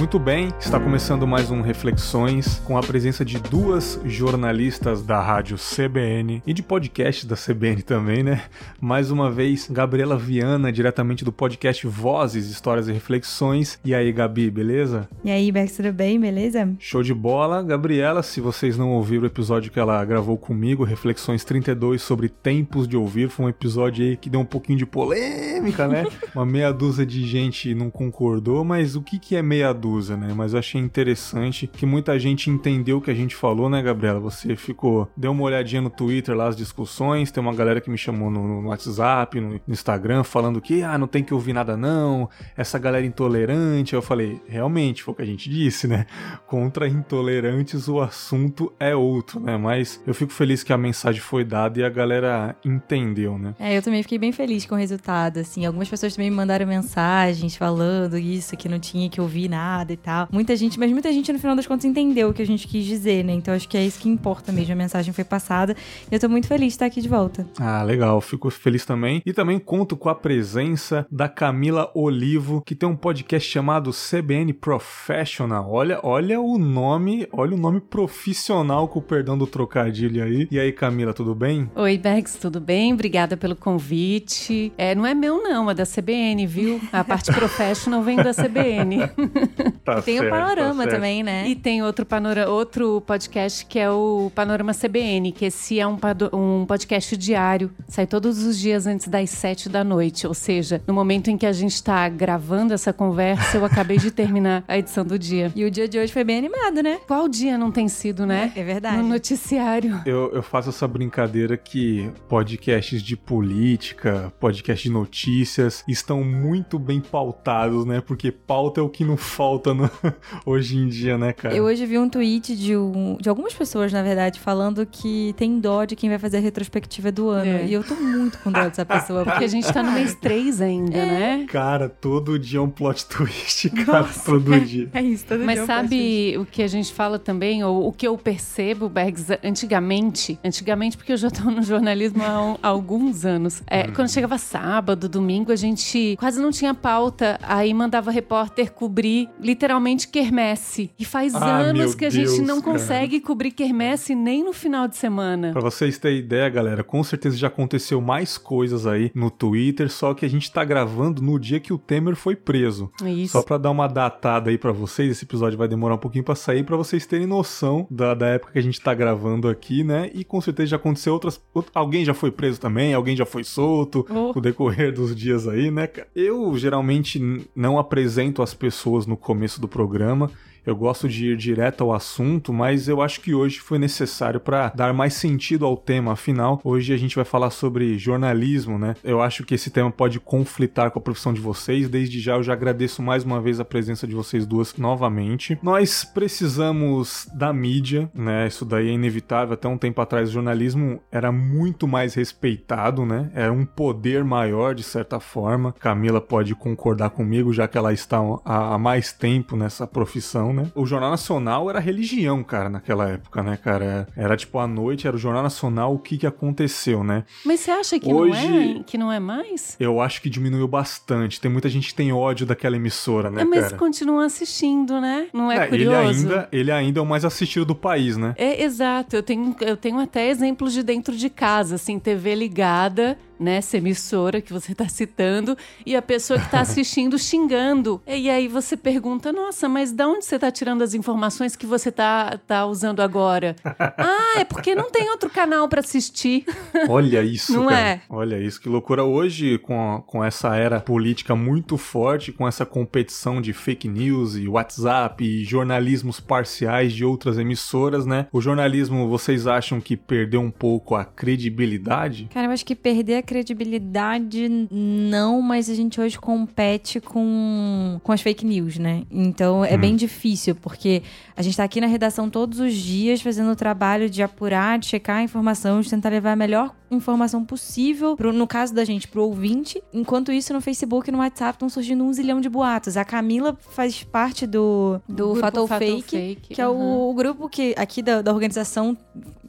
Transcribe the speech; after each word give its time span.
Muito 0.00 0.18
bem, 0.18 0.48
está 0.58 0.80
começando 0.80 1.26
mais 1.26 1.50
um 1.50 1.60
Reflexões 1.60 2.58
com 2.64 2.78
a 2.78 2.80
presença 2.80 3.22
de 3.22 3.38
duas 3.38 4.00
jornalistas 4.06 5.02
da 5.02 5.20
rádio 5.20 5.58
CBN 5.58 6.42
e 6.46 6.54
de 6.54 6.62
podcast 6.62 7.26
da 7.26 7.36
CBN 7.36 7.82
também, 7.82 8.22
né? 8.22 8.44
Mais 8.80 9.10
uma 9.10 9.30
vez, 9.30 9.68
Gabriela 9.70 10.16
Viana, 10.16 10.72
diretamente 10.72 11.22
do 11.22 11.30
podcast 11.30 11.86
Vozes, 11.86 12.48
Histórias 12.48 12.88
e 12.88 12.92
Reflexões. 12.92 13.78
E 13.84 13.94
aí, 13.94 14.10
Gabi, 14.10 14.50
beleza? 14.50 15.06
E 15.22 15.30
aí, 15.30 15.52
Bex, 15.52 15.76
tudo 15.76 15.92
bem, 15.92 16.18
beleza? 16.18 16.66
Show 16.78 17.02
de 17.02 17.12
bola. 17.12 17.62
Gabriela, 17.62 18.22
se 18.22 18.40
vocês 18.40 18.78
não 18.78 18.92
ouviram 18.92 19.24
o 19.24 19.26
episódio 19.26 19.70
que 19.70 19.78
ela 19.78 20.02
gravou 20.02 20.38
comigo, 20.38 20.82
Reflexões 20.82 21.44
32 21.44 22.00
sobre 22.00 22.30
tempos 22.30 22.88
de 22.88 22.96
ouvir, 22.96 23.28
foi 23.28 23.44
um 23.44 23.50
episódio 23.50 24.02
aí 24.02 24.16
que 24.16 24.30
deu 24.30 24.40
um 24.40 24.46
pouquinho 24.46 24.78
de 24.78 24.86
polêmica, 24.86 25.86
né? 25.86 26.06
Uma 26.34 26.46
meia 26.46 26.72
dúzia 26.72 27.04
de 27.04 27.22
gente 27.26 27.74
não 27.74 27.90
concordou, 27.90 28.64
mas 28.64 28.96
o 28.96 29.02
que, 29.02 29.18
que 29.18 29.36
é 29.36 29.42
meia 29.42 29.74
dúzia? 29.74 29.89
Usa, 29.90 30.16
né? 30.16 30.32
Mas 30.34 30.52
eu 30.52 30.58
achei 30.58 30.80
interessante 30.80 31.66
que 31.66 31.86
muita 31.86 32.18
gente 32.18 32.50
entendeu 32.50 32.98
o 32.98 33.00
que 33.00 33.10
a 33.10 33.14
gente 33.14 33.34
falou, 33.34 33.68
né, 33.68 33.82
Gabriela? 33.82 34.20
Você 34.20 34.56
ficou, 34.56 35.08
deu 35.16 35.32
uma 35.32 35.42
olhadinha 35.42 35.82
no 35.82 35.90
Twitter 35.90 36.34
lá 36.34 36.48
as 36.48 36.56
discussões, 36.56 37.30
tem 37.30 37.42
uma 37.42 37.54
galera 37.54 37.80
que 37.80 37.90
me 37.90 37.98
chamou 37.98 38.30
no, 38.30 38.62
no 38.62 38.68
WhatsApp, 38.68 39.40
no, 39.40 39.50
no, 39.50 39.60
Instagram, 39.68 40.24
falando 40.24 40.60
que 40.60 40.82
ah, 40.82 40.98
não 40.98 41.06
tem 41.06 41.22
que 41.22 41.34
ouvir 41.34 41.52
nada 41.52 41.76
não, 41.76 42.28
essa 42.56 42.78
galera 42.78 43.04
intolerante. 43.04 43.94
Eu 43.94 44.02
falei, 44.02 44.40
realmente, 44.46 45.02
foi 45.02 45.12
o 45.12 45.16
que 45.16 45.22
a 45.22 45.26
gente 45.26 45.48
disse, 45.48 45.86
né? 45.86 46.06
Contra 46.46 46.88
intolerantes 46.88 47.88
o 47.88 48.00
assunto 48.00 48.72
é 48.78 48.94
outro, 48.94 49.40
né? 49.40 49.56
Mas 49.56 50.00
eu 50.06 50.14
fico 50.14 50.32
feliz 50.32 50.62
que 50.62 50.72
a 50.72 50.78
mensagem 50.78 51.20
foi 51.20 51.44
dada 51.44 51.80
e 51.80 51.84
a 51.84 51.88
galera 51.88 52.56
entendeu, 52.64 53.38
né? 53.38 53.54
É, 53.58 53.76
eu 53.76 53.82
também 53.82 54.02
fiquei 54.02 54.18
bem 54.18 54.32
feliz 54.32 54.66
com 54.66 54.74
o 54.74 54.78
resultado, 54.78 55.38
assim. 55.38 55.64
Algumas 55.64 55.88
pessoas 55.88 56.14
também 56.14 56.30
me 56.30 56.36
mandaram 56.36 56.66
mensagens 56.66 57.56
falando 57.56 58.18
isso, 58.18 58.56
que 58.56 58.68
não 58.68 58.78
tinha 58.78 59.08
que 59.08 59.20
ouvir 59.20 59.48
nada 59.48 59.79
e 59.88 59.96
tal. 59.96 60.28
Muita 60.30 60.54
gente, 60.56 60.78
mas 60.78 60.90
muita 60.92 61.12
gente 61.12 61.32
no 61.32 61.38
final 61.38 61.56
das 61.56 61.66
contas 61.66 61.84
entendeu 61.84 62.28
o 62.30 62.34
que 62.34 62.42
a 62.42 62.46
gente 62.46 62.66
quis 62.66 62.84
dizer, 62.84 63.24
né? 63.24 63.32
Então 63.32 63.54
acho 63.54 63.68
que 63.68 63.76
é 63.76 63.84
isso 63.84 63.98
que 63.98 64.08
importa 64.08 64.52
mesmo. 64.52 64.72
A 64.72 64.76
mensagem 64.76 65.12
foi 65.12 65.24
passada 65.24 65.74
e 66.10 66.14
eu 66.14 66.20
tô 66.20 66.28
muito 66.28 66.46
feliz 66.46 66.68
de 66.68 66.72
estar 66.74 66.86
aqui 66.86 67.00
de 67.00 67.08
volta. 67.08 67.46
Ah, 67.58 67.82
legal. 67.82 68.20
Fico 68.20 68.50
feliz 68.50 68.84
também. 68.84 69.22
E 69.24 69.32
também 69.32 69.58
conto 69.58 69.96
com 69.96 70.08
a 70.08 70.14
presença 70.14 71.06
da 71.10 71.28
Camila 71.28 71.90
Olivo, 71.94 72.62
que 72.64 72.74
tem 72.74 72.88
um 72.88 72.96
podcast 72.96 73.48
chamado 73.48 73.90
CBN 73.90 74.52
Professional. 74.52 75.70
Olha, 75.70 76.00
olha 76.02 76.40
o 76.40 76.58
nome, 76.58 77.26
olha 77.32 77.54
o 77.54 77.58
nome 77.58 77.80
profissional 77.80 78.88
com 78.88 78.98
o 78.98 79.02
perdão 79.02 79.36
do 79.36 79.46
trocadilho 79.46 80.22
aí. 80.22 80.48
E 80.50 80.58
aí, 80.58 80.72
Camila, 80.72 81.12
tudo 81.12 81.34
bem? 81.34 81.70
Oi, 81.74 81.98
Bex, 81.98 82.36
tudo 82.36 82.60
bem? 82.60 82.92
Obrigada 82.92 83.36
pelo 83.36 83.56
convite. 83.56 84.72
É, 84.76 84.94
não 84.94 85.06
é 85.06 85.14
meu 85.14 85.42
não, 85.42 85.70
é 85.70 85.74
da 85.74 85.84
CBN, 85.84 86.46
viu? 86.46 86.80
A 86.92 87.04
parte 87.04 87.32
professional 87.34 88.02
vem 88.02 88.16
da 88.16 88.32
CBN. 88.32 88.98
Tá 89.84 90.02
tem 90.02 90.18
certo, 90.18 90.28
o 90.28 90.30
Panorama 90.30 90.84
tá 90.84 90.90
também, 90.90 91.22
né? 91.22 91.48
E 91.48 91.56
tem 91.56 91.82
outro, 91.82 92.04
panora, 92.04 92.48
outro 92.48 93.00
podcast 93.00 93.64
que 93.66 93.78
é 93.78 93.90
o 93.90 94.30
Panorama 94.34 94.72
CBN, 94.72 95.32
que 95.32 95.46
esse 95.46 95.80
é 95.80 95.86
um, 95.86 95.98
um 96.32 96.66
podcast 96.66 97.16
diário. 97.16 97.70
Sai 97.88 98.06
todos 98.06 98.42
os 98.44 98.58
dias 98.58 98.86
antes 98.86 99.08
das 99.08 99.30
sete 99.30 99.68
da 99.68 99.82
noite. 99.82 100.26
Ou 100.26 100.34
seja, 100.34 100.82
no 100.86 100.94
momento 100.94 101.28
em 101.28 101.36
que 101.36 101.46
a 101.46 101.52
gente 101.52 101.74
está 101.74 102.08
gravando 102.08 102.72
essa 102.74 102.92
conversa, 102.92 103.56
eu 103.56 103.64
acabei 103.64 103.98
de 103.98 104.10
terminar 104.10 104.64
a 104.68 104.78
edição 104.78 105.04
do 105.04 105.18
dia. 105.18 105.52
E 105.54 105.64
o 105.64 105.70
dia 105.70 105.88
de 105.88 105.98
hoje 105.98 106.12
foi 106.12 106.24
bem 106.24 106.38
animado, 106.38 106.82
né? 106.82 106.98
Qual 107.06 107.28
dia 107.28 107.58
não 107.58 107.70
tem 107.70 107.88
sido, 107.88 108.26
né? 108.26 108.52
É, 108.54 108.60
é 108.60 108.64
verdade. 108.64 108.96
No 108.98 109.08
noticiário. 109.08 110.00
Eu, 110.06 110.32
eu 110.32 110.42
faço 110.42 110.68
essa 110.68 110.86
brincadeira 110.86 111.56
que 111.56 112.10
podcasts 112.28 113.02
de 113.02 113.16
política, 113.16 114.32
podcast 114.38 114.86
de 114.86 114.92
notícias 114.92 115.84
estão 115.86 116.22
muito 116.22 116.78
bem 116.78 117.00
pautados, 117.00 117.84
né? 117.84 118.00
Porque 118.00 118.30
pauta 118.30 118.80
é 118.80 118.82
o 118.82 118.88
que 118.88 119.04
não 119.04 119.16
falta 119.16 119.59
no... 119.66 119.90
hoje 120.44 120.76
em 120.76 120.88
dia, 120.88 121.16
né, 121.16 121.32
cara? 121.32 121.54
Eu 121.54 121.64
hoje 121.64 121.84
vi 121.86 121.98
um 121.98 122.08
tweet 122.08 122.56
de, 122.56 122.76
um, 122.76 123.16
de 123.20 123.28
algumas 123.28 123.54
pessoas, 123.54 123.92
na 123.92 124.02
verdade, 124.02 124.40
falando 124.40 124.86
que 124.86 125.34
tem 125.36 125.60
dó 125.60 125.84
de 125.84 125.94
quem 125.94 126.08
vai 126.08 126.18
fazer 126.18 126.38
a 126.38 126.40
retrospectiva 126.40 127.12
do 127.12 127.28
ano. 127.28 127.50
É. 127.50 127.66
E 127.66 127.72
eu 127.72 127.84
tô 127.84 127.94
muito 127.94 128.38
com 128.38 128.50
dó 128.50 128.62
dessa 128.62 128.84
pessoa. 128.84 129.24
Porque 129.24 129.44
a 129.44 129.48
gente 129.48 129.70
tá 129.72 129.82
no 129.82 129.92
mês 129.92 130.14
3 130.14 130.60
ainda, 130.60 130.96
é. 130.96 131.06
né? 131.06 131.46
Cara, 131.48 131.88
todo 131.88 132.38
dia 132.38 132.58
é 132.58 132.62
um 132.62 132.70
plot 132.70 133.06
twist, 133.06 133.70
cara. 133.70 134.00
Nossa, 134.00 134.24
todo 134.30 134.54
é, 134.54 134.60
dia. 134.60 134.88
É 134.92 135.02
isso, 135.02 135.26
todo 135.26 135.44
Mas 135.44 135.56
dia. 135.56 135.56
Mas 135.56 135.58
é 135.58 135.62
um 135.62 135.66
sabe 135.66 136.38
o 136.38 136.46
que 136.46 136.62
a 136.62 136.68
gente 136.68 136.92
fala 136.92 137.18
também, 137.18 137.62
ou 137.64 137.88
o 137.88 137.92
que 137.92 138.06
eu 138.06 138.16
percebo, 138.16 138.88
Bergs, 138.88 139.26
antigamente, 139.44 140.38
antigamente, 140.44 140.96
porque 140.96 141.12
eu 141.12 141.16
já 141.16 141.30
tô 141.30 141.50
no 141.50 141.62
jornalismo 141.62 142.22
há, 142.22 142.56
há 142.62 142.68
alguns 142.68 143.24
anos. 143.24 143.62
É, 143.66 143.86
hum. 143.86 143.92
Quando 143.94 144.08
chegava 144.08 144.38
sábado, 144.38 145.08
domingo, 145.08 145.52
a 145.52 145.56
gente 145.56 146.16
quase 146.18 146.40
não 146.40 146.50
tinha 146.50 146.74
pauta, 146.74 147.38
aí 147.42 147.72
mandava 147.74 148.10
repórter 148.10 148.72
cobrir 148.72 149.28
literalmente 149.50 150.08
quermesse. 150.08 150.90
E 150.98 151.04
faz 151.04 151.34
ah, 151.34 151.58
anos 151.58 151.94
que 151.94 152.06
a 152.06 152.08
Deus, 152.08 152.30
gente 152.30 152.46
não 152.46 152.60
cara. 152.60 152.72
consegue 152.72 153.20
cobrir 153.20 153.50
quermesse 153.50 154.14
nem 154.14 154.44
no 154.44 154.52
final 154.52 154.86
de 154.86 154.96
semana. 154.96 155.50
Pra 155.52 155.60
vocês 155.60 155.98
terem 155.98 156.18
ideia, 156.18 156.48
galera, 156.48 156.84
com 156.84 157.02
certeza 157.02 157.36
já 157.36 157.48
aconteceu 157.48 158.00
mais 158.00 158.38
coisas 158.38 158.86
aí 158.86 159.10
no 159.14 159.30
Twitter, 159.30 159.90
só 159.90 160.14
que 160.14 160.24
a 160.24 160.28
gente 160.28 160.50
tá 160.52 160.64
gravando 160.64 161.20
no 161.20 161.38
dia 161.38 161.58
que 161.58 161.72
o 161.72 161.78
Temer 161.78 162.14
foi 162.14 162.36
preso. 162.36 162.90
Isso. 163.04 163.32
Só 163.32 163.42
pra 163.42 163.58
dar 163.58 163.70
uma 163.70 163.88
datada 163.88 164.50
aí 164.50 164.58
para 164.58 164.72
vocês, 164.72 165.10
esse 165.10 165.24
episódio 165.24 165.58
vai 165.58 165.66
demorar 165.66 165.96
um 165.96 165.98
pouquinho 165.98 166.24
pra 166.24 166.34
sair, 166.34 166.64
para 166.64 166.76
vocês 166.76 167.04
terem 167.06 167.26
noção 167.26 167.86
da, 167.90 168.14
da 168.14 168.26
época 168.26 168.52
que 168.52 168.58
a 168.58 168.62
gente 168.62 168.80
tá 168.80 168.94
gravando 168.94 169.48
aqui, 169.48 169.82
né? 169.82 170.10
E 170.14 170.22
com 170.22 170.40
certeza 170.40 170.70
já 170.70 170.76
aconteceu 170.76 171.12
outras. 171.12 171.40
Alguém 171.74 172.04
já 172.04 172.14
foi 172.14 172.30
preso 172.30 172.60
também, 172.60 172.94
alguém 172.94 173.16
já 173.16 173.26
foi 173.26 173.42
solto 173.42 174.06
oh. 174.08 174.32
no 174.34 174.40
decorrer 174.40 174.92
dos 174.92 175.14
dias 175.14 175.48
aí, 175.48 175.70
né? 175.70 175.88
Eu 176.14 176.56
geralmente 176.56 177.20
não 177.54 177.78
apresento 177.78 178.42
as 178.42 178.54
pessoas 178.54 179.06
no 179.06 179.16
começo 179.30 179.60
do 179.60 179.68
programa 179.68 180.28
eu 180.64 180.76
gosto 180.76 181.08
de 181.08 181.28
ir 181.28 181.36
direto 181.36 181.82
ao 181.82 181.92
assunto, 181.92 182.52
mas 182.52 182.88
eu 182.88 183.00
acho 183.00 183.20
que 183.20 183.34
hoje 183.34 183.60
foi 183.60 183.78
necessário 183.78 184.40
para 184.40 184.68
dar 184.68 184.92
mais 184.92 185.14
sentido 185.14 185.64
ao 185.64 185.76
tema. 185.76 186.12
Afinal, 186.12 186.60
hoje 186.64 186.92
a 186.92 186.96
gente 186.96 187.16
vai 187.16 187.24
falar 187.24 187.50
sobre 187.50 187.98
jornalismo, 187.98 188.78
né? 188.78 188.94
Eu 189.02 189.20
acho 189.20 189.44
que 189.44 189.54
esse 189.54 189.70
tema 189.70 189.90
pode 189.90 190.20
conflitar 190.20 190.90
com 190.90 190.98
a 190.98 191.02
profissão 191.02 191.32
de 191.32 191.40
vocês. 191.40 191.88
Desde 191.88 192.20
já 192.20 192.34
eu 192.34 192.42
já 192.42 192.52
agradeço 192.52 193.02
mais 193.02 193.24
uma 193.24 193.40
vez 193.40 193.60
a 193.60 193.64
presença 193.64 194.06
de 194.06 194.14
vocês 194.14 194.46
duas 194.46 194.76
novamente. 194.76 195.58
Nós 195.62 196.04
precisamos 196.04 197.28
da 197.34 197.52
mídia, 197.52 198.10
né? 198.14 198.46
Isso 198.46 198.64
daí 198.64 198.88
é 198.88 198.92
inevitável. 198.92 199.54
Até 199.54 199.68
um 199.68 199.78
tempo 199.78 200.00
atrás 200.00 200.28
o 200.28 200.32
jornalismo 200.32 201.00
era 201.10 201.32
muito 201.32 201.88
mais 201.88 202.14
respeitado, 202.14 203.04
né? 203.06 203.30
Era 203.34 203.52
um 203.52 203.64
poder 203.64 204.24
maior 204.24 204.74
de 204.74 204.82
certa 204.82 205.20
forma. 205.20 205.72
Camila 205.78 206.20
pode 206.20 206.54
concordar 206.54 207.10
comigo, 207.10 207.52
já 207.52 207.66
que 207.66 207.78
ela 207.78 207.92
está 207.92 208.18
há 208.44 208.78
mais 208.78 209.12
tempo 209.12 209.56
nessa 209.56 209.86
profissão 209.86 210.49
né? 210.52 210.70
O 210.74 210.86
Jornal 210.86 211.10
Nacional 211.10 211.68
era 211.68 211.78
religião, 211.78 212.42
cara, 212.42 212.68
naquela 212.68 213.08
época, 213.08 213.42
né, 213.42 213.56
cara? 213.56 214.08
Era 214.16 214.36
tipo 214.36 214.58
à 214.58 214.66
noite, 214.66 215.06
era 215.06 215.16
o 215.16 215.18
Jornal 215.18 215.42
Nacional, 215.42 215.94
o 215.94 215.98
que 215.98 216.18
que 216.18 216.26
aconteceu, 216.26 217.02
né? 217.04 217.24
Mas 217.44 217.60
você 217.60 217.70
acha 217.70 217.98
que 217.98 218.12
Hoje, 218.12 218.48
não 218.48 218.60
é, 218.60 218.82
que 218.84 218.98
não 218.98 219.12
é 219.12 219.20
mais? 219.20 219.76
Eu 219.78 220.00
acho 220.00 220.20
que 220.22 220.30
diminuiu 220.30 220.66
bastante. 220.66 221.40
Tem 221.40 221.50
muita 221.50 221.68
gente 221.68 221.88
que 221.88 221.94
tem 221.94 222.12
ódio 222.12 222.46
daquela 222.46 222.76
emissora, 222.76 223.30
né, 223.30 223.42
é, 223.42 223.44
mas 223.44 223.64
cara? 223.66 223.76
continua 223.76 224.24
assistindo, 224.24 225.00
né? 225.00 225.28
Não 225.32 225.50
é, 225.50 225.56
é 225.56 225.66
curioso? 225.66 225.96
Ele 225.96 226.34
ainda, 226.34 226.48
ele 226.52 226.72
ainda 226.72 227.00
é 227.00 227.02
o 227.02 227.06
mais 227.06 227.24
assistido 227.24 227.64
do 227.64 227.74
país, 227.74 228.16
né? 228.16 228.34
É, 228.36 228.62
exato. 228.62 229.16
Eu 229.16 229.22
tenho, 229.22 229.54
eu 229.60 229.76
tenho 229.76 229.98
até 229.98 230.28
exemplos 230.28 230.72
de 230.72 230.82
dentro 230.82 231.16
de 231.16 231.30
casa, 231.30 231.76
assim, 231.76 231.98
TV 231.98 232.34
ligada, 232.34 233.18
né, 233.40 233.56
essa 233.56 233.78
emissora 233.78 234.40
que 234.40 234.52
você 234.52 234.72
está 234.72 234.86
citando, 234.88 235.56
e 235.86 235.96
a 235.96 236.02
pessoa 236.02 236.38
que 236.38 236.44
está 236.44 236.60
assistindo 236.60 237.18
xingando. 237.18 238.00
E 238.06 238.28
aí 238.28 238.46
você 238.46 238.76
pergunta, 238.76 239.32
nossa, 239.32 239.68
mas 239.68 239.90
de 239.92 240.04
onde 240.04 240.24
você 240.24 240.34
está 240.36 240.50
tirando 240.50 240.82
as 240.82 240.92
informações 240.94 241.56
que 241.56 241.66
você 241.66 241.88
está 241.88 242.38
tá 242.46 242.66
usando 242.66 243.00
agora? 243.00 243.56
ah, 243.64 244.38
é 244.38 244.44
porque 244.44 244.74
não 244.74 244.90
tem 244.90 245.08
outro 245.10 245.30
canal 245.30 245.68
para 245.68 245.80
assistir. 245.80 246.44
Olha 246.88 247.22
isso, 247.22 247.54
Não 247.54 247.66
cara. 247.66 247.80
é? 247.80 248.00
Olha 248.08 248.38
isso, 248.38 248.60
que 248.60 248.68
loucura. 248.68 249.04
Hoje, 249.04 249.58
com, 249.58 249.94
a, 249.94 250.02
com 250.02 250.22
essa 250.22 250.54
era 250.56 250.80
política 250.80 251.34
muito 251.34 251.76
forte, 251.78 252.32
com 252.32 252.46
essa 252.46 252.66
competição 252.66 253.40
de 253.40 253.52
fake 253.52 253.88
news 253.88 254.36
e 254.36 254.46
WhatsApp 254.46 255.24
e 255.24 255.44
jornalismos 255.44 256.20
parciais 256.20 256.92
de 256.92 257.04
outras 257.04 257.38
emissoras, 257.38 258.04
né? 258.04 258.26
O 258.32 258.40
jornalismo, 258.40 259.08
vocês 259.08 259.46
acham 259.46 259.80
que 259.80 259.96
perdeu 259.96 260.40
um 260.40 260.50
pouco 260.50 260.94
a 260.94 261.04
credibilidade? 261.04 262.28
Cara, 262.32 262.46
eu 262.46 262.52
acho 262.52 262.66
que 262.66 262.74
perder 262.74 263.16
a 263.16 263.22
credibilidade, 263.30 264.48
não, 264.72 265.40
mas 265.40 265.70
a 265.70 265.74
gente 265.74 266.00
hoje 266.00 266.18
compete 266.18 267.00
com, 267.00 268.00
com 268.02 268.10
as 268.10 268.20
fake 268.20 268.44
news, 268.44 268.76
né? 268.76 269.04
Então 269.08 269.64
é 269.64 269.76
hum. 269.76 269.78
bem 269.78 269.94
difícil, 269.94 270.56
porque 270.56 271.00
a 271.36 271.40
gente 271.40 271.56
tá 271.56 271.62
aqui 271.62 271.80
na 271.80 271.86
redação 271.86 272.28
todos 272.28 272.58
os 272.58 272.74
dias 272.74 273.22
fazendo 273.22 273.52
o 273.52 273.54
trabalho 273.54 274.10
de 274.10 274.20
apurar, 274.20 274.80
de 274.80 274.86
checar 274.86 275.18
a 275.18 275.22
informação, 275.22 275.80
de 275.80 275.88
tentar 275.88 276.08
levar 276.08 276.32
a 276.32 276.36
melhor 276.36 276.74
informação 276.90 277.44
possível, 277.44 278.16
pro, 278.16 278.32
no 278.32 278.46
caso 278.46 278.74
da 278.74 278.84
gente, 278.84 279.06
pro 279.06 279.22
ouvinte. 279.22 279.82
Enquanto 279.92 280.32
isso, 280.32 280.52
no 280.52 280.60
Facebook 280.60 281.08
e 281.08 281.12
no 281.12 281.18
WhatsApp 281.18 281.56
estão 281.56 281.68
surgindo 281.68 282.02
um 282.02 282.12
zilhão 282.12 282.40
de 282.40 282.48
boatos. 282.48 282.96
A 282.96 283.04
Camila 283.04 283.56
faz 283.70 284.02
parte 284.02 284.46
do, 284.46 285.00
do 285.08 285.34
Fatal 285.36 285.66
Fake, 285.66 286.02
Fake, 286.02 286.54
que 286.54 286.62
uhum. 286.62 286.68
é 286.68 286.70
o, 286.70 287.10
o, 287.10 287.14
grupo 287.14 287.48
que 287.48 287.74
aqui 287.76 288.02
da, 288.02 288.22
da 288.22 288.32
organização 288.32 288.96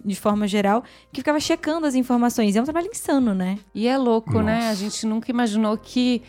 de 0.03 0.15
forma 0.15 0.47
geral, 0.47 0.83
que 1.11 1.21
ficava 1.21 1.39
checando 1.39 1.85
as 1.85 1.95
informações. 1.95 2.55
É 2.55 2.61
um 2.61 2.63
trabalho 2.63 2.87
insano, 2.87 3.33
né? 3.33 3.59
E 3.73 3.87
é 3.87 3.97
louco, 3.97 4.33
Nossa. 4.33 4.45
né? 4.45 4.69
A 4.69 4.73
gente 4.73 5.05
nunca 5.05 5.29
imaginou 5.29 5.77
que 5.77 6.23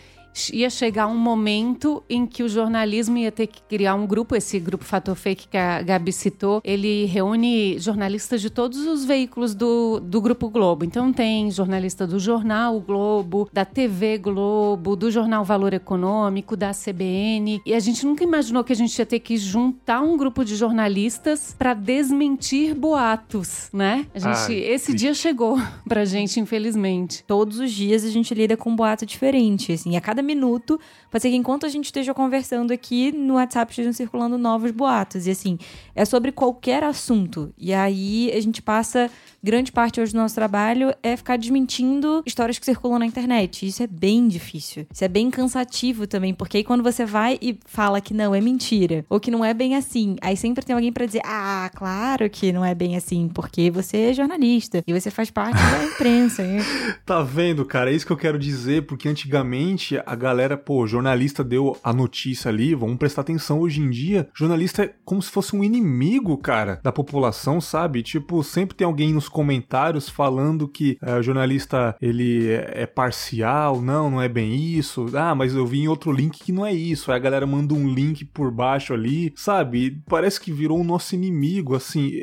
ia 0.53 0.71
chegar 0.71 1.07
um 1.07 1.17
momento 1.17 2.03
em 2.09 2.27
que 2.27 2.43
o 2.43 2.49
jornalismo 2.49 3.19
ia 3.19 3.33
ter 3.33 3.47
que 3.47 3.63
criar 3.63 3.95
um 3.95 4.07
grupo, 4.07 4.35
esse 4.35 4.59
grupo 4.59 4.85
Fator 4.85 5.15
Fake 5.15 5.49
que 5.49 5.57
a 5.57 5.83
Gabi 5.83 6.13
citou, 6.13 6.61
ele 6.65 7.05
reúne 7.07 7.79
jornalistas 7.79 8.41
de 8.41 8.51
todos 8.51 8.87
os 8.87 9.05
veículos 9.05 9.55
do, 9.55 10.01
do 10.01 10.21
Grupo 10.21 10.49
Globo. 10.49 10.85
Então 10.85 11.13
tem 11.13 11.51
jornalista 11.51 12.07
do 12.07 12.19
jornal 12.19 12.77
o 12.77 12.81
Globo, 12.81 13.49
da 13.53 13.65
TV 13.65 14.19
Globo, 14.19 14.97
do 14.97 15.11
jornal 15.11 15.45
Valor 15.45 15.75
Econômico, 15.75 16.57
da 16.57 16.73
CBN. 16.73 17.61
E 17.65 17.75
a 17.75 17.81
gente 17.81 18.05
nunca 18.05 18.25
imaginou 18.25 18.65
que 18.65 18.73
a 18.73 18.77
gente 18.77 18.99
ia 18.99 19.07
ter 19.07 19.21
que 19.21 19.37
juntar 19.37 20.01
um 20.01 20.17
grupo 20.17 20.45
de 20.45 20.57
jornalistas 20.57 21.55
para 21.59 21.75
desmentir 21.75 22.75
boatos, 22.75 23.69
né? 23.73 24.07
A 24.15 24.19
gente, 24.19 24.53
Ai, 24.53 24.73
esse 24.73 24.93
sim. 24.93 24.97
dia 24.97 25.15
chegou 25.15 25.59
pra 25.89 26.05
gente, 26.05 26.41
infelizmente. 26.41 27.25
Todos 27.25 27.59
os 27.59 27.71
dias 27.71 28.05
a 28.05 28.11
gente 28.11 28.35
lida 28.35 28.57
com 28.57 28.71
um 28.71 28.77
boato 28.77 29.05
diferente, 29.05 29.73
assim, 29.73 29.97
a 29.97 30.01
cada 30.01 30.22
cada 30.23 30.25
minuto. 30.25 30.81
Pode 31.11 31.23
ser 31.23 31.31
que 31.31 31.37
enquanto 31.37 31.67
a 31.67 31.69
gente 31.69 31.87
esteja 31.87 32.15
conversando 32.15 32.73
aqui, 32.73 33.13
no 33.13 33.35
WhatsApp 33.35 33.71
estejam 33.73 33.93
circulando 33.93 34.39
novos 34.39 34.71
boatos. 34.71 35.27
E 35.27 35.31
assim, 35.31 35.59
é 35.95 36.05
sobre 36.05 36.33
qualquer 36.33 36.85
assunto. 36.85 37.53
E 37.59 37.75
aí 37.75 38.33
a 38.33 38.41
gente 38.41 38.63
passa 38.63 39.11
grande 39.43 39.73
parte 39.73 40.01
hoje 40.01 40.13
do 40.13 40.19
nosso 40.19 40.37
trabalho 40.37 40.95
é 41.03 41.17
ficar 41.17 41.37
desmentindo 41.37 42.23
histórias 42.25 42.59
que 42.61 42.65
circulam 42.65 43.01
na 43.01 43.07
internet. 43.07 43.67
Isso 43.67 43.83
é 43.83 43.89
bem 43.89 44.29
difícil. 44.29 44.87
Isso 44.93 45.05
é 45.05 45.09
bem 45.09 45.31
cansativo 45.31 46.07
também, 46.07 46.33
porque 46.33 46.59
aí 46.59 46.65
quando 46.65 46.83
você 46.83 47.05
vai 47.05 47.39
e 47.43 47.59
fala 47.67 48.01
que 48.01 48.15
não, 48.15 48.33
é 48.33 48.41
mentira, 48.41 49.05
ou 49.11 49.19
que 49.19 49.31
não 49.31 49.45
é 49.45 49.53
bem 49.53 49.75
assim, 49.75 50.17
aí 50.23 50.37
sempre 50.37 50.65
tem 50.65 50.75
alguém 50.75 50.93
para 50.93 51.07
dizer: 51.07 51.23
ah, 51.25 51.69
claro 51.75 52.31
que 52.31 52.53
não 52.53 52.65
é 52.65 52.75
bem 52.75 52.97
assim, 52.97 53.29
porque 53.29 53.71
você 53.71 54.11
é 54.11 54.13
jornalista 54.13 54.85
e 54.87 54.93
você 54.93 55.11
faz 55.11 55.31
parte 55.31 55.57
da 55.57 55.85
imprensa. 55.85 56.45
tá 57.05 57.23
vendo, 57.23 57.65
cara? 57.65 57.91
É 57.91 57.95
isso 57.95 58.07
que 58.07 58.13
eu 58.13 58.17
quero 58.17 58.39
dizer, 58.39 58.87
porque 58.87 59.09
antigamente 59.09 60.01
a 60.07 60.15
galera, 60.15 60.57
pô, 60.57 60.87
jornalista 60.87 61.43
deu 61.43 61.77
a 61.83 61.93
notícia 61.93 62.49
ali, 62.49 62.75
vamos 62.75 62.97
prestar 62.97 63.23
atenção. 63.23 63.61
Hoje 63.61 63.81
em 63.81 63.91
dia, 63.91 64.29
jornalista 64.35 64.85
é 64.85 64.95
como 65.05 65.21
se 65.21 65.31
fosse 65.31 65.57
um 65.57 65.65
inimigo, 65.65 66.37
cara, 66.37 66.81
da 66.83 66.93
população, 66.93 67.61
sabe? 67.61 68.03
Tipo, 68.03 68.45
sempre 68.45 68.77
tem 68.77 68.87
alguém 68.87 69.13
nos 69.13 69.29
comentários 69.33 70.09
falando 70.09 70.69
que 70.69 70.99
uh, 71.03 71.19
o 71.19 71.23
jornalista 71.23 71.97
ele 72.01 72.51
é, 72.51 72.83
é 72.83 72.87
parcial, 72.87 73.81
não, 73.81 74.11
não 74.11 74.23
é 74.23 74.29
bem 74.29 74.55
isso. 74.55 75.07
Ah, 75.15 75.35
mas 75.35 75.55
eu 75.55 75.67
vi 75.67 75.81
em 75.81 75.89
outro 75.89 76.13
link 76.13 76.39
que 76.39 76.53
não 76.53 76.65
é 76.65 76.73
isso. 76.73 77.11
Aí 77.11 77.17
a 77.17 77.21
galera 77.21 77.47
manda 77.47 77.75
um 77.75 77.89
link 77.89 78.25
por 78.25 78.51
baixo 78.51 78.93
ali, 78.93 79.33
sabe? 79.35 80.03
Parece 80.09 80.41
que 80.41 80.53
virou 80.53 80.79
o 80.81 80.85
nosso 80.85 81.15
inimigo, 81.15 81.75
assim. 81.75 82.21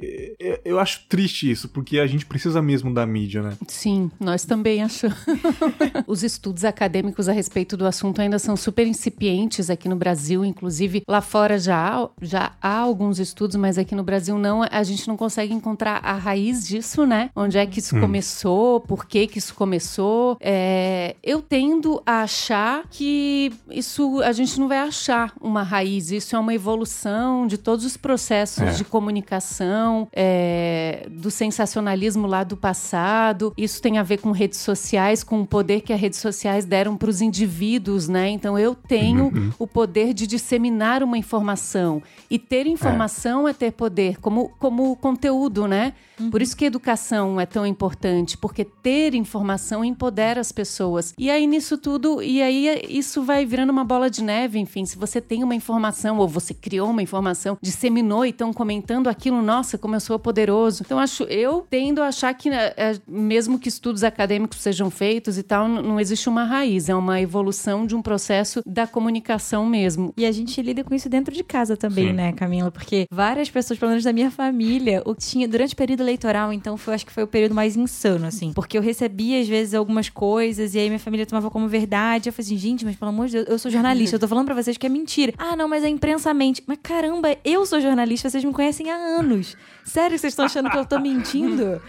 Eu 0.63 0.79
acho 0.79 1.07
triste 1.09 1.49
isso, 1.49 1.67
porque 1.69 1.99
a 1.99 2.07
gente 2.07 2.25
precisa 2.25 2.61
mesmo 2.61 2.93
da 2.93 3.05
mídia, 3.05 3.41
né? 3.41 3.57
Sim, 3.67 4.11
nós 4.19 4.45
também 4.45 4.83
achamos. 4.83 5.17
Os 6.07 6.23
estudos 6.23 6.63
acadêmicos 6.63 7.27
a 7.27 7.31
respeito 7.31 7.75
do 7.75 7.85
assunto 7.85 8.21
ainda 8.21 8.37
são 8.37 8.55
super 8.55 8.85
incipientes 8.85 9.69
aqui 9.69 9.89
no 9.89 9.95
Brasil, 9.95 10.45
inclusive 10.45 11.03
lá 11.07 11.21
fora 11.21 11.57
já 11.57 11.75
há, 11.77 12.09
já 12.21 12.51
há 12.61 12.77
alguns 12.77 13.19
estudos, 13.19 13.55
mas 13.55 13.77
aqui 13.77 13.95
no 13.95 14.03
Brasil 14.03 14.37
não. 14.37 14.63
A 14.69 14.83
gente 14.83 15.07
não 15.07 15.17
consegue 15.17 15.53
encontrar 15.53 15.99
a 16.03 16.13
raiz 16.13 16.67
disso 16.67 16.98
isso, 16.99 17.05
né? 17.05 17.29
Onde 17.35 17.57
é 17.57 17.65
que 17.65 17.79
isso 17.79 17.95
hum. 17.95 18.01
começou, 18.01 18.79
por 18.81 19.05
que 19.05 19.27
que 19.27 19.37
isso 19.37 19.53
começou. 19.55 20.37
É, 20.41 21.15
eu 21.23 21.41
tendo 21.41 22.01
a 22.05 22.21
achar 22.23 22.83
que 22.89 23.51
isso 23.69 24.21
a 24.21 24.31
gente 24.31 24.59
não 24.59 24.67
vai 24.67 24.79
achar 24.79 25.33
uma 25.39 25.63
raiz, 25.63 26.11
isso 26.11 26.35
é 26.35 26.39
uma 26.39 26.53
evolução 26.53 27.47
de 27.47 27.57
todos 27.57 27.85
os 27.85 27.95
processos 27.95 28.63
é. 28.63 28.71
de 28.71 28.83
comunicação, 28.83 30.07
é, 30.13 31.07
do 31.09 31.31
sensacionalismo 31.31 32.27
lá 32.27 32.43
do 32.43 32.57
passado. 32.57 33.53
Isso 33.57 33.81
tem 33.81 33.97
a 33.97 34.03
ver 34.03 34.17
com 34.17 34.31
redes 34.31 34.59
sociais, 34.59 35.23
com 35.23 35.41
o 35.41 35.47
poder 35.47 35.81
que 35.81 35.93
as 35.93 35.99
redes 35.99 36.19
sociais 36.19 36.65
deram 36.65 36.97
para 36.97 37.09
os 37.09 37.21
indivíduos, 37.21 38.07
né? 38.07 38.29
Então 38.29 38.57
eu 38.57 38.75
tenho 38.75 39.25
uhum. 39.25 39.51
o 39.57 39.67
poder 39.67 40.13
de 40.13 40.27
disseminar 40.27 41.03
uma 41.03 41.17
informação. 41.17 42.01
E 42.29 42.37
ter 42.37 42.67
informação 42.67 43.47
é, 43.47 43.51
é 43.51 43.53
ter 43.53 43.71
poder, 43.71 44.17
como, 44.19 44.49
como 44.59 44.95
conteúdo, 44.95 45.67
né? 45.67 45.93
Uhum. 46.19 46.29
Por 46.29 46.41
isso 46.41 46.55
que 46.55 46.65
educação 46.65 47.39
é 47.39 47.45
tão 47.45 47.65
importante, 47.65 48.37
porque 48.37 48.65
ter 48.65 49.13
informação 49.15 49.83
empodera 49.83 50.41
as 50.41 50.51
pessoas. 50.51 51.13
E 51.17 51.29
aí 51.29 51.47
nisso 51.47 51.77
tudo, 51.77 52.21
e 52.21 52.41
aí 52.41 52.85
isso 52.89 53.23
vai 53.23 53.45
virando 53.45 53.71
uma 53.71 53.83
bola 53.83 54.09
de 54.09 54.23
neve, 54.23 54.59
enfim, 54.59 54.85
se 54.85 54.97
você 54.97 55.21
tem 55.21 55.43
uma 55.43 55.55
informação 55.55 56.17
ou 56.17 56.27
você 56.27 56.53
criou 56.53 56.89
uma 56.89 57.01
informação, 57.01 57.57
disseminou 57.61 58.25
e 58.25 58.29
estão 58.29 58.53
comentando 58.53 59.07
aquilo, 59.07 59.41
nossa, 59.41 59.77
como 59.77 59.95
eu 59.95 59.99
sou 59.99 60.19
poderoso. 60.19 60.83
Então 60.85 60.99
acho, 60.99 61.23
eu 61.23 61.65
tendo 61.69 62.01
a 62.01 62.07
achar 62.07 62.33
que 62.33 62.49
é, 62.49 62.99
mesmo 63.07 63.59
que 63.59 63.69
estudos 63.69 64.03
acadêmicos 64.03 64.59
sejam 64.59 64.89
feitos 64.89 65.37
e 65.37 65.43
tal, 65.43 65.67
não 65.67 65.99
existe 65.99 66.27
uma 66.27 66.43
raiz, 66.43 66.89
é 66.89 66.95
uma 66.95 67.21
evolução 67.21 67.85
de 67.85 67.95
um 67.95 68.01
processo 68.01 68.61
da 68.65 68.85
comunicação 68.85 69.65
mesmo. 69.65 70.13
E 70.17 70.25
a 70.25 70.31
gente 70.31 70.61
lida 70.61 70.83
com 70.83 70.93
isso 70.93 71.09
dentro 71.09 71.33
de 71.33 71.43
casa 71.43 71.77
também, 71.77 72.07
Sim. 72.07 72.13
né, 72.13 72.33
Camila? 72.33 72.71
Porque 72.71 73.07
várias 73.11 73.49
pessoas, 73.49 73.79
pelo 73.79 73.89
menos 73.89 74.03
da 74.03 74.13
minha 74.13 74.31
família, 74.31 75.01
o 75.05 75.15
que 75.15 75.21
tinha 75.21 75.47
durante 75.47 75.73
o 75.73 75.77
período 75.77 76.03
eleitoral, 76.09 76.51
então 76.51 76.75
foi, 76.77 76.93
acho 76.95 77.05
que 77.05 77.11
foi 77.11 77.23
o 77.23 77.27
período 77.27 77.53
mais 77.55 77.75
insano, 77.75 78.25
assim. 78.25 78.51
Porque 78.53 78.77
eu 78.77 78.81
recebia, 78.81 79.39
às 79.39 79.47
vezes, 79.47 79.73
algumas 79.73 80.09
coisas 80.09 80.73
e 80.75 80.79
aí 80.79 80.87
minha 80.89 80.99
família 80.99 81.25
tomava 81.25 81.49
como 81.49 81.67
verdade. 81.67 82.29
Eu 82.29 82.33
falei 82.33 82.45
assim, 82.47 82.57
gente, 82.57 82.83
mas 82.83 82.95
pelo 82.95 83.09
amor 83.09 83.27
de 83.27 83.33
Deus, 83.33 83.47
eu 83.47 83.59
sou 83.59 83.71
jornalista, 83.71 84.15
eu 84.15 84.19
tô 84.19 84.27
falando 84.27 84.45
pra 84.45 84.55
vocês 84.55 84.77
que 84.77 84.85
é 84.85 84.89
mentira. 84.89 85.33
Ah, 85.37 85.55
não, 85.55 85.67
mas 85.67 85.83
a 85.83 85.89
imprensa 85.89 86.33
mente. 86.33 86.63
Mas 86.67 86.79
caramba, 86.81 87.35
eu 87.45 87.65
sou 87.65 87.79
jornalista, 87.79 88.29
vocês 88.29 88.43
me 88.43 88.51
conhecem 88.51 88.91
há 88.91 88.95
anos. 88.95 89.55
Sério, 89.85 90.17
vocês 90.19 90.33
estão 90.33 90.45
achando 90.45 90.69
que 90.69 90.77
eu 90.77 90.85
tô 90.85 90.99
mentindo? 90.99 91.81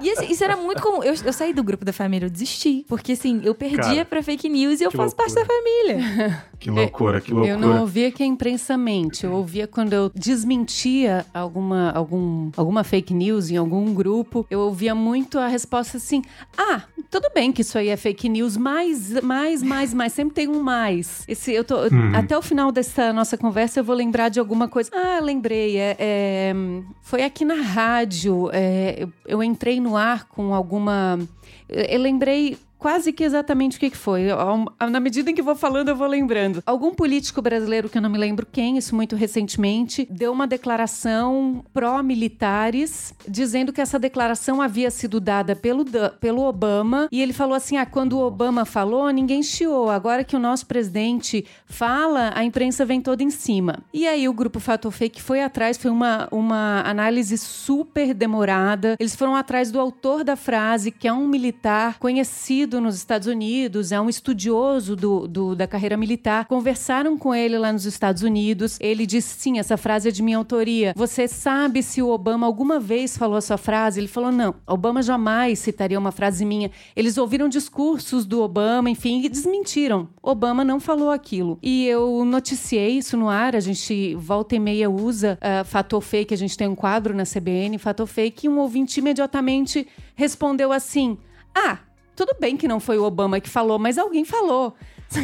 E 0.00 0.10
assim, 0.10 0.30
isso 0.30 0.44
era 0.44 0.56
muito 0.56 0.82
comum. 0.82 1.02
Eu, 1.02 1.14
eu 1.24 1.32
saí 1.32 1.52
do 1.52 1.62
grupo 1.62 1.84
da 1.84 1.92
família, 1.92 2.26
eu 2.26 2.30
desisti. 2.30 2.84
Porque 2.86 3.12
assim, 3.12 3.40
eu 3.42 3.54
perdia 3.54 3.78
Cara, 3.82 4.04
pra 4.04 4.22
fake 4.22 4.48
news 4.48 4.80
e 4.80 4.84
eu 4.84 4.90
faço 4.90 5.16
loucura. 5.16 5.16
parte 5.16 5.34
da 5.34 5.44
família. 5.44 6.48
Que 6.58 6.72
loucura, 6.72 7.20
que 7.20 7.30
loucura. 7.30 7.52
Eu 7.52 7.56
não 7.56 7.82
ouvia 7.82 8.10
que 8.10 8.20
a 8.20 8.26
imprensa 8.26 8.76
mente. 8.76 9.24
Eu 9.24 9.32
ouvia 9.32 9.68
quando 9.68 9.92
eu 9.92 10.10
desmentia 10.12 11.24
alguma, 11.32 11.92
algum, 11.92 12.50
alguma 12.56 12.82
fake 12.82 13.14
news 13.14 13.48
em 13.48 13.56
algum 13.56 13.67
grupo. 13.94 14.46
Eu 14.50 14.60
ouvia 14.60 14.94
muito 14.94 15.38
a 15.38 15.48
resposta 15.48 15.96
assim: 15.96 16.22
ah, 16.56 16.82
tudo 17.10 17.30
bem 17.34 17.52
que 17.52 17.62
isso 17.62 17.78
aí 17.78 17.88
é 17.88 17.96
fake 17.96 18.28
news, 18.28 18.56
mas, 18.56 19.10
mais, 19.22 19.62
mais, 19.62 19.94
mais. 19.94 20.12
Sempre 20.12 20.34
tem 20.34 20.48
um 20.48 20.62
mais. 20.62 21.24
Esse, 21.28 21.52
eu 21.52 21.64
tô, 21.64 21.86
hum. 21.86 22.14
Até 22.14 22.36
o 22.36 22.42
final 22.42 22.70
dessa 22.70 23.12
nossa 23.12 23.36
conversa 23.36 23.80
eu 23.80 23.84
vou 23.84 23.94
lembrar 23.94 24.28
de 24.28 24.38
alguma 24.40 24.68
coisa. 24.68 24.90
Ah, 24.92 25.20
lembrei. 25.20 25.76
É, 25.76 25.96
é 25.98 26.54
foi 27.02 27.22
aqui 27.22 27.44
na 27.44 27.62
rádio. 27.62 28.50
É, 28.52 28.96
eu, 28.98 29.12
eu 29.26 29.42
entrei 29.42 29.80
no 29.80 29.96
ar 29.96 30.24
com 30.28 30.54
alguma. 30.54 31.18
Eu 31.68 32.00
lembrei 32.00 32.56
quase 32.78 33.12
que 33.12 33.24
exatamente 33.24 33.76
o 33.76 33.80
que 33.80 33.90
foi. 33.90 34.26
Na 34.90 35.00
medida 35.00 35.30
em 35.30 35.34
que 35.34 35.42
vou 35.42 35.56
falando, 35.56 35.88
eu 35.88 35.96
vou 35.96 36.06
lembrando. 36.06 36.62
Algum 36.64 36.94
político 36.94 37.42
brasileiro, 37.42 37.88
que 37.88 37.98
eu 37.98 38.02
não 38.02 38.10
me 38.10 38.18
lembro 38.18 38.46
quem, 38.50 38.78
isso 38.78 38.94
muito 38.94 39.16
recentemente, 39.16 40.06
deu 40.10 40.32
uma 40.32 40.46
declaração 40.46 41.64
pró-militares, 41.72 43.12
dizendo 43.26 43.72
que 43.72 43.80
essa 43.80 43.98
declaração 43.98 44.62
havia 44.62 44.90
sido 44.90 45.20
dada 45.20 45.56
pelo, 45.56 45.84
pelo 46.20 46.42
Obama, 46.42 47.08
e 47.10 47.20
ele 47.20 47.32
falou 47.32 47.54
assim: 47.54 47.76
ah, 47.76 47.86
quando 47.86 48.14
o 48.14 48.24
Obama 48.24 48.64
falou, 48.64 49.10
ninguém 49.10 49.42
chiou. 49.42 49.90
Agora 49.90 50.22
que 50.22 50.36
o 50.36 50.38
nosso 50.38 50.66
presidente 50.66 51.44
fala, 51.66 52.32
a 52.34 52.44
imprensa 52.44 52.84
vem 52.84 53.00
toda 53.00 53.22
em 53.22 53.30
cima. 53.30 53.80
E 53.92 54.06
aí 54.06 54.28
o 54.28 54.32
grupo 54.32 54.60
Fato 54.60 54.90
Fake 54.90 55.20
foi 55.20 55.42
atrás, 55.42 55.76
foi 55.76 55.90
uma, 55.90 56.28
uma 56.30 56.82
análise 56.82 57.36
super 57.36 58.14
demorada. 58.14 58.96
Eles 59.00 59.16
foram 59.16 59.34
atrás 59.34 59.70
do 59.70 59.80
autor 59.80 60.22
da 60.22 60.36
frase, 60.36 60.90
que 60.90 61.08
é 61.08 61.12
um 61.12 61.26
militar 61.26 61.98
conhecido 61.98 62.67
nascido 62.68 62.80
nos 62.80 62.96
Estados 62.96 63.26
Unidos, 63.26 63.92
é 63.92 64.00
um 64.00 64.08
estudioso 64.08 64.94
do, 64.94 65.26
do, 65.26 65.54
da 65.56 65.66
carreira 65.66 65.96
militar. 65.96 66.44
Conversaram 66.44 67.16
com 67.16 67.34
ele 67.34 67.56
lá 67.58 67.72
nos 67.72 67.86
Estados 67.86 68.22
Unidos. 68.22 68.78
Ele 68.80 69.06
disse: 69.06 69.40
sim, 69.40 69.58
essa 69.58 69.76
frase 69.76 70.08
é 70.08 70.12
de 70.12 70.22
minha 70.22 70.36
autoria. 70.36 70.92
Você 70.94 71.26
sabe 71.26 71.82
se 71.82 72.02
o 72.02 72.10
Obama 72.10 72.46
alguma 72.46 72.78
vez 72.78 73.16
falou 73.16 73.38
essa 73.38 73.56
frase? 73.56 74.00
Ele 74.00 74.08
falou: 74.08 74.30
não, 74.30 74.54
Obama 74.66 75.02
jamais 75.02 75.58
citaria 75.58 75.98
uma 75.98 76.12
frase 76.12 76.44
minha. 76.44 76.70
Eles 76.94 77.16
ouviram 77.16 77.48
discursos 77.48 78.26
do 78.26 78.42
Obama, 78.42 78.90
enfim, 78.90 79.22
e 79.24 79.28
desmentiram. 79.28 80.08
Obama 80.22 80.64
não 80.64 80.78
falou 80.78 81.10
aquilo. 81.10 81.58
E 81.62 81.86
eu 81.86 82.24
noticiei 82.24 82.98
isso 82.98 83.16
no 83.16 83.28
ar. 83.28 83.56
A 83.56 83.60
gente 83.60 84.14
volta 84.14 84.54
e 84.54 84.58
meia 84.58 84.90
usa 84.90 85.38
uh, 85.40 85.64
fator 85.64 86.00
fake. 86.00 86.34
A 86.34 86.38
gente 86.38 86.56
tem 86.56 86.68
um 86.68 86.74
quadro 86.74 87.14
na 87.14 87.24
CBN, 87.24 87.78
fator 87.78 88.06
fake, 88.06 88.46
e 88.46 88.48
um 88.48 88.58
ouvinte 88.58 89.00
imediatamente 89.00 89.86
respondeu 90.14 90.72
assim: 90.72 91.16
ah, 91.54 91.78
tudo 92.18 92.34
bem 92.40 92.56
que 92.56 92.66
não 92.66 92.80
foi 92.80 92.98
o 92.98 93.04
Obama 93.04 93.38
que 93.38 93.48
falou, 93.48 93.78
mas 93.78 93.96
alguém 93.96 94.24
falou. 94.24 94.74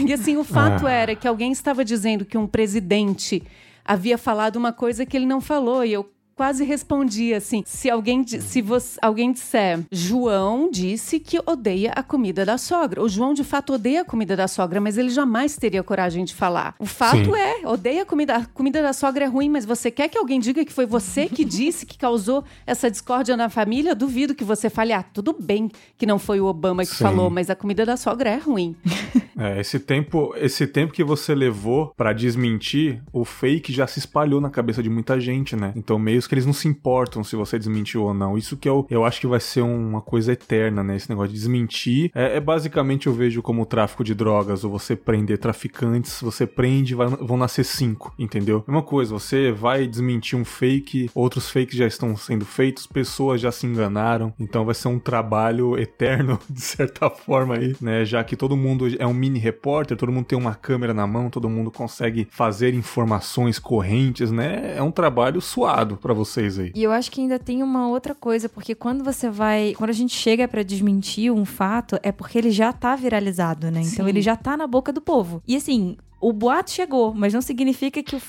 E 0.06 0.12
assim, 0.12 0.36
o 0.36 0.44
fato 0.44 0.86
ah. 0.86 0.92
era 0.92 1.16
que 1.16 1.26
alguém 1.26 1.50
estava 1.50 1.84
dizendo 1.84 2.24
que 2.24 2.38
um 2.38 2.46
presidente 2.46 3.42
havia 3.84 4.16
falado 4.16 4.54
uma 4.54 4.72
coisa 4.72 5.04
que 5.04 5.16
ele 5.16 5.26
não 5.26 5.40
falou. 5.40 5.84
E 5.84 5.92
eu 5.92 6.08
quase 6.34 6.64
respondi 6.64 7.32
assim: 7.32 7.62
se 7.66 7.90
alguém, 7.90 8.24
se 8.26 8.60
você, 8.60 8.98
alguém 9.00 9.32
disser, 9.32 9.80
João 9.90 10.70
disse 10.70 11.20
que 11.20 11.38
odeia 11.46 11.92
a 11.94 12.02
comida 12.02 12.44
da 12.44 12.58
sogra. 12.58 13.02
O 13.02 13.08
João 13.08 13.34
de 13.34 13.44
fato 13.44 13.74
odeia 13.74 14.02
a 14.02 14.04
comida 14.04 14.36
da 14.36 14.48
sogra, 14.48 14.80
mas 14.80 14.98
ele 14.98 15.10
jamais 15.10 15.56
teria 15.56 15.82
coragem 15.82 16.24
de 16.24 16.34
falar. 16.34 16.74
O 16.78 16.86
fato 16.86 17.24
Sim. 17.24 17.36
é, 17.36 17.66
odeia 17.66 18.02
a 18.02 18.06
comida, 18.06 18.36
a 18.36 18.46
comida 18.46 18.82
da 18.82 18.92
sogra 18.92 19.24
é 19.24 19.28
ruim, 19.28 19.48
mas 19.48 19.64
você 19.64 19.90
quer 19.90 20.08
que 20.08 20.18
alguém 20.18 20.40
diga 20.40 20.64
que 20.64 20.72
foi 20.72 20.86
você 20.86 21.28
que 21.28 21.44
disse 21.44 21.86
que 21.86 21.98
causou 21.98 22.44
essa 22.66 22.90
discórdia 22.90 23.36
na 23.36 23.48
família? 23.48 23.94
Duvido 23.94 24.34
que 24.34 24.44
você 24.44 24.68
fale, 24.68 24.92
ah, 24.92 25.02
tudo 25.02 25.36
bem 25.38 25.70
que 25.96 26.06
não 26.06 26.18
foi 26.18 26.40
o 26.40 26.46
Obama 26.46 26.84
que 26.84 26.94
Sim. 26.94 27.04
falou, 27.04 27.30
mas 27.30 27.50
a 27.50 27.54
comida 27.54 27.86
da 27.86 27.96
sogra 27.96 28.30
é 28.30 28.36
ruim. 28.36 28.76
É, 29.36 29.60
esse 29.60 29.78
tempo, 29.78 30.34
esse 30.36 30.66
tempo 30.66 30.92
que 30.92 31.04
você 31.04 31.34
levou 31.34 31.92
para 31.96 32.12
desmentir, 32.12 33.02
o 33.12 33.24
fake 33.24 33.72
já 33.72 33.86
se 33.86 33.98
espalhou 33.98 34.40
na 34.40 34.50
cabeça 34.50 34.82
de 34.82 34.90
muita 34.90 35.18
gente, 35.20 35.56
né? 35.56 35.72
Então 35.76 35.98
meio 35.98 36.22
que 36.22 36.34
eles 36.34 36.46
não 36.46 36.52
se 36.52 36.68
importam 36.68 37.24
se 37.24 37.36
você 37.36 37.58
desmentiu 37.58 38.04
ou 38.04 38.14
não. 38.14 38.38
Isso 38.38 38.56
que 38.56 38.68
eu, 38.68 38.86
eu 38.88 39.04
acho 39.04 39.20
que 39.20 39.26
vai 39.26 39.40
ser 39.40 39.62
uma 39.62 40.00
coisa 40.00 40.32
eterna, 40.32 40.82
né? 40.82 40.96
Esse 40.96 41.10
negócio 41.10 41.32
de 41.32 41.38
desmentir. 41.38 42.10
É, 42.14 42.36
é 42.36 42.40
basicamente 42.40 43.06
eu 43.06 43.12
vejo 43.12 43.42
como 43.42 43.62
o 43.62 43.66
tráfico 43.66 44.04
de 44.04 44.14
drogas, 44.14 44.64
ou 44.64 44.70
você 44.70 44.94
prender 44.96 45.38
traficantes, 45.38 46.20
você 46.20 46.46
prende, 46.46 46.94
vai, 46.94 47.08
vão 47.08 47.36
nascer 47.36 47.64
cinco, 47.64 48.14
entendeu? 48.18 48.64
Mesma 48.66 48.82
coisa, 48.82 49.12
você 49.12 49.50
vai 49.50 49.86
desmentir 49.86 50.38
um 50.38 50.44
fake, 50.44 51.10
outros 51.14 51.50
fakes 51.50 51.76
já 51.76 51.86
estão 51.86 52.16
sendo 52.16 52.44
feitos, 52.44 52.86
pessoas 52.86 53.40
já 53.40 53.50
se 53.50 53.66
enganaram, 53.66 54.32
então 54.38 54.64
vai 54.64 54.74
ser 54.74 54.88
um 54.88 54.98
trabalho 54.98 55.78
eterno, 55.78 56.38
de 56.48 56.60
certa 56.60 57.10
forma 57.10 57.56
aí, 57.56 57.74
né? 57.80 58.04
Já 58.04 58.22
que 58.22 58.36
todo 58.36 58.56
mundo 58.56 58.86
é 58.98 59.06
um 59.06 59.14
mini 59.24 59.38
repórter, 59.38 59.96
todo 59.96 60.12
mundo 60.12 60.26
tem 60.26 60.38
uma 60.38 60.54
câmera 60.54 60.92
na 60.92 61.06
mão, 61.06 61.30
todo 61.30 61.48
mundo 61.48 61.70
consegue 61.70 62.28
fazer 62.30 62.74
informações 62.74 63.58
correntes, 63.58 64.30
né? 64.30 64.76
É 64.76 64.82
um 64.82 64.90
trabalho 64.90 65.40
suado 65.40 65.96
para 65.96 66.12
vocês 66.12 66.58
aí. 66.58 66.72
E 66.74 66.82
eu 66.82 66.92
acho 66.92 67.10
que 67.10 67.22
ainda 67.22 67.38
tem 67.38 67.62
uma 67.62 67.88
outra 67.88 68.14
coisa, 68.14 68.48
porque 68.48 68.74
quando 68.74 69.02
você 69.02 69.30
vai. 69.30 69.74
Quando 69.76 69.90
a 69.90 69.94
gente 69.94 70.14
chega 70.14 70.46
para 70.46 70.62
desmentir 70.62 71.32
um 71.32 71.44
fato, 71.44 71.98
é 72.02 72.12
porque 72.12 72.36
ele 72.36 72.50
já 72.50 72.72
tá 72.72 72.94
viralizado, 72.94 73.70
né? 73.70 73.80
Então 73.80 74.04
Sim. 74.04 74.08
ele 74.08 74.20
já 74.20 74.36
tá 74.36 74.56
na 74.56 74.66
boca 74.66 74.92
do 74.92 75.00
povo. 75.00 75.42
E 75.48 75.56
assim, 75.56 75.96
o 76.24 76.32
boato 76.32 76.70
chegou, 76.70 77.12
mas 77.12 77.34
não 77.34 77.42
significa 77.42 78.02
que 78.02 78.16
o 78.16 78.20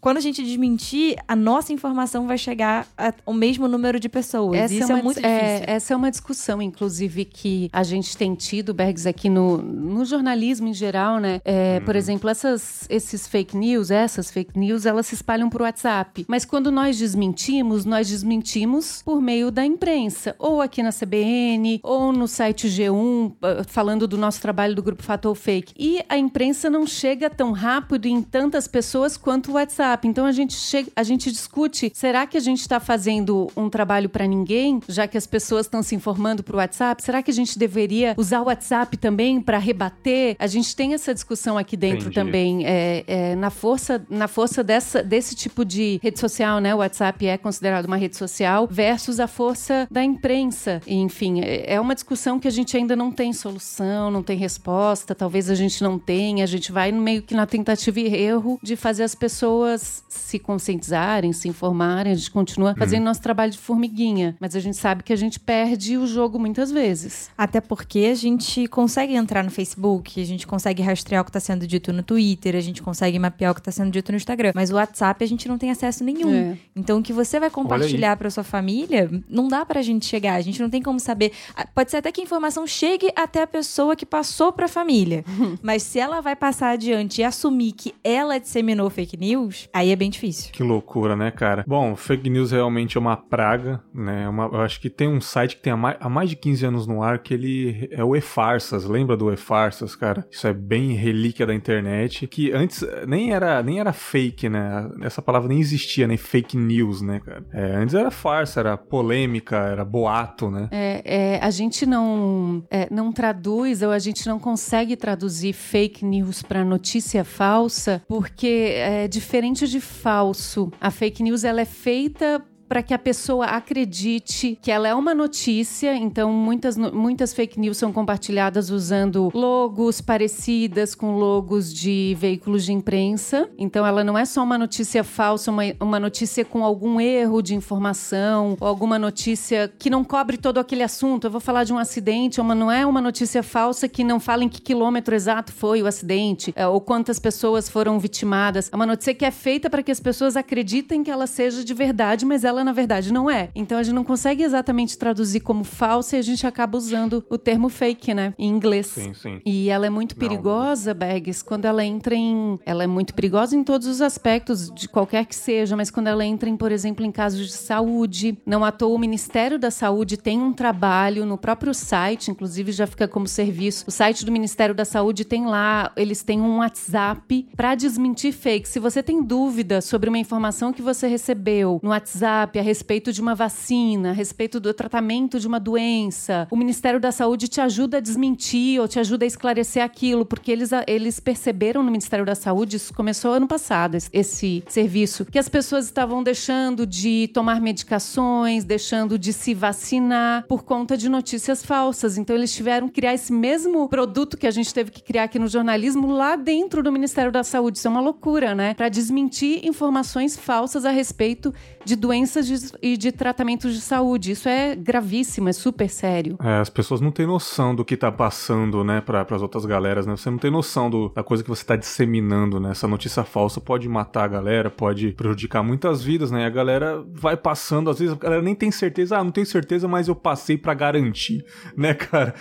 quando 0.00 0.18
a 0.18 0.20
gente 0.20 0.42
desmentir, 0.44 1.16
a 1.26 1.34
nossa 1.34 1.72
informação 1.72 2.26
vai 2.26 2.36
chegar 2.36 2.86
ao 3.24 3.32
mesmo 3.32 3.66
número 3.66 3.98
de 3.98 4.06
pessoas. 4.06 4.58
Essa 4.58 4.74
Isso 4.74 4.92
é, 4.92 4.98
é 4.98 5.02
muito 5.02 5.16
difícil. 5.16 5.38
É, 5.38 5.64
essa 5.66 5.94
é 5.94 5.96
uma 5.96 6.10
discussão, 6.10 6.60
inclusive, 6.60 7.24
que 7.24 7.70
a 7.72 7.82
gente 7.82 8.16
tem 8.18 8.34
tido, 8.34 8.74
Bergs, 8.74 9.08
aqui 9.08 9.30
no, 9.30 9.56
no 9.58 10.04
jornalismo 10.04 10.68
em 10.68 10.74
geral, 10.74 11.18
né? 11.18 11.40
É, 11.42 11.78
hum. 11.80 11.84
Por 11.86 11.96
exemplo, 11.96 12.28
essas, 12.28 12.86
esses 12.90 13.26
fake 13.26 13.56
news, 13.56 13.90
essas 13.90 14.30
fake 14.30 14.58
news, 14.58 14.84
elas 14.84 15.06
se 15.06 15.14
espalham 15.14 15.48
por 15.48 15.62
WhatsApp. 15.62 16.26
Mas 16.28 16.44
quando 16.44 16.70
nós 16.70 16.98
desmentimos, 16.98 17.86
nós 17.86 18.08
desmentimos 18.10 19.00
por 19.02 19.22
meio 19.22 19.50
da 19.50 19.64
imprensa, 19.64 20.36
ou 20.38 20.60
aqui 20.60 20.82
na 20.82 20.90
CBN, 20.92 21.80
ou 21.82 22.12
no 22.12 22.28
site 22.28 22.68
G1, 22.68 23.32
falando 23.66 24.06
do 24.06 24.18
nosso 24.18 24.40
trabalho 24.40 24.74
do 24.74 24.82
grupo 24.82 25.02
Fator 25.02 25.34
Fake. 25.34 25.72
E 25.78 26.04
a 26.10 26.18
imprensa 26.18 26.68
não 26.68 26.86
chega 26.86 27.21
chega 27.22 27.30
tão 27.30 27.52
rápido 27.52 28.06
em 28.06 28.20
tantas 28.20 28.66
pessoas 28.66 29.16
quanto 29.16 29.52
o 29.52 29.54
WhatsApp. 29.54 30.08
Então 30.08 30.26
a 30.26 30.32
gente 30.32 30.54
chega, 30.54 30.90
a 30.96 31.02
gente 31.04 31.30
discute, 31.30 31.92
será 31.94 32.26
que 32.26 32.36
a 32.36 32.40
gente 32.40 32.60
está 32.60 32.80
fazendo 32.80 33.48
um 33.56 33.68
trabalho 33.68 34.08
para 34.08 34.26
ninguém, 34.26 34.80
já 34.88 35.06
que 35.06 35.16
as 35.16 35.26
pessoas 35.26 35.66
estão 35.66 35.82
se 35.82 35.94
informando 35.94 36.42
por 36.42 36.56
WhatsApp? 36.56 37.02
Será 37.02 37.22
que 37.22 37.30
a 37.30 37.34
gente 37.34 37.56
deveria 37.58 38.14
usar 38.16 38.40
o 38.40 38.46
WhatsApp 38.46 38.96
também 38.96 39.40
para 39.40 39.58
rebater? 39.58 40.34
A 40.38 40.48
gente 40.48 40.74
tem 40.74 40.94
essa 40.94 41.14
discussão 41.14 41.56
aqui 41.56 41.76
dentro 41.76 42.08
Entendi. 42.08 42.14
também, 42.14 42.66
é, 42.66 43.04
é, 43.06 43.36
na 43.36 43.50
força, 43.50 44.04
na 44.10 44.26
força 44.26 44.64
dessa, 44.64 45.02
desse 45.02 45.36
tipo 45.36 45.64
de 45.64 46.00
rede 46.02 46.18
social, 46.18 46.58
né? 46.58 46.74
O 46.74 46.78
WhatsApp 46.78 47.24
é 47.26 47.38
considerado 47.38 47.84
uma 47.84 47.96
rede 47.96 48.16
social 48.16 48.66
versus 48.68 49.20
a 49.20 49.28
força 49.28 49.86
da 49.90 50.02
imprensa. 50.02 50.80
enfim, 50.86 51.40
é, 51.40 51.74
é 51.74 51.80
uma 51.80 51.94
discussão 51.94 52.40
que 52.40 52.48
a 52.48 52.50
gente 52.52 52.76
ainda 52.76 52.96
não 52.96 53.12
tem 53.12 53.32
solução, 53.32 54.10
não 54.10 54.22
tem 54.22 54.36
resposta. 54.36 55.14
Talvez 55.14 55.48
a 55.48 55.54
gente 55.54 55.82
não 55.82 55.98
tenha. 55.98 56.42
A 56.42 56.48
gente 56.48 56.72
vai 56.72 56.90
no 56.90 57.00
meio 57.00 57.11
meio 57.12 57.22
que 57.22 57.34
na 57.34 57.46
tentativa 57.46 58.00
e 58.00 58.14
erro 58.14 58.58
de 58.62 58.74
fazer 58.76 59.02
as 59.02 59.14
pessoas 59.14 60.02
se 60.08 60.38
conscientizarem, 60.38 61.32
se 61.32 61.48
informarem. 61.48 62.12
A 62.12 62.16
gente 62.16 62.30
continua 62.30 62.74
fazendo 62.74 63.00
uhum. 63.00 63.06
nosso 63.06 63.20
trabalho 63.20 63.52
de 63.52 63.58
formiguinha, 63.58 64.36
mas 64.40 64.56
a 64.56 64.60
gente 64.60 64.76
sabe 64.76 65.02
que 65.02 65.12
a 65.12 65.16
gente 65.16 65.38
perde 65.38 65.96
o 65.98 66.06
jogo 66.06 66.38
muitas 66.38 66.70
vezes. 66.70 67.30
Até 67.36 67.60
porque 67.60 68.08
a 68.10 68.14
gente 68.14 68.66
consegue 68.66 69.14
entrar 69.14 69.44
no 69.44 69.50
Facebook, 69.50 70.20
a 70.20 70.24
gente 70.24 70.46
consegue 70.46 70.82
rastrear 70.82 71.22
o 71.22 71.24
que 71.24 71.30
está 71.30 71.40
sendo 71.40 71.66
dito 71.66 71.92
no 71.92 72.02
Twitter, 72.02 72.56
a 72.56 72.60
gente 72.60 72.82
consegue 72.82 73.18
mapear 73.18 73.52
o 73.52 73.54
que 73.54 73.60
está 73.60 73.70
sendo 73.72 73.90
dito 73.90 74.10
no 74.10 74.16
Instagram, 74.16 74.52
mas 74.54 74.70
o 74.70 74.74
WhatsApp 74.74 75.22
a 75.22 75.28
gente 75.28 75.48
não 75.48 75.58
tem 75.58 75.70
acesso 75.70 76.02
nenhum. 76.02 76.34
É. 76.34 76.58
Então 76.74 76.98
o 76.98 77.02
que 77.02 77.12
você 77.12 77.38
vai 77.38 77.50
compartilhar 77.50 78.16
para 78.16 78.30
sua 78.30 78.44
família, 78.44 79.10
não 79.28 79.48
dá 79.48 79.66
para 79.66 79.80
a 79.80 79.82
gente 79.82 80.06
chegar, 80.06 80.34
a 80.34 80.40
gente 80.40 80.60
não 80.60 80.70
tem 80.70 80.80
como 80.80 80.98
saber. 80.98 81.32
Ah, 81.54 81.66
pode 81.66 81.90
ser 81.90 81.98
até 81.98 82.10
que 82.10 82.20
a 82.20 82.24
informação 82.24 82.66
chegue 82.66 83.12
até 83.14 83.42
a 83.42 83.46
pessoa 83.46 83.94
que 83.94 84.06
passou 84.06 84.52
para 84.52 84.66
a 84.66 84.68
família, 84.68 85.24
mas 85.62 85.82
se 85.82 85.98
ela 85.98 86.20
vai 86.20 86.34
passar 86.34 86.70
adiante 86.70 86.91
e 87.18 87.24
assumir 87.24 87.72
que 87.72 87.94
ela 88.04 88.38
disseminou 88.38 88.88
fake 88.90 89.16
news, 89.16 89.68
aí 89.72 89.90
é 89.90 89.96
bem 89.96 90.10
difícil. 90.10 90.52
Que 90.52 90.62
loucura, 90.62 91.16
né, 91.16 91.30
cara? 91.30 91.64
Bom, 91.66 91.96
fake 91.96 92.28
news 92.28 92.50
realmente 92.50 92.96
é 92.96 93.00
uma 93.00 93.16
praga, 93.16 93.82
né? 93.94 94.24
É 94.24 94.28
uma, 94.28 94.44
eu 94.44 94.60
acho 94.60 94.80
que 94.80 94.90
tem 94.90 95.08
um 95.08 95.20
site 95.20 95.56
que 95.56 95.62
tem 95.62 95.72
há 95.72 95.76
mais, 95.76 95.96
há 96.00 96.08
mais 96.08 96.30
de 96.30 96.36
15 96.36 96.66
anos 96.66 96.86
no 96.86 97.02
ar 97.02 97.18
que 97.18 97.34
ele 97.34 97.88
é 97.90 98.04
o 98.04 98.14
E-Farsas. 98.14 98.84
Lembra 98.84 99.16
do 99.16 99.32
E-Farsas, 99.32 99.96
cara? 99.96 100.26
Isso 100.30 100.46
é 100.46 100.52
bem 100.52 100.92
relíquia 100.92 101.46
da 101.46 101.54
internet, 101.54 102.26
que 102.26 102.52
antes 102.52 102.84
nem 103.06 103.32
era, 103.32 103.62
nem 103.62 103.80
era 103.80 103.92
fake, 103.92 104.48
né? 104.48 104.90
Essa 105.00 105.22
palavra 105.22 105.48
nem 105.48 105.60
existia, 105.60 106.06
né? 106.06 106.16
Fake 106.16 106.56
news, 106.56 107.00
né, 107.00 107.20
cara? 107.20 107.44
É, 107.52 107.76
antes 107.76 107.94
era 107.94 108.10
farsa, 108.10 108.60
era 108.60 108.76
polêmica, 108.76 109.56
era 109.56 109.84
boato, 109.84 110.50
né? 110.50 110.68
É, 110.70 111.02
é 111.04 111.40
a 111.42 111.50
gente 111.50 111.86
não, 111.86 112.62
é, 112.70 112.88
não 112.90 113.12
traduz 113.12 113.82
ou 113.82 113.90
a 113.90 113.98
gente 113.98 114.26
não 114.26 114.38
consegue 114.38 114.96
traduzir 114.96 115.52
fake 115.52 116.04
news 116.04 116.42
para 116.42 116.64
notícia 116.64 116.81
notícia 116.82 117.22
falsa, 117.22 118.02
porque 118.08 118.74
é 118.74 119.06
diferente 119.06 119.68
de 119.68 119.80
falso. 119.80 120.72
A 120.80 120.90
fake 120.90 121.22
news 121.22 121.44
ela 121.44 121.60
é 121.60 121.64
feita 121.64 122.44
para 122.72 122.82
que 122.82 122.94
a 122.94 122.98
pessoa 122.98 123.44
acredite 123.44 124.58
que 124.62 124.70
ela 124.70 124.88
é 124.88 124.94
uma 124.94 125.14
notícia. 125.14 125.94
Então, 125.94 126.32
muitas, 126.32 126.74
muitas 126.74 127.34
fake 127.34 127.60
news 127.60 127.76
são 127.76 127.92
compartilhadas 127.92 128.70
usando 128.70 129.30
logos 129.34 130.00
parecidas 130.00 130.94
com 130.94 131.18
logos 131.18 131.70
de 131.70 132.16
veículos 132.18 132.64
de 132.64 132.72
imprensa. 132.72 133.50
Então, 133.58 133.84
ela 133.84 134.02
não 134.02 134.16
é 134.16 134.24
só 134.24 134.42
uma 134.42 134.56
notícia 134.56 135.04
falsa, 135.04 135.50
uma, 135.50 135.64
uma 135.78 136.00
notícia 136.00 136.46
com 136.46 136.64
algum 136.64 136.98
erro 136.98 137.42
de 137.42 137.54
informação, 137.54 138.56
ou 138.58 138.66
alguma 138.66 138.98
notícia 138.98 139.70
que 139.78 139.90
não 139.90 140.02
cobre 140.02 140.38
todo 140.38 140.56
aquele 140.56 140.82
assunto. 140.82 141.26
Eu 141.26 141.30
vou 141.30 141.42
falar 141.42 141.64
de 141.64 141.74
um 141.74 141.78
acidente, 141.78 142.40
uma, 142.40 142.54
não 142.54 142.72
é 142.72 142.86
uma 142.86 143.02
notícia 143.02 143.42
falsa 143.42 143.86
que 143.86 144.02
não 144.02 144.18
fala 144.18 144.44
em 144.44 144.48
que 144.48 144.62
quilômetro 144.62 145.14
exato 145.14 145.52
foi 145.52 145.82
o 145.82 145.86
acidente, 145.86 146.54
é, 146.56 146.66
ou 146.66 146.80
quantas 146.80 147.18
pessoas 147.18 147.68
foram 147.68 147.98
vitimadas. 147.98 148.70
É 148.72 148.76
uma 148.76 148.86
notícia 148.86 149.12
que 149.12 149.26
é 149.26 149.30
feita 149.30 149.68
para 149.68 149.82
que 149.82 149.92
as 149.92 150.00
pessoas 150.00 150.38
acreditem 150.38 151.04
que 151.04 151.10
ela 151.10 151.26
seja 151.26 151.62
de 151.62 151.74
verdade, 151.74 152.24
mas 152.24 152.44
ela 152.44 152.61
na 152.64 152.72
verdade 152.72 153.12
não 153.12 153.30
é. 153.30 153.50
Então 153.54 153.78
a 153.78 153.82
gente 153.82 153.94
não 153.94 154.04
consegue 154.04 154.42
exatamente 154.42 154.96
traduzir 154.96 155.40
como 155.40 155.64
falsa 155.64 156.16
e 156.16 156.18
a 156.18 156.22
gente 156.22 156.46
acaba 156.46 156.76
usando 156.76 157.24
o 157.28 157.38
termo 157.38 157.68
fake, 157.68 158.14
né, 158.14 158.34
em 158.38 158.48
inglês. 158.48 158.86
Sim, 158.86 159.14
sim. 159.14 159.40
E 159.44 159.68
ela 159.68 159.86
é 159.86 159.90
muito 159.90 160.16
perigosa, 160.16 160.94
Bags, 160.94 161.42
quando 161.42 161.64
ela 161.64 161.84
entra 161.84 162.14
em, 162.14 162.58
ela 162.64 162.84
é 162.84 162.86
muito 162.86 163.14
perigosa 163.14 163.56
em 163.56 163.64
todos 163.64 163.86
os 163.86 164.00
aspectos 164.00 164.70
de 164.70 164.88
qualquer 164.88 165.26
que 165.26 165.34
seja, 165.34 165.76
mas 165.76 165.90
quando 165.90 166.06
ela 166.06 166.24
entra 166.24 166.48
em, 166.48 166.56
por 166.56 166.72
exemplo, 166.72 167.04
em 167.04 167.12
casos 167.12 167.46
de 167.46 167.52
saúde, 167.52 168.38
não 168.46 168.64
à 168.64 168.72
toa 168.72 168.94
o 168.94 168.98
Ministério 168.98 169.58
da 169.58 169.70
Saúde 169.70 170.16
tem 170.16 170.40
um 170.40 170.52
trabalho 170.52 171.24
no 171.24 171.38
próprio 171.38 171.72
site, 171.74 172.30
inclusive 172.30 172.72
já 172.72 172.86
fica 172.86 173.08
como 173.08 173.26
serviço. 173.26 173.84
O 173.88 173.90
site 173.90 174.24
do 174.24 174.32
Ministério 174.32 174.74
da 174.74 174.84
Saúde 174.84 175.24
tem 175.24 175.46
lá, 175.46 175.92
eles 175.96 176.22
têm 176.22 176.40
um 176.40 176.58
WhatsApp 176.58 177.48
para 177.56 177.74
desmentir 177.74 178.32
fake. 178.32 178.68
Se 178.68 178.78
você 178.78 179.02
tem 179.02 179.22
dúvida 179.22 179.80
sobre 179.80 180.08
uma 180.08 180.18
informação 180.18 180.72
que 180.72 180.82
você 180.82 181.06
recebeu 181.06 181.80
no 181.82 181.90
WhatsApp 181.90 182.51
a 182.58 182.62
respeito 182.62 183.12
de 183.12 183.20
uma 183.20 183.34
vacina, 183.34 184.10
a 184.10 184.12
respeito 184.12 184.58
do 184.58 184.72
tratamento 184.72 185.38
de 185.38 185.46
uma 185.46 185.60
doença, 185.60 186.48
o 186.50 186.56
Ministério 186.56 186.98
da 186.98 187.12
Saúde 187.12 187.48
te 187.48 187.60
ajuda 187.60 187.98
a 187.98 188.00
desmentir 188.00 188.80
ou 188.80 188.88
te 188.88 188.98
ajuda 188.98 189.24
a 189.24 189.26
esclarecer 189.26 189.82
aquilo, 189.82 190.24
porque 190.24 190.50
eles, 190.50 190.70
eles 190.86 191.20
perceberam 191.20 191.82
no 191.82 191.90
Ministério 191.90 192.24
da 192.24 192.34
Saúde, 192.34 192.76
isso 192.76 192.94
começou 192.94 193.32
ano 193.32 193.46
passado, 193.46 193.96
esse 194.12 194.64
serviço, 194.68 195.24
que 195.24 195.38
as 195.38 195.48
pessoas 195.48 195.84
estavam 195.84 196.22
deixando 196.22 196.86
de 196.86 197.28
tomar 197.34 197.60
medicações, 197.60 198.64
deixando 198.64 199.18
de 199.18 199.32
se 199.32 199.54
vacinar 199.54 200.46
por 200.46 200.64
conta 200.64 200.96
de 200.96 201.08
notícias 201.08 201.64
falsas. 201.64 202.18
Então 202.18 202.34
eles 202.34 202.54
tiveram 202.54 202.88
que 202.88 202.94
criar 202.94 203.14
esse 203.14 203.32
mesmo 203.32 203.88
produto 203.88 204.36
que 204.36 204.46
a 204.46 204.50
gente 204.50 204.72
teve 204.72 204.90
que 204.90 205.02
criar 205.02 205.24
aqui 205.24 205.38
no 205.38 205.48
jornalismo 205.48 206.06
lá 206.12 206.36
dentro 206.36 206.82
do 206.82 206.92
Ministério 206.92 207.32
da 207.32 207.44
Saúde. 207.44 207.78
Isso 207.78 207.88
é 207.88 207.90
uma 207.90 208.00
loucura, 208.00 208.54
né? 208.54 208.74
Para 208.74 208.88
desmentir 208.88 209.66
informações 209.66 210.36
falsas 210.36 210.84
a 210.84 210.90
respeito 210.90 211.52
de 211.84 211.96
doenças 211.96 212.31
doenças 212.32 212.46
de, 212.46 212.72
e 212.80 212.96
de 212.96 213.12
tratamentos 213.12 213.74
de 213.74 213.80
saúde. 213.80 214.32
Isso 214.32 214.48
é 214.48 214.74
gravíssimo, 214.74 215.48
é 215.48 215.52
super 215.52 215.88
sério. 215.88 216.36
É, 216.42 216.60
as 216.60 216.70
pessoas 216.70 217.00
não 217.00 217.10
têm 217.10 217.26
noção 217.26 217.74
do 217.74 217.84
que 217.84 217.96
tá 217.96 218.10
passando, 218.10 218.82
né, 218.82 219.00
para 219.00 219.26
as 219.28 219.42
outras 219.42 219.64
galeras, 219.64 220.06
né? 220.06 220.16
Você 220.16 220.30
não 220.30 220.38
tem 220.38 220.50
noção 220.50 220.88
do, 220.88 221.08
da 221.10 221.22
coisa 221.22 221.42
que 221.42 221.48
você 221.48 221.64
tá 221.64 221.76
disseminando, 221.76 222.58
né? 222.58 222.70
Essa 222.70 222.88
notícia 222.88 223.24
falsa 223.24 223.60
pode 223.60 223.88
matar 223.88 224.24
a 224.24 224.28
galera, 224.28 224.70
pode 224.70 225.12
prejudicar 225.12 225.62
muitas 225.62 226.02
vidas, 226.02 226.30
né? 226.30 226.42
E 226.42 226.44
a 226.44 226.50
galera 226.50 227.04
vai 227.12 227.36
passando, 227.36 227.90
às 227.90 227.98
vezes 227.98 228.14
a 228.14 228.18
galera 228.18 228.42
nem 228.42 228.54
tem 228.54 228.70
certeza, 228.70 229.18
ah, 229.18 229.24
não 229.24 229.30
tenho 229.30 229.46
certeza, 229.46 229.86
mas 229.86 230.08
eu 230.08 230.14
passei 230.14 230.56
para 230.56 230.74
garantir, 230.74 231.44
né, 231.76 231.94
cara? 231.94 232.34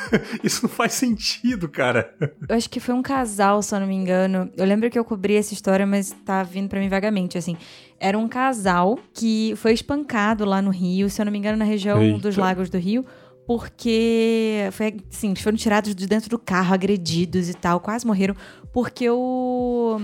Isso 0.42 0.62
não 0.62 0.70
faz 0.70 0.92
sentido, 0.92 1.68
cara. 1.68 2.14
Eu 2.48 2.56
acho 2.56 2.68
que 2.68 2.80
foi 2.80 2.94
um 2.94 3.02
casal, 3.02 3.62
se 3.62 3.74
eu 3.74 3.80
não 3.80 3.86
me 3.86 3.94
engano. 3.94 4.50
Eu 4.56 4.66
lembro 4.66 4.90
que 4.90 4.98
eu 4.98 5.04
cobri 5.04 5.36
essa 5.36 5.54
história, 5.54 5.86
mas 5.86 6.14
tá 6.24 6.42
vindo 6.42 6.68
para 6.68 6.80
mim 6.80 6.88
vagamente, 6.88 7.38
assim. 7.38 7.56
Era 8.00 8.18
um 8.18 8.28
casal 8.28 8.98
que 9.12 9.54
foi 9.56 9.72
espancado 9.72 10.44
lá 10.44 10.62
no 10.62 10.70
Rio, 10.70 11.10
se 11.10 11.20
eu 11.20 11.24
não 11.24 11.32
me 11.32 11.38
engano, 11.38 11.58
na 11.58 11.64
região 11.64 12.00
Eita. 12.00 12.18
dos 12.18 12.36
Lagos 12.36 12.70
do 12.70 12.78
Rio 12.78 13.04
porque 13.48 14.68
foi 14.72 14.94
assim, 15.10 15.28
eles 15.30 15.40
foram 15.40 15.56
tirados 15.56 15.94
de 15.94 16.06
dentro 16.06 16.28
do 16.28 16.38
carro, 16.38 16.74
agredidos 16.74 17.48
e 17.48 17.54
tal, 17.54 17.80
quase 17.80 18.06
morreram, 18.06 18.36
porque 18.74 19.08
o 19.08 19.96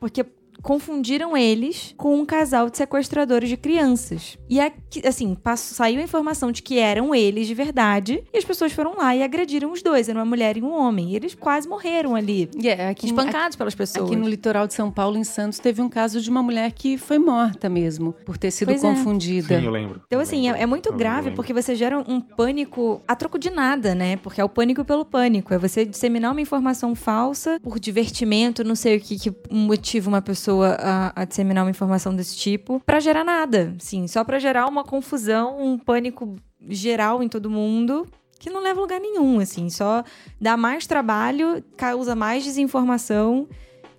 porque 0.00 0.24
confundiram 0.66 1.36
eles 1.36 1.94
com 1.96 2.18
um 2.18 2.26
casal 2.26 2.68
de 2.68 2.76
sequestradores 2.76 3.48
de 3.48 3.56
crianças. 3.56 4.36
E 4.50 4.58
aqui, 4.58 5.00
assim, 5.06 5.32
passou, 5.36 5.76
saiu 5.76 6.00
a 6.00 6.02
informação 6.02 6.50
de 6.50 6.60
que 6.60 6.76
eram 6.76 7.14
eles 7.14 7.46
de 7.46 7.54
verdade, 7.54 8.24
e 8.34 8.36
as 8.36 8.44
pessoas 8.44 8.72
foram 8.72 8.96
lá 8.96 9.14
e 9.14 9.22
agrediram 9.22 9.70
os 9.70 9.80
dois, 9.80 10.08
era 10.08 10.18
uma 10.18 10.24
mulher 10.24 10.56
e 10.56 10.62
um 10.62 10.72
homem. 10.72 11.12
E 11.12 11.14
eles 11.14 11.36
quase 11.36 11.68
morreram 11.68 12.16
ali, 12.16 12.50
yeah, 12.60 12.90
aqui, 12.90 13.06
espancados 13.06 13.50
aqui, 13.50 13.58
pelas 13.58 13.76
pessoas. 13.76 14.06
Aqui 14.06 14.16
no 14.16 14.28
litoral 14.28 14.66
de 14.66 14.74
São 14.74 14.90
Paulo, 14.90 15.16
em 15.16 15.22
Santos, 15.22 15.60
teve 15.60 15.80
um 15.80 15.88
caso 15.88 16.20
de 16.20 16.28
uma 16.28 16.42
mulher 16.42 16.72
que 16.72 16.98
foi 16.98 17.20
morta 17.20 17.68
mesmo, 17.68 18.12
por 18.24 18.36
ter 18.36 18.50
sido 18.50 18.66
pois 18.66 18.82
é. 18.82 18.88
confundida. 18.88 19.54
É. 19.54 19.60
Sim, 19.60 19.66
eu 19.66 19.70
lembro. 19.70 20.02
Então, 20.04 20.18
assim, 20.18 20.50
é, 20.50 20.62
é, 20.62 20.66
muito 20.66 20.88
eu 20.88 20.96
grave, 20.96 21.30
porque 21.30 21.52
você 21.52 21.76
gera 21.76 21.96
um 21.96 22.20
pânico 22.20 23.00
a 23.06 23.14
troco 23.14 23.38
de 23.38 23.50
nada, 23.50 23.94
né? 23.94 24.16
Porque 24.16 24.40
é 24.40 24.44
o 24.44 24.48
pânico 24.48 24.84
pelo 24.84 25.04
pânico. 25.04 25.54
É 25.54 25.58
você 25.58 25.84
disseminar 25.84 26.32
uma 26.32 26.40
informação 26.40 26.96
falsa 26.96 27.60
por 27.62 27.78
divertimento, 27.78 28.64
não 28.64 28.74
sei 28.74 28.96
o 28.96 29.00
que, 29.00 29.16
que 29.16 29.32
motiva 29.48 30.08
uma 30.08 30.20
pessoa 30.20 30.55
pessoa 30.56 30.76
a, 30.80 31.22
a 31.22 31.24
disseminar 31.24 31.64
uma 31.64 31.70
informação 31.70 32.14
desse 32.14 32.36
tipo 32.36 32.80
para 32.84 33.00
gerar 33.00 33.24
nada, 33.24 33.74
sim, 33.78 34.06
só 34.08 34.24
para 34.24 34.38
gerar 34.38 34.66
uma 34.66 34.84
confusão, 34.84 35.60
um 35.60 35.78
pânico 35.78 36.36
geral 36.68 37.22
em 37.22 37.28
todo 37.28 37.50
mundo 37.50 38.06
que 38.38 38.50
não 38.50 38.62
leva 38.62 38.80
a 38.80 38.82
lugar 38.82 39.00
nenhum, 39.00 39.40
assim, 39.40 39.70
só 39.70 40.04
dá 40.40 40.56
mais 40.56 40.86
trabalho, 40.86 41.62
causa 41.76 42.14
mais 42.14 42.44
desinformação 42.44 43.48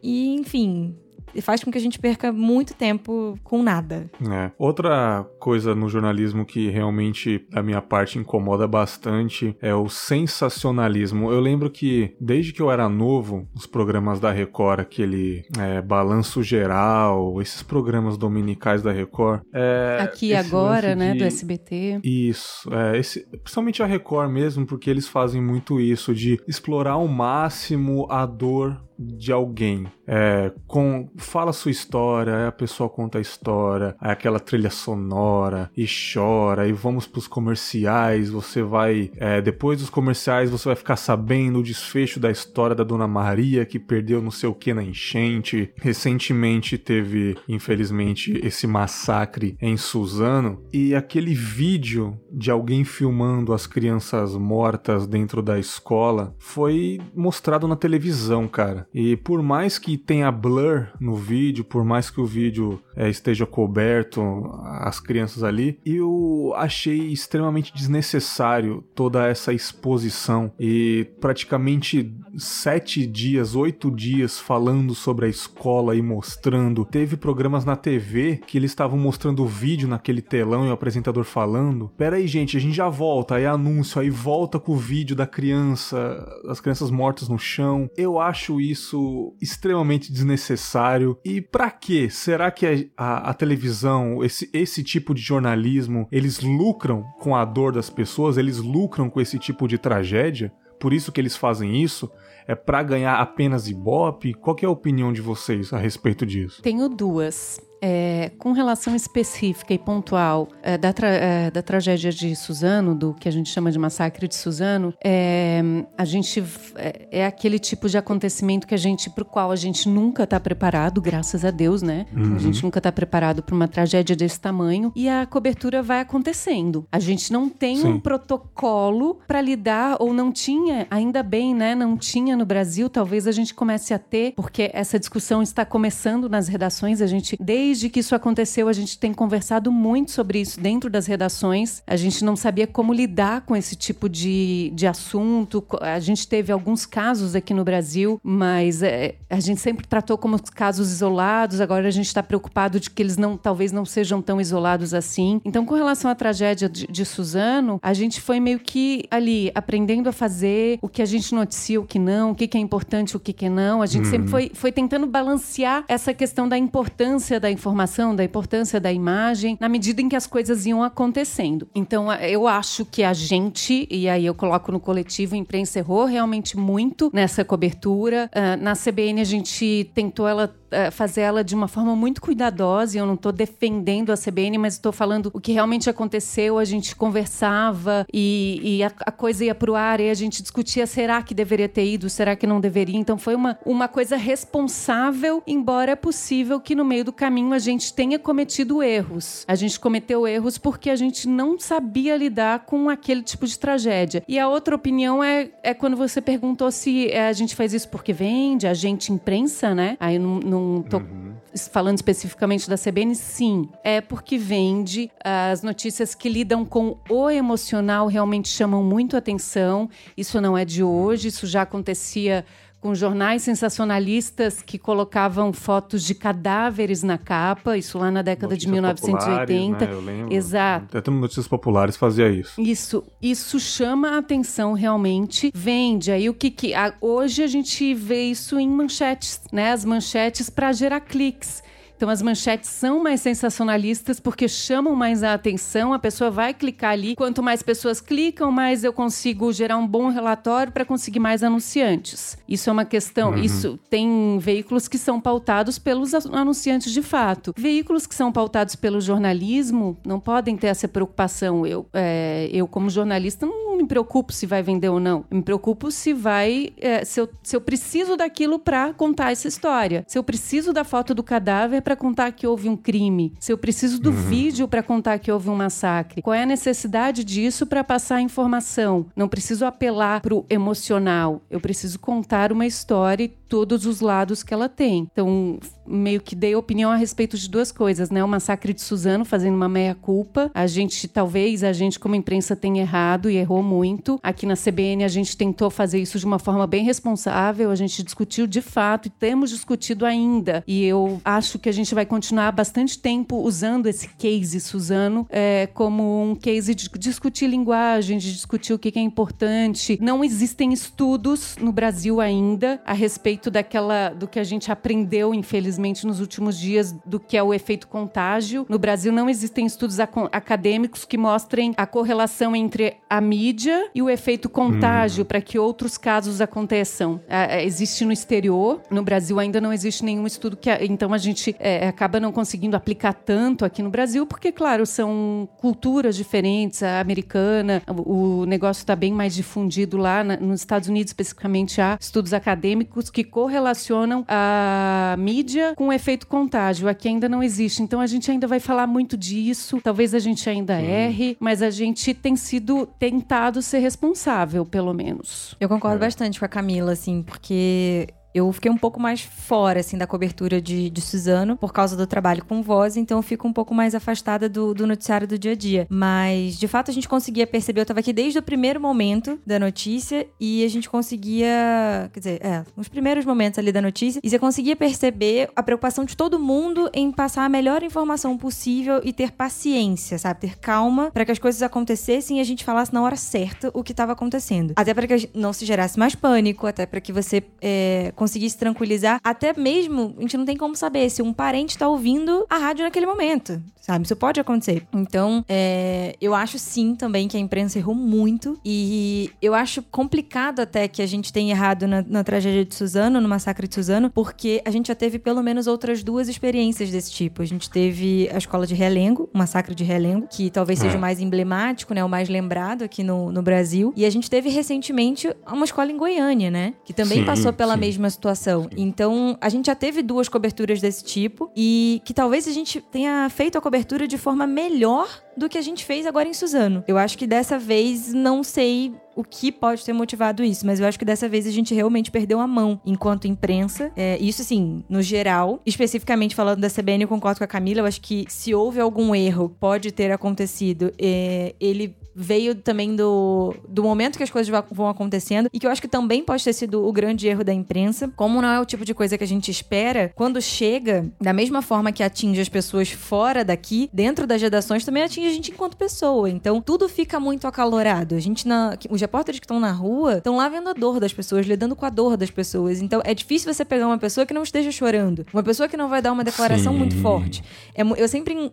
e, 0.02 0.36
enfim, 0.36 0.96
faz 1.42 1.64
com 1.64 1.72
que 1.72 1.78
a 1.78 1.82
gente 1.82 2.00
perca 2.00 2.32
muito 2.32 2.74
tempo 2.74 3.38
com 3.44 3.62
nada. 3.62 4.10
É. 4.30 4.52
Outra 4.58 5.26
coisa 5.40 5.76
no 5.76 5.90
jornalismo 5.90 6.46
que 6.46 6.70
realmente, 6.70 7.46
da 7.50 7.64
minha 7.64 7.82
parte, 7.82 8.20
incomoda 8.20 8.68
bastante 8.68 9.56
é 9.62 9.74
o 9.74 9.90
sensacionalismo. 9.90 11.32
Eu 11.32 11.40
lembro 11.40 11.70
que, 11.70 12.16
desde 12.20 12.54
que 12.54 12.62
eu 12.62 12.72
era 12.72 12.90
novo, 12.90 13.48
os 13.56 13.66
programas 13.66 14.20
da 14.20 14.32
Record, 14.32 14.80
aquele 14.80 15.46
é, 15.60 15.82
balanço 15.82 16.42
geral, 16.44 17.42
esses 17.42 17.64
programas 17.64 18.18
dominicais 18.18 18.82
da 18.82 18.92
Record. 18.92 19.42
É, 19.54 20.00
Aqui 20.02 20.34
agora, 20.34 20.96
né, 20.96 21.14
de... 21.14 21.20
do 21.20 21.26
SBT. 21.26 22.00
Isso. 22.04 22.70
É, 22.74 22.98
esse, 22.98 23.26
principalmente 23.44 23.82
a 23.84 23.86
Record 23.86 24.32
mesmo, 24.32 24.66
porque 24.66 24.90
eles 24.90 25.08
fazem 25.08 25.42
muito 25.42 25.80
isso, 25.80 26.14
de 26.14 26.40
explorar 26.48 26.92
ao 26.92 27.08
máximo 27.08 28.08
a 28.10 28.26
dor 28.26 28.88
de 28.98 29.32
alguém. 29.32 29.88
É, 30.06 30.52
com 30.66 31.10
fala 31.18 31.54
sua 31.54 31.72
história, 31.72 32.48
a 32.48 32.52
pessoa 32.52 32.90
conta 32.90 33.18
a 33.18 33.22
história, 33.22 33.96
aquela 34.00 34.40
trilha 34.40 34.70
sonora 34.70 35.70
e 35.76 35.86
chora, 35.86 36.68
e 36.68 36.72
vamos 36.72 37.06
pros 37.06 37.28
comerciais, 37.28 38.30
você 38.30 38.62
vai 38.62 39.12
é, 39.18 39.42
depois 39.42 39.80
dos 39.80 39.90
comerciais 39.90 40.50
você 40.50 40.70
vai 40.70 40.76
ficar 40.76 40.96
sabendo 40.96 41.60
o 41.60 41.64
desfecho 41.64 42.20
da 42.20 42.32
história 42.32 42.76
da 42.76 42.84
Dona 42.84 43.08
Maria 43.08 43.66
que 43.66 43.80
perdeu 43.80 44.22
não 44.22 44.32
sei 44.32 44.50
o 44.50 44.54
que 44.54 44.74
na 44.74 44.84
enchente. 44.84 45.72
Recentemente 45.78 46.78
teve, 46.78 47.38
infelizmente, 47.48 48.40
esse 48.44 48.66
massacre 48.66 49.58
em 49.62 49.78
Suzano 49.78 50.64
e 50.72 50.96
aquele 50.96 51.34
vídeo 51.34 52.18
de 52.32 52.50
alguém 52.50 52.84
filmando 52.84 53.54
as 53.54 53.68
crianças 53.68 54.36
mortas 54.36 55.08
dentro 55.08 55.42
da 55.42 55.60
escola 55.60 56.36
foi 56.40 57.00
mostrado 57.16 57.68
na 57.68 57.76
televisão, 57.76 58.48
cara. 58.48 58.87
E 58.94 59.16
por 59.16 59.42
mais 59.44 59.78
que 59.78 59.98
tenha 59.98 60.32
blur 60.32 60.88
no 61.00 61.16
vídeo, 61.16 61.64
por 61.64 61.84
mais 61.84 62.10
que 62.10 62.20
o 62.20 62.26
vídeo 62.26 62.82
é, 62.96 63.10
esteja 63.10 63.46
coberto, 63.46 64.22
as 64.64 65.00
crianças 65.00 65.44
ali, 65.44 65.80
eu 65.86 66.54
achei 66.56 67.12
extremamente 67.12 67.74
desnecessário 67.74 68.84
toda 68.96 69.28
essa 69.28 69.54
exposição 69.54 70.52
e 70.60 71.08
praticamente 71.20 72.12
sete 72.38 73.06
dias, 73.06 73.56
oito 73.56 73.90
dias 73.90 74.40
falando 74.40 74.94
sobre 74.94 75.26
a 75.26 75.30
escola 75.30 75.96
e 75.96 76.02
mostrando. 76.02 76.86
Teve 76.86 77.18
programas 77.18 77.66
na 77.66 77.76
TV 77.76 78.40
que 78.46 78.58
eles 78.58 78.72
estavam 78.72 78.98
mostrando 78.98 79.44
o 79.44 79.48
vídeo 79.48 79.88
naquele 79.88 80.22
telão 80.22 80.66
e 80.66 80.70
o 80.70 80.74
apresentador 80.74 81.24
falando. 81.24 81.92
Pera 81.98 82.18
aí, 82.18 82.28
gente, 82.28 82.58
a 82.58 82.60
gente 82.60 82.76
já 82.76 82.90
volta. 82.90 83.36
Aí 83.36 83.46
anúncio, 83.46 84.00
aí 84.00 84.10
volta 84.10 84.60
com 84.60 84.74
o 84.74 84.78
vídeo 84.78 85.16
da 85.16 85.26
criança, 85.26 86.26
as 86.48 86.60
crianças 86.60 86.92
mortas 86.92 87.28
no 87.28 87.40
chão. 87.40 87.90
Eu 87.98 88.20
acho 88.20 88.62
isso 88.62 89.36
extremamente 89.42 90.12
desnecessário. 90.12 91.18
E 91.26 91.42
para 91.42 91.72
quê? 91.72 92.10
Será 92.10 92.52
que 92.52 92.66
a, 92.66 92.72
a, 92.98 93.30
a, 93.32 93.34
televisão, 93.34 94.24
esse, 94.24 94.50
esse 94.54 94.84
tipo 94.84 95.14
de 95.14 95.22
jornalismo, 95.22 96.08
eles 96.12 96.40
lucram 96.40 97.04
com 97.20 97.36
a 97.36 97.44
dor 97.44 97.72
das 97.72 97.90
pessoas? 97.90 98.38
Eles 98.38 98.58
lucram 98.58 99.10
com 99.10 99.20
esse 99.20 99.40
tipo 99.40 99.68
de 99.68 99.78
tragédia? 99.78 100.52
Por 100.80 100.94
isso 100.94 101.12
que 101.12 101.20
eles 101.20 101.36
fazem 101.36 101.82
isso? 101.82 102.10
É 102.48 102.56
para 102.56 102.82
ganhar 102.82 103.20
apenas 103.20 103.68
ibope? 103.68 104.34
Qual 104.34 104.56
é 104.62 104.66
a 104.66 104.70
opinião 104.70 105.12
de 105.12 105.20
vocês 105.20 105.74
a 105.74 105.78
respeito 105.78 106.26
disso? 106.26 106.62
Tenho 106.62 106.88
duas. 106.88 107.60
É, 107.82 108.32
com 108.38 108.52
relação 108.52 108.96
específica 108.96 109.74
e 109.74 109.78
pontual 109.78 110.48
é, 110.64 110.78
da, 110.78 110.92
tra 110.92 111.08
é, 111.08 111.52
da, 111.52 111.62
tragédia 111.62 112.12
de 112.12 112.36
Suzano, 112.36 112.96
do 112.96 113.14
que 113.14 113.28
a 113.28 113.32
gente 113.32 113.50
chama 113.50 113.72
de 113.72 113.78
massacre 113.78 114.28
de 114.28 114.36
Suzano, 114.36 114.94
é, 115.04 115.62
a 115.98 116.04
gente 116.04 116.44
é, 116.76 117.08
é, 117.12 117.26
aquele 117.26 117.60
tipo 117.60 117.88
de 117.88 117.98
acontecimento 117.98 118.66
que 118.66 118.74
a 118.74 118.78
gente, 118.78 119.10
para 119.10 119.22
o 119.22 119.26
qual 119.26 119.52
a 119.52 119.56
gente 119.56 119.88
nunca 119.88 120.24
está 120.24 120.40
preparado, 120.40 121.00
graças 121.00 121.46
a 121.46 121.52
Deus, 121.52 121.82
né? 121.82 122.08
Uhum. 122.16 122.36
A 122.36 122.40
gente 122.40 122.64
nunca 122.64 122.80
está 122.80 122.92
preparado 122.92 123.44
para 123.44 123.56
uma 123.56 123.68
tragédia 123.68 124.16
desse 124.16 124.40
tamanho 124.40 124.92
e 124.96 125.08
a 125.08 125.26
cobertura 125.26 125.84
vai 125.84 126.00
acontecendo. 126.00 126.88
A 126.92 127.00
gente 127.00 127.32
não 127.32 127.48
tem 127.48 127.78
Sim. 127.78 127.88
um 127.88 128.00
protocolo 128.00 129.20
para 129.28 129.42
lidar 129.42 129.98
ou 130.00 130.14
não 130.14 130.32
tinha, 130.32 130.88
ainda 130.90 131.22
bem, 131.22 131.54
né? 131.54 131.76
Não 131.76 131.96
tinha 131.96 132.36
no 132.36 132.46
Brasil. 132.46 132.90
Talvez 132.90 133.28
a 133.28 133.32
gente 133.32 133.54
comece 133.54 133.94
a 133.94 134.00
ter, 134.00 134.34
porque 134.36 134.72
essa 134.74 134.98
discussão 134.98 135.42
está 135.42 135.64
começando 135.64 136.28
nas 136.28 136.48
redações. 136.48 137.02
A 137.02 137.08
gente 137.08 137.38
desde 137.40 137.67
desde 137.68 137.90
que 137.90 138.00
isso 138.00 138.16
aconteceu, 138.16 138.70
a 138.70 138.74
gente 138.74 138.98
tem 138.98 139.14
conversado 139.14 139.70
muito 139.70 140.12
sobre 140.12 140.40
isso 140.40 140.58
dentro 140.58 140.90
das 140.90 141.06
redações. 141.06 141.84
A 141.86 141.98
gente 141.98 142.24
não 142.24 142.34
sabia 142.34 142.66
como 142.66 142.94
lidar 142.94 143.42
com 143.42 143.58
esse 143.58 143.76
tipo 143.76 144.08
de, 144.08 144.72
de 144.74 144.88
assunto. 144.88 145.62
A 145.82 146.00
gente 146.00 146.26
teve 146.26 146.50
alguns 146.50 146.86
casos 146.86 147.36
aqui 147.36 147.54
no 147.54 147.66
Brasil, 147.66 148.22
mas 148.24 148.82
é, 148.82 149.16
a 149.30 149.42
gente 149.42 149.60
sempre 149.60 149.86
tratou 149.86 150.18
como 150.18 150.42
casos 150.54 150.94
isolados. 150.94 151.60
Agora 151.60 151.86
a 151.86 151.92
gente 151.92 152.06
está 152.06 152.24
preocupado 152.24 152.80
de 152.80 152.90
que 152.90 153.04
eles 153.04 153.18
não, 153.18 153.36
talvez 153.36 153.74
não 153.74 153.84
sejam 153.84 154.22
tão 154.22 154.40
isolados 154.40 154.94
assim. 154.94 155.42
Então, 155.44 155.66
com 155.66 155.76
relação 155.76 156.10
à 156.10 156.16
tragédia 156.16 156.70
de, 156.70 156.88
de 156.88 157.06
Suzano, 157.06 157.82
a 157.84 157.94
gente 157.94 158.22
foi 158.22 158.40
meio 158.40 158.60
que 158.60 159.04
ali 159.12 159.52
aprendendo 159.54 160.08
a 160.08 160.14
fazer 160.14 160.80
o 160.82 160.88
que 160.88 161.02
a 161.02 161.06
gente 161.06 161.36
noticia, 161.36 161.82
o 161.82 161.86
que 161.86 162.00
não, 162.00 162.32
o 162.32 162.36
que, 162.36 162.48
que 162.48 162.58
é 162.58 162.62
importante, 162.62 163.18
o 163.18 163.20
que, 163.20 163.34
que 163.34 163.50
não. 163.50 163.82
A 163.82 163.86
gente 163.86 164.06
uhum. 164.06 164.12
sempre 164.12 164.30
foi, 164.30 164.52
foi 164.54 164.72
tentando 164.72 165.06
balancear 165.06 165.84
essa 165.90 166.14
questão 166.14 166.48
da 166.48 166.58
importância 166.58 167.42
da 167.42 167.57
informação, 167.58 168.16
da 168.16 168.24
importância 168.24 168.80
da 168.80 168.92
imagem, 168.92 169.58
na 169.60 169.68
medida 169.68 170.02
em 170.02 170.08
que 170.08 170.16
as 170.16 170.28
coisas 170.28 170.66
iam 170.66 170.84
acontecendo. 170.84 171.68
Então, 171.74 172.14
eu 172.14 172.48
acho 172.48 172.86
que 172.86 173.04
a 173.04 173.14
gente, 173.14 173.88
e 173.90 174.08
aí 174.08 174.26
eu 174.26 174.36
coloco 174.36 174.72
no 174.72 174.80
coletivo, 174.80 175.36
a 175.36 175.38
imprensa 175.38 175.80
errou 175.80 176.06
realmente 176.06 176.56
muito 176.56 177.10
nessa 177.14 177.44
cobertura. 177.44 178.30
Uh, 178.34 178.62
na 178.62 178.74
CBN, 178.74 179.22
a 179.22 179.26
gente 179.26 179.90
tentou 179.94 180.28
ela 180.28 180.54
é, 180.72 180.92
fazer 180.92 181.22
ela 181.22 181.44
de 181.44 181.56
uma 181.56 181.68
forma 181.68 181.96
muito 181.96 182.22
cuidadosa. 182.22 182.96
E 182.98 183.00
eu 183.00 183.06
não 183.06 183.14
estou 183.14 183.32
defendendo 183.32 184.12
a 184.12 184.16
CBN, 184.18 184.58
mas 184.58 184.74
estou 184.74 184.92
falando 184.92 185.32
o 185.34 185.40
que 185.40 185.52
realmente 185.52 185.90
aconteceu. 185.90 186.58
A 186.58 186.66
gente 186.66 186.96
conversava 186.96 188.06
e, 188.14 188.60
e 188.64 188.84
a, 188.84 188.92
a, 189.00 189.12
coisa 189.12 189.46
ia 189.46 189.56
para 189.56 189.72
o 189.72 189.76
ar 189.76 190.00
e 190.00 190.10
a 190.10 190.14
gente 190.14 190.42
discutia: 190.42 190.86
será 190.86 191.22
que 191.22 191.34
deveria 191.34 191.70
ter 191.70 191.86
ido? 191.86 192.10
Será 192.10 192.36
que 192.36 192.48
não 192.48 192.60
deveria? 192.60 192.98
Então 192.98 193.18
foi 193.18 193.36
uma, 193.36 193.58
uma 193.66 193.88
coisa 193.88 194.16
responsável, 194.16 195.42
embora 195.46 195.92
é 195.92 195.96
possível 195.96 196.60
que 196.60 196.76
no 196.76 196.86
meio 196.86 197.06
do 197.06 197.14
caminho 197.14 197.54
a 197.54 197.60
gente 197.60 197.94
tenha 197.94 198.20
cometido 198.20 198.84
erros. 198.84 199.46
A 199.48 199.56
gente 199.56 199.80
cometeu 199.80 200.28
erros 200.28 200.58
porque 200.58 200.90
a 200.90 200.96
gente 200.96 201.28
não 201.28 201.60
sabia 201.60 202.16
lidar 202.18 202.66
com 202.66 202.90
aquele 202.90 203.22
tipo 203.22 203.46
de 203.46 203.58
tragédia. 203.58 204.24
E 204.28 204.40
a 204.40 204.48
outra 204.48 204.76
opinião 204.76 205.24
é, 205.24 205.50
é 205.64 205.74
quando 205.74 205.96
você 205.96 206.22
perguntou 206.22 206.72
se 206.72 207.10
é, 207.12 207.28
a 207.28 207.34
gente 207.34 207.56
faz 207.56 207.74
isso 207.74 207.90
porque 207.90 208.14
vende, 208.14 208.68
a 208.68 208.74
gente 208.74 209.12
imprensa, 209.12 209.74
né? 209.74 209.98
Aí 210.00 210.20
não 210.20 210.40
não 210.60 210.82
tô 210.82 210.98
uhum 210.98 211.28
falando 211.72 211.96
especificamente 211.96 212.70
da 212.70 212.78
CBN, 212.78 213.16
sim, 213.16 213.70
é 213.84 214.00
porque 214.00 214.38
vende. 214.38 215.10
As 215.24 215.64
notícias 215.64 216.14
que 216.14 216.30
lidam 216.30 216.64
com 216.64 216.98
o 217.10 217.30
emocional 217.30 218.08
realmente 218.08 218.50
chamam 218.50 218.84
muito 218.84 219.18
atenção. 219.18 219.90
Isso 220.16 220.40
não 220.40 220.58
é 220.58 220.64
de 220.64 220.84
hoje, 220.84 221.30
isso 221.30 221.48
já 221.48 221.64
acontecia 221.64 222.46
com 222.80 222.94
jornais 222.94 223.42
sensacionalistas 223.42 224.62
que 224.62 224.78
colocavam 224.78 225.52
fotos 225.52 226.04
de 226.04 226.14
cadáveres 226.14 227.02
na 227.04 227.18
capa, 227.18 227.78
isso 227.78 227.98
lá 227.98 228.12
na 228.12 228.22
década 228.22 228.54
Notícias 228.54 228.70
de 228.70 228.72
1980. 228.72 229.86
Né? 229.86 229.92
Eu 229.92 230.02
lembro. 230.02 230.34
Exato. 230.34 230.98
Até 230.98 231.12
Notícias 231.12 231.48
Populares 231.48 231.98
fazia 231.98 232.30
isso. 232.30 232.62
Isso, 232.62 233.04
isso 233.22 233.60
chama 233.60 234.12
a 234.12 234.18
atenção 234.20 234.74
realmente, 234.74 235.52
vende. 235.54 236.12
Aí 236.12 236.30
o 236.30 236.34
que 236.34 236.52
que 236.52 236.74
a, 236.74 236.94
hoje 237.02 237.44
a 237.44 237.48
gente 237.48 237.94
vê 237.94 238.26
isso 238.26 238.60
em 238.60 238.70
manchetes, 238.70 239.42
né? 239.52 239.72
As 239.72 239.84
manchetes 239.84 240.50
para 240.50 240.72
gerar 240.72 241.00
cliques. 241.02 241.64
Então 241.98 242.10
as 242.10 242.22
manchetes 242.22 242.70
são 242.70 243.02
mais 243.02 243.22
sensacionalistas 243.22 244.20
porque 244.20 244.48
chamam 244.48 244.96
mais 244.96 245.24
a 245.24 245.34
atenção, 245.34 245.94
a 245.94 246.00
pessoa 246.00 246.30
vai 246.30 246.54
clicar 246.54 246.92
ali. 246.92 247.16
Quanto 247.16 247.42
mais 247.42 247.64
pessoas 247.64 248.00
clicam, 248.00 248.52
mais 248.52 248.84
eu 248.84 248.94
consigo 248.94 249.52
gerar 249.52 249.78
um 249.78 249.88
bom 249.88 250.10
relatório 250.10 250.72
para 250.72 250.86
conseguir 250.86 251.20
mais 251.20 251.42
anunciantes. 251.44 252.38
Isso 252.48 252.70
é 252.70 252.74
uma 252.74 252.86
questão. 252.86 253.32
Uhum. 253.32 253.40
Isso 253.40 253.80
tem 253.90 254.38
veículos 254.40 254.88
que 254.88 254.98
são 254.98 255.20
pautados 255.20 255.80
pelos 255.80 256.14
anunciantes 256.14 256.92
de 256.94 257.02
fato. 257.02 257.52
Veículos 257.58 258.06
que 258.06 258.14
são 258.14 258.32
pautados 258.32 258.76
pelo 258.76 259.02
jornalismo 259.02 259.98
não 260.06 260.20
podem 260.20 260.56
ter 260.56 260.68
essa 260.68 260.88
preocupação. 260.88 261.66
Eu, 261.66 261.88
é, 261.92 262.48
eu 262.54 262.68
como 262.68 262.92
jornalista, 262.92 263.48
não 263.48 263.76
me 263.76 263.88
preocupo 263.88 264.32
se 264.32 264.46
vai 264.46 264.62
vender 264.62 264.90
ou 264.90 265.00
não. 265.00 265.26
Me 265.32 265.42
preocupo 265.42 265.90
se 265.90 266.14
vai, 266.14 266.70
é, 266.78 267.04
se, 267.04 267.20
eu, 267.20 267.30
se 267.42 267.56
eu 267.56 267.62
preciso 267.62 268.16
daquilo 268.16 268.60
para 268.60 268.94
contar 268.94 269.32
essa 269.32 269.48
história. 269.48 270.04
Se 270.08 270.18
eu 270.18 270.24
preciso 270.24 270.72
da 270.72 270.84
foto 270.84 271.16
do 271.16 271.24
cadáver 271.24 271.82
para 271.88 271.96
contar 271.96 272.34
que 272.34 272.46
houve 272.46 272.68
um 272.68 272.76
crime? 272.76 273.34
Se 273.40 273.50
eu 273.50 273.58
preciso 273.58 273.98
do 273.98 274.10
uhum. 274.10 274.16
vídeo 274.24 274.68
para 274.68 274.84
contar 274.84 275.20
que 275.20 275.32
houve 275.32 275.50
um 275.50 275.56
massacre? 275.56 276.22
Qual 276.22 276.34
é 276.34 276.44
a 276.44 276.46
necessidade 276.46 277.24
disso 277.24 277.66
para 277.66 277.82
passar 277.82 278.18
a 278.18 278.22
informação? 278.22 279.06
Não 279.16 279.30
preciso 279.30 279.64
apelar 279.64 280.20
para 280.20 280.36
o 280.36 280.46
emocional. 280.50 281.42
Eu 281.50 281.62
preciso 281.62 281.98
contar 281.98 282.52
uma 282.52 282.66
história 282.66 283.24
e 283.24 283.30
todos 283.30 283.86
os 283.86 284.02
lados 284.02 284.44
que 284.44 284.54
ela 284.54 284.68
tem. 284.68 285.08
Então, 285.12 285.58
meio 285.86 286.22
que 286.22 286.36
dei 286.36 286.56
opinião 286.56 286.92
a 286.92 286.96
respeito 286.96 287.38
de 287.38 287.50
duas 287.50 287.72
coisas, 287.72 288.10
né? 288.10 288.24
O 288.24 288.28
massacre 288.28 288.74
de 288.74 288.82
Suzano 288.82 289.24
fazendo 289.24 289.56
uma 289.56 289.70
meia-culpa. 289.70 290.52
A 290.54 290.68
gente, 290.68 291.08
talvez, 291.08 291.64
a 291.64 291.72
gente 291.72 292.00
como 292.00 292.16
imprensa 292.16 292.56
tenha 292.56 292.82
errado 292.82 293.30
e 293.30 293.38
errou 293.38 293.64
muito. 293.64 294.20
Aqui 294.22 294.46
na 294.46 294.56
CBN 294.56 295.04
a 295.04 295.08
gente 295.08 295.38
tentou 295.38 295.70
fazer 295.70 296.00
isso 296.00 296.20
de 296.20 296.26
uma 296.26 296.40
forma 296.40 296.68
bem 296.68 296.84
responsável. 296.84 297.72
A 297.72 297.76
gente 297.76 298.04
discutiu 298.04 298.46
de 298.46 298.62
fato 298.62 299.08
e 299.08 299.10
temos 299.10 299.50
discutido 299.50 300.06
ainda. 300.06 300.64
E 300.68 300.84
eu 300.84 301.22
acho 301.24 301.58
que 301.58 301.70
a 301.70 301.72
gente 301.78 301.96
vai 301.96 302.06
continuar 302.06 302.52
bastante 302.52 303.00
tempo 303.00 303.38
usando 303.38 303.88
esse 303.88 304.08
case 304.10 304.60
Suzano 304.60 305.28
é, 305.30 305.68
como 305.74 306.24
um 306.24 306.36
case 306.36 306.74
de 306.74 306.90
discutir 306.98 307.48
linguagem, 307.48 308.18
de 308.18 308.34
discutir 308.34 308.74
o 308.74 308.80
que 308.80 308.98
é 308.98 309.02
importante. 309.02 309.98
Não 310.02 310.24
existem 310.24 310.74
estudos 310.74 311.56
no 311.60 311.72
Brasil 311.72 312.20
ainda 312.20 312.82
a 312.86 312.94
respeito 312.94 313.50
daquela 313.52 314.10
do 314.10 314.28
que 314.28 314.40
a 314.40 314.44
gente 314.44 314.72
aprendeu, 314.72 315.34
infelizmente, 315.34 316.06
nos 316.06 316.20
últimos 316.20 316.58
dias 316.58 316.94
do 317.06 317.20
que 317.20 317.38
é 317.38 317.44
o 317.44 317.54
efeito 317.54 317.88
contágio. 317.88 318.66
No 318.68 318.80
Brasil 318.80 319.12
não 319.12 319.30
existem 319.30 319.66
estudos 319.66 320.00
acadêmicos 320.00 321.06
que 321.06 321.18
mostrem 321.18 321.74
a 321.78 321.86
correlação 321.86 322.56
entre 322.56 322.98
a 323.10 323.22
mídia 323.22 323.90
e 323.94 324.02
o 324.02 324.10
efeito 324.10 324.50
contágio 324.50 325.24
hum. 325.24 325.28
para 325.28 325.42
que 325.42 325.60
outros 325.60 325.98
casos 325.98 326.42
aconteçam. 326.42 327.22
É, 327.28 327.64
existe 327.64 328.04
no 328.04 328.12
exterior, 328.12 328.82
no 328.90 329.04
Brasil 329.04 329.40
ainda 329.40 329.62
não 329.62 329.72
existe 329.72 330.04
nenhum 330.04 330.26
estudo 330.26 330.58
que 330.58 330.70
então 330.86 331.14
a 331.14 331.18
gente 331.18 331.56
é, 331.68 331.88
acaba 331.88 332.20
não 332.20 332.32
conseguindo 332.32 332.76
aplicar 332.76 333.14
tanto 333.14 333.66
aqui 333.66 333.84
no 333.84 333.90
Brasil, 333.90 334.26
porque, 334.26 334.52
claro, 334.52 334.86
são 334.86 335.48
culturas 335.58 336.16
diferentes. 336.16 336.82
A 336.82 337.00
americana, 337.00 337.82
o 337.88 338.46
negócio 338.46 338.82
está 338.82 338.96
bem 338.96 339.12
mais 339.12 339.36
difundido 339.36 339.98
lá. 339.98 340.24
Na, 340.24 340.38
nos 340.38 340.62
Estados 340.62 340.88
Unidos, 340.88 341.10
especificamente, 341.10 341.82
há 341.82 341.98
estudos 342.00 342.34
acadêmicos 342.34 343.10
que 343.10 343.24
correlacionam 343.24 344.24
a 344.28 345.16
mídia 345.20 345.74
com 345.76 345.88
o 345.90 345.94
efeito 345.94 346.26
contágio. 346.28 346.88
Aqui 346.88 347.10
ainda 347.10 347.28
não 347.28 347.44
existe. 347.44 347.84
Então, 347.84 348.00
a 348.00 348.08
gente 348.08 348.32
ainda 348.32 348.48
vai 348.48 348.60
falar 348.60 348.88
muito 348.88 349.18
disso. 349.18 349.80
Talvez 349.84 350.14
a 350.14 350.20
gente 350.20 350.50
ainda 350.50 350.82
erre, 350.82 351.36
mas 351.40 351.62
a 351.62 351.70
gente 351.70 352.14
tem 352.14 352.36
sido 352.36 352.86
tentado 352.98 353.62
ser 353.62 353.80
responsável, 353.80 354.66
pelo 354.66 354.94
menos. 354.94 355.56
Eu 355.60 355.68
concordo 355.68 355.98
é. 355.98 356.08
bastante 356.08 356.40
com 356.40 356.46
a 356.46 356.50
Camila, 356.50 356.94
assim, 356.94 357.22
porque 357.24 358.08
eu 358.38 358.52
fiquei 358.52 358.72
um 358.72 358.78
pouco 358.78 359.00
mais 359.00 359.22
fora, 359.22 359.80
assim, 359.80 359.98
da 359.98 360.08
cobertura 360.08 360.62
de, 360.62 360.90
de 360.90 361.02
Suzano, 361.02 361.58
por 361.58 361.74
causa 361.74 361.96
do 361.96 362.06
trabalho 362.06 362.46
com 362.46 362.62
voz, 362.62 362.98
então 362.98 363.18
eu 363.18 363.22
fico 363.22 363.48
um 363.48 363.54
pouco 363.54 363.74
mais 363.74 363.96
afastada 363.96 364.48
do, 364.48 364.74
do 364.74 364.88
noticiário 364.88 365.28
do 365.28 365.38
dia 365.38 365.52
a 365.52 365.56
dia. 365.56 365.88
Mas, 365.90 366.58
de 366.58 366.68
fato, 366.68 366.92
a 366.92 366.94
gente 366.94 367.08
conseguia 367.08 367.48
perceber, 367.48 367.82
eu 367.82 367.86
tava 367.86 368.00
aqui 368.00 368.14
desde 368.14 368.40
o 368.40 368.44
primeiro 368.44 368.80
momento 368.80 369.40
da 369.46 369.60
notícia, 369.60 370.28
e 370.40 370.64
a 370.64 370.70
gente 370.70 370.90
conseguia, 370.90 372.10
quer 372.14 372.20
dizer, 372.20 372.46
é, 372.46 372.64
os 372.76 372.88
primeiros 372.88 373.26
momentos 373.26 373.60
ali 373.60 373.72
da 373.72 373.82
notícia, 373.82 374.20
e 374.24 374.30
você 374.30 374.40
conseguia 374.40 374.76
perceber 374.76 375.50
a 375.56 375.64
preocupação 375.64 376.06
de 376.06 376.16
todo 376.16 376.40
mundo 376.40 376.90
em 376.94 377.12
passar 377.12 377.44
a 377.46 377.50
melhor 377.50 377.84
informação 377.84 378.38
possível 378.38 379.02
e 379.04 379.12
ter 379.12 379.32
paciência, 379.32 380.18
sabe? 380.18 380.42
Ter 380.42 380.58
calma 380.58 381.12
para 381.12 381.26
que 381.26 381.32
as 381.32 381.40
coisas 381.40 381.62
acontecessem 381.62 382.38
e 382.38 382.42
a 382.42 382.44
gente 382.44 382.64
falasse 382.64 382.94
na 382.94 383.02
hora 383.02 383.16
certa 383.16 383.72
o 383.74 383.84
que 383.84 383.92
estava 383.92 384.12
acontecendo. 384.12 384.74
Até 384.76 384.94
para 384.94 385.08
que 385.08 385.30
não 385.34 385.54
se 385.54 385.66
gerasse 385.66 385.98
mais 385.98 386.16
pânico, 386.16 386.68
até 386.68 386.86
para 386.86 387.02
que 387.02 387.12
você 387.12 387.44
é, 387.62 388.12
conseguisse 388.28 388.58
tranquilizar. 388.58 389.20
Até 389.24 389.54
mesmo, 389.54 390.14
a 390.18 390.22
gente 390.22 390.38
não 390.38 390.46
tem 390.46 390.58
como 390.58 390.76
saber 390.76 391.10
se 391.10 391.22
um 391.22 391.32
parente 391.32 391.70
está 391.70 391.88
ouvindo 391.88 392.46
a 392.50 392.58
rádio 392.58 392.84
naquele 392.84 393.06
momento, 393.06 393.62
sabe? 393.80 394.04
Isso 394.04 394.16
pode 394.18 394.40
acontecer. 394.40 394.86
Então, 394.94 395.46
é, 395.48 396.16
eu 396.20 396.36
acho 396.36 396.60
sim 396.60 396.94
também 396.94 397.28
que 397.28 397.38
a 397.38 397.40
imprensa 397.40 397.80
errou 397.80 397.96
muito 397.96 398.60
e 398.66 399.32
eu 399.42 399.54
acho 399.54 399.82
complicado 399.82 400.60
até 400.60 400.88
que 400.90 401.02
a 401.02 401.06
gente 401.06 401.32
tenha 401.32 401.54
errado 401.54 401.88
na, 401.88 402.04
na 402.06 402.24
tragédia 402.24 402.66
de 402.66 402.76
Suzano, 402.76 403.22
no 403.22 403.30
massacre 403.30 403.66
de 403.66 403.74
Suzano, 403.74 404.10
porque 404.10 404.62
a 404.66 404.72
gente 404.72 404.88
já 404.88 404.96
teve 404.96 405.18
pelo 405.18 405.42
menos 405.42 405.68
outras 405.68 406.04
duas 406.04 406.28
experiências 406.28 406.92
desse 406.92 407.12
tipo. 407.12 407.42
A 407.42 407.46
gente 407.46 407.70
teve 407.70 408.30
a 408.34 408.38
escola 408.38 408.68
de 408.68 408.76
Realengo, 408.76 409.30
o 409.34 409.38
massacre 409.38 409.74
de 409.74 409.86
Realengo, 409.86 410.28
que 410.28 410.50
talvez 410.52 410.80
seja 410.80 410.96
o 410.96 410.98
é. 410.98 411.02
mais 411.02 411.22
emblemático, 411.22 411.94
né? 411.94 412.04
O 412.04 412.10
mais 412.10 412.28
lembrado 412.28 412.84
aqui 412.84 413.04
no, 413.04 413.32
no 413.32 413.42
Brasil. 413.42 413.94
E 413.96 414.06
a 414.06 414.10
gente 414.10 414.30
teve 414.30 414.50
recentemente 414.50 415.34
uma 415.50 415.64
escola 415.64 415.90
em 415.90 415.98
Goiânia, 415.98 416.52
né? 416.52 416.74
Que 416.84 416.92
também 416.92 417.20
sim, 417.20 417.26
passou 417.26 417.54
pela 417.54 417.76
sim. 417.76 417.80
mesma 417.80 418.10
situação. 418.18 418.70
Então, 418.76 419.38
a 419.40 419.48
gente 419.48 419.68
já 419.68 419.76
teve 419.76 420.02
duas 420.02 420.28
coberturas 420.28 420.82
desse 420.82 421.04
tipo 421.04 421.50
e 421.56 422.02
que 422.04 422.14
talvez 422.14 422.48
a 422.48 422.52
gente 422.52 422.82
tenha 422.82 423.30
feito 423.30 423.58
a 423.58 423.62
cobertura 423.62 424.08
de 424.08 424.18
forma 424.18 424.46
melhor 424.46 425.08
do 425.38 425.48
que 425.48 425.58
a 425.58 425.62
gente 425.62 425.86
fez 425.86 426.06
agora 426.06 426.28
em 426.28 426.34
Suzano. 426.34 426.84
Eu 426.88 426.98
acho 426.98 427.18
que 427.18 427.28
dessa 427.28 427.60
vez 427.60 428.12
não 428.12 428.44
sei 428.44 428.94
o 429.16 429.24
que 429.24 429.52
pode 429.52 429.86
ter 429.86 429.94
motivado 429.94 430.44
isso, 430.44 430.66
mas 430.66 430.80
eu 430.80 430.88
acho 430.88 430.98
que 430.98 431.06
dessa 431.06 431.30
vez 431.30 431.48
a 431.48 431.52
gente 431.52 431.74
realmente 431.74 432.12
perdeu 432.12 432.40
a 432.40 432.48
mão 432.48 432.82
enquanto 432.86 433.28
imprensa. 433.28 433.92
É, 433.96 434.18
isso, 434.20 434.42
assim, 434.42 434.84
no 434.90 435.02
geral. 435.02 435.62
Especificamente 435.66 436.36
falando 436.36 436.60
da 436.60 436.70
CBN, 436.70 437.04
eu 437.04 437.08
concordo 437.08 437.40
com 437.40 437.44
a 437.44 437.48
Camila. 437.48 437.82
Eu 437.82 437.86
acho 437.86 438.02
que 438.02 438.26
se 438.30 438.54
houve 438.54 438.80
algum 438.80 439.16
erro, 439.16 439.56
pode 439.60 439.92
ter 439.92 440.12
acontecido. 440.12 440.92
É, 441.00 441.56
ele 441.60 441.96
veio 442.18 442.56
também 442.56 442.96
do, 442.96 443.54
do 443.70 443.84
momento 443.84 444.18
que 444.18 444.24
as 444.24 444.32
coisas 444.32 444.52
vão 444.72 444.90
acontecendo 444.90 445.50
e 445.54 445.60
que 445.60 445.68
eu 445.68 445.72
acho 445.72 445.82
que 445.82 445.88
também 445.88 446.24
pode 446.24 446.44
ter 446.44 446.54
sido 446.54 446.84
o 446.84 446.92
grande 446.92 447.28
erro 447.28 447.44
da 447.44 447.54
imprensa. 447.54 448.12
Como 448.16 448.42
não 448.42 448.50
é 448.50 448.60
o 448.60 448.66
tipo 448.66 448.84
de 448.84 448.94
coisa 448.94 449.18
que 449.18 449.24
a 449.24 449.28
gente 449.28 449.52
espera, 449.52 450.12
quando 450.16 450.42
chega, 450.42 451.08
da 451.22 451.32
mesma 451.32 451.62
forma 451.62 451.92
que 451.92 452.02
atinge 452.02 452.42
as 452.42 452.50
pessoas 452.50 452.90
fora 452.90 453.46
daqui, 453.46 453.88
dentro 453.94 454.26
das 454.26 454.42
redações 454.42 454.84
também 454.84 455.04
atinge 455.04 455.28
a 455.28 455.32
gente 455.32 455.52
enquanto 455.52 455.78
pessoa. 455.78 456.28
Então 456.28 456.60
tudo 456.60 456.90
fica 456.90 457.20
muito 457.20 457.46
acalorado. 457.48 458.16
A 458.16 458.20
gente, 458.20 458.48
na, 458.48 458.76
os 458.90 459.00
repórteres 459.00 459.40
que 459.40 459.46
estão 459.46 459.60
na 459.60 459.72
rua, 459.72 460.18
estão 460.18 460.38
lá 460.38 460.50
vendo 460.50 460.70
a 460.70 460.74
dor 460.74 461.00
das 461.00 461.14
pessoas, 461.14 461.46
lidando 461.46 461.76
com 461.76 461.86
a 461.86 461.90
dor 461.90 462.18
das 462.18 462.32
pessoas. 462.32 462.82
Então 462.82 463.00
é 463.06 463.14
difícil 463.14 463.54
você 463.54 463.64
pegar 463.64 463.86
uma 463.86 463.98
pessoa 464.00 464.26
que 464.26 464.34
não 464.34 464.42
esteja 464.42 464.72
chorando, 464.72 465.26
uma 465.32 465.44
pessoa 465.44 465.70
que 465.70 465.78
não 465.78 465.88
vai 465.88 466.02
dar 466.02 466.12
uma 466.12 466.24
declaração 466.24 466.74
Sim. 466.74 466.80
muito 466.80 466.96
forte. 466.98 467.44
É, 467.76 467.84
eu 467.84 468.08
sempre 468.08 468.52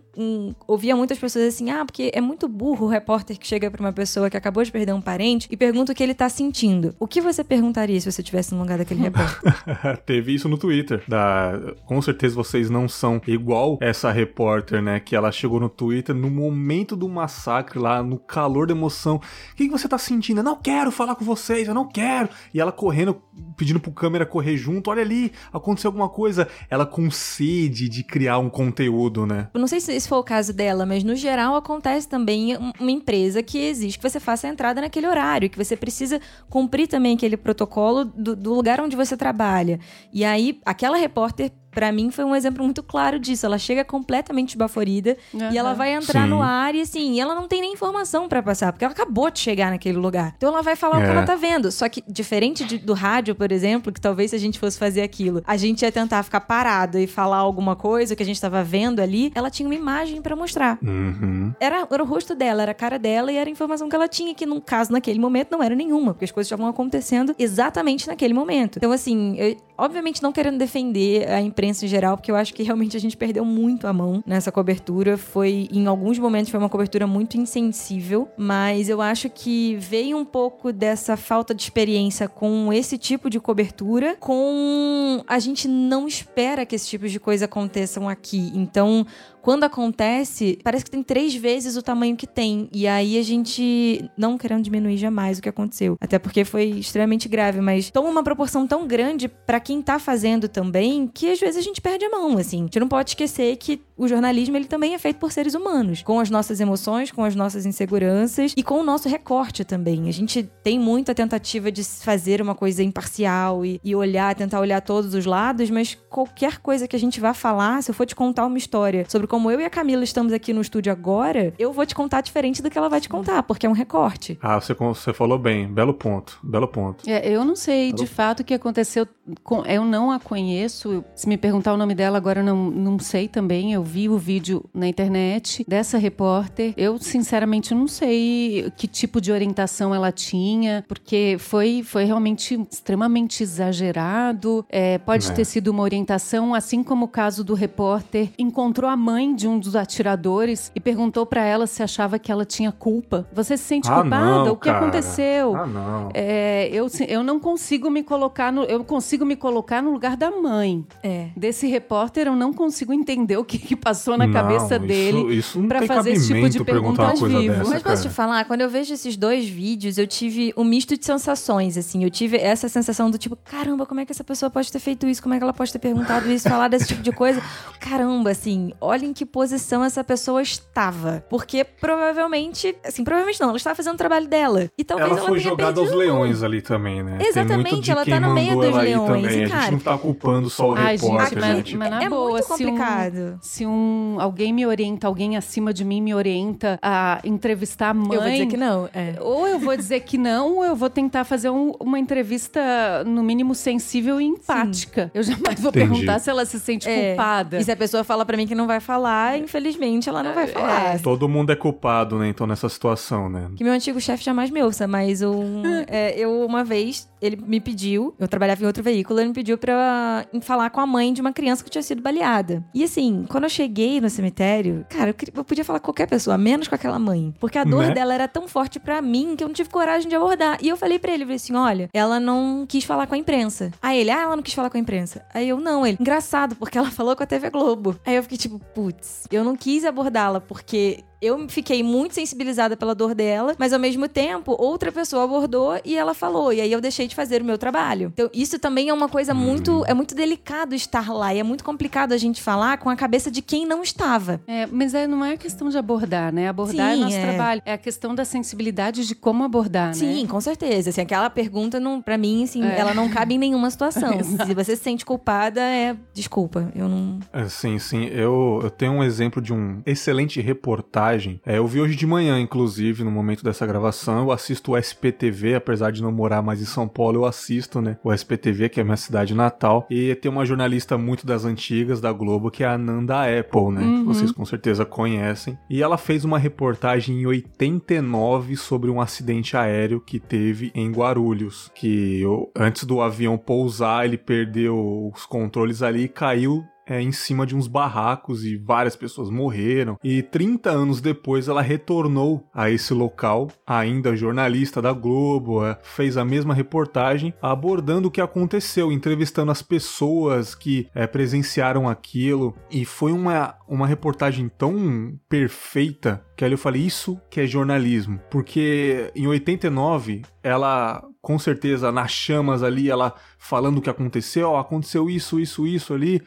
ouvia 0.67 0.95
muitas 0.95 1.19
pessoas 1.19 1.55
assim, 1.55 1.71
ah, 1.71 1.85
porque 1.85 2.11
é 2.13 2.21
muito 2.21 2.47
burro 2.47 2.87
o 2.87 2.89
repórter 2.89 3.39
que 3.39 3.47
chega 3.47 3.54
para 3.71 3.81
uma 3.81 3.93
pessoa 3.93 4.31
que 4.31 4.37
acabou 4.37 4.63
de 4.63 4.71
perder 4.71 4.93
um 4.93 5.01
parente 5.01 5.49
e 5.51 5.57
pergunta 5.57 5.93
o 5.93 5.95
que 5.95 6.03
ele 6.03 6.15
tá 6.15 6.29
sentindo. 6.29 6.95
O 6.99 7.07
que 7.07 7.21
você 7.21 7.43
perguntaria 7.43 8.01
se 8.01 8.11
você 8.11 8.21
estivesse 8.21 8.55
no 8.55 8.61
lugar 8.61 8.79
daquele 8.79 9.01
repórter? 9.01 9.55
Teve 10.07 10.35
isso 10.35 10.49
no 10.49 10.59
Twitter. 10.59 11.03
Da... 11.09 11.75
Com 11.87 12.01
certeza 12.01 12.35
vocês 12.35 12.71
não 12.71 12.89
são 12.89 13.21
igual 13.27 13.79
essa 13.81 14.11
repórter, 14.11 14.83
né? 14.83 15.01
Que 15.01 15.17
ela 15.17 15.31
chegou 15.33 15.61
no 15.61 15.69
Twitter 15.69 16.15
no 16.15 16.31
momento 16.31 16.97
do 16.97 17.09
massacre 17.09 17.79
lá, 17.79 18.03
no 18.03 18.19
calor 18.19 18.67
da 18.67 18.73
emoção. 18.73 19.17
O 19.17 19.57
que, 19.57 19.69
você 19.69 19.89
tá 19.89 19.99
sentindo? 19.99 20.41
Eu 20.41 20.45
não 20.45 20.57
quero 20.57 20.91
falar 20.91 21.15
com 21.15 21.25
vocês, 21.25 21.69
eu 21.69 21.75
não 21.75 21.89
quero. 21.89 22.29
E 22.53 22.61
ela 22.61 22.73
correndo, 22.73 23.21
pedindo 23.57 23.81
pro 23.81 23.93
câmera 23.93 24.27
correr 24.27 24.57
junto. 24.57 24.91
Olha 24.91 25.03
ali, 25.03 25.33
aconteceu 25.53 25.89
alguma 25.89 26.09
coisa. 26.09 26.49
Ela 26.69 26.87
com 26.87 27.11
sede 27.11 27.89
de 27.89 28.03
criar 28.03 28.39
um 28.39 28.51
conteúdo, 28.51 29.27
né? 29.27 29.49
Eu 29.55 29.61
não 29.61 29.69
sei 29.69 29.81
se 29.81 29.93
esse 29.93 30.09
foi 30.09 30.19
o 30.19 30.25
caso 30.25 30.53
dela, 30.53 30.85
mas 30.87 31.05
no 31.05 31.15
geral 31.15 31.57
acontece 31.57 32.09
também 32.09 32.57
uma 32.79 32.91
empresa 32.91 33.43
que 33.43 33.59
exige 33.59 33.99
que 33.99 34.09
você 34.09 34.21
faça 34.21 34.47
a 34.47 34.51
entrada 34.51 34.81
naquele 34.81 35.07
horário, 35.07 35.51
que 35.51 35.59
você 35.59 35.77
precisa 35.77 36.21
cumprir 36.49 36.87
também 36.89 37.15
aquele 37.15 37.37
protocolo 37.37 38.05
do, 38.05 38.37
do 38.37 38.55
lugar 38.55 38.81
onde 38.81 38.97
você 38.97 39.17
trabalha. 39.17 39.79
E 40.13 40.25
aí, 40.25 40.61
aquela 40.65 40.97
repórter 40.97 41.51
para 41.75 41.91
mim 41.93 42.11
foi 42.11 42.25
um 42.25 42.35
exemplo 42.35 42.65
muito 42.65 42.83
claro 42.83 43.19
disso. 43.19 43.45
Ela 43.45 43.59
chega 43.59 43.85
completamente 43.85 44.51
esbaforida 44.51 45.17
uhum. 45.33 45.51
e 45.51 45.59
ela 45.59 45.75
vai 45.75 45.93
entrar 45.93 46.25
Sim. 46.25 46.31
no 46.31 46.43
ar 46.43 46.75
e 46.75 46.81
assim, 46.81 47.21
ela 47.21 47.35
não 47.35 47.49
tem 47.49 47.61
nem 47.61 47.73
informação 47.73 48.29
para 48.29 48.43
passar, 48.43 48.73
porque 48.73 48.85
ela 48.85 48.93
acabou 48.93 49.31
de 49.31 49.41
chegar 49.41 49.71
naquele 49.71 49.99
lugar. 49.99 50.35
Então 50.37 50.51
ela 50.51 50.63
vai 50.63 50.77
falar 50.77 50.97
é. 50.97 50.99
o 50.99 51.03
que 51.03 51.11
é. 51.11 51.13
ela 51.13 51.25
tá 51.25 51.35
vendo. 51.35 51.71
Só 51.71 51.89
que 51.89 52.03
diferente 52.09 52.65
de, 52.65 52.79
do 52.79 52.95
rádio, 52.95 53.35
por 53.35 53.51
exemplo, 53.51 53.93
que 53.93 54.01
talvez 54.01 54.31
se 54.31 54.37
a 54.37 54.39
gente 54.39 54.59
fosse 54.59 54.79
fazer 54.79 55.03
aquilo, 55.03 55.43
a 55.47 55.57
gente 55.57 55.83
ia 55.83 55.93
tentar 55.93 56.23
ficar 56.23 56.41
parado 56.41 56.99
e 56.99 57.07
falar 57.07 57.39
alguma 57.39 57.75
coisa 57.75 58.15
que 58.15 58.23
a 58.23 58.27
gente 58.27 58.41
tava 58.41 58.63
vendo 58.63 59.01
ali, 59.01 59.33
ela 59.35 59.51
tinha 59.51 59.69
uma 59.69 59.75
imagem 59.75 60.23
para 60.23 60.37
mostrar. 60.37 60.79
Uhum. 60.83 61.53
Era, 61.59 61.87
era 61.91 62.03
o 62.03 62.07
rosto 62.07 62.35
dela, 62.35 62.63
era 62.63 62.73
a 62.73 62.75
cara 62.75 62.99
dela 62.99 63.33
e 63.33 63.37
era 63.37 63.49
a 63.49 63.53
informação 63.53 63.89
que 63.89 63.97
ela 63.97 64.09
tinha, 64.09 64.35
que 64.35 64.47
no 64.47 64.61
caso, 64.61 64.93
naquele 64.93 65.19
momento, 65.19 65.53
não 65.53 65.63
era 65.63 65.75
nenhuma, 65.75 66.13
porque 66.13 66.25
as 66.25 66.31
coisas 66.31 66.47
estavam 66.49 66.67
acontecendo 66.67 67.35
exatamente 67.39 68.07
naquele 68.07 68.35
momento. 68.35 68.79
Então, 68.79 68.93
assim, 68.93 69.37
eu, 69.37 69.57
obviamente 69.77 70.23
não 70.23 70.33
querendo 70.33 70.59
defender 70.59 71.31
a 71.31 71.41
imprensa 71.65 71.87
em 71.87 71.89
geral, 71.89 72.17
porque 72.17 72.31
eu 72.31 72.37
acho 72.37 72.53
que 72.53 72.63
realmente 72.63 72.97
a 72.97 73.01
gente 73.01 73.17
perdeu 73.17 73.45
muito 73.45 73.87
a 73.87 73.93
mão 73.93 74.23
nessa 74.27 74.53
cobertura. 74.53 75.17
Foi, 75.17 75.67
em 75.73 75.87
alguns 75.87 76.19
momentos, 76.19 76.51
foi 76.51 76.61
uma 76.61 76.69
cobertura 76.69 77.07
muito 77.07 77.39
insensível, 77.39 78.29
mas 78.37 78.89
eu 78.89 79.01
acho 79.01 79.31
que 79.31 79.75
veio 79.77 80.19
um 80.19 80.25
pouco 80.25 80.73
dessa 80.73 81.17
falta 81.17 81.55
de 81.55 81.63
experiência 81.63 82.29
com 82.29 82.71
esse 82.73 82.99
tipo 82.99 83.31
de 83.31 83.41
cobertura, 83.41 84.17
com 84.21 85.23
a 85.27 85.39
gente 85.39 85.67
não 85.67 86.07
espera 86.07 86.67
que 86.67 86.75
esse 86.75 86.87
tipo 86.87 87.09
de 87.09 87.19
coisa 87.19 87.47
aconteçam 87.47 88.09
aqui. 88.09 88.53
Então, 88.55 89.07
quando 89.45 89.65
acontece, 89.65 90.59
parece 90.65 90.87
que 90.87 90.91
tem 90.91 91.03
três 91.03 91.35
vezes 91.35 91.77
o 91.77 91.83
tamanho 91.83 92.17
que 92.17 92.27
tem. 92.27 92.67
E 92.73 92.87
aí 92.87 93.19
a 93.19 93.23
gente, 93.23 94.09
não 94.17 94.39
querendo 94.39 94.63
diminuir 94.63 94.97
jamais 94.97 95.39
o 95.39 95.43
que 95.43 95.51
aconteceu. 95.51 95.99
Até 96.01 96.19
porque 96.19 96.47
foi 96.47 96.65
extremamente 96.65 97.29
grave, 97.29 97.61
mas 97.61 97.91
toma 97.91 98.09
uma 98.09 98.25
proporção 98.25 98.67
tão 98.67 98.87
grande 98.87 99.29
para 99.29 99.61
quem 99.61 99.83
tá 99.83 99.99
fazendo 99.99 100.49
também, 100.49 101.07
que 101.07 101.31
às 101.31 101.39
vezes 101.39 101.59
a 101.59 101.61
gente 101.61 101.79
perde 101.79 102.07
a 102.07 102.09
mão, 102.09 102.39
assim. 102.39 102.61
A 102.61 102.63
gente 102.63 102.81
não 102.81 102.89
pode 102.89 103.11
esquecer 103.11 103.59
que 103.59 103.83
o 103.97 104.09
jornalismo 104.09 104.57
ele 104.57 104.65
também 104.65 104.95
é 104.95 104.99
feito 104.99 105.19
por 105.19 105.31
seres 105.31 105.55
humanos, 105.55 106.03
com 106.03 106.19
as 106.19 106.31
nossas 106.31 106.61
emoções, 106.61 107.11
com 107.11 107.25
as 107.25 107.35
nossas 107.35 107.65
inseguranças 107.65 108.53
e 108.57 108.63
com 108.63 108.81
o 108.81 108.83
nosso 108.83 109.09
recorte 109.09 109.65
também. 109.65 110.09
A 110.09 110.13
gente 110.13 110.43
tem 110.63 110.79
muita 110.79 111.15
tentativa 111.15 111.71
de 111.71 111.85
fazer 111.85 112.43
uma 112.43 112.55
coisa 112.55 112.83
imparcial 112.83 113.65
e, 113.65 113.81
e 113.85 113.95
olhar, 113.95 114.35
tentar 114.35 114.61
olhar 114.61 114.81
todos 114.81 115.15
os 115.15 115.25
lados, 115.25 115.71
mas 115.71 115.97
qualquer 116.11 116.59
coisa 116.59 116.89
que 116.89 116.97
a 116.97 116.99
gente 116.99 117.21
vá 117.21 117.33
falar, 117.33 117.83
se 117.83 117.91
eu 117.91 117.95
for 117.95 118.07
te 118.07 118.17
contar 118.17 118.47
uma 118.47 118.59
história 118.59 119.05
sobre 119.09 119.27
como 119.27 119.51
eu 119.51 119.61
e 119.61 119.65
a 119.65 119.71
Camila 119.71 120.03
estamos 120.03 120.33
aqui 120.33 120.53
no 120.53 120.61
estúdio 120.61 120.91
agora, 120.91 121.53
eu 121.59 121.73
vou 121.73 121.87
te 121.87 121.95
contar 121.95 122.21
diferente 122.21 122.63
do 122.63 122.71
que 122.71 122.79
ela 122.79 122.89
vai 122.89 123.01
te 123.01 123.09
contar, 123.09 123.43
porque 123.45 123.67
é 123.67 123.69
um 123.69 123.73
recorte. 123.73 124.39
Ah, 124.43 124.61
você, 124.61 124.75
você 124.75 125.13
falou 125.13 125.39
bem, 125.39 125.69
belo 125.69 125.95
ponto, 125.95 126.39
belo 126.43 126.67
ponto. 126.67 127.09
É, 127.09 127.29
eu 127.29 127.45
não 127.45 127.55
sei 127.55 127.93
belo... 127.93 127.99
de 127.99 128.07
fato 128.07 128.41
o 128.41 128.45
que 128.45 128.55
aconteceu, 128.55 129.07
com, 129.43 129.65
eu 129.65 129.85
não 129.85 130.11
a 130.11 130.19
conheço, 130.19 131.05
se 131.15 131.29
me 131.29 131.37
perguntar 131.37 131.73
o 131.73 131.77
nome 131.77 131.95
dela 131.95 132.17
agora 132.17 132.43
não, 132.43 132.71
não 132.71 132.99
sei 132.99 133.29
também, 133.29 133.73
eu 133.73 133.84
vi 133.85 134.09
o 134.09 134.19
vídeo 134.19 134.65
na 134.73 134.89
internet 134.89 135.65
dessa 135.69 135.99
repórter. 135.99 136.75
Eu, 136.77 136.99
sinceramente, 136.99 137.75
não 137.75 137.87
sei 137.87 138.73
que 138.77 138.89
tipo 138.89 139.21
de 139.21 139.31
orientação 139.31 139.95
ela 139.95 140.11
tinha, 140.11 140.85
porque 140.89 141.37
foi, 141.39 141.83
foi 141.85 142.05
realmente 142.05 142.61
extremamente 142.71 143.43
exagerado. 143.43 144.65
É, 144.69 144.99
pode 144.99 145.31
é. 145.31 145.35
ter 145.35 145.45
sido 145.45 145.69
uma 145.69 145.83
orientação, 145.83 146.55
assim 146.55 146.83
como 146.83 147.05
o 147.05 147.09
caso 147.09 147.45
do 147.45 147.55
repórter 147.55 148.31
encontrou 148.39 148.91
a 148.91 148.97
mãe 148.97 149.35
de 149.35 149.47
um 149.47 149.59
dos 149.59 149.77
atiradores 149.77 150.73
e 150.75 150.81
perguntou 150.81 151.27
para 151.27 151.45
ela 151.45 151.67
se 151.67 151.83
achava 151.83 152.19
que 152.19 152.33
ela 152.33 152.45
tinha 152.45 152.73
culpa. 152.73 153.27
Você 153.33 153.57
se 153.57 153.65
sente 153.65 153.91
ah, 153.91 154.01
culpada? 154.01 154.25
Não, 154.25 154.53
o 154.53 154.57
que 154.57 154.71
cara. 154.71 154.79
aconteceu? 154.79 155.57
Ah, 155.57 155.67
não. 155.67 156.09
É, 156.15 156.69
eu, 156.73 156.87
eu 157.09 157.23
não 157.23 157.39
consigo 157.39 157.91
me 157.91 158.03
colocar 158.03 158.53
no, 158.53 158.65
eu 158.65 158.83
consigo 158.85 159.25
me 159.25 159.37
colocar 159.37 159.83
no 159.83 159.91
lugar 159.91 160.17
da 160.17 160.31
mãe. 160.31 160.85
É. 161.03 161.29
Desse 161.37 161.67
repórter, 161.67 162.27
eu 162.27 162.37
não 162.37 162.53
consigo 162.53 162.93
entender 162.93 163.37
o 163.37 163.45
que, 163.45 163.59
que 163.59 163.74
passou 163.77 164.05
passou 164.05 164.19
na 164.19 164.27
não, 164.27 164.33
cabeça 164.33 164.79
dele 164.79 165.43
para 165.69 165.87
fazer 165.87 166.13
esse 166.13 166.33
tipo 166.33 166.49
de 166.49 166.65
pergunta 166.65 167.03
ao 167.03 167.17
vivo. 167.17 167.55
Dessa, 167.55 167.71
Mas 167.71 167.83
posso 167.83 168.03
te 168.03 168.09
falar, 168.09 168.45
quando 168.45 168.61
eu 168.61 168.69
vejo 168.69 168.93
esses 168.93 169.17
dois 169.17 169.49
vídeos, 169.49 169.99
eu 169.99 170.07
tive 170.07 170.53
um 170.57 170.65
misto 170.65 170.97
de 170.97 171.05
sensações, 171.05 171.77
assim. 171.77 172.05
Eu 172.05 172.11
tive 172.11 172.37
essa 172.37 172.69
sensação 172.69 173.11
do 173.11 173.17
tipo, 173.19 173.37
caramba, 173.37 173.87
como 173.87 174.01
é 174.01 174.05
que 174.05 174.13
essa 174.13 174.25
pessoa 174.25 174.51
pode 174.51 174.71
ter 174.71 174.79
feito 174.79 175.07
isso? 175.07 175.23
Como 175.23 175.35
é 175.35 175.39
que 175.39 175.45
ela 175.45 175.53
pode 175.53 175.73
ter 175.73 175.79
perguntado 175.79 176.31
isso, 176.31 176.49
falar 176.49 176.69
desse 176.69 176.89
tipo 176.89 177.03
de 177.03 177.13
coisa? 177.13 177.43
Caramba, 177.81 178.31
assim, 178.31 178.73
olha 178.81 179.05
em 179.05 179.13
que 179.13 179.27
posição 179.27 179.85
essa 179.85 180.03
pessoa 180.03 180.43
estava. 180.43 181.25
Porque 181.29 181.65
provavelmente, 181.65 182.75
assim, 182.85 183.05
provavelmente 183.05 183.41
não, 183.41 183.49
ela 183.49 183.57
estava 183.57 183.77
fazendo 183.77 183.95
o 183.95 183.99
trabalho 183.99 184.27
dela. 184.27 184.71
E 184.77 184.85
talvez 184.85 185.11
ela, 185.11 185.19
ela 185.21 185.29
foi 185.29 185.39
jogada 185.39 185.81
aos 185.81 185.93
leões 185.93 186.43
ali 186.43 186.61
também, 186.63 187.03
né? 187.03 187.19
Exatamente, 187.21 187.91
ela 187.91 188.05
tá 188.05 188.21
no 188.21 188.35
meio 188.35 188.57
dos 188.57 188.75
leões. 188.75 189.35
E, 189.35 189.49
cara, 189.49 189.59
a 189.59 189.61
gente 189.63 189.73
não 189.73 189.79
tá 189.79 189.99
culpando 189.99 190.49
só 190.51 190.71
o 190.71 190.75
Ai, 190.75 190.97
repórter, 190.97 191.41
gente. 191.41 191.57
gente. 191.57 191.77
Mas, 191.77 191.91
mas 191.91 192.01
na 192.01 192.07
é 192.07 192.09
boa, 192.09 192.33
muito 192.33 192.47
complicado. 192.47 193.39
Se 193.41 193.64
um, 193.64 193.64
se 193.64 193.64
um 193.67 194.17
alguém 194.19 194.53
me 194.53 194.67
orienta, 194.67 195.07
alguém 195.07 195.37
acima 195.37 195.73
de 195.73 195.85
mim 195.85 196.01
me 196.01 196.15
orienta 196.15 196.79
a 196.83 197.21
entrevistar 197.25 197.91
a 197.91 197.95
mãe. 197.95 198.15
Eu 198.15 198.21
vou 198.21 198.31
dizer 198.31 198.47
que 198.47 198.57
não. 198.57 198.89
É. 198.95 199.15
Ou 199.21 199.47
eu 199.47 199.59
vou 199.59 199.77
dizer 199.77 200.01
que 200.01 200.19
não, 200.19 200.57
ou 200.57 200.65
eu 200.65 200.77
vou 200.77 200.91
tentar 200.91 201.25
fazer 201.25 201.51
um, 201.51 201.73
uma 201.81 201.99
entrevista, 201.99 202.61
no 203.07 203.23
mínimo, 203.23 203.55
sensível 203.55 204.21
e 204.21 204.25
empática. 204.25 205.05
Sim. 205.07 205.11
Eu 205.15 205.23
jamais 205.23 205.61
vou 205.61 205.71
Entendi. 205.71 205.89
perguntar 205.89 206.19
se 206.19 206.31
ela 206.31 206.45
se 206.45 206.59
sente 206.61 206.89
é. 206.89 207.09
culpada. 207.09 207.59
E 207.59 207.65
se 207.65 207.73
a 207.73 207.77
pessoa 207.77 208.05
fala 208.05 208.25
para 208.25 208.37
mim 208.37 208.47
que 208.47 208.55
não 208.55 208.67
vai 208.67 208.81
falar, 208.81 209.39
infelizmente 209.39 210.09
ela 210.09 210.23
não 210.23 210.33
vai 210.33 210.45
é. 210.45 210.49
falar. 210.49 211.01
Todo 211.01 211.29
mundo 211.29 211.53
é 211.53 211.57
culpado, 211.57 212.19
né? 212.19 212.29
Então, 212.29 212.47
nessa 212.47 212.69
situação, 212.69 213.29
né? 213.29 213.51
Que 213.57 213.65
meu 213.65 213.73
antigo 213.73 214.01
chefe 214.01 214.25
jamais 214.25 214.51
me 214.51 214.63
ouça, 214.63 214.87
mas 214.87 215.23
um, 215.23 215.63
é, 215.87 216.19
eu 216.19 216.45
uma 216.45 216.65
vez, 216.65 217.09
ele 217.21 217.37
me 217.37 217.61
pediu, 217.61 218.15
eu 218.19 218.29
trabalhava 218.29 218.63
em 218.63 218.67
outro 218.67 218.83
veículo, 218.83 219.21
ele 219.21 219.29
me 219.29 219.35
pediu 219.35 219.57
pra 219.57 220.27
falar 220.41 220.71
com 220.71 220.81
a 220.81 220.87
mãe 220.87 221.13
de 221.13 221.21
uma 221.21 221.33
criança 221.33 221.65
que 221.65 221.71
tinha 221.71 221.83
sido 221.83 222.03
baleada. 222.03 222.65
E 222.75 222.85
assim, 222.85 223.25
quando 223.29 223.45
eu 223.45 223.51
cheguei 223.55 224.01
no 224.01 224.11
cemitério, 224.11 224.85
cara, 224.89 225.11
eu, 225.11 225.15
queria, 225.15 225.33
eu 225.37 225.45
podia 225.45 225.65
falar 225.65 225.79
com 225.79 225.87
qualquer 225.87 226.07
pessoa, 226.07 226.37
menos 226.37 226.69
com 226.69 226.75
aquela 226.75 226.99
mãe. 226.99 227.35
Porque 227.39 227.59
a 227.59 227.65
dor 227.65 227.87
né? 227.87 227.95
dela 227.95 228.15
era 228.15 228.27
tão 228.27 228.49
forte 228.49 228.81
para 228.81 229.01
mim 229.01 229.37
que 229.37 229.45
eu 229.45 229.49
não 229.49 229.55
tive 229.55 229.71
coragem 229.71 230.09
de 230.09 230.15
abordar. 230.15 230.59
E 230.61 230.69
eu 230.69 230.77
falei 230.77 230.99
para 230.99 231.13
ele, 231.13 231.23
eu 231.23 231.27
falei 231.27 231.37
assim: 231.37 231.55
olha, 231.55 231.89
ela 231.93 232.19
não 232.19 232.67
quis 232.69 232.85
falar 232.85 233.07
com 233.07 233.15
a 233.15 233.19
imprensa. 233.19 233.71
Aí 233.81 233.99
ele, 234.01 234.11
ah, 234.11 234.23
ela 234.23 234.37
não 234.37 234.43
quis 234.43 234.55
falar 234.55 234.71
com 234.71 234.77
a 234.77 234.81
imprensa. 234.81 235.25
Aí 235.33 235.49
eu, 235.49 235.59
não, 235.61 235.87
ele, 235.87 235.97
engraçado, 236.01 236.57
porque 236.57 236.77
ela 236.77 236.91
falou 236.93 237.15
com 237.15 237.23
a 237.23 237.27
TV 237.27 237.51
Globo. 237.51 237.97
Aí 238.05 238.17
eu 238.17 238.23
fiquei 238.23 238.39
tipo, 238.39 238.59
putz, 238.59 239.27
eu 239.31 239.45
não 239.45 239.57
quis 239.57 239.85
abordá-la 239.85 240.41
porque 240.41 241.05
eu 241.25 241.49
fiquei 241.49 241.83
muito 241.83 242.15
sensibilizada 242.15 242.77
pela 242.77 242.95
dor 242.95 243.15
dela, 243.15 243.55
mas 243.59 243.73
ao 243.73 243.79
mesmo 243.79 244.09
tempo, 244.09 244.55
outra 244.59 244.93
pessoa 244.93 245.25
abordou 245.25 245.81
e 245.85 245.97
ela 245.97 246.15
falou. 246.15 246.53
E 246.53 246.61
aí 246.61 246.71
eu 246.71 246.81
deixei 246.81 247.07
de 247.07 247.15
fazer 247.15 247.43
o 247.43 247.45
meu 247.45 247.57
trabalho. 247.57 248.11
Então, 248.13 248.29
isso 248.33 248.59
também 248.59 248.89
é 248.89 248.95
uma 248.95 249.09
coisa 249.09 249.33
hum. 249.33 249.37
muito. 249.37 249.85
É 249.87 249.95
muito 249.95 250.15
delicado 250.15 250.75
estar 250.75 251.13
lá. 251.13 251.35
E 251.35 251.39
é 251.39 251.43
muito 251.43 251.65
complicado 251.65 252.13
a 252.13 252.17
gente 252.17 252.43
falar 252.43 252.79
com 252.79 252.91
a 252.91 252.97
cabeça 252.97 253.31
de 253.31 253.41
quem 253.41 253.67
não 253.67 253.83
estava. 253.83 254.41
É, 254.47 254.67
mas 254.67 254.95
é, 254.95 255.07
não 255.07 255.25
é 255.25 255.33
a 255.33 255.37
questão 255.37 255.69
de 255.69 255.79
abordar, 255.79 256.33
né? 256.33 256.49
Abordar 256.49 256.91
é 256.91 256.95
Sim, 256.95 257.01
é 257.01 257.05
nosso 257.05 257.17
é. 257.17 257.23
trabalho. 257.23 257.63
É 257.65 257.73
a 257.73 257.79
questão 257.79 258.15
da 258.15 258.25
sensibilidade 258.25 259.07
de 259.07 259.15
como 259.15 259.45
abordar, 259.45 259.95
Sim, 259.95 260.07
né? 260.07 260.15
Sim, 260.15 260.27
com 260.27 260.41
certeza. 260.41 260.91
Assim, 260.91 261.01
aquela 261.01 261.31
pergunta, 261.31 261.81
não, 261.81 262.03
pra 262.03 262.19
mim, 262.19 262.45
assim, 262.45 262.63
é. 262.63 262.79
ela 262.79 262.93
não 262.93 263.09
cabe 263.09 263.35
em 263.35 263.39
nenhuma 263.39 263.71
situação. 263.71 264.23
se 264.23 264.55
você 264.55 264.77
se 264.77 264.83
sente 264.83 265.05
culpada, 265.05 265.61
é. 265.61 265.97
Desculpa, 266.13 266.71
eu 266.75 266.89
não. 266.89 267.19
É, 267.33 267.49
sim, 267.49 267.79
sim. 267.79 268.05
Eu, 268.07 268.61
eu 268.63 268.71
tenho 268.71 268.93
um 268.93 269.03
exemplo 269.05 269.41
de 269.41 269.53
um 269.53 269.81
excelente 269.87 270.41
reportagem 270.41 271.14
é, 271.45 271.59
eu 271.59 271.67
vi 271.67 271.81
hoje 271.81 271.97
de 271.97 272.07
manhã, 272.07 272.39
inclusive, 272.41 273.05
no 273.05 273.11
momento 273.11 273.45
dessa 273.45 273.67
gravação. 273.67 274.19
Eu 274.19 274.33
assisto 274.33 274.73
o 274.73 274.79
SPTV, 274.79 275.55
apesar 275.57 275.91
de 275.91 276.03
não 276.03 276.13
morar 276.13 276.43
mais 276.43 276.61
em 276.61 276.65
São 276.65 276.89
Paulo, 276.89 277.19
eu 277.19 277.25
assisto, 277.25 277.81
né? 277.81 277.97
O 278.03 278.13
SPTV, 278.13 278.69
que 278.69 278.81
é 278.81 278.83
a 278.83 278.85
minha 278.85 278.97
cidade 278.97 279.35
natal. 279.35 279.87
E 279.91 280.15
tem 280.15 280.31
uma 280.31 280.45
jornalista 280.45 280.97
muito 280.99 281.27
das 281.27 281.45
antigas 281.45 282.01
da 282.01 282.13
Globo, 282.13 282.51
que 282.51 282.65
é 282.65 282.67
a 282.67 282.79
Nanda 282.79 283.23
Apple, 283.23 283.71
né? 283.71 283.83
Uhum. 283.83 284.05
Vocês 284.05 284.33
com 284.33 284.45
certeza 284.45 284.85
conhecem. 284.85 285.59
E 285.69 285.83
ela 285.83 285.97
fez 285.97 286.25
uma 286.25 286.39
reportagem 286.39 287.21
em 287.21 287.27
89 287.27 288.57
sobre 288.57 288.91
um 288.91 289.01
acidente 289.01 289.57
aéreo 289.57 290.01
que 290.01 290.19
teve 290.19 290.71
em 290.75 290.91
Guarulhos. 290.91 291.71
Que 291.75 292.23
antes 292.57 292.85
do 292.85 293.01
avião 293.01 293.39
pousar, 293.39 294.05
ele 294.05 294.19
perdeu 294.19 295.11
os 295.13 295.27
controles 295.27 295.83
ali 295.83 296.05
e 296.05 296.09
caiu 296.09 296.65
é, 296.87 297.01
em 297.01 297.13
cima 297.13 297.47
de 297.47 297.57
uns 297.57 297.67
barracos 297.67 298.45
e 298.45 298.57
várias 298.57 298.97
pessoas 298.97 299.31
morreram. 299.31 299.99
E 300.03 300.23
30 300.23 300.71
anos 300.71 301.01
depois 301.01 301.49
ela 301.49 301.63
retornou 301.63 302.49
a 302.53 302.71
esse 302.71 302.93
local, 302.93 303.51
ainda 303.67 304.17
jornalista 304.17 304.81
da 304.81 304.93
Globo, 304.93 305.65
é, 305.65 305.79
fez 305.83 306.17
a 306.17 306.25
mesma 306.25 306.55
reportagem 306.55 307.35
abordando 307.41 308.09
o 308.09 308.11
que 308.11 308.21
aconteceu, 308.21 308.93
entrevistando 308.93 309.51
as 309.51 309.63
pessoas 309.63 310.55
que 310.55 310.89
é, 310.95 311.07
presenciaram 311.07 311.89
aquilo. 311.89 312.55
E 312.71 312.85
foi 312.85 313.13
uma, 313.13 313.55
uma 313.69 313.87
reportagem 313.87 314.49
tão 314.49 315.19
perfeita 315.29 316.25
que 316.37 316.45
aí 316.45 316.51
eu 316.51 316.59
falei: 316.59 316.83
Isso 316.83 317.21
que 317.31 317.41
é 317.41 317.47
jornalismo. 317.47 318.21
Porque 318.31 319.11
em 319.15 319.27
89 319.27 320.23
ela 320.43 321.03
com 321.25 321.39
certeza 321.39 321.91
nas 321.91 322.11
chamas 322.11 322.63
ali, 322.63 322.91
ela 322.91 323.15
falando 323.39 323.79
o 323.79 323.81
que 323.81 323.89
aconteceu, 323.89 324.57
aconteceu 324.57 325.09
isso, 325.09 325.41
isso, 325.41 325.67
isso 325.67 325.95
ali 325.95 326.23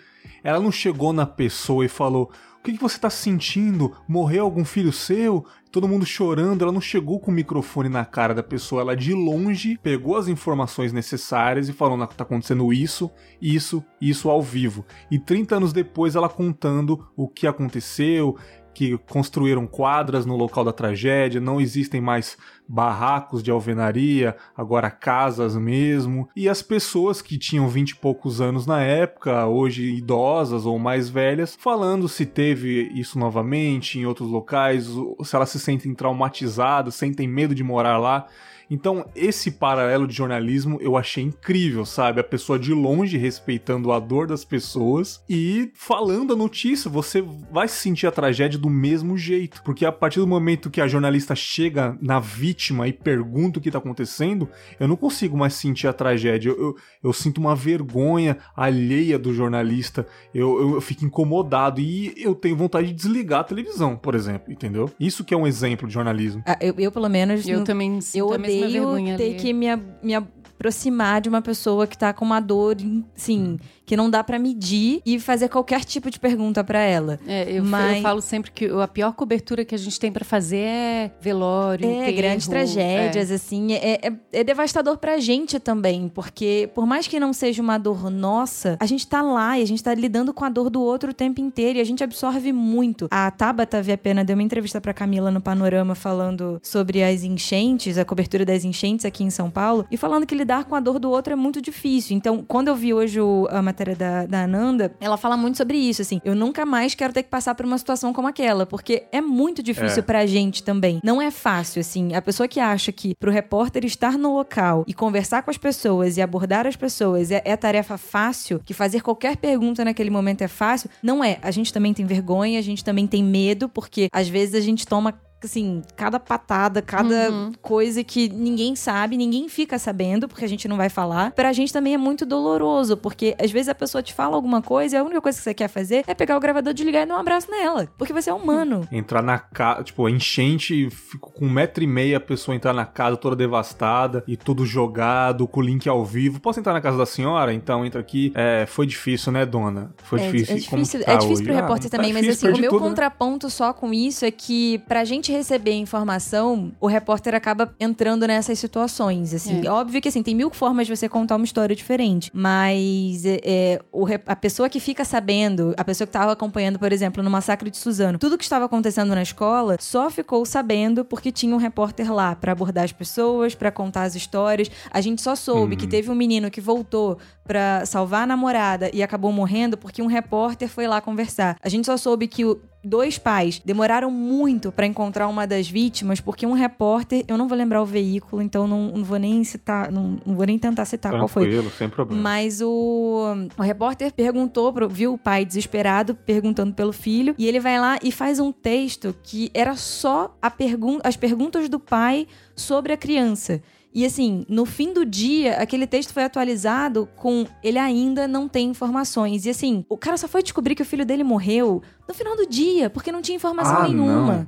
ela 0.48 0.62
não 0.62 0.72
chegou 0.72 1.12
na 1.12 1.26
pessoa 1.26 1.84
e 1.84 1.90
falou: 1.90 2.32
o 2.60 2.64
que, 2.64 2.72
que 2.72 2.82
você 2.82 2.98
tá 2.98 3.10
sentindo? 3.10 3.94
Morreu 4.08 4.46
algum 4.46 4.64
filho 4.64 4.94
seu? 4.94 5.46
todo 5.72 5.88
mundo 5.88 6.08
chorando, 6.08 6.64
ela 6.64 6.72
não 6.72 6.82
chegou 6.82 7.20
com 7.20 7.30
o 7.30 7.34
microfone 7.34 7.88
na 7.88 8.04
cara 8.04 8.34
da 8.34 8.42
pessoa, 8.42 8.82
ela 8.82 8.96
de 8.96 9.14
longe 9.14 9.78
pegou 9.78 10.18
as 10.18 10.28
informações 10.28 10.92
necessárias 10.92 11.70
e 11.70 11.74
falou: 11.74 11.98
tá 12.08 12.24
acontecendo 12.24 12.74
isso, 12.74 13.12
isso, 13.40 13.84
isso 14.02 14.28
ao 14.30 14.42
vivo. 14.42 14.84
E 15.12 15.20
30 15.20 15.56
anos 15.56 15.74
depois 15.74 16.16
ela 16.16 16.28
contando 16.28 17.08
o 17.16 17.28
que 17.28 17.46
aconteceu, 17.46 18.36
que 18.78 18.96
construíram 19.10 19.66
quadras 19.66 20.24
no 20.24 20.36
local 20.38 20.64
da 20.64 20.72
tragédia, 20.72 21.42
não 21.42 21.60
existem 21.60 22.00
mais 22.00 22.38
barracos 22.68 23.42
de 23.42 23.50
alvenaria, 23.50 24.38
agora 24.56 24.92
casas 24.92 25.56
mesmo. 25.56 26.30
E 26.36 26.48
as 26.48 26.62
pessoas 26.62 27.20
que 27.20 27.40
tinham 27.40 27.68
vinte 27.68 27.90
e 27.90 27.96
poucos 27.96 28.40
anos 28.40 28.68
na 28.68 28.80
época, 28.84 29.48
hoje 29.48 29.96
idosas 29.96 30.68
ou 30.68 30.78
mais 30.78 31.10
velhas, 31.10 31.58
falando 31.60 32.08
se 32.08 32.24
teve 32.24 32.92
isso 32.94 33.18
novamente 33.18 33.98
em 33.98 34.06
outros 34.06 34.30
locais, 34.30 34.88
se 35.24 35.36
elas 35.36 35.50
se 35.50 35.60
sentem 35.60 35.96
traumatizadas, 35.96 36.94
sentem 36.94 37.28
medo 37.28 37.56
de 37.56 37.64
morar 37.64 37.98
lá. 37.98 38.28
Então, 38.70 39.06
esse 39.16 39.52
paralelo 39.52 40.08
de 40.08 40.14
jornalismo 40.14 40.78
eu 40.82 40.98
achei 40.98 41.24
incrível, 41.24 41.86
sabe? 41.86 42.20
A 42.20 42.24
pessoa 42.24 42.60
de 42.60 42.74
longe 42.74 43.18
respeitando 43.18 43.92
a 43.92 44.00
dor 44.00 44.28
das 44.28 44.44
pessoas 44.44 45.24
e 45.30 45.72
falando 45.74 46.34
a 46.34 46.36
notícia. 46.36 46.90
Você 46.90 47.24
vai 47.52 47.68
sentir 47.68 48.08
a 48.08 48.12
tragédia 48.12 48.60
do 48.60 48.70
mesmo 48.70 49.18
jeito. 49.18 49.62
Porque 49.64 49.86
a 49.86 49.92
partir 49.92 50.20
do 50.20 50.28
momento 50.28 50.70
que 50.70 50.82
a 50.82 50.88
jornalista 50.88 51.36
chega 51.36 51.98
na 52.02 52.20
vítima 52.20 52.88
e 52.88 52.94
pergunta 52.94 53.60
o 53.60 53.62
que 53.62 53.72
tá 53.72 53.78
acontecendo, 53.78 54.50
eu 54.80 54.88
não 54.88 54.96
consigo 54.96 55.38
mais 55.38 55.54
sentir 55.54 55.88
a 55.88 55.94
tragédia. 55.94 56.50
Eu, 56.50 56.60
eu, 56.60 56.76
eu 57.04 57.14
sinto 57.14 57.40
uma 57.40 57.56
vergonha 57.56 58.38
alheia 58.56 59.18
do 59.18 59.34
jornalista. 59.34 60.06
Eu, 60.34 60.60
eu, 60.60 60.74
eu 60.76 60.82
fico 60.82 61.06
incomodado 61.06 61.80
e 61.80 62.14
eu 62.18 62.36
tenho 62.36 62.56
vontade 62.56 62.88
de 62.88 62.94
desligar 62.94 63.42
a 63.42 63.44
televisão, 63.44 63.96
por 63.96 64.14
exemplo, 64.14 64.52
entendeu? 64.52 64.92
Isso 65.00 65.24
que 65.24 65.34
é 65.34 65.38
um 65.38 65.48
exemplo 65.48 65.88
de 65.88 65.94
jornalismo. 65.94 66.44
Ah, 66.46 66.58
eu, 66.60 66.74
eu, 66.78 66.92
pelo 66.92 67.08
menos. 67.08 67.48
Eu 67.48 67.64
também 67.64 68.00
eu 68.14 68.28
odeio 68.28 68.57
odeio 68.64 69.18
ter 69.18 69.36
que 69.36 69.54
me, 69.54 69.68
me 70.02 70.16
aproximar 70.16 71.22
de 71.22 71.30
uma 71.30 71.42
pessoa 71.42 71.86
que 71.86 71.98
tá 71.98 72.14
com 72.14 72.26
uma 72.26 72.40
dor, 72.40 72.76
sim, 73.16 73.60
que 73.88 73.96
não 73.96 74.10
dá 74.10 74.22
para 74.22 74.38
medir 74.38 75.02
e 75.06 75.18
fazer 75.18 75.48
qualquer 75.48 75.86
tipo 75.86 76.12
de 76.12 76.20
pergunta 76.20 76.62
para 76.62 76.82
ela. 76.82 77.18
É, 77.26 77.50
eu, 77.50 77.64
Mas... 77.64 77.96
eu, 77.96 78.04
falo 78.04 78.22
sempre 78.22 78.52
que 78.52 78.66
a 78.66 78.88
pior 78.88 79.14
cobertura 79.14 79.64
que 79.64 79.74
a 79.74 79.78
gente 79.78 79.98
tem 79.98 80.12
para 80.12 80.26
fazer 80.26 80.58
é 80.58 81.12
velório, 81.22 81.88
É, 81.88 82.02
enterro, 82.02 82.18
grandes 82.18 82.48
tragédias, 82.50 83.32
é. 83.32 83.36
assim. 83.36 83.74
É, 83.74 84.08
é, 84.08 84.14
é, 84.34 84.44
devastador 84.44 84.98
pra 84.98 85.20
gente 85.20 85.58
também, 85.58 86.10
porque 86.10 86.70
por 86.76 86.86
mais 86.86 87.08
que 87.08 87.18
não 87.18 87.32
seja 87.32 87.62
uma 87.62 87.78
dor 87.78 88.10
nossa, 88.10 88.76
a 88.78 88.86
gente 88.86 89.08
tá 89.08 89.22
lá 89.22 89.58
e 89.58 89.62
a 89.64 89.66
gente 89.66 89.82
tá 89.82 89.96
lidando 89.96 90.34
com 90.34 90.44
a 90.44 90.50
dor 90.50 90.70
do 90.70 90.82
outro 90.82 91.12
o 91.12 91.14
tempo 91.14 91.40
inteiro 91.40 91.80
e 91.80 91.82
a 91.82 91.86
gente 91.86 92.04
absorve 92.04 92.52
muito. 92.52 93.08
A 93.10 93.32
Tabata 93.32 93.82
Pena 94.04 94.26
deu 94.26 94.36
uma 94.36 94.44
entrevista 94.44 94.82
pra 94.82 94.94
Camila 94.94 95.32
no 95.32 95.40
Panorama 95.40 95.96
falando 95.96 96.60
sobre 96.62 97.02
as 97.02 97.24
enchentes, 97.24 97.98
a 97.98 98.04
cobertura 98.04 98.44
das 98.44 98.66
enchentes 98.66 99.06
aqui 99.06 99.24
em 99.24 99.30
São 99.30 99.50
Paulo, 99.50 99.88
e 99.90 99.96
falando 99.96 100.26
que 100.26 100.36
lidar 100.36 100.66
com 100.66 100.76
a 100.76 100.82
dor 100.82 101.00
do 101.00 101.10
outro 101.10 101.32
é 101.32 101.38
muito 101.38 101.62
difícil. 101.62 102.18
Então, 102.18 102.44
quando 102.46 102.68
eu 102.68 102.76
vi 102.76 102.94
hoje 102.94 103.22
o, 103.22 103.48
a 103.50 103.62
matéria 103.78 103.96
da, 103.96 104.26
da 104.26 104.44
Ananda, 104.44 104.92
ela 105.00 105.18
fala 105.18 105.38
muito 105.38 105.58
sobre 105.58 105.78
isso, 105.78 106.02
assim. 106.02 106.20
Eu 106.26 106.34
nunca 106.34 106.66
mais 106.66 106.96
quero 106.96 107.14
ter 107.14 107.22
que 107.22 107.30
passar 107.30 107.54
por 107.54 107.66
uma 107.66 107.78
situação 107.78 108.12
como 108.12 108.28
aquela, 108.28 108.66
porque 108.66 109.04
é 109.12 109.22
muito 109.22 109.62
difícil 109.62 110.00
é. 110.00 110.02
pra 110.02 110.26
gente 110.26 110.64
também. 110.64 111.00
Não 111.04 111.22
é 111.22 111.30
fácil, 111.30 111.80
assim. 111.80 112.16
A 112.16 112.22
pessoa 112.22 112.48
que 112.48 112.60
acha 112.60 112.92
que 112.92 113.14
pro 113.16 113.32
repórter 113.32 113.86
estar 113.86 114.18
no 114.18 114.36
local 114.36 114.84
e 114.88 114.94
conversar 114.94 115.44
com 115.44 115.52
as 115.52 115.58
pessoas 115.58 116.18
e 116.18 116.22
abordar 116.22 116.66
as 116.66 116.76
pessoas 116.76 117.30
é, 117.30 117.42
é 117.46 117.56
tarefa 117.56 117.98
fácil, 117.98 118.60
que 118.66 118.74
fazer 118.74 119.02
qualquer 119.02 119.38
pergunta 119.38 119.86
naquele 119.86 120.10
momento 120.10 120.42
é 120.42 120.48
fácil, 120.48 120.90
não 121.04 121.24
é. 121.24 121.38
A 121.44 121.52
gente 121.52 121.72
também 121.72 121.94
tem 121.94 122.06
vergonha, 122.06 122.58
a 122.58 122.64
gente 122.64 122.84
também 122.84 123.06
tem 123.06 123.24
medo, 123.24 123.70
porque 123.70 124.10
às 124.12 124.28
vezes 124.28 124.56
a 124.56 124.62
gente 124.62 124.88
toma 124.88 125.14
assim, 125.48 125.82
cada 125.96 126.20
patada, 126.20 126.82
cada 126.82 127.30
uhum. 127.32 127.52
coisa 127.62 128.04
que 128.04 128.30
ninguém 128.30 128.76
sabe, 128.76 129.18
ninguém 129.18 129.50
fica 129.50 129.78
sabendo, 129.78 130.28
porque 130.28 130.46
a 130.46 130.48
gente 130.48 130.68
não 130.68 130.78
vai 130.78 130.90
falar. 130.90 131.32
Pra 131.32 131.52
gente 131.54 131.74
também 131.74 131.94
é 131.94 131.98
muito 131.98 132.26
doloroso, 132.26 132.96
porque 132.96 133.36
às 133.40 133.52
vezes 133.52 133.70
a 133.70 133.76
pessoa 133.76 134.02
te 134.02 134.14
fala 134.14 134.36
alguma 134.36 134.62
coisa 134.62 134.96
e 134.96 135.00
a 135.00 135.04
única 135.04 135.22
coisa 135.22 135.38
que 135.38 135.44
você 135.44 135.54
quer 135.54 135.68
fazer 135.68 136.04
é 136.08 136.14
pegar 136.14 136.38
o 136.38 136.40
gravador, 136.40 136.74
desligar 136.74 137.04
e 137.04 137.06
dar 137.06 137.18
um 137.18 137.20
abraço 137.20 137.50
nela. 137.52 137.88
Porque 137.98 138.14
você 138.14 138.30
é 138.30 138.34
humano. 138.34 138.88
Entrar 138.92 139.22
na 139.22 139.38
casa, 139.38 139.84
tipo, 139.84 140.08
enchente, 140.08 140.90
fico 140.90 141.32
com 141.32 141.46
um 141.46 141.50
metro 141.50 141.84
e 141.84 141.88
meio 141.88 142.18
a 142.18 142.20
pessoa 142.20 142.56
entrar 142.56 142.74
na 142.74 142.86
casa 142.86 143.18
toda 143.18 143.36
devastada 143.36 144.24
e 144.28 144.38
tudo 144.38 144.66
jogado, 144.66 145.48
com 145.48 145.60
o 145.60 145.64
link 145.64 145.88
ao 145.90 146.06
vivo. 146.06 146.40
Posso 146.40 146.60
entrar 146.60 146.74
na 146.74 146.82
casa 146.82 146.98
da 146.98 147.06
senhora? 147.06 147.54
Então 147.54 147.86
entra 147.86 148.00
aqui. 148.00 148.32
É, 148.36 148.66
foi 148.66 148.86
difícil, 148.86 149.32
né, 149.32 149.46
dona? 149.46 149.92
Foi 150.04 150.20
é, 150.20 150.24
difícil. 150.26 150.56
É 150.56 150.60
difícil, 150.60 151.04
tá 151.04 151.12
é 151.14 151.18
difícil 151.18 151.46
pro 151.46 151.54
repórter 151.54 151.88
ah, 151.88 151.98
também, 151.98 152.14
tá 152.14 152.20
mas 152.20 152.30
assim, 152.30 152.48
o 152.48 152.58
meu 152.58 152.70
tudo, 152.70 152.84
né? 152.84 152.90
contraponto 152.90 153.48
né? 153.48 153.52
só 153.52 153.74
com 153.74 153.94
isso 153.94 154.26
é 154.26 154.32
que 154.32 154.80
pra 154.88 155.04
gente 155.04 155.18
gente 155.18 155.32
receber 155.38 155.74
informação, 155.74 156.72
o 156.80 156.88
repórter 156.88 157.34
acaba 157.34 157.74
entrando 157.80 158.28
nessas 158.28 158.60
situações, 158.60 159.34
assim. 159.34 159.66
É. 159.66 159.70
Óbvio 159.70 160.02
que, 160.02 160.10
assim, 160.10 160.24
tem 160.24 160.36
mil 160.36 160.50
formas 160.50 160.88
de 160.88 160.96
você 160.96 161.08
contar 161.08 161.36
uma 161.36 161.46
história 161.46 161.76
diferente, 161.76 162.32
mas 162.34 163.26
é, 163.26 163.40
é 163.44 163.82
o, 163.92 164.06
a 164.26 164.36
pessoa 164.36 164.70
que 164.70 164.80
fica 164.80 165.06
sabendo, 165.06 165.74
a 165.78 165.84
pessoa 165.84 166.06
que 166.06 166.10
estava 166.10 166.32
acompanhando, 166.32 166.80
por 166.80 166.92
exemplo, 166.92 167.24
no 167.24 167.30
massacre 167.30 167.70
de 167.70 167.78
Suzano, 167.78 168.18
tudo 168.18 168.38
que 168.38 168.44
estava 168.44 168.66
acontecendo 168.66 169.14
na 169.14 169.22
escola, 169.22 169.78
só 169.80 170.10
ficou 170.10 170.46
sabendo 170.46 171.06
porque 171.06 171.32
tinha 171.32 171.54
um 171.56 171.60
repórter 171.60 172.12
lá 172.14 172.36
para 172.36 172.52
abordar 172.52 172.84
as 172.84 172.92
pessoas, 172.92 173.56
para 173.56 173.72
contar 173.72 174.04
as 174.04 174.16
histórias. 174.16 174.70
A 174.92 175.02
gente 175.02 175.22
só 175.22 175.36
soube 175.36 175.74
uhum. 175.74 175.80
que 175.80 175.88
teve 175.88 176.10
um 176.10 176.16
menino 176.16 176.50
que 176.50 176.62
voltou 176.62 177.18
para 177.44 177.86
salvar 177.86 178.24
a 178.24 178.28
namorada 178.28 178.92
e 178.94 179.02
acabou 179.02 179.32
morrendo 179.32 179.78
porque 179.78 180.02
um 180.02 180.08
repórter 180.08 180.68
foi 180.68 180.88
lá 180.88 181.00
conversar. 181.00 181.58
A 181.62 181.70
gente 181.70 181.86
só 181.86 181.96
soube 181.96 182.28
que 182.28 182.44
o 182.44 182.60
dois 182.88 183.18
pais 183.18 183.62
demoraram 183.64 184.10
muito 184.10 184.72
para 184.72 184.86
encontrar 184.86 185.28
uma 185.28 185.46
das 185.46 185.70
vítimas 185.70 186.20
porque 186.20 186.46
um 186.46 186.54
repórter, 186.54 187.24
eu 187.28 187.38
não 187.38 187.48
vou 187.48 187.58
lembrar 187.58 187.82
o 187.82 187.86
veículo, 187.86 188.42
então 188.42 188.68
não, 188.68 188.92
não 188.92 189.04
vou 189.04 189.18
nem 189.18 189.44
citar, 189.44 189.92
não, 189.92 190.18
não, 190.26 190.36
vou 190.36 190.46
nem 190.46 190.58
tentar 190.58 190.86
citar 190.86 191.12
Tranquilo, 191.12 191.64
qual 191.64 191.72
foi. 191.72 191.78
sem 191.78 191.90
problema. 191.90 192.22
Mas 192.22 192.62
o, 192.62 193.36
o 193.58 193.62
repórter 193.62 194.12
perguntou, 194.14 194.72
pro, 194.72 194.90
viu 194.90 195.14
o 195.14 195.18
pai 195.18 195.46
desesperado 195.46 196.16
perguntando 196.16 196.74
pelo 196.74 196.94
filho 196.94 197.36
e 197.38 197.48
ele 197.48 197.60
vai 197.60 197.80
lá 197.80 198.00
e 198.02 198.12
faz 198.12 198.40
um 198.40 198.52
texto 198.52 199.16
que 199.24 199.52
era 199.54 199.76
só 199.76 200.36
pergun 200.58 201.00
as 201.04 201.16
perguntas 201.16 201.70
do 201.70 201.80
pai 201.80 202.28
sobre 202.56 202.94
a 202.94 202.98
criança. 202.98 203.62
E 203.94 204.06
assim, 204.06 204.46
no 204.48 204.66
fim 204.66 204.94
do 204.94 205.06
dia, 205.06 205.58
aquele 205.58 205.88
texto 205.88 206.14
foi 206.14 206.24
atualizado 206.24 207.10
com 207.16 207.46
ele 207.64 207.80
ainda 207.80 208.28
não 208.28 208.48
tem 208.48 208.70
informações. 208.70 209.46
E 209.46 209.50
assim, 209.50 209.86
o 209.90 209.98
cara 209.98 210.18
só 210.18 210.28
foi 210.28 210.44
descobrir 210.44 210.76
que 210.76 210.82
o 210.82 210.86
filho 210.86 211.06
dele 211.06 211.24
morreu 211.24 211.82
no 212.08 212.14
final 212.14 212.36
do 212.36 212.46
dia, 212.46 212.90
porque 212.90 213.12
não 213.12 213.22
tinha 213.22 213.36
informação 213.36 213.78
ah, 213.78 213.88
nenhuma. 213.88 214.34
Não. 214.34 214.48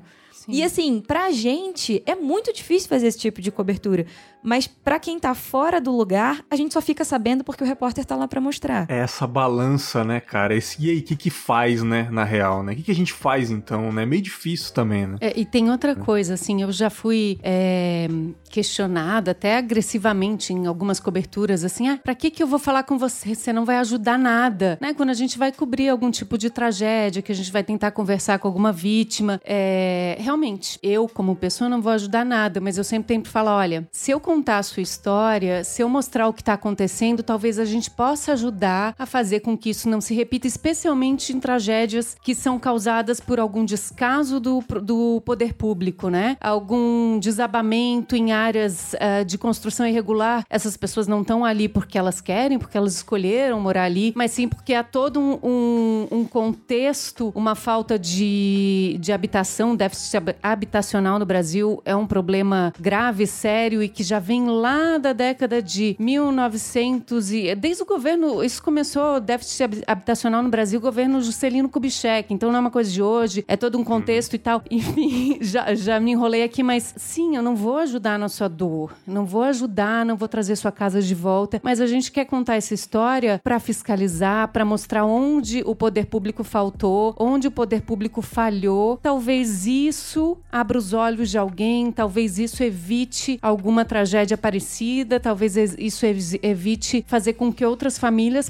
E 0.50 0.64
assim, 0.64 1.02
pra 1.06 1.32
gente 1.32 2.02
é 2.06 2.16
muito 2.16 2.54
difícil 2.54 2.90
fazer 2.90 3.08
esse 3.08 3.20
tipo 3.20 3.42
de 3.42 3.52
cobertura. 3.52 4.06
Mas 4.42 4.68
para 4.68 5.00
quem 5.00 5.20
tá 5.20 5.34
fora 5.36 5.82
do 5.82 5.96
lugar, 5.96 6.44
a 6.50 6.56
gente 6.56 6.74
só 6.74 6.82
fica 6.82 7.04
sabendo 7.04 7.44
porque 7.44 7.64
o 7.64 7.68
repórter 7.68 8.06
tá 8.06 8.16
lá 8.16 8.28
para 8.28 8.40
mostrar. 8.40 8.86
É 8.90 9.00
essa 9.00 9.28
balança, 9.28 10.04
né, 10.04 10.20
cara? 10.20 10.56
Esse, 10.56 10.82
e 10.82 10.90
aí, 10.90 11.00
o 11.00 11.04
que 11.04 11.16
que 11.16 11.30
faz, 11.30 11.84
né, 11.84 12.08
na 12.12 12.24
real, 12.24 12.64
né? 12.64 12.72
O 12.72 12.76
que, 12.76 12.84
que 12.84 12.92
a 12.92 12.96
gente 12.96 13.12
faz 13.12 13.52
então, 13.52 13.92
né? 13.92 14.04
É 14.04 14.06
meio 14.06 14.22
difícil 14.22 14.74
também, 14.74 15.08
né? 15.08 15.18
É, 15.20 15.38
e 15.38 15.46
tem 15.46 15.70
outra 15.70 15.96
coisa, 15.96 16.36
assim, 16.36 16.62
eu 16.62 16.72
já 16.72 16.90
fui 16.90 17.38
é, 17.44 18.08
questionada 18.50 19.32
até 19.32 19.58
agressivamente 19.58 20.54
em 20.54 20.66
algumas 20.68 21.00
coberturas, 21.00 21.64
assim, 21.64 21.90
ah, 21.90 22.00
pra 22.02 22.16
que 22.16 22.32
que 22.32 22.42
eu 22.42 22.48
vou 22.48 22.60
falar 22.60 22.84
com 22.84 22.98
você? 22.98 23.36
Você 23.36 23.52
não 23.52 23.66
vai 23.66 23.78
ajudar 23.78 24.18
nada, 24.18 24.78
né? 24.82 24.94
Quando 24.94 25.10
a 25.10 25.14
gente 25.14 25.38
vai 25.38 25.52
cobrir 25.52 25.90
algum 25.90 26.10
tipo 26.10 26.38
de 26.38 26.50
tragédia, 26.50 27.22
que 27.22 27.32
a 27.32 27.36
gente 27.36 27.52
vai 27.52 27.64
tentar 27.64 27.92
conversar 27.92 28.40
com 28.40 28.48
alguma 28.48 28.72
vítima, 28.72 29.42
é, 29.44 30.16
realmente, 30.20 30.39
eu 30.82 31.08
como 31.08 31.36
pessoa 31.36 31.70
não 31.70 31.82
vou 31.82 31.92
ajudar 31.92 32.26
nada, 32.26 32.60
mas 32.60 32.78
eu 32.78 32.84
sempre 32.84 33.16
tento 33.16 33.30
falar, 33.30 33.56
olha, 33.56 33.88
se 33.92 34.12
eu 34.12 34.20
contar 34.20 34.60
a 34.60 34.64
sua 34.64 34.82
história, 34.82 35.64
se 35.64 35.82
eu 35.82 35.90
mostrar 35.90 36.28
o 36.28 36.34
que 36.34 36.42
está 36.42 36.54
acontecendo, 36.54 37.24
talvez 37.24 37.58
a 37.60 37.66
gente 37.66 37.90
possa 37.90 38.34
ajudar 38.34 38.96
a 38.98 39.06
fazer 39.06 39.40
com 39.42 39.58
que 39.58 39.70
isso 39.70 39.90
não 39.90 40.02
se 40.02 40.14
repita, 40.14 40.48
especialmente 40.48 41.34
em 41.34 41.40
tragédias 41.40 42.16
que 42.22 42.36
são 42.36 42.60
causadas 42.60 43.20
por 43.20 43.40
algum 43.40 43.66
descaso 43.66 44.40
do, 44.40 44.64
do 44.82 45.22
poder 45.26 45.54
público, 45.54 46.10
né? 46.10 46.38
Algum 46.40 47.20
desabamento 47.20 48.16
em 48.16 48.32
áreas 48.32 48.94
uh, 48.94 49.26
de 49.26 49.38
construção 49.38 49.88
irregular. 49.88 50.46
Essas 50.50 50.78
pessoas 50.78 51.08
não 51.08 51.22
estão 51.22 51.44
ali 51.44 51.68
porque 51.68 51.98
elas 51.98 52.22
querem, 52.22 52.60
porque 52.60 52.78
elas 52.78 52.96
escolheram 52.96 53.60
morar 53.60 53.84
ali, 53.84 54.14
mas 54.16 54.32
sim 54.32 54.48
porque 54.48 54.74
há 54.74 54.84
todo 54.84 55.20
um, 55.20 55.40
um, 55.44 56.08
um 56.12 56.26
contexto, 56.26 57.32
uma 57.36 57.56
falta 57.56 57.98
de, 57.98 58.98
de 59.00 59.12
habitação, 59.12 59.76
déficit 59.76 60.18
habitacional 60.42 61.20
no 61.20 61.26
Brasil 61.26 61.82
é 61.86 61.96
um 61.96 62.08
problema 62.08 62.74
grave, 62.80 63.26
sério 63.28 63.84
e 63.84 63.90
que 63.90 64.04
já 64.04 64.20
vem 64.20 64.48
lá 64.48 64.98
da 64.98 65.14
década 65.14 65.62
de 65.62 65.96
1900 66.00 67.32
e 67.32 67.56
desde 67.56 67.84
o 67.84 67.86
governo, 67.86 68.44
isso 68.44 68.62
começou 68.62 69.20
déficit 69.20 69.84
habitacional 69.86 70.42
no 70.42 70.50
Brasil, 70.50 70.80
governo 70.80 71.22
Juscelino 71.22 71.70
Kubitschek, 71.70 72.34
então 72.34 72.50
não 72.50 72.58
é 72.58 72.60
uma 72.62 72.72
coisa 72.72 72.90
de 72.92 73.02
hoje, 73.02 73.44
é 73.48 73.56
todo 73.56 73.78
um 73.78 73.84
contexto 73.84 74.36
e 74.36 74.40
tal. 74.40 74.64
Enfim, 74.70 75.38
já, 75.42 75.74
já 75.76 76.00
me 76.00 76.12
enrolei 76.12 76.44
aqui, 76.44 76.64
mas 76.64 76.94
sim, 76.98 77.36
eu 77.36 77.44
não 77.44 77.56
vou 77.56 77.78
ajudar 77.78 78.18
na 78.18 78.30
sua 78.30 78.48
dor, 78.48 78.94
não 79.06 79.26
vou 79.26 79.44
ajudar, 79.44 80.06
não 80.06 80.16
vou 80.16 80.28
trazer 80.28 80.56
sua 80.56 80.72
casa 80.72 81.02
de 81.02 81.14
volta, 81.14 81.60
mas 81.64 81.82
a 81.82 81.88
gente 81.88 82.12
quer 82.12 82.26
contar 82.26 82.56
essa 82.56 82.74
história 82.74 83.40
para 83.44 83.60
fiscalizar, 83.60 84.48
para 84.50 84.66
mostrar 84.66 85.06
onde 85.06 85.62
o 85.66 85.76
poder 85.76 86.06
público 86.06 86.44
faltou, 86.44 87.16
onde 87.20 87.48
o 87.48 87.52
poder 87.52 87.82
público 87.82 88.22
falhou. 88.22 88.98
Talvez 89.02 89.66
isso 89.66 90.09
abra 90.52 90.78
os 90.78 90.94
olhos 90.94 91.30
de 91.30 91.38
alguém, 91.38 91.92
talvez 91.92 92.40
isso 92.40 92.64
evite 92.64 93.38
alguma 93.42 93.84
tragédia 93.86 94.38
parecida, 94.38 95.20
talvez 95.20 95.56
isso 95.78 96.06
evite 96.42 97.04
fazer 97.08 97.34
com 97.34 97.52
que 97.52 97.66
outras 97.66 97.98
famílias 97.98 98.50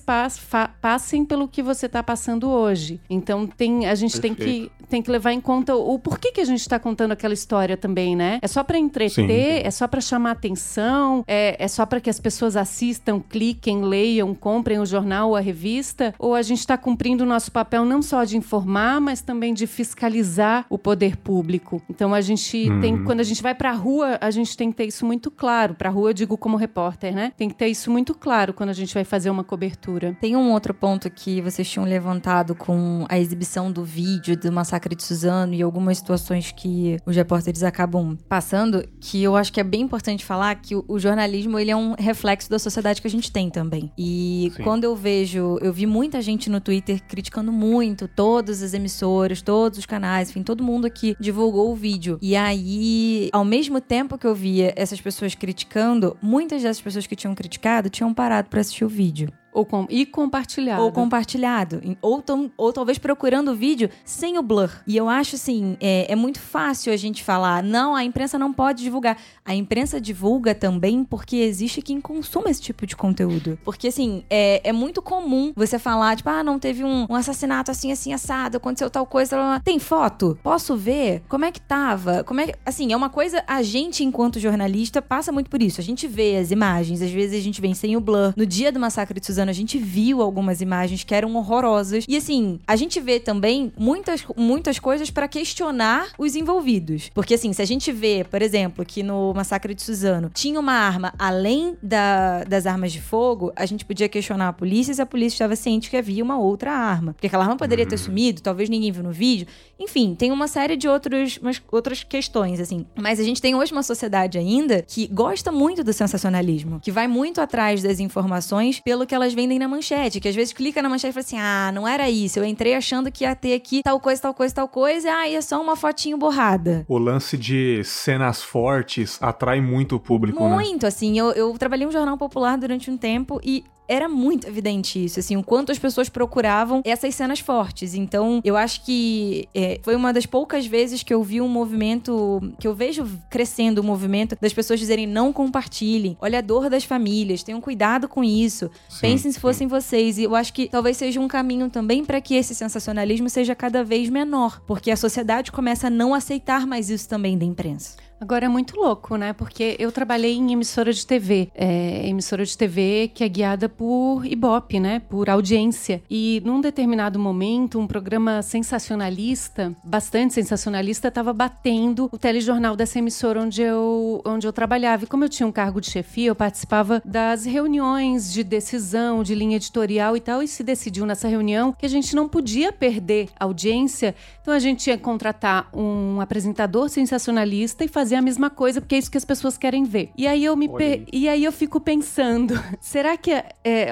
passem 0.82 1.26
pelo 1.26 1.48
que 1.48 1.62
você 1.62 1.86
está 1.86 2.02
passando 2.04 2.50
hoje. 2.50 3.00
Então 3.10 3.48
tem, 3.48 3.88
a 3.88 3.96
gente 3.96 4.20
tem 4.20 4.34
que, 4.34 4.72
tem 4.90 5.02
que 5.02 5.12
levar 5.12 5.32
em 5.32 5.40
conta 5.40 5.76
o 5.76 5.98
porquê 6.00 6.32
que 6.32 6.42
a 6.42 6.46
gente 6.46 6.62
está 6.62 6.80
contando 6.80 7.12
aquela 7.12 7.34
história 7.34 7.78
também, 7.78 8.16
né? 8.16 8.40
É 8.42 8.48
só 8.48 8.64
para 8.64 8.78
entreter, 8.78 9.62
Sim. 9.62 9.68
é 9.68 9.72
só 9.72 9.88
para 9.88 10.02
chamar 10.02 10.32
atenção, 10.32 11.24
é, 11.28 11.56
é 11.64 11.68
só 11.68 11.86
para 11.86 12.02
que 12.02 12.10
as 12.10 12.20
pessoas 12.20 12.56
assistam, 12.56 13.20
cliquem, 13.20 13.84
leiam, 13.84 14.34
comprem 14.34 14.80
o 14.80 14.86
jornal 14.86 15.30
ou 15.30 15.36
a 15.36 15.40
revista? 15.40 16.14
Ou 16.18 16.36
a 16.36 16.42
gente 16.42 16.60
está 16.60 16.78
cumprindo 16.78 17.24
o 17.24 17.28
nosso 17.28 17.52
papel 17.52 17.86
não 17.86 18.02
só 18.02 18.24
de 18.24 18.38
informar, 18.38 19.00
mas 19.00 19.22
também 19.22 19.54
de 19.54 19.68
fiscalizar 19.68 20.66
o 20.70 20.78
poder 20.78 21.18
público? 21.18 21.82
Então 21.90 22.14
a 22.14 22.22
gente 22.22 22.70
uhum. 22.70 22.82
tem, 22.82 23.04
quando 23.04 23.20
a 23.20 23.24
gente 23.24 23.44
vai 23.44 23.54
para 23.54 23.70
a 23.70 23.74
rua, 23.74 24.18
a 24.20 24.32
gente 24.32 24.58
tem 24.58 24.72
que 24.72 24.78
ter 24.78 24.86
isso 24.86 25.06
muito 25.06 25.30
claro. 25.30 25.76
Para 25.76 25.90
a 25.90 25.92
rua, 25.92 26.10
eu 26.10 26.14
digo 26.14 26.38
como 26.38 26.58
repórter, 26.58 27.14
né? 27.14 27.32
Tem 27.38 27.50
que 27.50 27.56
ter 27.56 27.68
isso 27.68 27.92
muito 27.92 28.16
claro 28.16 28.54
quando 28.54 28.70
a 28.70 28.74
gente 28.74 28.94
vai 28.94 29.04
fazer 29.04 29.30
uma 29.30 29.44
cobertura. 29.44 30.18
Tem 30.20 30.36
um 30.36 30.52
outro 30.52 30.74
ponto 30.74 31.10
que 31.10 31.42
vocês 31.42 31.70
tinham 31.70 31.86
levantado 31.86 32.56
com 32.56 33.06
a 33.08 33.20
exibição 33.20 33.72
do 33.72 33.84
vídeo 33.84 34.36
do 34.38 34.52
massacre 34.52 34.79
de 34.96 35.04
Suzano 35.04 35.54
e 35.54 35.62
algumas 35.62 35.98
situações 35.98 36.52
que 36.52 36.98
os 37.06 37.16
repórteres 37.16 37.64
acabam 37.64 38.18
passando, 38.28 38.84
que 39.00 39.22
eu 39.22 39.36
acho 39.36 39.52
que 39.52 39.60
é 39.60 39.64
bem 39.64 39.82
importante 39.82 40.24
falar 40.24 40.56
que 40.56 40.76
o, 40.76 40.86
o 40.88 41.00
jornalismo 41.00 41.58
ele 41.60 41.72
é 41.72 41.76
um 41.76 41.94
reflexo 41.98 42.50
da 42.50 42.60
sociedade 42.60 43.02
que 43.02 43.08
a 43.08 43.12
gente 43.12 43.32
tem 43.32 43.50
também. 43.50 43.92
E 43.98 44.52
Sim. 44.56 44.64
quando 44.64 44.84
eu 44.84 44.96
vejo, 44.96 45.58
eu 45.62 45.74
vi 45.74 45.86
muita 45.86 46.22
gente 46.22 46.50
no 46.50 46.62
Twitter 46.62 47.02
criticando 47.08 47.52
muito 47.52 48.08
todas 48.08 48.62
as 48.62 48.74
emissoras, 48.74 49.42
todos 49.42 49.80
os 49.80 49.86
canais, 49.86 50.30
enfim, 50.30 50.44
todo 50.44 50.64
mundo 50.64 50.90
que 50.90 51.16
divulgou 51.20 51.72
o 51.72 51.76
vídeo. 51.76 52.18
E 52.22 52.36
aí, 52.36 53.30
ao 53.32 53.46
mesmo 53.46 53.82
tempo 53.82 54.18
que 54.18 54.28
eu 54.28 54.36
via 54.36 54.74
essas 54.76 55.02
pessoas 55.02 55.36
criticando, 55.36 56.18
muitas 56.22 56.62
dessas 56.62 56.82
pessoas 56.82 57.08
que 57.08 57.16
tinham 57.16 57.36
criticado 57.36 57.90
tinham 57.90 58.14
parado 58.14 58.50
para 58.50 58.62
assistir 58.62 58.86
o 58.86 58.90
vídeo. 58.90 59.32
Ou 59.60 59.66
com, 59.66 59.86
e 59.90 60.06
compartilhado. 60.06 60.82
Ou 60.82 60.92
compartilhado. 60.92 61.82
Ou, 62.02 62.22
tão, 62.22 62.50
ou 62.56 62.72
talvez 62.72 62.98
procurando 62.98 63.52
o 63.52 63.56
vídeo 63.56 63.90
sem 64.06 64.38
o 64.38 64.42
blur. 64.42 64.72
E 64.88 64.96
eu 64.96 65.10
acho 65.10 65.36
assim, 65.36 65.76
é, 65.82 66.10
é, 66.10 66.16
muito 66.16 66.40
fácil 66.40 66.94
a 66.94 66.96
gente 66.96 67.24
falar, 67.24 67.62
não, 67.62 67.94
a 67.94 68.04
imprensa 68.04 68.40
não 68.40 68.54
pode 68.54 68.82
divulgar. 68.84 69.18
A 69.44 69.54
imprensa 69.54 70.00
divulga 70.00 70.56
também 70.56 71.04
porque 71.04 71.38
existe 71.38 71.82
quem 71.82 72.00
consuma 72.00 72.50
esse 72.50 72.62
tipo 72.62 72.86
de 72.86 72.96
conteúdo. 72.96 73.60
Porque 73.66 73.90
assim, 73.90 74.24
é, 74.30 74.62
é 74.64 74.72
muito 74.72 75.02
comum 75.02 75.52
você 75.56 75.78
falar, 75.78 76.16
tipo, 76.16 76.30
ah, 76.30 76.44
não 76.44 76.58
teve 76.58 76.84
um, 76.84 77.06
um 77.10 77.16
assassinato 77.16 77.70
assim, 77.70 77.92
assim, 77.92 78.14
assado, 78.14 78.58
aconteceu 78.58 78.90
tal 78.90 79.06
coisa. 79.06 79.60
Tem 79.64 79.78
foto? 79.78 80.40
Posso 80.42 80.78
ver? 80.78 81.22
Como 81.28 81.44
é 81.44 81.52
que 81.52 81.60
tava? 81.60 82.24
Como 82.24 82.40
é 82.40 82.48
que. 82.48 82.56
Assim, 82.66 82.94
é 82.94 82.96
uma 82.96 83.10
coisa, 83.10 83.44
a 83.46 83.62
gente, 83.62 84.06
enquanto 84.06 84.40
jornalista, 84.40 85.02
passa 85.02 85.32
muito 85.32 85.50
por 85.50 85.62
isso. 85.62 85.82
A 85.82 85.84
gente 85.84 86.08
vê 86.08 86.38
as 86.38 86.50
imagens, 86.50 87.02
às 87.02 87.12
vezes 87.12 87.38
a 87.38 87.44
gente 87.44 87.60
vem 87.60 87.74
sem 87.74 87.98
o 87.98 88.00
blur. 88.00 88.34
No 88.38 88.46
dia 88.46 88.72
do 88.72 88.80
massacre 88.80 89.20
de 89.20 89.26
Suzano, 89.26 89.49
a 89.50 89.54
gente 89.54 89.78
viu 89.78 90.22
algumas 90.22 90.62
imagens 90.62 91.04
que 91.04 91.14
eram 91.14 91.36
horrorosas. 91.36 92.06
E 92.08 92.16
assim, 92.16 92.60
a 92.68 92.76
gente 92.76 93.00
vê 93.00 93.20
também 93.20 93.72
muitas, 93.78 94.24
muitas 94.36 94.80
coisas 94.80 95.10
para 95.10 95.28
questionar 95.28 96.10
os 96.18 96.36
envolvidos. 96.36 97.10
Porque 97.14 97.34
assim, 97.34 97.52
se 97.54 97.62
a 97.62 97.66
gente 97.66 97.92
vê, 97.92 98.26
por 98.30 98.42
exemplo, 98.42 98.86
que 98.86 99.04
no 99.04 99.34
massacre 99.34 99.74
de 99.74 99.82
Suzano 99.82 100.32
tinha 100.34 100.60
uma 100.60 100.74
arma 100.74 101.14
além 101.18 101.78
da, 101.82 102.44
das 102.44 102.66
armas 102.66 102.92
de 102.92 103.02
fogo, 103.02 103.52
a 103.56 103.66
gente 103.66 103.86
podia 103.86 104.08
questionar 104.08 104.50
a 104.50 104.54
polícia 104.54 104.94
se 104.94 105.02
a 105.02 105.06
polícia 105.06 105.36
estava 105.36 105.56
ciente 105.56 105.90
que 105.90 105.98
havia 105.98 106.24
uma 106.24 106.38
outra 106.38 106.72
arma. 106.72 107.14
Porque 107.14 107.28
aquela 107.28 107.44
arma 107.44 107.58
poderia 107.58 107.86
ter 107.86 107.96
uhum. 107.96 108.06
sumido, 108.06 108.42
talvez 108.42 108.70
ninguém 108.70 108.92
viu 108.92 109.04
no 109.04 109.12
vídeo. 109.12 109.48
Enfim, 109.80 110.14
tem 110.14 110.32
uma 110.32 110.48
série 110.48 110.76
de 110.76 110.88
outros, 110.88 111.38
umas, 111.38 111.62
outras 111.72 112.04
questões, 112.04 112.60
assim. 112.60 112.86
Mas 112.96 113.20
a 113.20 113.24
gente 113.24 113.42
tem 113.42 113.56
hoje 113.56 113.72
uma 113.72 113.84
sociedade 113.84 114.38
ainda 114.38 114.82
que 114.82 115.08
gosta 115.08 115.52
muito 115.52 115.84
do 115.84 115.94
sensacionalismo, 115.94 116.80
que 116.80 116.92
vai 116.92 117.08
muito 117.08 117.40
atrás 117.40 117.82
das 117.82 118.00
informações 118.00 118.80
pelo 118.80 119.06
que 119.06 119.16
elas 119.16 119.29
vendem 119.34 119.60
na 119.60 119.68
manchete, 119.68 120.20
que 120.20 120.28
às 120.28 120.36
vezes 120.36 120.54
clica 120.54 120.82
na 120.82 120.90
manchete 120.90 121.12
e 121.12 121.14
fala 121.14 121.26
assim: 121.26 121.40
ah, 121.40 121.72
não 121.74 121.88
era 121.88 122.10
isso, 122.10 122.40
eu 122.40 122.46
entrei 122.46 122.76
achando 122.76 123.12
que 123.12 123.24
ia 123.24 123.36
ter 123.36 123.54
aqui 123.54 123.82
tal 123.84 124.00
coisa, 124.00 124.22
tal 124.22 124.34
coisa, 124.34 124.56
tal 124.56 124.68
coisa, 124.68 125.08
e 125.08 125.12
ah, 125.12 125.30
é 125.30 125.42
só 125.42 125.62
uma 125.62 125.76
fotinho 125.76 126.18
borrada. 126.18 126.86
O 126.88 126.98
lance 126.98 127.38
de 127.38 127.84
cenas 127.84 128.42
fortes 128.42 129.18
atrai 129.22 129.62
muito 129.62 129.96
o 129.96 130.00
público, 130.00 130.40
muito, 130.40 130.56
né? 130.56 130.64
Muito, 130.64 130.88
assim, 130.88 131.18
eu, 131.18 131.32
eu 131.32 131.58
trabalhei 131.58 131.88
um 131.88 131.92
jornal 131.92 132.18
popular 132.18 132.58
durante 132.58 132.90
um 132.90 132.98
tempo 132.98 133.40
e 133.44 133.64
era 133.90 134.08
muito 134.08 134.48
evidente 134.48 135.04
isso, 135.04 135.20
assim, 135.20 135.36
o 135.36 135.44
quanto 135.44 135.72
as 135.72 135.80
pessoas 135.80 136.08
procuravam 136.08 136.84
essas 136.86 137.16
cenas 137.16 137.40
fortes. 137.40 137.96
Então, 137.96 138.40
eu 138.44 138.56
acho 138.56 138.86
que 138.86 139.50
é, 139.54 139.80
foi 139.82 139.96
uma 139.96 140.14
das 140.14 140.28
poucas 140.28 140.68
vezes 140.68 141.02
que 141.02 141.12
eu 141.12 141.24
vi 141.24 141.42
um 141.42 141.48
movimento, 141.48 142.40
que 142.60 142.68
eu 142.68 142.76
vejo 142.76 143.10
crescendo 143.32 143.80
o 143.80 143.84
movimento 143.84 144.38
das 144.40 144.54
pessoas 144.54 144.80
dizerem 144.80 145.08
não 145.08 145.34
compartilhem, 145.34 146.16
olha 146.22 146.38
a 146.38 146.42
dor 146.42 146.70
das 146.70 146.84
famílias, 146.84 147.42
tenham 147.42 147.60
cuidado 147.60 148.08
com 148.08 148.24
isso, 148.24 148.70
sim, 148.88 149.02
pensem 149.02 149.32
se 149.32 149.40
fossem 149.40 149.68
vocês. 149.68 150.20
E 150.20 150.24
eu 150.24 150.36
acho 150.36 150.54
que 150.54 150.70
talvez 150.70 150.96
seja 150.96 151.20
um 151.20 151.28
caminho 151.28 151.68
também 151.68 152.06
para 152.06 152.22
que 152.22 152.36
esse 152.36 152.54
sensacionalismo 152.54 153.28
seja 153.28 153.56
cada 153.56 153.84
vez 153.84 154.08
menor, 154.08 154.62
porque 154.68 154.92
a 154.92 154.98
sociedade 154.98 155.52
começa 155.52 155.88
a 155.88 155.90
não 155.90 156.14
aceitar 156.14 156.68
mais 156.68 156.92
isso 156.92 157.10
também 157.10 157.38
da 157.38 157.46
imprensa. 157.46 157.98
Agora 158.22 158.46
é 158.46 158.50
muito 158.50 158.76
louco, 158.76 159.16
né? 159.16 159.32
Porque 159.32 159.78
eu 159.80 159.94
trabalhei 159.94 160.36
em 160.36 160.52
emissora 160.52 160.92
de 160.92 161.08
TV. 161.08 161.50
É, 161.56 162.06
emissora 162.06 162.44
de 162.44 162.58
TV 162.58 163.10
que 163.14 163.24
é 163.24 163.30
guiada 163.30 163.70
por 163.70 164.26
Ibope, 164.26 164.78
né? 164.78 165.00
Por 165.00 165.30
audiência. 165.30 166.04
E 166.10 166.42
num 166.46 166.60
determinado 166.60 167.18
momento, 167.18 167.80
um 167.80 167.88
programa 167.88 168.42
sensacionalista, 168.42 169.74
bastante 169.86 170.34
sensacionalista, 170.34 171.08
estava 171.08 171.32
batendo 171.32 172.10
o 172.12 172.18
telejornal 172.18 172.76
dessa 172.76 173.00
emissora 173.00 173.42
onde 173.42 173.62
eu, 173.62 174.22
onde 174.26 174.46
eu 174.46 174.52
trabalhava. 174.52 175.06
E 175.06 175.08
como 175.08 175.24
eu 175.24 175.30
tinha 175.30 175.48
um 175.48 175.52
cargo 175.52 175.80
de 175.80 175.90
chefia, 175.90 176.28
eu 176.28 176.36
participava 176.36 177.02
das 177.06 177.46
reuniões 177.46 178.34
de 178.34 178.44
decisão, 178.44 179.24
de 179.24 179.34
linha 179.34 179.56
editorial 179.56 180.18
e 180.18 180.20
tal. 180.20 180.44
E 180.44 180.48
se 180.48 180.62
decidiu 180.62 181.06
nessa 181.06 181.30
reunião 181.30 181.72
que 181.72 181.86
a 181.86 181.90
gente 181.90 182.14
não 182.14 182.28
podia 182.28 182.74
perder 182.74 183.30
audiência. 183.40 184.14
Então 184.42 184.54
a 184.54 184.60
gente 184.60 184.88
ia 184.88 184.98
contratar 184.98 185.70
um 185.74 186.20
apresentador 186.20 186.90
sensacionalista 186.90 187.86
e 187.86 187.88
fazer 187.88 188.09
fazer 188.10 188.16
a 188.16 188.22
mesma 188.24 188.50
coisa, 188.50 188.82
porque 188.82 188.96
é 188.96 188.98
isso 188.98 189.12
que 189.12 189.18
as 189.18 189.26
pessoas 189.26 189.56
querem 189.56 189.84
ver. 189.84 190.10
E 190.18 190.26
aí 190.26 190.44
eu 190.44 190.56
me 190.56 190.68
pe... 190.68 191.06
e 191.14 191.30
aí 191.30 191.44
eu 191.44 191.52
fico 191.52 191.80
pensando, 191.80 192.60
será 192.82 193.16
que 193.16 193.32
é, 193.32 193.46
é 193.64 193.90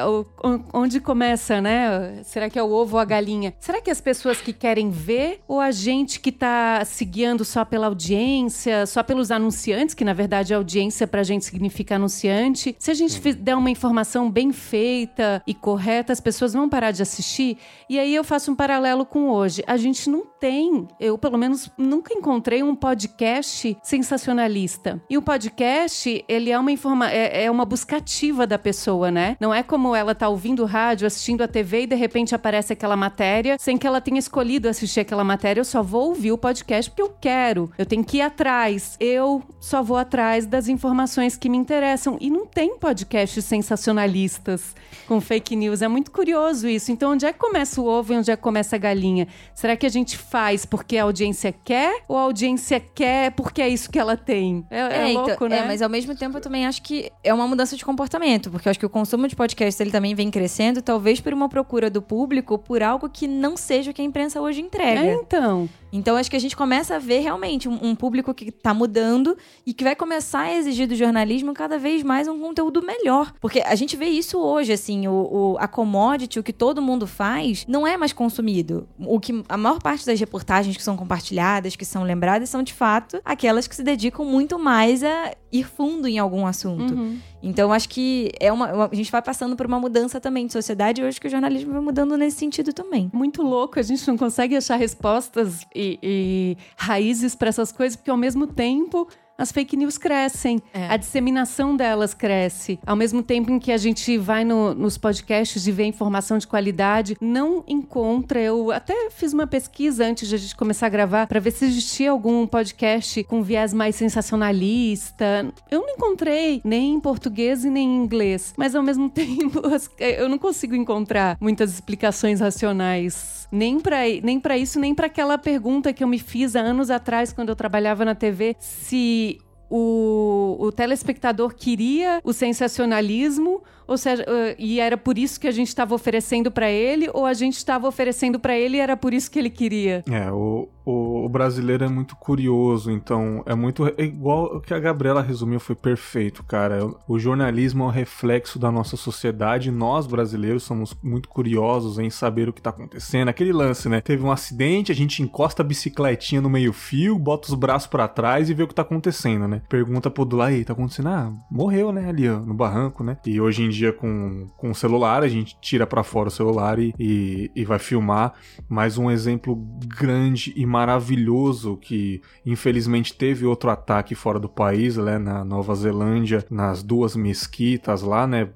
onde 0.73 0.99
começa, 0.99 1.61
né? 1.61 2.23
Será 2.23 2.49
que 2.49 2.57
é 2.57 2.63
o 2.63 2.71
ovo 2.71 2.95
ou 2.95 2.99
a 2.99 3.05
galinha? 3.05 3.53
Será 3.59 3.79
que 3.79 3.91
as 3.91 4.01
pessoas 4.01 4.41
que 4.41 4.51
querem 4.51 4.89
ver 4.89 5.41
ou 5.47 5.59
a 5.59 5.69
gente 5.69 6.19
que 6.19 6.31
tá 6.31 6.83
se 6.83 7.05
guiando 7.05 7.45
só 7.45 7.63
pela 7.63 7.85
audiência, 7.85 8.87
só 8.87 9.03
pelos 9.03 9.29
anunciantes, 9.29 9.93
que 9.93 10.03
na 10.03 10.13
verdade 10.13 10.51
a 10.51 10.57
audiência 10.57 11.05
pra 11.05 11.21
gente 11.21 11.45
significa 11.45 11.95
anunciante? 11.95 12.75
Se 12.79 12.89
a 12.89 12.95
gente 12.95 13.19
der 13.33 13.55
uma 13.55 13.69
informação 13.69 14.31
bem 14.31 14.51
feita 14.51 15.43
e 15.45 15.53
correta, 15.53 16.11
as 16.11 16.19
pessoas 16.19 16.53
vão 16.53 16.67
parar 16.67 16.89
de 16.89 17.03
assistir. 17.03 17.59
E 17.87 17.99
aí 17.99 18.15
eu 18.15 18.23
faço 18.23 18.51
um 18.51 18.55
paralelo 18.55 19.05
com 19.05 19.29
hoje. 19.29 19.63
A 19.67 19.77
gente 19.77 20.09
não 20.09 20.25
tem, 20.25 20.87
eu 20.99 21.19
pelo 21.19 21.37
menos 21.37 21.69
nunca 21.77 22.15
encontrei 22.15 22.63
um 22.63 22.75
podcast 22.75 23.77
sem 23.83 24.01
sensacionalista. 24.07 25.01
E 25.09 25.17
o 25.17 25.21
podcast, 25.21 26.23
ele 26.27 26.49
é 26.49 26.57
uma 26.57 26.71
informa 26.71 27.11
é, 27.11 27.43
é 27.45 27.51
uma 27.51 27.65
buscativa 27.65 28.47
da 28.47 28.57
pessoa, 28.57 29.11
né? 29.11 29.35
Não 29.39 29.53
é 29.53 29.61
como 29.61 29.93
ela 29.93 30.15
tá 30.15 30.29
ouvindo 30.29 30.63
rádio, 30.65 31.05
assistindo 31.05 31.41
a 31.41 31.47
TV 31.47 31.81
e 31.81 31.87
de 31.87 31.95
repente 31.95 32.33
aparece 32.33 32.71
aquela 32.71 32.95
matéria 32.95 33.57
sem 33.59 33.77
que 33.77 33.85
ela 33.85 33.99
tenha 33.99 34.17
escolhido 34.17 34.69
assistir 34.69 35.01
aquela 35.01 35.23
matéria. 35.23 35.59
Eu 35.59 35.65
só 35.65 35.83
vou 35.83 36.07
ouvir 36.07 36.31
o 36.31 36.37
podcast 36.37 36.89
porque 36.89 37.01
eu 37.01 37.15
quero. 37.19 37.71
Eu 37.77 37.85
tenho 37.85 38.03
que 38.03 38.17
ir 38.17 38.21
atrás. 38.21 38.95
Eu 38.99 39.43
só 39.59 39.83
vou 39.83 39.97
atrás 39.97 40.45
das 40.45 40.69
informações 40.69 41.35
que 41.35 41.49
me 41.49 41.57
interessam. 41.57 42.17
E 42.21 42.29
não 42.29 42.45
tem 42.45 42.77
podcasts 42.77 43.43
sensacionalistas 43.43 44.75
com 45.07 45.19
fake 45.19 45.55
news. 45.55 45.81
É 45.81 45.87
muito 45.87 46.11
curioso 46.11 46.67
isso. 46.67 46.91
Então, 46.91 47.11
onde 47.11 47.25
é 47.25 47.33
que 47.33 47.39
começa 47.39 47.81
o 47.81 47.85
ovo 47.85 48.13
e 48.13 48.17
onde 48.17 48.31
é 48.31 48.35
que 48.35 48.41
começa 48.41 48.75
a 48.75 48.79
galinha? 48.79 49.27
Será 49.53 49.75
que 49.75 49.85
a 49.85 49.89
gente 49.89 50.17
faz 50.17 50.65
porque 50.65 50.97
a 50.97 51.03
audiência 51.03 51.53
quer 51.63 52.03
ou 52.07 52.17
a 52.17 52.21
audiência 52.21 52.79
quer 52.79 53.31
porque 53.31 53.61
é 53.61 53.69
isso 53.69 53.89
que 53.89 53.96
que 53.97 54.01
ela 54.01 54.15
tem. 54.15 54.63
É, 54.69 54.79
é, 54.79 54.81
é 54.81 55.09
então, 55.09 55.23
louco, 55.23 55.31
então, 55.31 55.49
né? 55.49 55.59
É, 55.59 55.65
mas 55.65 55.81
ao 55.81 55.89
mesmo 55.89 56.15
tempo 56.15 56.37
eu 56.37 56.41
também 56.41 56.67
acho 56.67 56.83
que 56.83 57.11
é 57.23 57.33
uma 57.33 57.47
mudança 57.47 57.75
de 57.75 57.83
comportamento, 57.83 58.51
porque 58.51 58.67
eu 58.67 58.69
acho 58.69 58.79
que 58.79 58.85
o 58.85 58.89
consumo 58.89 59.27
de 59.27 59.35
podcast 59.35 59.81
ele 59.81 59.89
também 59.89 60.13
vem 60.13 60.29
crescendo, 60.29 60.83
talvez 60.83 61.19
por 61.19 61.33
uma 61.33 61.49
procura 61.49 61.89
do 61.89 61.99
público 61.99 62.59
por 62.59 62.83
algo 62.83 63.09
que 63.09 63.27
não 63.27 63.57
seja 63.57 63.89
o 63.89 63.93
que 63.93 64.01
a 64.01 64.05
imprensa 64.05 64.39
hoje 64.39 64.61
entrega. 64.61 65.01
É, 65.01 65.13
então. 65.15 65.67
Então 65.91 66.15
acho 66.15 66.29
que 66.29 66.35
a 66.35 66.39
gente 66.39 66.55
começa 66.55 66.95
a 66.95 66.99
ver 66.99 67.19
realmente 67.19 67.67
um, 67.67 67.79
um 67.81 67.95
público 67.95 68.33
que 68.33 68.49
está 68.49 68.73
mudando 68.73 69.37
e 69.65 69.73
que 69.73 69.83
vai 69.83 69.95
começar 69.95 70.41
a 70.41 70.53
exigir 70.53 70.87
do 70.87 70.95
jornalismo 70.95 71.53
cada 71.53 71.79
vez 71.79 72.03
mais 72.03 72.27
um 72.27 72.39
conteúdo 72.39 72.81
melhor. 72.83 73.33
Porque 73.39 73.61
a 73.61 73.73
gente 73.75 73.95
vê 73.95 74.05
isso 74.05 74.37
hoje, 74.37 74.73
assim, 74.73 75.07
o, 75.07 75.11
o, 75.11 75.57
a 75.59 75.67
commodity, 75.67 76.39
o 76.39 76.43
que 76.43 76.53
todo 76.53 76.81
mundo 76.81 77.07
faz, 77.07 77.65
não 77.67 77.87
é 77.87 77.97
mais 77.97 78.13
consumido. 78.13 78.87
O 78.99 79.19
que 79.19 79.43
a 79.47 79.57
maior 79.57 79.81
parte 79.81 80.05
das 80.05 80.19
reportagens 80.19 80.75
que 80.75 80.83
são 80.83 80.97
compartilhadas, 80.97 81.75
que 81.75 81.85
são 81.85 82.03
lembradas, 82.03 82.49
são 82.49 82.61
de 82.61 82.73
fato 82.73 83.19
aquelas 83.23 83.67
que 83.67 83.75
se 83.75 83.83
dedicam 83.87 84.25
muito 84.25 84.59
mais 84.59 85.03
a 85.03 85.33
ir 85.51 85.63
fundo 85.63 86.07
em 86.07 86.19
algum 86.19 86.45
assunto. 86.45 86.93
Uhum. 86.93 87.17
Então, 87.41 87.71
acho 87.71 87.87
que 87.87 88.31
é 88.39 88.51
uma, 88.51 88.85
a 88.85 88.95
gente 88.95 89.11
vai 89.11 89.21
passando 89.21 89.55
por 89.55 89.65
uma 89.65 89.79
mudança 89.79 90.19
também 90.19 90.45
de 90.45 90.53
sociedade 90.53 91.01
e 91.01 91.05
acho 91.05 91.21
que 91.21 91.27
o 91.27 91.29
jornalismo 91.29 91.71
vai 91.71 91.81
mudando 91.81 92.17
nesse 92.17 92.37
sentido 92.37 92.73
também. 92.73 93.09
Muito 93.13 93.41
louco, 93.41 93.79
a 93.79 93.81
gente 93.81 94.05
não 94.07 94.17
consegue 94.17 94.55
achar 94.55 94.75
respostas 94.75 95.65
e, 95.73 95.97
e 96.03 96.57
raízes 96.75 97.35
para 97.35 97.49
essas 97.49 97.71
coisas, 97.71 97.95
porque 97.95 98.11
ao 98.11 98.17
mesmo 98.17 98.47
tempo 98.47 99.07
as 99.37 99.51
fake 99.51 99.77
news 99.77 99.97
crescem, 99.97 100.61
é. 100.73 100.87
a 100.87 100.97
disseminação 100.97 101.75
delas 101.75 102.13
cresce. 102.13 102.79
Ao 102.85 102.95
mesmo 102.95 103.21
tempo 103.21 103.51
em 103.51 103.59
que 103.59 103.71
a 103.71 103.77
gente 103.77 104.17
vai 104.17 104.43
no, 104.43 104.73
nos 104.73 104.97
podcasts 104.97 105.67
e 105.67 105.71
vê 105.71 105.83
informação 105.83 106.37
de 106.37 106.47
qualidade, 106.47 107.15
não 107.21 107.63
encontra. 107.67 108.41
Eu 108.41 108.71
até 108.71 109.09
fiz 109.11 109.33
uma 109.33 109.45
pesquisa 109.45 110.05
antes 110.05 110.27
de 110.27 110.35
a 110.35 110.37
gente 110.37 110.55
começar 110.55 110.87
a 110.87 110.89
gravar 110.89 111.27
para 111.27 111.39
ver 111.39 111.51
se 111.51 111.65
existia 111.65 112.09
algum 112.09 112.47
podcast 112.47 113.23
com 113.25 113.43
viés 113.43 113.73
mais 113.73 113.95
sensacionalista. 113.95 115.53
Eu 115.69 115.81
não 115.81 115.89
encontrei 115.89 116.61
nem 116.63 116.95
em 116.95 116.99
português 116.99 117.63
e 117.63 117.69
nem 117.69 117.87
em 117.87 118.03
inglês, 118.03 118.53
mas 118.57 118.73
ao 118.73 118.81
mesmo 118.81 119.07
tempo 119.11 119.61
eu 119.99 120.27
não 120.27 120.39
consigo 120.39 120.75
encontrar 120.75 121.37
muitas 121.39 121.73
explicações 121.73 122.39
racionais 122.39 123.36
nem 123.51 123.79
para 123.79 123.97
nem 124.23 124.39
para 124.39 124.57
isso, 124.57 124.79
nem 124.79 124.93
para 124.93 125.07
aquela 125.07 125.37
pergunta 125.37 125.93
que 125.93 126.03
eu 126.03 126.07
me 126.07 126.19
fiz 126.19 126.55
há 126.55 126.59
anos 126.61 126.89
atrás 126.89 127.31
quando 127.31 127.49
eu 127.49 127.55
trabalhava 127.55 128.03
na 128.03 128.15
TV, 128.15 128.55
se 128.59 129.39
o, 129.69 130.57
o 130.59 130.71
telespectador 130.71 131.53
queria 131.55 132.21
o 132.23 132.33
sensacionalismo 132.33 133.61
ou 133.87 133.97
seja, 133.97 134.23
uh, 134.23 134.55
e 134.59 134.79
era 134.79 134.97
por 134.97 135.17
isso 135.17 135.39
que 135.39 135.47
a 135.47 135.51
gente 135.51 135.69
estava 135.69 135.95
oferecendo 135.95 136.51
para 136.51 136.69
ele, 136.69 137.09
ou 137.13 137.25
a 137.25 137.33
gente 137.33 137.57
estava 137.57 137.87
oferecendo 137.87 138.39
para 138.39 138.57
ele 138.57 138.77
e 138.77 138.79
era 138.79 138.97
por 138.97 139.13
isso 139.13 139.31
que 139.31 139.39
ele 139.39 139.49
queria? 139.49 140.03
É, 140.11 140.31
o, 140.31 140.67
o, 140.85 141.25
o, 141.25 141.29
brasileiro 141.29 141.85
é 141.85 141.87
muito 141.87 142.15
curioso, 142.15 142.91
então 142.91 143.43
é 143.45 143.55
muito. 143.55 143.87
É 143.97 144.03
igual 144.03 144.57
o 144.57 144.61
que 144.61 144.73
a 144.73 144.79
Gabriela 144.79 145.21
resumiu, 145.21 145.59
foi 145.59 145.75
perfeito, 145.75 146.43
cara. 146.43 146.79
O 147.07 147.17
jornalismo 147.17 147.83
é 147.83 147.87
um 147.87 147.91
reflexo 147.91 148.59
da 148.59 148.71
nossa 148.71 148.97
sociedade. 148.97 149.71
Nós, 149.71 150.07
brasileiros, 150.07 150.63
somos 150.63 150.95
muito 151.03 151.29
curiosos 151.29 151.99
em 151.99 152.09
saber 152.09 152.49
o 152.49 152.53
que 152.53 152.61
tá 152.61 152.69
acontecendo. 152.69 153.29
Aquele 153.29 153.53
lance, 153.53 153.87
né? 153.87 154.01
Teve 154.01 154.23
um 154.23 154.31
acidente, 154.31 154.91
a 154.91 154.95
gente 154.95 155.21
encosta 155.21 155.61
a 155.61 155.65
bicicletinha 155.65 156.41
no 156.41 156.49
meio-fio, 156.49 157.17
bota 157.17 157.47
os 157.47 157.53
braços 157.53 157.87
para 157.87 158.07
trás 158.07 158.49
e 158.49 158.53
vê 158.53 158.63
o 158.63 158.67
que 158.67 158.75
tá 158.75 158.81
acontecendo, 158.81 159.47
né? 159.47 159.61
Pergunta 159.69 160.09
pro 160.09 160.25
do 160.25 160.35
lá, 160.35 160.47
tá 160.65 160.73
acontecendo? 160.73 161.09
Ah, 161.09 161.33
morreu, 161.49 161.91
né? 161.91 162.07
Ali, 162.09 162.29
ó, 162.29 162.39
no 162.39 162.53
barranco, 162.53 163.03
né? 163.03 163.17
E 163.25 163.39
hoje 163.39 163.63
em 163.63 163.71
com, 163.93 164.47
com 164.57 164.71
o 164.71 164.75
celular, 164.75 165.23
a 165.23 165.27
gente 165.27 165.57
tira 165.61 165.85
para 165.85 166.03
fora 166.03 166.29
o 166.29 166.31
celular 166.31 166.79
e, 166.79 166.93
e, 166.99 167.51
e, 167.55 167.65
vai 167.65 167.79
filmar. 167.79 168.33
Mas 168.67 168.97
um 168.97 169.09
exemplo 169.09 169.55
grande 169.99 170.53
e 170.55 170.65
maravilhoso 170.65 171.77
que 171.77 172.21
infelizmente 172.45 173.13
teve 173.13 173.45
outro 173.45 173.69
ataque 173.69 174.15
fora 174.15 174.39
do 174.39 174.49
país, 174.49 174.97
né, 174.97 175.17
na 175.17 175.43
Nova 175.43 175.75
Zelândia, 175.75 176.45
nas 176.49 176.81
duas 176.83 177.15
mesquitas 177.15 178.01
lá, 178.01 178.25
né, 178.25 178.49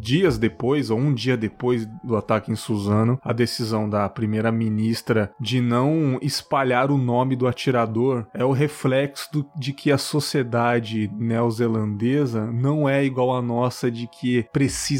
dias 0.00 0.38
depois 0.38 0.90
ou 0.90 0.98
um 0.98 1.12
dia 1.12 1.36
depois 1.36 1.86
do 2.04 2.16
ataque 2.16 2.52
em 2.52 2.56
Suzano, 2.56 3.18
a 3.22 3.32
decisão 3.32 3.88
da 3.88 4.08
primeira 4.08 4.50
ministra 4.52 5.30
de 5.40 5.60
não 5.60 6.18
espalhar 6.22 6.90
o 6.90 6.98
nome 6.98 7.36
do 7.36 7.46
atirador 7.46 8.26
é 8.34 8.44
o 8.44 8.52
reflexo 8.52 9.28
do, 9.32 9.46
de 9.56 9.72
que 9.72 9.90
a 9.90 9.98
sociedade 9.98 11.10
neozelandesa 11.16 12.46
não 12.46 12.88
é 12.88 13.04
igual 13.04 13.36
à 13.36 13.42
nossa 13.42 13.90
de 13.90 14.06
que 14.06 14.46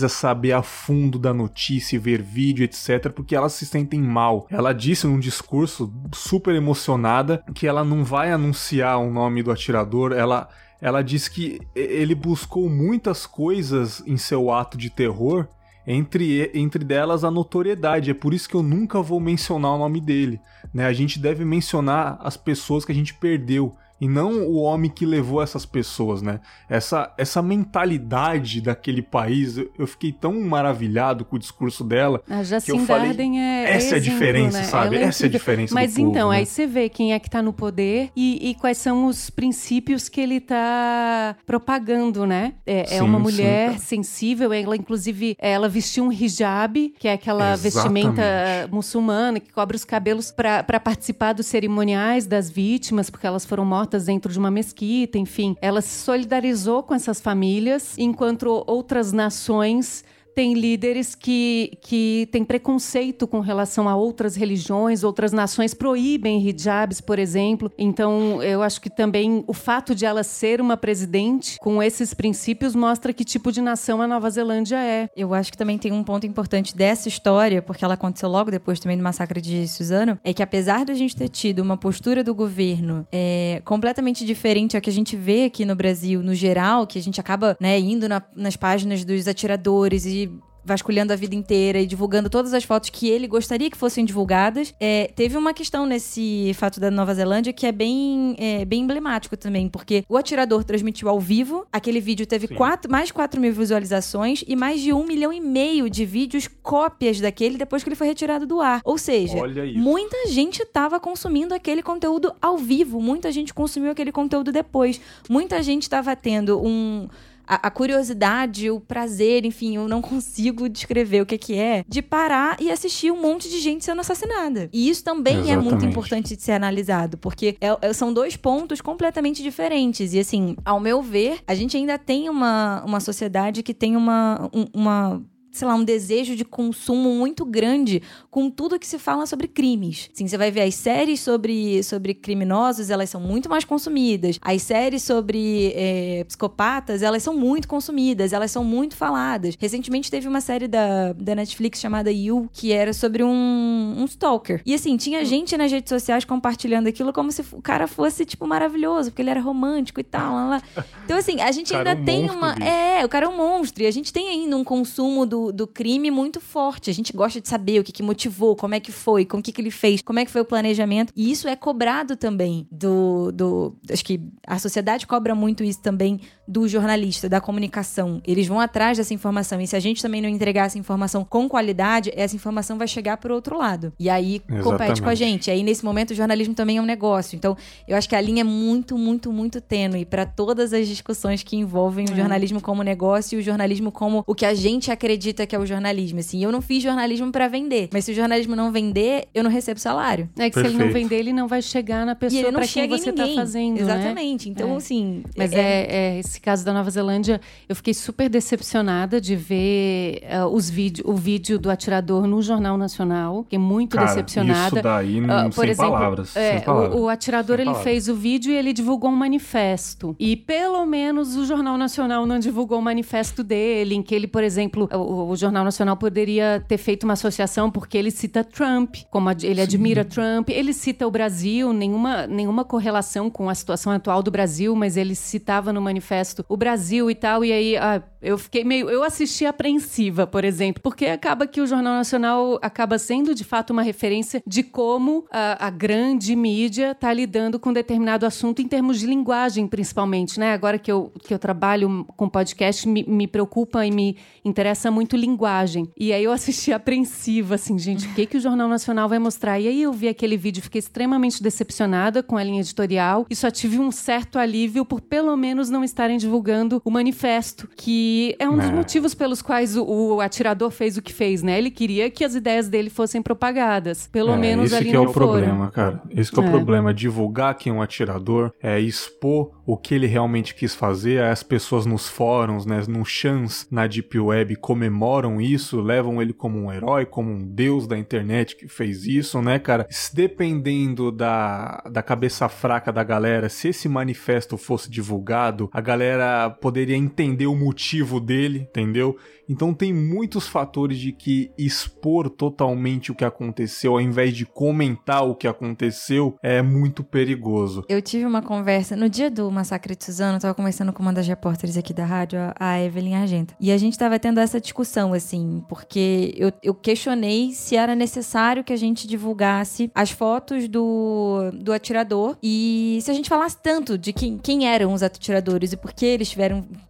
saber 0.09 0.53
a 0.53 0.63
fundo 0.63 1.19
da 1.19 1.33
notícia 1.33 1.97
e 1.97 1.99
ver 1.99 2.23
vídeo, 2.23 2.65
etc, 2.65 3.11
porque 3.11 3.35
elas 3.35 3.53
se 3.53 3.67
sentem 3.67 4.01
mal. 4.01 4.47
Ela 4.51 4.73
disse 4.73 5.07
num 5.07 5.19
discurso 5.19 5.93
super 6.13 6.55
emocionada 6.55 7.43
que 7.55 7.67
ela 7.67 7.85
não 7.85 8.05
vai 8.05 8.33
anunciar 8.33 8.99
o 8.99 9.11
nome 9.11 9.43
do 9.43 9.51
atirador, 9.51 10.13
ela 10.13 10.49
ela 10.81 11.03
diz 11.03 11.27
que 11.27 11.61
ele 11.75 12.15
buscou 12.15 12.69
muitas 12.71 13.27
coisas 13.27 14.01
em 14.07 14.17
seu 14.17 14.51
ato 14.51 14.79
de 14.79 14.89
terror, 14.89 15.49
entre, 15.85 16.51
entre 16.55 16.85
delas 16.85 17.25
a 17.25 17.31
notoriedade. 17.31 18.11
É 18.11 18.15
por 18.15 18.33
isso 18.33 18.49
que 18.49 18.55
eu 18.55 18.63
nunca 18.63 19.03
vou 19.03 19.19
mencionar 19.19 19.73
o 19.73 19.79
nome 19.79 20.01
dele. 20.01 20.41
Né? 20.73 20.85
A 20.85 20.93
gente 20.93 21.19
deve 21.19 21.45
mencionar 21.45 22.19
as 22.21 22.37
pessoas 22.37 22.85
que 22.85 22.93
a 22.93 22.95
gente 22.95 23.15
perdeu 23.15 23.75
e 24.01 24.09
não 24.09 24.43
o 24.47 24.57
homem 24.57 24.91
que 24.91 25.05
levou 25.05 25.43
essas 25.43 25.67
pessoas, 25.67 26.23
né? 26.23 26.41
Essa, 26.69 27.13
essa 27.19 27.43
mentalidade 27.43 28.61
daquele 28.61 29.03
país, 29.03 29.59
eu, 29.79 29.87
fiquei 29.87 30.13
tão 30.13 30.41
maravilhado 30.41 31.25
com 31.25 31.37
o 31.37 31.39
discurso 31.39 31.83
dela. 31.83 32.23
A 32.29 32.43
Jacinda 32.43 32.77
que 32.77 32.83
eu 32.83 32.87
falei, 32.87 33.39
é, 33.39 33.73
essa 33.75 33.97
é, 33.97 33.99
a 33.99 34.01
diferença, 34.01 34.59
né? 34.59 34.65
sabe? 34.65 34.97
É 34.97 35.03
essa 35.03 35.25
é 35.25 35.27
a 35.27 35.31
diferença 35.31 35.75
Mas 35.75 35.95
do 35.95 36.01
então, 36.01 36.13
povo, 36.13 36.31
aí 36.31 36.41
né? 36.41 36.45
você 36.45 36.67
vê 36.67 36.89
quem 36.89 37.13
é 37.13 37.19
que 37.19 37.29
tá 37.29 37.43
no 37.43 37.53
poder 37.53 38.11
e, 38.15 38.51
e, 38.51 38.55
quais 38.55 38.79
são 38.79 39.07
os 39.07 39.31
princípios 39.31 40.09
que 40.09 40.21
ele 40.21 40.41
tá 40.41 41.37
propagando, 41.45 42.27
né? 42.27 42.55
É, 42.65 42.81
é 42.81 42.87
sim, 42.87 42.97
é 42.97 43.03
uma 43.03 43.19
mulher 43.19 43.73
sim. 43.73 43.79
sensível, 43.79 44.53
ela 44.53 44.77
inclusive, 44.77 45.37
ela 45.39 45.69
vestiu 45.69 46.05
um 46.05 46.13
hijab, 46.13 46.95
que 46.99 47.09
é 47.09 47.15
aquela 47.15 47.55
Exatamente. 47.55 47.63
vestimenta 47.63 48.23
muçulmana 48.71 49.41
que 49.41 49.53
cobre 49.53 49.77
os 49.77 49.85
cabelos 49.85 50.31
para 50.31 50.81
participar 50.81 51.33
dos 51.33 51.47
cerimoniais 51.47 52.27
das 52.27 52.49
vítimas, 52.51 53.11
porque 53.11 53.27
elas 53.27 53.45
foram 53.45 53.65
mortas 53.65 53.88
mortas 53.89 54.05
dentro 54.05 54.31
de 54.31 54.39
uma 54.39 54.51
mesquita, 54.51 55.17
enfim. 55.17 55.57
Ela 55.63 55.81
se 55.81 56.05
solidarizou 56.05 56.83
com 56.83 56.95
essas 56.95 57.21
famílias, 57.21 57.97
enquanto 57.97 58.63
outras 58.67 59.13
nações 59.13 60.05
tem 60.39 60.55
líderes 60.55 61.17
que, 61.17 61.77
que 61.81 62.29
têm 62.31 62.45
preconceito 62.45 63.27
com 63.27 63.41
relação 63.41 63.89
a 63.89 63.97
outras 63.97 64.37
religiões, 64.37 65.03
outras 65.03 65.33
nações 65.33 65.75
proíbem 65.75 66.49
hijabs, 66.49 67.01
por 67.01 67.19
exemplo. 67.19 67.73
Então, 67.77 68.41
eu 68.41 68.63
acho 68.63 68.81
que 68.81 68.89
também 68.89 69.43
o 69.49 69.53
fato 69.53 69.97
de 69.97 70.07
ela 70.07 70.23
ser 70.23 70.61
uma 70.61 70.77
presidente 70.77 71.59
com 71.59 71.83
esses 71.83 72.15
princípios 72.15 72.77
mostra 72.77 73.13
que 73.13 73.25
tipo 73.25 73.51
de 73.51 73.61
nação 73.61 74.01
a 74.01 74.07
Nova 74.07 74.31
Zelândia 74.31 74.77
é. 74.77 75.11
Eu 75.17 75.35
acho 75.35 75.51
que 75.51 75.59
também 75.59 75.77
tem 75.77 75.91
um 75.91 76.05
ponto 76.05 76.25
importante 76.25 76.77
dessa 76.77 77.09
história, 77.09 77.61
porque 77.61 77.85
ela 77.85 77.95
aconteceu 77.95 78.29
logo 78.29 78.49
depois 78.49 78.79
também 78.79 78.97
do 78.97 79.03
massacre 79.03 79.41
de 79.41 79.67
Suzano, 79.67 80.21
é 80.23 80.33
que 80.33 80.41
apesar 80.41 80.85
da 80.85 80.95
gente 80.95 81.17
ter 81.17 81.29
tido 81.29 81.59
uma 81.59 81.77
postura 81.77 82.23
do 82.23 82.33
governo 82.33 83.05
é, 83.11 83.61
completamente 83.65 84.25
diferente 84.25 84.77
a 84.77 84.81
que 84.81 84.89
a 84.89 84.93
gente 84.93 85.17
vê 85.17 85.47
aqui 85.47 85.65
no 85.65 85.75
Brasil, 85.75 86.23
no 86.23 86.33
geral, 86.33 86.87
que 86.87 86.97
a 86.97 87.03
gente 87.03 87.21
acaba 87.21 87.57
né, 87.59 87.77
indo 87.81 88.09
na, 88.09 88.23
nas 88.37 88.55
páginas 88.55 89.05
dos 89.05 89.27
atiradores 89.27 90.07
e 90.07 90.28
vasculhando 90.69 91.13
a 91.13 91.17
vida 91.17 91.35
inteira 91.35 91.81
e 91.81 91.87
divulgando 91.87 92.29
todas 92.29 92.53
as 92.53 92.63
fotos 92.63 92.91
que 92.91 93.09
ele 93.09 93.27
gostaria 93.27 93.71
que 93.71 93.77
fossem 93.77 94.05
divulgadas. 94.05 94.75
É, 94.79 95.11
teve 95.17 95.37
uma 95.37 95.55
questão 95.55 95.87
nesse 95.87 96.53
fato 96.55 96.79
da 96.79 96.91
Nova 96.91 97.15
Zelândia 97.15 97.53
que 97.53 97.67
é 97.67 97.73
bem, 97.73 98.37
é, 98.39 98.65
bem 98.65 98.83
emblemático 98.83 99.37
também, 99.37 99.69
porque 99.69 100.05
o 100.09 100.17
atirador 100.17 100.63
transmitiu 100.63 101.09
ao 101.09 101.19
vivo, 101.19 101.67
aquele 101.73 102.01
vídeo 102.01 102.27
teve 102.27 102.47
quatro, 102.47 102.91
mais 102.91 103.11
4 103.11 103.41
mil 103.41 103.53
visualizações 103.53 104.45
e 104.47 104.55
mais 104.55 104.81
de 104.81 104.93
um 104.93 105.05
milhão 105.07 105.33
e 105.33 105.41
meio 105.41 105.89
de 105.89 106.05
vídeos 106.05 106.47
cópias 106.63 107.19
daquele 107.19 107.57
depois 107.57 107.83
que 107.83 107.89
ele 107.89 107.97
foi 107.97 108.07
retirado 108.07 108.47
do 108.47 108.61
ar. 108.61 108.83
Ou 108.85 108.99
seja, 108.99 109.39
muita 109.75 110.29
gente 110.29 110.63
estava 110.63 111.01
consumindo 111.01 111.55
aquele 111.55 111.83
conteúdo 111.83 112.35
ao 112.43 112.59
vivo, 112.59 113.01
muita 113.01 113.33
gente 113.33 113.55
consumiu 113.55 113.91
aquele 113.91 114.13
conteúdo 114.13 114.53
depois, 114.53 115.01
muita 115.29 115.63
gente 115.63 115.83
estava 115.83 116.15
tendo 116.15 116.61
um 116.61 117.09
a, 117.49 117.69
a, 117.69 117.71
curiosidade, 117.71 118.71
o 118.71 118.79
prazer, 118.79 119.45
enfim, 119.47 119.77
eu 119.77 119.89
não 119.89 120.03
consigo 120.03 120.69
descrever 120.69 121.23
o 121.23 121.27
que, 121.27 121.39
que 121.39 121.55
é, 121.55 121.85
de 121.89 122.03
parar 122.03 122.57
e 122.61 122.71
assistir 122.71 123.11
um 123.11 123.21
monte 123.21 123.49
de 123.49 123.59
gente 123.59 123.85
sendo 123.85 124.01
assassinada. 124.01 124.69
E 124.73 124.89
isso 124.89 125.03
também 125.03 125.41
Exatamente. 125.41 125.67
é 125.67 125.71
muito 125.71 125.85
importante 125.85 126.37
de 126.37 126.43
ser 126.43 126.53
analisado, 126.53 127.17
porque 127.17 127.57
é, 127.61 127.77
é, 127.81 127.93
são 127.93 128.13
dois 128.13 128.37
pontos 128.37 128.81
completamente 128.81 129.43
diferentes. 129.43 130.13
E 130.13 130.19
assim, 130.19 130.57
ao 130.65 130.79
meu 130.79 131.01
ver, 131.01 131.39
a 131.47 131.55
gente 131.55 131.77
ainda 131.77 131.99
tem 131.99 132.29
uma, 132.29 132.85
uma 132.85 133.01
sociedade 133.01 133.63
que 133.63 133.73
tem 133.73 133.97
uma, 133.97 134.51
um, 134.53 134.67
uma 134.75 135.23
sei 135.59 135.69
lá, 135.69 135.75
um 135.75 135.85
desejo 135.85 136.37
de 136.37 136.45
consumo 136.45 137.11
muito 137.11 137.45
grande 137.45 138.03
com 138.31 138.51
tudo 138.51 138.79
que 138.79 138.87
se 138.87 138.99
fala 138.99 139.27
sobre 139.27 139.49
crimes. 139.49 140.09
Sim, 140.13 140.27
você 140.27 140.39
vai 140.39 140.51
ver 140.51 140.63
as 140.63 140.75
séries 140.75 141.21
sobre, 141.21 141.83
sobre 141.83 142.15
criminosos, 142.15 142.91
elas 142.91 143.11
são 143.11 143.21
muito 143.21 143.49
mais 143.49 143.65
consumidas. 143.65 144.39
As 144.41 144.63
séries 144.63 145.03
sobre 145.03 145.73
é, 145.75 146.25
psicopatas, 146.25 147.03
elas 147.03 147.23
são 147.23 147.35
muito 147.35 147.67
consumidas, 147.67 148.33
elas 148.33 148.51
são 148.51 148.65
muito 148.65 148.97
faladas. 148.97 149.57
Recentemente 149.59 150.11
teve 150.11 150.29
uma 150.29 150.41
série 150.41 150.69
da, 150.69 151.13
da 151.13 151.35
Netflix 151.35 151.81
chamada 151.81 152.11
You, 152.11 152.49
que 152.53 152.73
era 152.73 152.93
sobre 152.93 153.23
um, 153.25 153.95
um 153.99 154.05
stalker. 154.05 154.63
E 154.65 154.75
assim, 154.75 154.97
tinha 154.97 155.25
gente 155.25 155.57
nas 155.57 155.73
redes 155.73 155.89
sociais 155.89 156.25
compartilhando 156.25 156.87
aquilo 156.87 157.13
como 157.13 157.33
se 157.33 157.43
o 157.53 157.63
cara 157.63 157.87
fosse, 157.87 158.25
tipo, 158.25 158.47
maravilhoso, 158.47 159.11
porque 159.11 159.23
ele 159.23 159.31
era 159.31 159.41
romântico 159.41 160.01
e 160.01 160.05
tal. 160.05 160.35
Lá, 160.35 160.49
lá. 160.49 160.63
Então, 161.05 161.17
assim, 161.17 161.41
a 161.41 161.51
gente 161.51 161.75
ainda 161.75 161.91
é 161.91 161.95
um 161.95 162.05
tem 162.05 162.21
monstro, 162.23 162.39
uma. 162.39 162.55
Bicho. 162.55 162.69
É, 162.69 163.05
o 163.05 163.09
cara 163.09 163.27
é 163.27 163.29
um 163.29 163.37
monstro. 163.37 163.83
E 163.83 163.87
a 163.87 163.91
gente 163.91 164.13
tem 164.13 164.29
ainda 164.29 164.57
um 164.57 164.65
consumo 164.65 165.27
do, 165.27 165.48
do 165.53 165.67
crime 165.67 166.11
muito 166.11 166.41
forte. 166.41 166.91
A 166.91 166.95
gente 166.95 167.13
gosta 167.13 167.41
de 167.41 167.49
saber 167.49 167.81
o 167.81 167.85
que, 167.85 167.93
que 167.93 168.03
motivou, 168.03 168.57
como 168.57 168.75
é 168.75 168.81
que 168.81 168.93
foi, 168.93 169.25
com 169.25 169.39
o 169.39 169.43
que, 169.43 169.53
que 169.53 169.61
ele 169.61 169.71
fez, 169.71 170.03
como 170.03 170.19
é 170.19 170.25
que 170.25 170.31
foi 170.31 170.41
o 170.41 170.45
planejamento. 170.45 171.13
E 171.17 171.31
isso 171.31 171.49
é 171.49 171.57
cobrado 171.57 172.17
também 172.17 172.67
do. 172.71 173.33
do 173.33 173.77
acho 173.91 174.05
que 174.05 174.21
a 174.47 174.59
sociedade 174.59 175.07
cobra 175.07 175.35
muito 175.35 175.63
isso 175.65 175.81
também 175.81 176.21
do 176.49 176.67
jornalista, 176.67 177.29
da 177.29 177.43
comunicação. 177.43 178.23
Eles 178.27 178.47
vão 178.47 178.59
atrás 178.59 178.97
dessa 178.97 179.13
informação. 179.13 179.61
E 179.61 179.67
se 179.67 179.77
a 179.77 179.81
gente 179.81 180.01
também 180.01 180.23
não 180.23 180.29
entregar 180.29 180.65
essa 180.65 180.79
informação 180.79 181.23
com 181.23 181.47
qualidade, 181.47 182.11
essa 182.17 182.35
informação 182.35 182.79
vai 182.79 182.89
chegar 182.89 183.19
por 183.19 183.31
outro 183.31 183.59
lado. 183.59 183.93
E 183.99 184.09
aí 184.09 184.37
Exatamente. 184.37 184.65
compete 184.65 185.03
com 185.03 185.11
a 185.11 185.15
gente. 185.15 185.49
E 185.49 185.51
aí, 185.51 185.63
nesse 185.63 185.85
momento, 185.85 186.13
o 186.13 186.15
jornalismo 186.15 186.55
também 186.55 186.79
é 186.79 186.83
um 186.83 186.87
negócio. 186.87 187.37
Então, 187.37 187.55
eu 187.87 187.97
acho 187.97 188.09
que 188.09 188.17
a 188.17 188.21
linha 188.21 188.41
é 188.41 188.45
muito, 188.45 188.97
muito, 188.97 189.31
muito 189.31 189.61
tênue 189.61 190.07
para 190.07 190.25
todas 190.25 190.73
as 190.73 190.89
discussões 190.89 191.43
que 191.43 191.55
envolvem 191.55 192.07
é. 192.09 192.13
o 192.13 192.17
jornalismo 192.17 192.61
como 192.63 192.83
negócio 192.83 193.37
e 193.37 193.41
o 193.41 193.43
jornalismo 193.43 193.93
como 193.93 194.25
o 194.27 194.35
que 194.35 194.47
a 194.47 194.55
gente 194.55 194.91
acredita 194.91 195.47
que 195.47 195.55
é 195.55 195.59
o 195.59 195.67
jornalismo. 195.67 196.21
Assim, 196.21 196.43
eu 196.43 196.51
não 196.51 196.63
fiz 196.63 196.83
jornalismo 196.83 197.31
para 197.31 197.47
vender, 197.47 197.91
mas 197.93 198.07
se 198.07 198.13
o 198.13 198.15
jornalismo 198.15 198.57
não 198.57 198.73
vender, 198.73 199.29
eu 199.35 199.45
não 199.45 199.51
recebo 199.51 199.79
salário. 199.79 200.29
É 200.39 200.49
que 200.49 200.55
Perfeito. 200.55 200.71
se 200.71 200.77
ele 200.77 200.85
não 200.85 200.93
vender, 200.93 201.17
ele 201.17 201.33
não 201.33 201.47
vai 201.47 201.61
chegar 201.61 202.07
na 202.07 202.15
pessoa 202.15 202.51
para 202.53 202.67
quem 202.67 202.89
você 202.89 203.13
tá 203.13 203.27
fazendo. 203.35 203.75
Né? 203.75 203.83
Exatamente. 203.83 204.49
Né? 204.49 204.53
Então, 204.53 204.75
é. 204.75 204.77
assim. 204.77 205.23
Mas 205.37 205.53
é, 205.53 205.59
é, 205.59 206.19
é, 206.19 206.19
esse 206.39 206.41
caso 206.41 206.65
da 206.65 206.73
Nova 206.73 206.89
Zelândia, 206.91 207.41
eu 207.69 207.75
fiquei 207.75 207.93
super 207.93 208.29
decepcionada 208.29 209.21
de 209.21 209.35
ver 209.35 210.23
uh, 210.23 210.47
os 210.47 210.71
vídeo, 210.71 211.05
o 211.07 211.15
vídeo 211.15 211.59
do 211.59 211.69
atirador 211.69 212.27
no 212.27 212.41
Jornal 212.41 212.79
Nacional. 212.79 213.43
Fiquei 213.43 213.59
muito 213.59 213.97
Cara, 213.97 214.07
decepcionada. 214.07 214.77
Isso 214.77 214.83
daí, 214.83 215.21
uh, 215.21 215.55
por 215.55 215.69
exemplo, 215.69 215.93
palavras. 215.93 216.37
É, 216.37 216.61
palavras. 216.61 216.95
O, 216.95 217.03
o, 217.03 217.09
atirador 217.09 217.57
sem 217.57 217.63
ele 217.63 217.71
palavras. 217.71 217.85
fez 217.85 218.09
o 218.09 218.15
vídeo 218.15 218.53
e 218.53 218.57
ele 218.57 218.73
divulgou 218.73 219.11
um 219.11 219.17
manifesto. 219.17 220.15
E 220.19 220.37
pelo 220.37 220.87
menos 220.87 221.37
o 221.37 221.45
Jornal 221.45 221.77
Nacional 221.77 222.25
não 222.25 222.39
divulgou 222.39 222.79
o 222.79 222.83
manifesto 222.83 223.43
dele, 223.43 223.97
em 223.97 224.03
que 224.03 224.15
ele, 224.15 224.29
por 224.29 224.45
exemplo, 224.45 224.89
o, 224.93 225.31
o 225.31 225.37
Jornal 225.37 225.65
Nacional 225.65 225.97
poderia 225.97 226.65
ter 226.67 226.79
feito 226.79 227.03
uma 227.03 227.15
associação 227.15 227.71
porque 227.71 227.99
ele 227.99 228.11
cita 228.11 228.45
Trump, 228.45 228.97
como 229.11 229.29
ele 229.31 229.57
Sim. 229.57 229.61
admira 229.61 230.05
Trump, 230.05 230.49
ele 230.51 230.73
cita 230.73 231.07
o 231.07 231.11
Brasil, 231.11 231.73
nenhuma, 231.73 232.27
nenhuma 232.27 232.65
correlação 232.65 233.29
com 233.29 233.49
a 233.49 233.55
situação 233.55 233.93
atual 233.93 234.23
do 234.23 234.31
Brasil, 234.31 234.75
mas 234.77 234.97
ele 234.97 235.15
citava 235.15 235.73
no 235.73 235.81
manifesto 235.81 236.28
o 236.49 236.57
Brasil 236.57 237.11
e 237.11 237.15
tal, 237.15 237.45
e 237.45 237.53
aí 237.53 237.77
ah, 237.77 238.03
eu 238.21 238.37
fiquei 238.37 238.65
meio. 238.65 238.91
Eu 238.91 239.03
assisti 239.03 239.47
apreensiva, 239.47 240.27
por 240.27 240.45
exemplo, 240.45 240.83
porque 240.83 241.07
acaba 241.07 241.47
que 241.47 241.61
o 241.61 241.67
Jornal 241.67 241.95
Nacional 241.95 242.59
acaba 242.61 242.99
sendo 242.99 243.35
de 243.35 243.45
fato 243.45 243.73
uma 243.73 243.83
referência 243.83 244.43
de 244.47 244.63
como 244.63 245.25
a, 245.31 245.67
a 245.67 245.71
grande 245.71 246.35
mídia 246.35 246.93
está 246.93 247.13
lidando 247.13 247.59
com 247.59 247.73
determinado 247.73 248.27
assunto 248.27 248.61
em 248.61 248.67
termos 248.67 248.99
de 248.99 249.07
linguagem, 249.07 249.67
principalmente, 249.67 250.39
né? 250.39 250.53
Agora 250.53 250.79
que 250.79 250.91
eu, 250.91 251.13
que 251.23 251.33
eu 251.33 251.39
trabalho 251.39 252.05
com 252.17 252.29
podcast, 252.29 252.89
me, 252.89 253.05
me 253.05 253.27
preocupa 253.27 253.87
e 253.87 253.91
me 253.91 254.17
interessa 254.45 254.91
muito 254.91 255.17
linguagem. 255.17 255.89
E 255.97 256.13
aí 256.13 256.25
eu 256.25 256.33
assisti 256.33 256.73
apreensiva, 256.73 257.55
assim, 257.55 257.79
gente, 257.79 258.07
o 258.07 258.15
que, 258.15 258.27
que 258.27 258.37
o 258.37 258.41
Jornal 258.41 258.69
Nacional 258.69 259.09
vai 259.09 259.19
mostrar? 259.19 259.61
E 259.61 259.69
aí 259.69 259.83
eu 259.83 259.93
vi 259.93 260.09
aquele 260.09 260.37
vídeo, 260.37 260.63
fiquei 260.63 260.79
extremamente 260.79 261.43
decepcionada 261.43 262.23
com 262.23 262.37
a 262.37 262.43
linha 262.43 262.61
editorial 262.61 263.27
e 263.31 263.37
só 263.37 263.51
tive 263.51 263.79
um 263.79 263.91
certo 263.91 264.39
alívio 264.39 264.85
por 264.85 265.01
pelo 265.01 265.37
menos 265.37 265.71
não 265.71 265.85
estarem 265.85 266.18
divulgando 266.19 266.83
o 266.85 266.91
manifesto, 266.91 267.69
que 267.77 268.37
é 268.39 268.49
um 268.49 268.57
dos 268.57 268.67
é. 268.67 268.73
motivos 268.73 269.15
pelos 269.15 269.41
quais 269.41 269.77
o, 269.77 269.85
o, 269.85 270.21
atirador 270.21 270.71
fez 270.71 270.97
o 270.97 271.03
que 271.03 271.13
fez, 271.13 271.43
né? 271.43 271.59
Ele 271.59 271.71
queria 271.71 272.11
que 272.11 272.25
as 272.25 272.35
ideias 272.35 272.69
dele 272.69 272.91
fossem 272.91 273.23
propagadas. 273.23 274.07
Pelo 274.07 274.33
é, 274.33 274.37
menos 274.37 274.73
ali 274.73 274.91
que 274.91 274.97
é 274.97 275.01
o 275.01 275.13
foram. 275.13 275.13
problema, 275.13 275.71
cara. 275.71 276.03
Esse 276.11 276.31
que 276.31 276.39
é 276.39 276.43
o 276.43 276.47
é. 276.47 276.51
problema. 276.51 276.93
Divulgar 276.93 277.55
quem 277.55 277.73
é 277.73 277.75
um 277.75 277.81
atirador, 277.81 278.53
é 278.63 278.79
expor 278.81 279.58
o 279.69 279.77
que 279.77 279.95
ele 279.95 280.07
realmente 280.07 280.55
quis 280.55 280.75
fazer. 280.75 281.23
As 281.23 281.43
pessoas 281.43 281.85
nos 281.85 282.09
fóruns, 282.09 282.65
né, 282.65 282.83
no 282.89 283.05
chans, 283.05 283.69
na 283.71 283.87
Deep 283.87 284.19
Web, 284.19 284.57
comemoram 284.57 285.43
isso, 285.43 285.79
levam 285.83 286.23
ele 286.23 286.33
como 286.33 286.59
um 286.59 286.73
herói, 286.73 287.05
como 287.05 287.31
um 287.31 287.47
deus 287.47 287.87
da 287.87 287.99
internet 287.99 288.57
que 288.57 288.67
fez 288.67 289.05
isso, 289.05 289.43
né, 289.43 289.59
cara? 289.59 289.87
Dependendo 290.15 291.13
da, 291.13 291.85
da 291.93 292.03
cabeça 292.03 292.49
fraca 292.49 292.91
da 292.91 293.05
galera, 293.05 293.51
se 293.51 293.69
esse 293.69 293.91
manifesto 293.91 294.57
fosse 294.57 294.91
divulgado, 294.91 295.69
a 295.71 295.83
galera 295.83 296.49
poderia 296.49 296.97
entender 296.97 297.47
o 297.47 297.55
motivo 297.55 298.21
dele, 298.21 298.61
entendeu? 298.61 299.19
Então 299.49 299.73
tem 299.73 299.93
muitos 299.93 300.47
fatores 300.47 300.99
de 300.99 301.13
que 301.13 301.51
expor 301.57 302.29
totalmente 302.29 303.11
o 303.11 303.15
que 303.15 303.25
aconteceu, 303.25 303.93
ao 303.93 304.01
invés 304.01 304.37
de 304.37 304.45
comentar 304.45 305.27
o 305.27 305.35
que 305.35 305.49
aconteceu, 305.49 306.37
é 306.43 306.61
muito 306.61 307.03
perigoso. 307.03 307.85
Eu 307.89 308.03
tive 308.03 308.25
uma 308.25 308.43
conversa 308.43 308.95
no 308.95 309.09
dia 309.09 309.31
do 309.31 309.51
massacre 309.51 309.97
de 309.97 310.05
Suzano, 310.05 310.37
eu 310.37 310.41
tava 310.41 310.55
conversando 310.55 310.93
com 310.93 311.03
uma 311.03 311.13
das 311.13 311.27
repórteres 311.27 311.77
aqui 311.77 311.95
da 311.95 312.05
rádio, 312.05 312.39
a 312.59 312.81
Evelyn 312.81 313.15
Argenta. 313.15 313.55
E 313.61 313.73
a 313.73 313.79
gente 313.79 313.99
tava 313.99 314.19
tendo 314.19 314.39
essa 314.39 314.61
discussão, 314.61 315.13
assim, 315.13 315.63
porque 315.69 316.35
eu, 316.37 316.53
eu 316.63 316.75
questionei 316.75 317.53
se 317.53 317.77
era 317.77 317.95
necessário 317.95 318.63
que 318.63 318.73
a 318.73 318.77
gente 318.77 319.07
divulgasse 319.07 319.91
as 319.95 320.11
fotos 320.11 320.69
do, 320.69 321.51
do 321.55 321.73
atirador 321.73 322.37
e 322.43 322.99
se 323.03 323.11
a 323.11 323.15
gente 323.15 323.29
falasse 323.29 323.57
tanto 323.63 323.97
de 323.97 324.13
quem, 324.13 324.39
quem 324.39 324.67
eram 324.67 324.93
os 324.93 325.03
atiradores 325.03 325.73
e 325.73 325.77
por 325.77 325.93
que 325.93 326.05
eles 326.05 326.29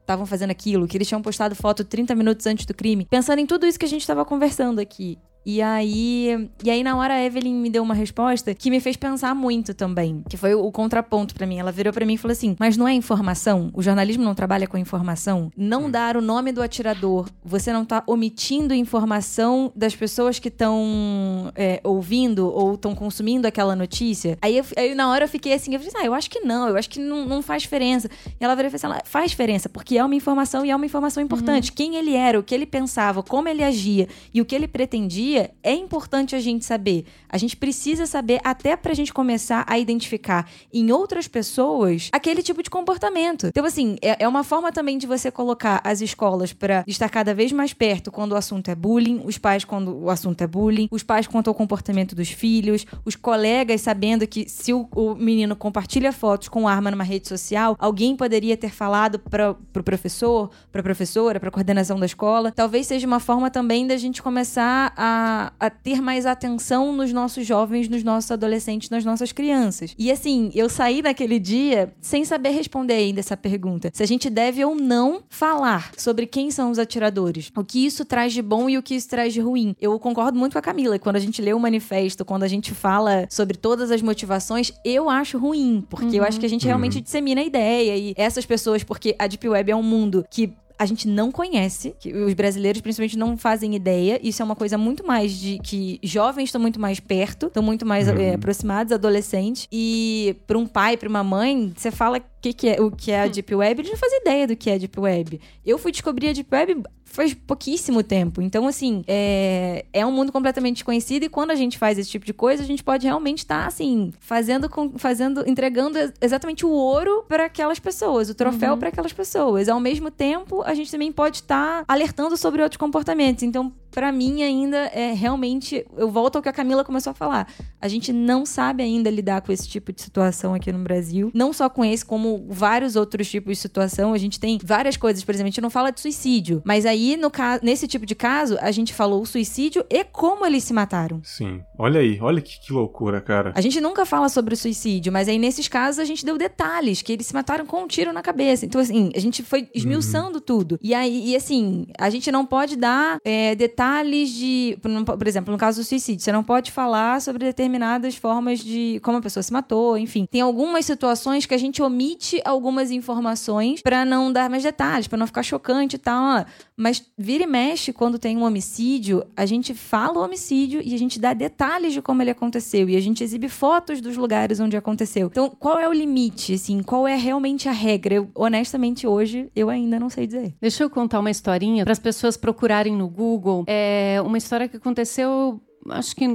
estavam 0.00 0.26
fazendo 0.26 0.50
aquilo, 0.50 0.88
que 0.88 0.96
eles 0.96 1.06
tinham 1.06 1.22
postado 1.22 1.54
foto 1.54 1.84
30 1.84 2.14
minutos 2.14 2.46
antes 2.48 2.66
do 2.66 2.74
crime, 2.74 3.06
pensando 3.08 3.38
em 3.38 3.46
tudo 3.46 3.66
isso 3.66 3.78
que 3.78 3.84
a 3.84 3.88
gente 3.88 4.00
estava 4.00 4.24
conversando 4.24 4.80
aqui. 4.80 5.18
E 5.48 5.62
aí, 5.62 6.50
e 6.62 6.70
aí 6.70 6.82
na 6.84 6.94
hora 6.94 7.14
a 7.14 7.24
Evelyn 7.24 7.54
me 7.54 7.70
deu 7.70 7.82
uma 7.82 7.94
resposta 7.94 8.54
que 8.54 8.68
me 8.68 8.80
fez 8.80 8.98
pensar 8.98 9.34
muito 9.34 9.72
também, 9.72 10.22
que 10.28 10.36
foi 10.36 10.54
o 10.54 10.70
contraponto 10.70 11.34
para 11.34 11.46
mim. 11.46 11.58
Ela 11.58 11.72
virou 11.72 11.90
para 11.90 12.04
mim 12.04 12.12
e 12.12 12.18
falou 12.18 12.32
assim: 12.32 12.54
"Mas 12.60 12.76
não 12.76 12.86
é 12.86 12.92
informação? 12.92 13.70
O 13.72 13.82
jornalismo 13.82 14.22
não 14.22 14.34
trabalha 14.34 14.66
com 14.66 14.76
informação? 14.76 15.50
Não 15.56 15.90
dar 15.90 16.18
o 16.18 16.20
nome 16.20 16.52
do 16.52 16.60
atirador, 16.60 17.30
você 17.42 17.72
não 17.72 17.82
tá 17.82 18.02
omitindo 18.06 18.74
informação 18.74 19.72
das 19.74 19.96
pessoas 19.96 20.38
que 20.38 20.48
estão 20.48 21.50
é, 21.56 21.80
ouvindo 21.82 22.52
ou 22.52 22.74
estão 22.74 22.94
consumindo 22.94 23.48
aquela 23.48 23.74
notícia?" 23.74 24.36
Aí, 24.42 24.58
eu, 24.58 24.64
aí, 24.76 24.94
na 24.94 25.08
hora 25.08 25.24
eu 25.24 25.28
fiquei 25.30 25.54
assim, 25.54 25.72
eu 25.72 25.80
falei: 25.80 25.94
"Ah, 25.96 26.04
eu 26.04 26.12
acho 26.12 26.28
que 26.28 26.40
não, 26.40 26.68
eu 26.68 26.76
acho 26.76 26.90
que 26.90 27.00
não, 27.00 27.24
não 27.24 27.40
faz 27.40 27.62
diferença". 27.62 28.10
E 28.38 28.44
ela 28.44 28.54
virou 28.54 28.70
e 28.70 28.78
falou 28.78 28.96
assim: 28.98 29.02
"Faz 29.06 29.30
diferença, 29.30 29.66
porque 29.70 29.96
é 29.96 30.04
uma 30.04 30.14
informação 30.14 30.62
e 30.62 30.70
é 30.70 30.76
uma 30.76 30.84
informação 30.84 31.22
importante. 31.22 31.70
Uhum. 31.70 31.74
Quem 31.74 31.96
ele 31.96 32.14
era, 32.14 32.38
o 32.38 32.42
que 32.42 32.54
ele 32.54 32.66
pensava, 32.66 33.22
como 33.22 33.48
ele 33.48 33.64
agia 33.64 34.06
e 34.34 34.42
o 34.42 34.44
que 34.44 34.54
ele 34.54 34.68
pretendia 34.68 35.37
é 35.62 35.72
importante 35.72 36.34
a 36.34 36.40
gente 36.40 36.64
saber. 36.64 37.04
A 37.28 37.38
gente 37.38 37.56
precisa 37.56 38.06
saber 38.06 38.40
até 38.44 38.76
pra 38.76 38.94
gente 38.94 39.12
começar 39.12 39.64
a 39.68 39.78
identificar 39.78 40.48
em 40.72 40.90
outras 40.92 41.28
pessoas 41.28 42.08
aquele 42.12 42.42
tipo 42.42 42.62
de 42.62 42.70
comportamento. 42.70 43.48
Então, 43.48 43.64
assim, 43.64 43.96
é, 44.02 44.24
é 44.24 44.28
uma 44.28 44.44
forma 44.44 44.72
também 44.72 44.98
de 44.98 45.06
você 45.06 45.30
colocar 45.30 45.80
as 45.84 46.00
escolas 46.00 46.52
para 46.52 46.84
estar 46.86 47.08
cada 47.08 47.34
vez 47.34 47.52
mais 47.52 47.72
perto 47.72 48.10
quando 48.10 48.32
o 48.32 48.36
assunto 48.36 48.70
é 48.70 48.74
bullying, 48.74 49.22
os 49.24 49.38
pais 49.38 49.64
quando 49.64 49.96
o 49.96 50.10
assunto 50.10 50.40
é 50.42 50.46
bullying, 50.46 50.88
os 50.90 51.02
pais 51.02 51.26
quanto 51.26 51.48
ao 51.48 51.54
comportamento 51.54 52.14
dos 52.14 52.30
filhos, 52.30 52.86
os 53.04 53.16
colegas 53.16 53.80
sabendo 53.80 54.26
que 54.26 54.48
se 54.48 54.72
o, 54.72 54.88
o 54.94 55.14
menino 55.14 55.54
compartilha 55.56 56.12
fotos 56.12 56.48
com 56.48 56.66
arma 56.68 56.90
numa 56.90 57.04
rede 57.04 57.28
social, 57.28 57.76
alguém 57.78 58.16
poderia 58.16 58.56
ter 58.56 58.70
falado 58.70 59.18
para 59.18 59.54
pro 59.72 59.82
professor, 59.82 60.50
pra 60.72 60.82
professora, 60.82 61.40
pra 61.40 61.50
coordenação 61.50 61.98
da 61.98 62.06
escola. 62.06 62.52
Talvez 62.52 62.86
seja 62.86 63.06
uma 63.06 63.20
forma 63.20 63.50
também 63.50 63.86
da 63.86 63.96
gente 63.96 64.22
começar 64.22 64.92
a 64.96 65.17
a, 65.58 65.70
ter 65.70 66.00
mais 66.00 66.26
atenção 66.26 66.92
nos 66.92 67.12
nossos 67.12 67.46
jovens, 67.46 67.88
nos 67.88 68.02
nossos 68.02 68.30
adolescentes, 68.30 68.90
nas 68.90 69.04
nossas 69.04 69.32
crianças. 69.32 69.94
E 69.98 70.10
assim, 70.10 70.50
eu 70.54 70.68
saí 70.68 71.02
naquele 71.02 71.38
dia 71.38 71.92
sem 72.00 72.24
saber 72.24 72.50
responder 72.50 72.94
ainda 72.94 73.20
essa 73.20 73.36
pergunta. 73.36 73.90
Se 73.92 74.02
a 74.02 74.06
gente 74.06 74.30
deve 74.30 74.64
ou 74.64 74.74
não 74.74 75.22
falar 75.28 75.92
sobre 75.96 76.26
quem 76.26 76.50
são 76.50 76.70
os 76.70 76.78
atiradores. 76.78 77.50
O 77.56 77.64
que 77.64 77.84
isso 77.84 78.04
traz 78.04 78.32
de 78.32 78.42
bom 78.42 78.68
e 78.68 78.78
o 78.78 78.82
que 78.82 78.94
isso 78.94 79.08
traz 79.08 79.32
de 79.32 79.40
ruim. 79.40 79.74
Eu 79.80 79.98
concordo 79.98 80.38
muito 80.38 80.52
com 80.52 80.58
a 80.58 80.62
Camila. 80.62 80.98
Quando 80.98 81.16
a 81.16 81.20
gente 81.20 81.40
lê 81.42 81.52
o 81.52 81.60
manifesto, 81.60 82.24
quando 82.24 82.42
a 82.42 82.48
gente 82.48 82.72
fala 82.74 83.26
sobre 83.30 83.56
todas 83.56 83.90
as 83.90 84.02
motivações, 84.02 84.72
eu 84.84 85.10
acho 85.10 85.38
ruim. 85.38 85.84
Porque 85.88 86.06
uhum. 86.06 86.14
eu 86.14 86.24
acho 86.24 86.38
que 86.38 86.46
a 86.46 86.48
gente 86.48 86.66
realmente 86.66 86.96
uhum. 86.96 87.02
dissemina 87.02 87.40
a 87.40 87.44
ideia. 87.44 87.96
E 87.96 88.14
essas 88.16 88.46
pessoas, 88.46 88.82
porque 88.82 89.14
a 89.18 89.26
Deep 89.26 89.48
Web 89.48 89.70
é 89.70 89.76
um 89.76 89.82
mundo 89.82 90.24
que 90.30 90.52
a 90.78 90.86
gente 90.86 91.08
não 91.08 91.32
conhece, 91.32 91.96
os 92.26 92.34
brasileiros 92.34 92.80
principalmente 92.80 93.18
não 93.18 93.36
fazem 93.36 93.74
ideia. 93.74 94.20
Isso 94.22 94.40
é 94.40 94.44
uma 94.44 94.54
coisa 94.54 94.78
muito 94.78 95.04
mais 95.04 95.32
de 95.32 95.58
que 95.58 95.98
jovens 96.02 96.44
estão 96.44 96.60
muito 96.60 96.78
mais 96.78 97.00
perto, 97.00 97.46
estão 97.46 97.62
muito 97.62 97.84
mais 97.84 98.06
uhum. 98.06 98.16
é, 98.16 98.34
aproximados, 98.34 98.92
adolescentes. 98.92 99.66
E 99.72 100.36
para 100.46 100.56
um 100.56 100.66
pai, 100.66 100.96
para 100.96 101.08
uma 101.08 101.24
mãe, 101.24 101.72
você 101.76 101.90
fala 101.90 102.20
que, 102.40 102.52
que 102.52 102.68
é, 102.68 102.80
o 102.80 102.90
que 102.90 103.10
é 103.10 103.22
a 103.22 103.26
hum. 103.26 103.30
Deep 103.30 103.54
Web, 103.54 103.80
eles 103.80 103.90
não 103.90 103.98
fazem 103.98 104.20
ideia 104.20 104.46
do 104.46 104.56
que 104.56 104.70
é 104.70 104.74
a 104.74 104.78
Deep 104.78 104.98
Web. 104.98 105.40
Eu 105.64 105.78
fui 105.78 105.92
descobrir 105.92 106.28
a 106.28 106.32
Deep 106.32 106.48
Web 106.52 106.82
faz 107.08 107.34
pouquíssimo 107.34 108.02
tempo. 108.02 108.40
Então, 108.40 108.66
assim, 108.68 109.02
é, 109.08 109.84
é 109.92 110.06
um 110.06 110.12
mundo 110.12 110.30
completamente 110.30 110.76
desconhecido 110.76 111.24
e 111.24 111.28
quando 111.28 111.50
a 111.50 111.54
gente 111.54 111.78
faz 111.78 111.98
esse 111.98 112.10
tipo 112.10 112.24
de 112.24 112.32
coisa, 112.32 112.62
a 112.62 112.66
gente 112.66 112.84
pode 112.84 113.06
realmente 113.06 113.38
estar, 113.38 113.62
tá, 113.62 113.66
assim, 113.66 114.12
fazendo, 114.20 114.68
fazendo, 114.96 115.48
entregando 115.48 115.98
exatamente 116.20 116.64
o 116.66 116.70
ouro 116.70 117.24
para 117.26 117.46
aquelas 117.46 117.78
pessoas, 117.78 118.28
o 118.28 118.34
troféu 118.34 118.72
uhum. 118.72 118.78
para 118.78 118.90
aquelas 118.90 119.12
pessoas. 119.12 119.68
Ao 119.68 119.80
mesmo 119.80 120.10
tempo, 120.10 120.62
a 120.62 120.74
gente 120.74 120.90
também 120.90 121.10
pode 121.10 121.38
estar 121.38 121.84
tá 121.84 121.92
alertando 121.92 122.36
sobre 122.36 122.62
outros 122.62 122.78
comportamentos. 122.78 123.42
Então, 123.42 123.72
para 123.98 124.12
mim 124.12 124.44
ainda 124.44 124.76
é 124.94 125.12
realmente, 125.12 125.84
eu 125.96 126.08
volto 126.08 126.36
ao 126.36 126.42
que 126.42 126.48
a 126.48 126.52
Camila 126.52 126.84
começou 126.84 127.10
a 127.10 127.14
falar. 127.14 127.52
A 127.80 127.88
gente 127.88 128.12
não 128.12 128.46
sabe 128.46 128.80
ainda 128.80 129.10
lidar 129.10 129.40
com 129.40 129.50
esse 129.50 129.68
tipo 129.68 129.92
de 129.92 130.00
situação 130.00 130.54
aqui 130.54 130.70
no 130.70 130.78
Brasil, 130.78 131.32
não 131.34 131.52
só 131.52 131.68
com 131.68 131.84
esse, 131.84 132.06
como 132.06 132.46
vários 132.48 132.94
outros 132.94 133.28
tipos 133.28 133.56
de 133.56 133.60
situação. 133.60 134.14
A 134.14 134.18
gente 134.18 134.38
tem 134.38 134.56
várias 134.62 134.96
coisas, 134.96 135.24
por 135.24 135.34
exemplo, 135.34 135.48
a 135.48 135.50
gente 135.50 135.60
não 135.60 135.68
fala 135.68 135.90
de 135.90 136.00
suicídio, 136.00 136.62
mas 136.64 136.86
aí 136.86 137.16
no 137.16 137.28
caso, 137.28 137.64
nesse 137.64 137.88
tipo 137.88 138.06
de 138.06 138.14
caso, 138.14 138.56
a 138.60 138.70
gente 138.70 138.94
falou 138.94 139.20
o 139.20 139.26
suicídio 139.26 139.84
e 139.90 140.04
como 140.04 140.46
eles 140.46 140.62
se 140.62 140.72
mataram. 140.72 141.20
Sim. 141.24 141.60
Olha 141.76 141.98
aí, 141.98 142.20
olha 142.20 142.40
que, 142.40 142.60
que 142.60 142.72
loucura, 142.72 143.20
cara. 143.20 143.52
A 143.56 143.60
gente 143.60 143.80
nunca 143.80 144.06
fala 144.06 144.28
sobre 144.28 144.54
o 144.54 144.56
suicídio, 144.56 145.12
mas 145.12 145.28
aí 145.28 145.40
nesses 145.40 145.66
casos 145.66 145.98
a 145.98 146.04
gente 146.04 146.24
deu 146.24 146.38
detalhes 146.38 147.02
que 147.02 147.14
eles 147.14 147.26
se 147.26 147.34
mataram 147.34 147.66
com 147.66 147.82
um 147.82 147.88
tiro 147.88 148.12
na 148.12 148.22
cabeça. 148.22 148.64
Então 148.64 148.80
assim, 148.80 149.10
a 149.12 149.18
gente 149.18 149.42
foi 149.42 149.68
esmiuçando 149.74 150.36
uhum. 150.36 150.44
tudo. 150.44 150.78
E 150.80 150.94
aí, 150.94 151.30
e 151.30 151.34
assim, 151.34 151.88
a 151.98 152.08
gente 152.10 152.30
não 152.30 152.46
pode 152.46 152.76
dar 152.76 153.18
é, 153.24 153.56
detalhes 153.56 153.87
detalhes 153.88 154.30
de. 154.30 154.78
Por 154.80 155.26
exemplo, 155.26 155.52
no 155.52 155.58
caso 155.58 155.80
do 155.80 155.84
suicídio, 155.84 156.22
você 156.22 156.32
não 156.32 156.44
pode 156.44 156.70
falar 156.70 157.20
sobre 157.20 157.44
determinadas 157.44 158.16
formas 158.16 158.60
de 158.60 159.00
como 159.02 159.18
a 159.18 159.22
pessoa 159.22 159.42
se 159.42 159.52
matou, 159.52 159.96
enfim. 159.96 160.26
Tem 160.30 160.40
algumas 160.40 160.84
situações 160.84 161.46
que 161.46 161.54
a 161.54 161.58
gente 161.58 161.82
omite 161.82 162.40
algumas 162.44 162.90
informações 162.90 163.80
para 163.80 164.04
não 164.04 164.32
dar 164.32 164.50
mais 164.50 164.62
detalhes, 164.62 165.08
para 165.08 165.18
não 165.18 165.26
ficar 165.26 165.42
chocante 165.42 165.96
e 165.96 165.98
tal. 165.98 166.44
Mas 166.76 167.04
vira 167.16 167.42
e 167.42 167.46
mexe, 167.46 167.92
quando 167.92 168.18
tem 168.18 168.36
um 168.36 168.44
homicídio, 168.44 169.24
a 169.36 169.44
gente 169.44 169.74
fala 169.74 170.20
o 170.20 170.24
homicídio 170.24 170.80
e 170.84 170.94
a 170.94 170.98
gente 170.98 171.18
dá 171.18 171.32
detalhes 171.34 171.92
de 171.92 172.00
como 172.00 172.22
ele 172.22 172.30
aconteceu. 172.30 172.88
E 172.88 172.96
a 172.96 173.00
gente 173.00 173.24
exibe 173.24 173.48
fotos 173.48 174.00
dos 174.00 174.16
lugares 174.16 174.60
onde 174.60 174.76
aconteceu. 174.76 175.26
Então, 175.26 175.50
qual 175.58 175.78
é 175.78 175.88
o 175.88 175.92
limite, 175.92 176.54
assim? 176.54 176.80
Qual 176.82 177.08
é 177.08 177.16
realmente 177.16 177.68
a 177.68 177.72
regra? 177.72 178.14
Eu, 178.14 178.30
honestamente, 178.32 179.08
hoje, 179.08 179.50
eu 179.56 179.68
ainda 179.68 179.98
não 179.98 180.08
sei 180.08 180.26
dizer. 180.26 180.54
Deixa 180.60 180.84
eu 180.84 180.90
contar 180.90 181.18
uma 181.18 181.30
historinha 181.30 181.82
para 181.84 181.92
as 181.92 181.98
pessoas 181.98 182.36
procurarem 182.36 182.94
no 182.94 183.08
Google. 183.08 183.64
É 183.70 184.18
uma 184.22 184.38
história 184.38 184.66
que 184.66 184.78
aconteceu, 184.78 185.60
acho 185.90 186.16
que 186.16 186.26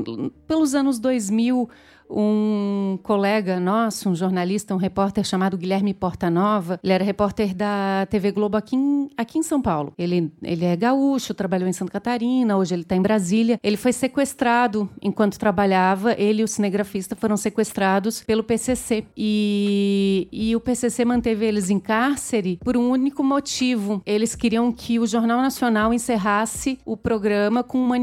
pelos 0.48 0.76
anos 0.76 1.00
2000 1.00 1.68
um 2.16 3.00
colega 3.02 3.60
nosso, 3.60 4.10
um 4.10 4.16
jornalista, 4.16 4.74
um 4.74 4.78
repórter 4.78 5.24
chamado 5.24 5.58
Guilherme 5.58 5.94
Portanova. 5.94 6.80
Ele 6.84 6.94
era 6.94 7.04
repórter 7.04 7.56
da 7.56 8.06
TV 8.10 8.32
Globo 8.32 8.58
aqui 8.58 8.76
em, 8.76 9.10
aqui 9.18 9.40
em 9.40 9.44
São 9.44 9.62
Paulo. 9.62 9.94
Ele, 9.98 10.32
ele 10.42 10.66
é 10.66 10.76
gaúcho, 10.76 11.34
trabalhou 11.34 11.68
em 11.68 11.74
Santa 11.74 11.92
Catarina, 11.92 12.58
hoje 12.58 12.76
ele 12.76 12.84
está 12.84 12.96
em 12.96 13.02
Brasília. 13.02 13.60
Ele 13.64 13.78
foi 13.78 13.94
sequestrado 13.94 14.90
enquanto 15.02 15.40
trabalhava. 15.40 16.14
Ele 16.14 16.42
e 16.42 16.44
o 16.44 16.48
cinegrafista 16.48 17.16
foram 17.16 17.38
sequestrados 17.38 18.22
pelo 18.22 18.44
PCC. 18.44 19.06
E, 19.16 20.28
e 20.32 20.56
o 20.56 20.60
PCC 20.60 21.06
manteve 21.06 21.46
eles 21.46 21.70
em 21.70 21.80
cárcere 21.80 22.60
por 22.64 22.78
um 22.78 22.90
único 22.90 23.24
motivo. 23.24 24.02
Eles 24.06 24.36
queriam 24.36 24.72
que 24.72 25.00
o 25.00 25.08
Jornal 25.08 25.42
Nacional 25.42 25.94
encerrasse 25.94 26.80
o 26.86 26.96
programa 26.98 27.64
com 27.64 27.80
um 27.80 27.94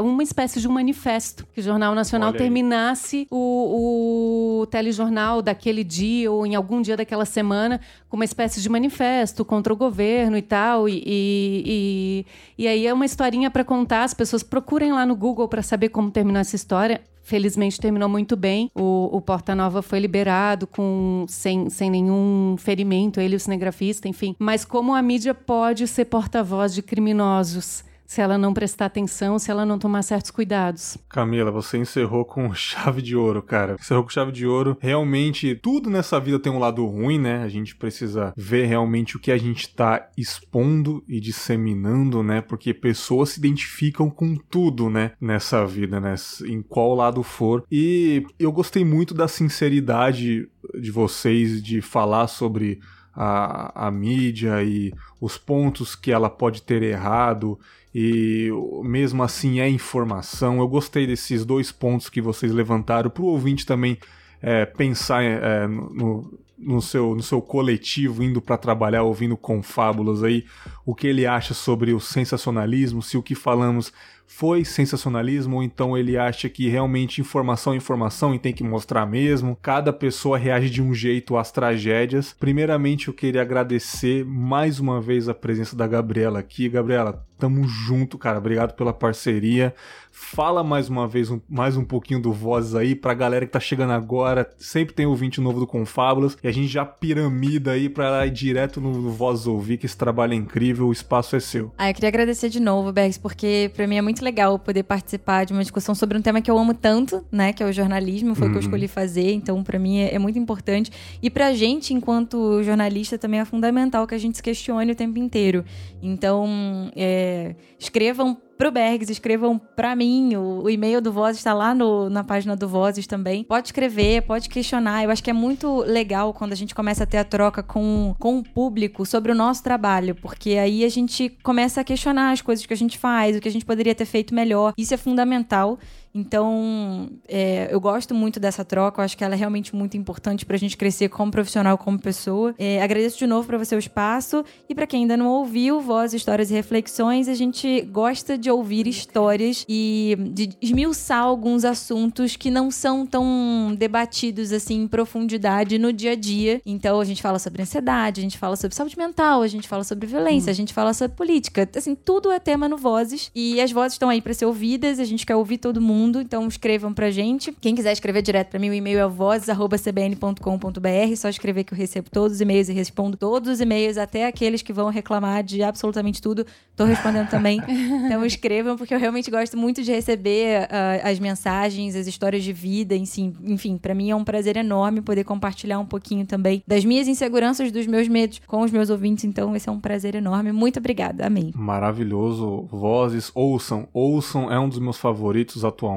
uma 0.00 0.22
espécie 0.22 0.60
de 0.60 0.68
um 0.68 0.72
manifesto. 0.72 1.46
Que 1.52 1.60
o 1.60 1.62
Jornal 1.62 1.94
Nacional 1.94 2.32
terminasse 2.32 3.26
o 3.30 3.59
o, 3.60 4.66
telejornal 4.66 5.42
daquele 5.42 5.82
dia 5.84 6.30
ou 6.30 6.46
em 6.46 6.54
algum 6.54 6.80
dia 6.80 6.96
daquela 6.96 7.24
semana 7.24 7.80
com 8.08 8.16
uma 8.16 8.24
espécie 8.24 8.60
de 8.60 8.68
manifesto 8.68 9.44
contra 9.44 9.72
o 9.72 9.76
governo 9.76 10.36
e 10.36 10.42
tal. 10.42 10.88
E, 10.88 11.02
e, 11.04 11.62
e, 11.66 12.64
e 12.64 12.68
aí 12.68 12.86
é 12.86 12.92
uma 12.92 13.04
historinha 13.04 13.50
para 13.50 13.64
contar. 13.64 14.04
As 14.04 14.14
pessoas 14.14 14.42
procurem 14.42 14.92
lá 14.92 15.04
no 15.04 15.16
Google 15.16 15.48
para 15.48 15.62
saber 15.62 15.88
como 15.90 16.10
terminou 16.10 16.40
essa 16.40 16.56
história. 16.56 17.00
Felizmente 17.22 17.78
terminou 17.78 18.08
muito 18.08 18.36
bem. 18.36 18.70
O, 18.74 19.08
o 19.12 19.20
Porta 19.20 19.54
Nova 19.54 19.82
foi 19.82 20.00
liberado 20.00 20.66
com 20.66 21.24
sem, 21.28 21.70
sem 21.70 21.90
nenhum 21.90 22.56
ferimento, 22.58 23.20
ele, 23.20 23.36
o 23.36 23.40
cinegrafista, 23.40 24.08
enfim. 24.08 24.34
Mas 24.38 24.64
como 24.64 24.94
a 24.94 25.02
mídia 25.02 25.34
pode 25.34 25.86
ser 25.86 26.06
porta-voz 26.06 26.74
de 26.74 26.82
criminosos? 26.82 27.84
Se 28.10 28.20
ela 28.20 28.36
não 28.36 28.52
prestar 28.52 28.86
atenção, 28.86 29.38
se 29.38 29.52
ela 29.52 29.64
não 29.64 29.78
tomar 29.78 30.02
certos 30.02 30.32
cuidados. 30.32 30.98
Camila, 31.08 31.52
você 31.52 31.78
encerrou 31.78 32.24
com 32.24 32.50
chave 32.52 33.00
de 33.00 33.14
ouro, 33.14 33.40
cara. 33.40 33.76
Encerrou 33.78 34.02
com 34.02 34.10
chave 34.10 34.32
de 34.32 34.44
ouro. 34.44 34.76
Realmente, 34.80 35.54
tudo 35.54 35.88
nessa 35.88 36.18
vida 36.18 36.36
tem 36.40 36.50
um 36.50 36.58
lado 36.58 36.84
ruim, 36.84 37.20
né? 37.20 37.44
A 37.44 37.48
gente 37.48 37.76
precisa 37.76 38.34
ver 38.36 38.64
realmente 38.64 39.16
o 39.16 39.20
que 39.20 39.30
a 39.30 39.38
gente 39.38 39.72
tá 39.72 40.08
expondo 40.18 41.04
e 41.06 41.20
disseminando, 41.20 42.20
né? 42.20 42.40
Porque 42.40 42.74
pessoas 42.74 43.28
se 43.28 43.38
identificam 43.38 44.10
com 44.10 44.34
tudo, 44.34 44.90
né? 44.90 45.12
Nessa 45.20 45.64
vida, 45.64 46.00
né? 46.00 46.16
Em 46.44 46.62
qual 46.62 46.96
lado 46.96 47.22
for. 47.22 47.64
E 47.70 48.26
eu 48.40 48.50
gostei 48.50 48.84
muito 48.84 49.14
da 49.14 49.28
sinceridade 49.28 50.48
de 50.74 50.90
vocês 50.90 51.62
de 51.62 51.80
falar 51.80 52.26
sobre 52.26 52.80
a, 53.14 53.86
a 53.86 53.90
mídia 53.90 54.62
e 54.62 54.92
os 55.20 55.36
pontos 55.36 55.94
que 55.94 56.10
ela 56.10 56.30
pode 56.30 56.62
ter 56.62 56.82
errado 56.82 57.58
e 57.94 58.50
mesmo 58.84 59.22
assim 59.22 59.60
é 59.60 59.68
informação. 59.68 60.60
Eu 60.60 60.68
gostei 60.68 61.06
desses 61.06 61.44
dois 61.44 61.72
pontos 61.72 62.08
que 62.08 62.20
vocês 62.20 62.52
levantaram 62.52 63.10
para 63.10 63.22
o 63.22 63.26
ouvinte 63.26 63.66
também 63.66 63.98
é, 64.40 64.64
pensar 64.64 65.22
é, 65.22 65.66
no, 65.66 66.38
no, 66.56 66.80
seu, 66.80 67.14
no 67.14 67.22
seu 67.22 67.42
coletivo 67.42 68.22
indo 68.22 68.40
para 68.40 68.56
trabalhar 68.56 69.02
ouvindo 69.02 69.36
confábulas 69.36 70.22
aí 70.22 70.44
o 70.84 70.94
que 70.94 71.06
ele 71.06 71.26
acha 71.26 71.52
sobre 71.52 71.92
o 71.92 72.00
sensacionalismo, 72.00 73.02
se 73.02 73.16
o 73.16 73.22
que 73.22 73.34
falamos 73.34 73.92
foi 74.26 74.64
sensacionalismo 74.64 75.56
ou 75.56 75.62
então 75.62 75.98
ele 75.98 76.16
acha 76.16 76.48
que 76.48 76.68
realmente 76.68 77.20
informação 77.20 77.72
é 77.72 77.76
informação 77.76 78.32
e 78.32 78.38
tem 78.38 78.52
que 78.52 78.62
mostrar 78.62 79.04
mesmo. 79.04 79.58
Cada 79.60 79.92
pessoa 79.92 80.38
reage 80.38 80.70
de 80.70 80.80
um 80.80 80.94
jeito 80.94 81.36
às 81.36 81.50
tragédias. 81.50 82.32
Primeiramente, 82.38 83.08
eu 83.08 83.14
queria 83.14 83.42
agradecer 83.42 84.24
mais 84.24 84.78
uma 84.78 85.00
vez 85.00 85.28
a 85.28 85.34
presença 85.34 85.74
da 85.74 85.86
Gabriela 85.86 86.38
aqui. 86.38 86.68
Gabriela, 86.68 87.26
tamo 87.40 87.66
junto, 87.66 88.18
cara. 88.18 88.38
Obrigado 88.38 88.74
pela 88.74 88.92
parceria. 88.92 89.74
Fala 90.12 90.62
mais 90.62 90.88
uma 90.88 91.06
vez 91.06 91.30
um, 91.30 91.40
mais 91.48 91.76
um 91.76 91.84
pouquinho 91.84 92.20
do 92.20 92.32
Vozes 92.32 92.74
aí 92.74 92.94
pra 92.94 93.14
galera 93.14 93.46
que 93.46 93.52
tá 93.52 93.60
chegando 93.60 93.92
agora. 93.92 94.48
Sempre 94.58 94.94
tem 94.94 95.06
ouvinte 95.06 95.40
novo 95.40 95.60
do 95.60 95.66
Confábulas 95.66 96.36
e 96.42 96.48
a 96.48 96.52
gente 96.52 96.68
já 96.68 96.84
piramida 96.84 97.72
aí 97.72 97.88
pra 97.88 98.26
ir 98.26 98.30
direto 98.30 98.80
no, 98.80 98.92
no 98.92 99.10
Vozes 99.10 99.46
Ouvir, 99.46 99.78
que 99.78 99.86
esse 99.86 99.96
trabalho 99.96 100.32
é 100.32 100.36
incrível, 100.36 100.88
o 100.88 100.92
espaço 100.92 101.36
é 101.36 101.40
seu. 101.40 101.72
Ah, 101.78 101.88
eu 101.88 101.94
queria 101.94 102.08
agradecer 102.08 102.48
de 102.48 102.60
novo, 102.60 102.92
Bergs, 102.92 103.18
porque 103.18 103.70
pra 103.74 103.86
mim 103.86 103.96
é 103.96 104.02
muito 104.02 104.22
legal 104.22 104.58
poder 104.58 104.82
participar 104.82 105.46
de 105.46 105.52
uma 105.52 105.62
discussão 105.62 105.94
sobre 105.94 106.18
um 106.18 106.22
tema 106.22 106.42
que 106.42 106.50
eu 106.50 106.58
amo 106.58 106.74
tanto, 106.74 107.24
né, 107.30 107.52
que 107.52 107.62
é 107.62 107.66
o 107.66 107.72
jornalismo, 107.72 108.34
foi 108.34 108.48
o 108.48 108.50
que 108.50 108.56
eu 108.56 108.60
uhum. 108.60 108.66
escolhi 108.66 108.88
fazer, 108.88 109.32
então 109.32 109.62
pra 109.62 109.78
mim 109.78 109.98
é, 109.98 110.14
é 110.14 110.18
muito 110.18 110.38
importante. 110.38 110.90
E 111.22 111.30
pra 111.30 111.54
gente, 111.54 111.94
enquanto 111.94 112.62
jornalista, 112.62 113.16
também 113.16 113.40
é 113.40 113.44
fundamental 113.44 114.06
que 114.06 114.14
a 114.14 114.18
gente 114.18 114.36
se 114.36 114.42
questione 114.42 114.92
o 114.92 114.94
tempo 114.94 115.18
inteiro. 115.18 115.64
Então, 116.02 116.90
é, 116.96 117.29
escrevam 117.78 118.36
pro 118.60 118.70
Bergs, 118.70 119.10
escrevam 119.10 119.58
para 119.58 119.96
mim. 119.96 120.36
O, 120.36 120.64
o, 120.64 120.70
e-mail 120.70 121.00
do 121.00 121.10
Vozes 121.10 121.38
está 121.38 121.54
lá 121.54 121.74
no, 121.74 122.10
na 122.10 122.22
página 122.22 122.54
do 122.54 122.68
Vozes 122.68 123.06
também. 123.06 123.42
Pode 123.42 123.68
escrever, 123.68 124.22
pode 124.22 124.50
questionar. 124.50 125.02
Eu 125.02 125.10
acho 125.10 125.24
que 125.24 125.30
é 125.30 125.32
muito 125.32 125.80
legal 125.80 126.34
quando 126.34 126.52
a 126.52 126.56
gente 126.56 126.74
começa 126.74 127.04
a 127.04 127.06
ter 127.06 127.16
a 127.16 127.24
troca 127.24 127.62
com, 127.62 128.14
com 128.18 128.38
o 128.38 128.44
público 128.44 129.06
sobre 129.06 129.32
o 129.32 129.34
nosso 129.34 129.62
trabalho, 129.62 130.14
porque 130.14 130.50
aí 130.50 130.84
a 130.84 130.90
gente 130.90 131.30
começa 131.42 131.80
a 131.80 131.84
questionar 131.84 132.32
as 132.32 132.42
coisas 132.42 132.66
que 132.66 132.74
a 132.74 132.76
gente 132.76 132.98
faz, 132.98 133.34
o 133.34 133.40
que 133.40 133.48
a 133.48 133.52
gente 133.52 133.64
poderia 133.64 133.94
ter 133.94 134.04
feito 134.04 134.34
melhor. 134.34 134.74
Isso 134.76 134.92
é 134.92 134.98
fundamental. 134.98 135.78
Então, 136.12 137.08
é, 137.28 137.68
eu 137.70 137.80
gosto 137.80 138.14
muito 138.14 138.40
dessa 138.40 138.64
troca, 138.64 139.00
eu 139.00 139.04
acho 139.04 139.16
que 139.16 139.22
ela 139.22 139.34
é 139.34 139.36
realmente 139.36 139.74
muito 139.74 139.96
importante 139.96 140.44
para 140.44 140.56
a 140.56 140.58
gente 140.58 140.76
crescer 140.76 141.08
como 141.08 141.30
profissional, 141.30 141.78
como 141.78 141.98
pessoa. 141.98 142.54
É, 142.58 142.82
agradeço 142.82 143.18
de 143.18 143.26
novo 143.26 143.46
para 143.46 143.56
você 143.56 143.76
o 143.76 143.78
espaço 143.78 144.44
e 144.68 144.74
para 144.74 144.86
quem 144.86 145.02
ainda 145.02 145.16
não 145.16 145.28
ouviu 145.28 145.80
Voz, 145.80 146.12
Histórias 146.12 146.50
e 146.50 146.54
Reflexões, 146.54 147.28
a 147.28 147.34
gente 147.34 147.82
gosta 147.82 148.36
de 148.36 148.50
ouvir 148.50 148.86
histórias 148.88 149.64
e 149.68 150.16
de 150.32 150.50
esmiuçar 150.60 151.22
alguns 151.22 151.64
assuntos 151.64 152.34
que 152.34 152.50
não 152.50 152.70
são 152.70 153.06
tão 153.06 153.74
debatidos 153.78 154.52
assim 154.52 154.82
em 154.82 154.88
profundidade 154.88 155.78
no 155.78 155.92
dia 155.92 156.12
a 156.12 156.16
dia. 156.16 156.60
Então, 156.66 157.00
a 157.00 157.04
gente 157.04 157.22
fala 157.22 157.38
sobre 157.38 157.62
ansiedade, 157.62 158.20
a 158.20 158.22
gente 158.22 158.38
fala 158.38 158.56
sobre 158.56 158.74
saúde 158.74 158.98
mental, 158.98 159.42
a 159.42 159.48
gente 159.48 159.68
fala 159.68 159.84
sobre 159.84 160.08
violência, 160.08 160.50
hum. 160.50 160.52
a 160.52 160.54
gente 160.54 160.74
fala 160.74 160.92
sobre 160.92 161.16
política. 161.16 161.68
Assim, 161.76 161.94
tudo 161.94 162.32
é 162.32 162.40
tema 162.40 162.68
no 162.68 162.76
Vozes 162.76 163.30
e 163.34 163.60
as 163.60 163.70
vozes 163.70 163.92
estão 163.92 164.08
aí 164.08 164.20
para 164.20 164.34
ser 164.34 164.46
ouvidas, 164.46 164.98
a 164.98 165.04
gente 165.04 165.24
quer 165.24 165.36
ouvir 165.36 165.58
todo 165.58 165.80
mundo 165.80 165.99
mundo. 166.00 166.20
Então 166.20 166.46
escrevam 166.48 166.92
pra 166.92 167.10
gente. 167.10 167.52
Quem 167.60 167.74
quiser 167.74 167.92
escrever 167.92 168.22
direto 168.22 168.48
pra 168.48 168.58
mim, 168.58 168.70
o 168.70 168.74
e-mail 168.74 169.00
é 169.00 169.08
vozes.cbn.com.br. 169.08 171.16
Só 171.16 171.28
escrever 171.28 171.64
que 171.64 171.74
eu 171.74 171.78
recebo 171.78 172.08
todos 172.10 172.36
os 172.36 172.40
e-mails 172.40 172.68
e 172.68 172.72
respondo 172.72 173.16
todos 173.16 173.50
os 173.50 173.60
e-mails, 173.60 173.98
até 173.98 174.26
aqueles 174.26 174.62
que 174.62 174.72
vão 174.72 174.88
reclamar 174.88 175.42
de 175.42 175.62
absolutamente 175.62 176.22
tudo. 176.22 176.46
Tô 176.74 176.84
respondendo 176.84 177.28
também. 177.28 177.60
então 178.06 178.24
escrevam, 178.24 178.76
porque 178.76 178.94
eu 178.94 178.98
realmente 178.98 179.30
gosto 179.30 179.56
muito 179.56 179.82
de 179.82 179.92
receber 179.92 180.62
uh, 180.62 181.00
as 181.04 181.18
mensagens, 181.18 181.94
as 181.94 182.06
histórias 182.06 182.42
de 182.42 182.52
vida, 182.52 182.94
enfim. 182.94 183.34
Enfim, 183.44 183.76
para 183.76 183.94
mim 183.94 184.10
é 184.10 184.16
um 184.16 184.24
prazer 184.24 184.56
enorme 184.56 185.02
poder 185.02 185.24
compartilhar 185.24 185.78
um 185.78 185.86
pouquinho 185.86 186.26
também 186.26 186.62
das 186.66 186.84
minhas 186.84 187.08
inseguranças, 187.08 187.70
dos 187.70 187.86
meus 187.86 188.08
medos 188.08 188.40
com 188.46 188.62
os 188.62 188.70
meus 188.70 188.90
ouvintes. 188.90 189.24
Então, 189.24 189.54
esse 189.54 189.68
é 189.68 189.72
um 189.72 189.80
prazer 189.80 190.14
enorme. 190.14 190.52
Muito 190.52 190.78
obrigada. 190.78 191.26
Amém. 191.26 191.52
Maravilhoso. 191.54 192.68
Vozes, 192.70 193.30
ouçam. 193.34 193.88
Ouçam 193.92 194.50
é 194.50 194.58
um 194.58 194.68
dos 194.68 194.78
meus 194.78 194.96
favoritos 194.96 195.64
atualmente. 195.64 195.89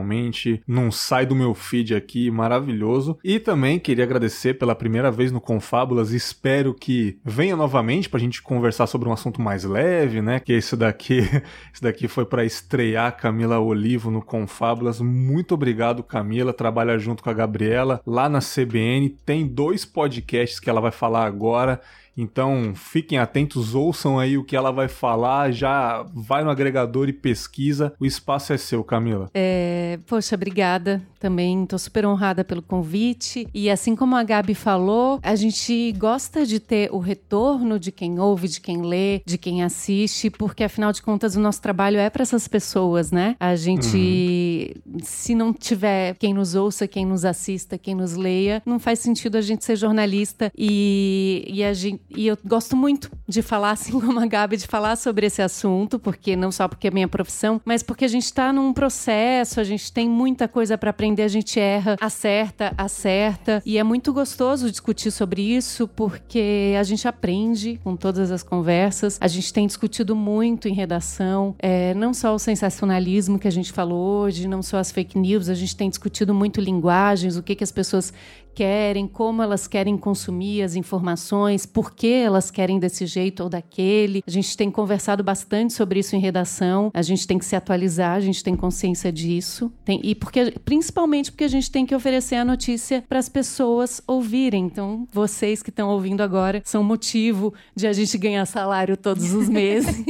Não 0.68 0.92
sai 0.92 1.26
do 1.26 1.36
meu 1.36 1.54
feed 1.54 1.94
aqui. 1.94 2.32
Maravilhoso. 2.32 3.18
E 3.24 3.40
também 3.40 3.80
queria 3.80 4.04
agradecer 4.04 4.56
pela 4.56 4.74
primeira 4.74 5.12
vez 5.12 5.32
no 5.32 5.42
Confábulas. 5.42 6.12
Espero 6.12 6.74
que 6.74 7.20
venha 7.24 7.56
novamente 7.56 8.10
pra 8.10 8.20
gente 8.20 8.42
conversar 8.42 8.88
sobre 8.88 9.10
um 9.10 9.14
assunto 9.14 9.42
mais 9.42 9.64
leve, 9.64 10.22
né? 10.22 10.40
Que 10.40 10.54
esse 10.54 10.76
daqui, 10.76 11.20
esse 11.74 11.82
daqui 11.82 12.08
foi 12.08 12.26
para 12.26 12.46
estrear 12.46 13.16
Camila 13.18 13.60
Olivo 13.60 14.10
no 14.10 14.22
Confábulas. 14.22 15.02
Muito 15.02 15.54
obrigado, 15.54 16.04
Camila. 16.04 16.54
Trabalha 16.54 16.98
junto 16.98 17.24
com 17.24 17.30
a 17.30 17.34
Gabriela 17.34 18.02
lá 18.06 18.30
na 18.30 18.40
CBN. 18.40 19.10
Tem 19.26 19.46
dois 19.46 19.86
podcasts 19.86 20.60
que 20.60 20.70
ela 20.70 20.82
vai 20.82 20.92
falar 20.92 21.26
agora. 21.26 21.82
Então 22.18 22.74
fiquem 22.76 23.18
atentos, 23.18 23.74
ouçam 23.76 24.20
aí 24.20 24.38
o 24.38 24.44
que 24.44 24.56
ela 24.56 24.72
vai 24.72 24.88
falar, 24.88 25.52
já 25.52 26.06
vai 26.14 26.44
no 26.44 26.50
agregador 26.50 27.10
e 27.10 27.14
pesquisa. 27.14 27.94
O 28.00 28.06
espaço 28.06 28.54
é 28.54 28.58
seu, 28.58 28.84
Camila. 28.84 29.30
É, 29.34 30.00
poxa, 30.06 30.36
obrigada 30.36 31.02
também. 31.20 31.66
Tô 31.66 31.78
super 31.78 32.06
honrada 32.06 32.44
pelo 32.44 32.62
convite. 32.62 33.48
E 33.54 33.70
assim 33.70 33.96
como 33.96 34.16
a 34.16 34.24
Gabi 34.24 34.54
falou, 34.54 35.20
a 35.24 35.36
gente 35.36 35.92
gosta 35.94 36.46
de 36.46 36.60
ter 36.60 36.90
o 36.92 37.00
retorno 37.00 37.80
de 37.80 37.92
quem 37.92 38.20
ouve, 38.20 38.48
de 38.48 38.62
quem 38.62 38.82
lê, 38.82 39.22
de 39.26 39.38
quem 39.38 39.64
assiste, 39.64 40.30
porque 40.30 40.64
afinal 40.64 40.92
de 40.92 41.02
contas 41.02 41.36
o 41.36 41.40
nosso 41.40 41.62
trabalho 41.62 41.98
é 41.98 42.10
para 42.10 42.24
essas 42.24 42.48
pessoas, 42.48 43.12
né? 43.12 43.36
A 43.40 43.56
gente, 43.56 44.76
uhum. 44.86 45.00
se 45.02 45.34
não 45.34 45.54
tiver 45.54 46.16
quem 46.16 46.34
nos 46.34 46.56
ouça, 46.56 46.88
quem 46.88 47.06
nos 47.06 47.26
assista, 47.26 47.78
quem 47.78 47.96
nos 47.96 48.16
leia, 48.16 48.62
não 48.66 48.78
faz 48.78 49.00
sentido 49.00 49.38
a 49.38 49.42
gente 49.42 49.64
ser 49.64 49.76
jornalista 49.76 50.52
e, 50.58 51.46
e 51.48 51.64
a 51.64 51.74
gente 51.74 52.03
e 52.16 52.28
eu 52.28 52.38
gosto 52.46 52.76
muito 52.76 53.12
de 53.28 53.42
falar, 53.42 53.72
assim 53.72 54.00
como 54.00 54.20
a 54.20 54.26
Gabi, 54.26 54.58
de 54.58 54.68
falar 54.68 54.96
sobre 54.96 55.26
esse 55.26 55.42
assunto, 55.42 56.00
porque 56.00 56.36
não 56.36 56.52
só 56.52 56.68
porque 56.68 56.88
é 56.88 56.92
minha 56.92 57.08
profissão, 57.08 57.62
mas 57.66 57.84
porque 57.84 58.06
a 58.06 58.08
gente 58.08 58.26
está 58.26 58.52
num 58.52 58.74
processo, 58.74 59.60
a 59.60 59.64
gente 59.64 59.92
tem 59.92 60.10
muita 60.10 60.48
coisa 60.48 60.78
para 60.78 60.90
aprender, 60.90 61.24
a 61.24 61.28
gente 61.28 61.60
erra, 61.60 61.96
acerta, 62.00 62.74
acerta, 62.78 63.62
e 63.66 63.78
é 63.78 63.84
muito 63.84 64.14
gostoso 64.14 64.70
discutir 64.70 65.12
sobre 65.12 65.42
isso, 65.42 65.88
porque 65.88 66.76
a 66.80 66.84
gente 66.84 67.08
aprende 67.08 67.80
com 67.84 67.96
todas 67.96 68.32
as 68.32 68.44
conversas, 68.44 69.18
a 69.20 69.28
gente 69.28 69.52
tem 69.54 69.68
discutido 69.68 70.16
muito 70.16 70.68
em 70.68 70.74
redação, 70.74 71.56
é, 71.60 71.94
não 71.94 72.14
só 72.14 72.34
o 72.34 72.40
sensacionalismo 72.40 73.40
que 73.40 73.48
a 73.48 73.52
gente 73.52 73.72
falou 73.72 74.24
hoje, 74.24 74.48
não 74.48 74.62
só 74.62 74.78
as 74.78 74.92
fake 74.92 75.18
news, 75.18 75.50
a 75.50 75.54
gente 75.54 75.76
tem 75.76 75.90
discutido 75.90 76.34
muito 76.34 76.60
linguagens, 76.62 77.38
o 77.38 77.44
que, 77.44 77.56
que 77.56 77.64
as 77.64 77.72
pessoas 77.72 78.14
querem, 78.54 79.08
como 79.08 79.42
elas 79.42 79.68
querem 79.68 79.98
consumir 79.98 80.62
as 80.62 80.76
informações, 80.76 81.66
por 81.66 81.92
que 81.92 82.03
elas 82.08 82.52
querem 82.52 82.80
desse 82.80 83.06
jeito 83.06 83.44
ou 83.44 83.50
daquele. 83.50 84.24
A 84.26 84.32
gente 84.32 84.56
tem 84.56 84.70
conversado 84.70 85.24
bastante 85.24 85.74
sobre 85.74 86.00
isso 86.00 86.16
em 86.16 86.20
redação. 86.20 86.92
A 86.94 87.02
gente 87.02 87.26
tem 87.28 87.38
que 87.38 87.46
se 87.46 87.56
atualizar, 87.56 88.16
a 88.16 88.20
gente 88.20 88.44
tem 88.44 88.56
consciência 88.56 89.12
disso. 89.12 89.72
Tem, 89.86 90.00
e 90.04 90.16
porque, 90.16 90.52
principalmente 90.64 91.32
porque 91.32 91.44
a 91.44 91.50
gente 91.50 91.72
tem 91.72 91.86
que 91.86 91.96
oferecer 91.96 92.36
a 92.36 92.46
notícia 92.46 93.04
para 93.08 93.20
as 93.20 93.30
pessoas 93.30 94.02
ouvirem. 94.08 94.66
Então, 94.66 95.08
vocês 95.12 95.62
que 95.62 95.70
estão 95.70 95.90
ouvindo 95.90 96.22
agora 96.22 96.62
são 96.66 96.84
motivo 96.84 97.54
de 97.76 97.88
a 97.88 97.94
gente 97.94 98.18
ganhar 98.18 98.46
salário 98.46 98.98
todos 98.98 99.34
os 99.34 99.48
meses. 99.50 100.04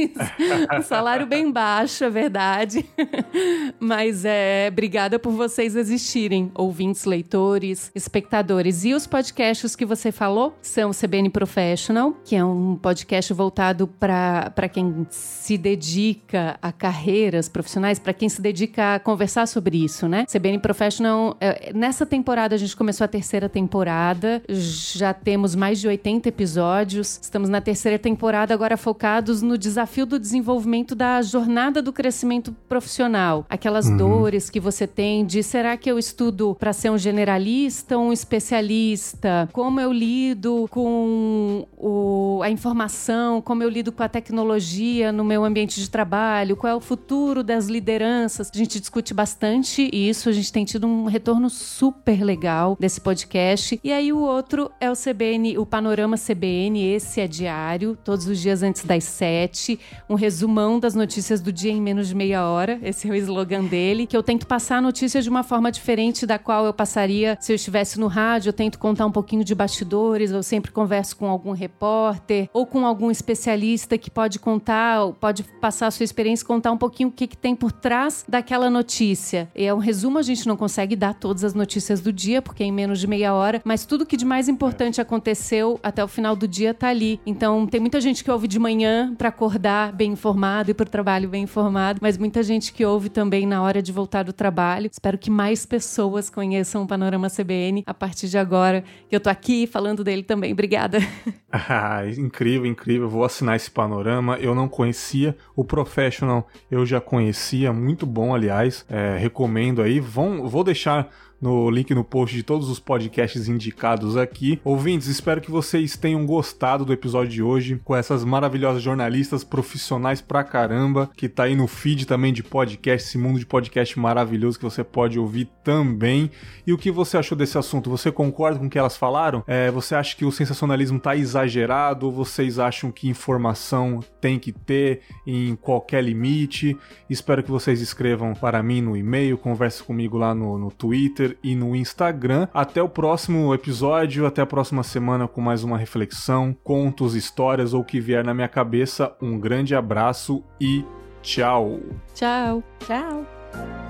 um 0.78 0.82
salário 0.82 1.26
bem 1.26 1.50
baixo, 1.50 2.04
é 2.04 2.10
verdade. 2.10 2.84
Mas 3.78 4.24
é 4.24 4.68
obrigada 4.70 5.18
por 5.18 5.32
vocês 5.32 5.76
existirem, 5.76 6.50
ouvintes, 6.54 7.04
leitores, 7.04 7.90
espectadores 7.94 8.24
espectadores. 8.24 8.84
E 8.84 8.94
os 8.94 9.06
podcasts 9.06 9.76
que 9.76 9.84
você 9.84 10.10
falou 10.10 10.56
são 10.62 10.90
o 10.90 10.94
CBN 10.94 11.30
Professional, 11.30 11.83
que 12.24 12.34
é 12.36 12.44
um 12.44 12.76
podcast 12.76 13.32
voltado 13.34 13.86
para 13.86 14.68
quem 14.72 15.06
se 15.10 15.58
dedica 15.58 16.58
a 16.62 16.72
carreiras 16.72 17.48
profissionais, 17.48 17.98
para 17.98 18.12
quem 18.12 18.28
se 18.28 18.40
dedica 18.40 18.94
a 18.94 18.98
conversar 18.98 19.46
sobre 19.46 19.84
isso, 19.84 20.08
né? 20.08 20.24
CBN 20.26 20.58
Professional, 20.58 21.36
é, 21.40 21.72
nessa 21.74 22.06
temporada 22.06 22.54
a 22.54 22.58
gente 22.58 22.74
começou 22.76 23.04
a 23.04 23.08
terceira 23.08 23.48
temporada, 23.48 24.42
já 24.48 25.12
temos 25.12 25.54
mais 25.54 25.80
de 25.80 25.88
80 25.88 26.28
episódios, 26.28 27.18
estamos 27.20 27.48
na 27.48 27.60
terceira 27.60 27.98
temporada 27.98 28.54
agora 28.54 28.76
focados 28.76 29.42
no 29.42 29.58
desafio 29.58 30.06
do 30.06 30.18
desenvolvimento 30.18 30.94
da 30.94 31.20
jornada 31.22 31.82
do 31.82 31.92
crescimento 31.92 32.54
profissional, 32.68 33.44
aquelas 33.48 33.86
uhum. 33.86 33.96
dores 33.96 34.48
que 34.48 34.60
você 34.60 34.86
tem 34.86 35.26
de 35.26 35.42
será 35.42 35.76
que 35.76 35.90
eu 35.90 35.98
estudo 35.98 36.56
para 36.58 36.72
ser 36.72 36.90
um 36.90 36.98
generalista 36.98 37.98
ou 37.98 38.04
um 38.04 38.12
especialista, 38.12 39.48
como 39.52 39.80
eu 39.80 39.92
lido 39.92 40.66
com 40.70 41.63
o, 41.76 42.40
a 42.42 42.50
informação, 42.50 43.40
como 43.40 43.62
eu 43.62 43.68
lido 43.68 43.92
com 43.92 44.02
a 44.02 44.08
tecnologia 44.08 45.12
no 45.12 45.24
meu 45.24 45.44
ambiente 45.44 45.80
de 45.80 45.88
trabalho, 45.88 46.56
qual 46.56 46.72
é 46.72 46.76
o 46.76 46.80
futuro 46.80 47.42
das 47.42 47.66
lideranças. 47.66 48.50
A 48.54 48.56
gente 48.56 48.80
discute 48.80 49.14
bastante 49.14 49.88
isso, 49.92 50.28
a 50.28 50.32
gente 50.32 50.52
tem 50.52 50.64
tido 50.64 50.86
um 50.86 51.04
retorno 51.04 51.48
super 51.48 52.22
legal 52.22 52.76
desse 52.78 53.00
podcast. 53.00 53.80
E 53.82 53.92
aí 53.92 54.12
o 54.12 54.18
outro 54.18 54.70
é 54.80 54.90
o 54.90 54.94
CBN, 54.94 55.58
o 55.58 55.66
Panorama 55.66 56.16
CBN, 56.16 56.84
esse 56.84 57.20
é 57.20 57.26
diário, 57.26 57.96
todos 58.04 58.26
os 58.26 58.38
dias 58.38 58.62
antes 58.62 58.84
das 58.84 59.04
sete, 59.04 59.78
um 60.08 60.14
resumão 60.14 60.78
das 60.78 60.94
notícias 60.94 61.40
do 61.40 61.52
dia 61.52 61.72
em 61.72 61.80
menos 61.80 62.08
de 62.08 62.14
meia 62.14 62.46
hora, 62.46 62.78
esse 62.82 63.08
é 63.08 63.10
o 63.10 63.14
slogan 63.14 63.64
dele, 63.64 64.06
que 64.06 64.16
eu 64.16 64.22
tento 64.22 64.46
passar 64.46 64.78
a 64.78 64.82
notícia 64.82 65.22
de 65.22 65.28
uma 65.28 65.42
forma 65.42 65.72
diferente 65.72 66.26
da 66.26 66.38
qual 66.38 66.66
eu 66.66 66.72
passaria 66.72 67.36
se 67.40 67.52
eu 67.52 67.56
estivesse 67.56 67.98
no 67.98 68.06
rádio, 68.06 68.50
eu 68.50 68.52
tento 68.52 68.78
contar 68.78 69.06
um 69.06 69.12
pouquinho 69.12 69.44
de 69.44 69.54
bastidores, 69.54 70.30
eu 70.30 70.42
sempre 70.42 70.70
converso 70.70 71.16
com 71.16 71.26
algum 71.26 71.53
repórter 71.54 72.48
ou 72.52 72.66
com 72.66 72.84
algum 72.84 73.10
especialista 73.10 73.96
que 73.96 74.10
pode 74.10 74.38
contar, 74.38 75.12
pode 75.20 75.42
passar 75.60 75.86
a 75.86 75.90
sua 75.90 76.04
experiência, 76.04 76.46
contar 76.46 76.72
um 76.72 76.76
pouquinho 76.76 77.08
o 77.08 77.12
que, 77.12 77.26
que 77.26 77.36
tem 77.36 77.54
por 77.56 77.72
trás 77.72 78.24
daquela 78.28 78.68
notícia. 78.68 79.48
É 79.54 79.72
um 79.72 79.78
resumo, 79.78 80.18
a 80.18 80.22
gente 80.22 80.46
não 80.46 80.56
consegue 80.56 80.96
dar 80.96 81.14
todas 81.14 81.44
as 81.44 81.54
notícias 81.54 82.00
do 82.00 82.12
dia, 82.12 82.42
porque 82.42 82.62
é 82.62 82.66
em 82.66 82.72
menos 82.72 83.00
de 83.00 83.06
meia 83.06 83.34
hora, 83.34 83.62
mas 83.64 83.86
tudo 83.86 84.06
que 84.06 84.16
de 84.16 84.24
mais 84.24 84.48
importante 84.48 85.00
aconteceu 85.00 85.78
até 85.82 86.02
o 86.02 86.08
final 86.08 86.36
do 86.36 86.46
dia 86.46 86.74
tá 86.74 86.88
ali. 86.88 87.20
Então, 87.24 87.66
tem 87.66 87.80
muita 87.80 88.00
gente 88.00 88.22
que 88.22 88.30
ouve 88.30 88.48
de 88.48 88.58
manhã 88.58 89.14
para 89.14 89.28
acordar 89.28 89.92
bem 89.92 90.12
informado 90.12 90.70
e 90.70 90.74
para 90.74 90.84
o 90.84 90.88
trabalho 90.88 91.28
bem 91.28 91.44
informado, 91.44 91.98
mas 92.02 92.18
muita 92.18 92.42
gente 92.42 92.72
que 92.72 92.84
ouve 92.84 93.08
também 93.08 93.46
na 93.46 93.62
hora 93.62 93.80
de 93.80 93.92
voltar 93.92 94.24
do 94.24 94.32
trabalho. 94.32 94.88
Espero 94.90 95.16
que 95.16 95.30
mais 95.30 95.64
pessoas 95.64 96.28
conheçam 96.28 96.82
o 96.82 96.86
Panorama 96.86 97.28
CBN 97.28 97.82
a 97.86 97.94
partir 97.94 98.28
de 98.28 98.38
agora, 98.38 98.84
que 99.08 99.14
eu 99.14 99.20
tô 99.20 99.30
aqui 99.30 99.66
falando 99.66 100.02
dele 100.02 100.22
também. 100.22 100.52
Obrigada. 100.52 100.98
Ah, 101.56 102.02
incrível, 102.18 102.66
incrível. 102.66 103.08
Vou 103.08 103.24
assinar 103.24 103.54
esse 103.54 103.70
panorama. 103.70 104.36
Eu 104.38 104.56
não 104.56 104.68
conhecia. 104.68 105.36
O 105.54 105.64
Professional 105.64 106.48
eu 106.68 106.84
já 106.84 107.00
conhecia, 107.00 107.72
muito 107.72 108.04
bom, 108.04 108.34
aliás. 108.34 108.84
É, 108.88 109.16
recomendo 109.16 109.80
aí. 109.80 110.00
Vão, 110.00 110.48
vou 110.48 110.64
deixar 110.64 111.08
no 111.44 111.68
link 111.68 111.94
no 111.94 112.02
post 112.02 112.34
de 112.34 112.42
todos 112.42 112.70
os 112.70 112.80
podcasts 112.80 113.48
indicados 113.48 114.16
aqui. 114.16 114.58
Ouvintes, 114.64 115.08
espero 115.08 115.42
que 115.42 115.50
vocês 115.50 115.94
tenham 115.94 116.24
gostado 116.24 116.86
do 116.86 116.92
episódio 116.92 117.30
de 117.30 117.42
hoje 117.42 117.78
com 117.84 117.94
essas 117.94 118.24
maravilhosas 118.24 118.82
jornalistas 118.82 119.44
profissionais 119.44 120.22
pra 120.22 120.42
caramba, 120.42 121.10
que 121.14 121.28
tá 121.28 121.42
aí 121.42 121.54
no 121.54 121.66
feed 121.66 122.06
também 122.06 122.32
de 122.32 122.42
podcast, 122.42 123.06
esse 123.06 123.18
mundo 123.18 123.38
de 123.38 123.44
podcast 123.44 123.98
maravilhoso 124.00 124.58
que 124.58 124.64
você 124.64 124.82
pode 124.82 125.18
ouvir 125.18 125.50
também. 125.62 126.30
E 126.66 126.72
o 126.72 126.78
que 126.78 126.90
você 126.90 127.18
achou 127.18 127.36
desse 127.36 127.58
assunto? 127.58 127.90
Você 127.90 128.10
concorda 128.10 128.58
com 128.58 128.64
o 128.64 128.70
que 128.70 128.78
elas 128.78 128.96
falaram? 128.96 129.44
É, 129.46 129.70
você 129.70 129.94
acha 129.94 130.16
que 130.16 130.24
o 130.24 130.32
sensacionalismo 130.32 130.98
tá 130.98 131.14
exagerado 131.14 132.10
vocês 132.10 132.58
acham 132.58 132.90
que 132.90 133.06
informação 133.06 134.00
tem 134.18 134.38
que 134.38 134.50
ter 134.50 135.02
em 135.26 135.54
qualquer 135.56 136.02
limite? 136.02 136.74
Espero 137.10 137.42
que 137.42 137.50
vocês 137.50 137.82
escrevam 137.82 138.32
para 138.32 138.62
mim 138.62 138.80
no 138.80 138.96
e-mail, 138.96 139.36
converse 139.36 139.82
comigo 139.82 140.16
lá 140.16 140.34
no, 140.34 140.56
no 140.56 140.70
Twitter 140.70 141.33
e 141.42 141.54
no 141.54 141.74
Instagram. 141.74 142.48
Até 142.52 142.82
o 142.82 142.88
próximo 142.88 143.54
episódio, 143.54 144.26
até 144.26 144.42
a 144.42 144.46
próxima 144.46 144.82
semana 144.82 145.28
com 145.28 145.40
mais 145.40 145.64
uma 145.64 145.78
reflexão, 145.78 146.56
contos, 146.64 147.14
histórias 147.14 147.74
ou 147.74 147.80
o 147.80 147.84
que 147.84 148.00
vier 148.00 148.24
na 148.24 148.34
minha 148.34 148.48
cabeça. 148.48 149.14
Um 149.20 149.38
grande 149.38 149.74
abraço 149.74 150.42
e 150.60 150.84
tchau. 151.22 151.80
Tchau. 152.14 152.62
Tchau. 152.80 153.83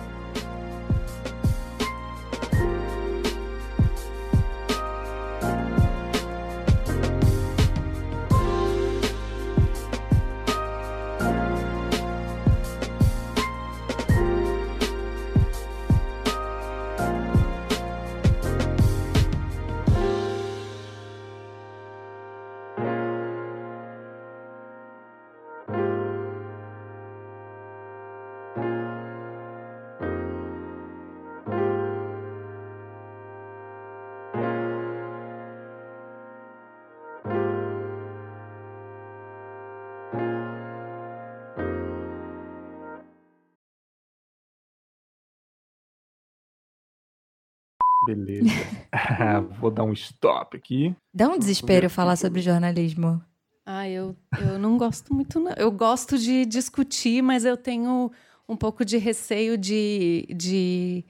Beleza. 48.24 48.50
Vou 49.60 49.70
dar 49.70 49.84
um 49.84 49.92
stop 49.92 50.56
aqui. 50.56 50.94
Dá 51.12 51.28
um 51.28 51.38
desespero 51.38 51.90
falar 51.90 52.16
sobre 52.16 52.40
jornalismo. 52.40 53.22
Ah, 53.66 53.88
eu, 53.88 54.14
eu 54.38 54.58
não 54.58 54.76
gosto 54.76 55.14
muito, 55.14 55.40
não. 55.40 55.52
Eu 55.52 55.70
gosto 55.70 56.18
de 56.18 56.44
discutir, 56.44 57.22
mas 57.22 57.44
eu 57.44 57.56
tenho 57.56 58.10
um 58.48 58.56
pouco 58.56 58.84
de 58.84 58.98
receio 58.98 59.56
de, 59.56 60.26
de, 60.34 61.04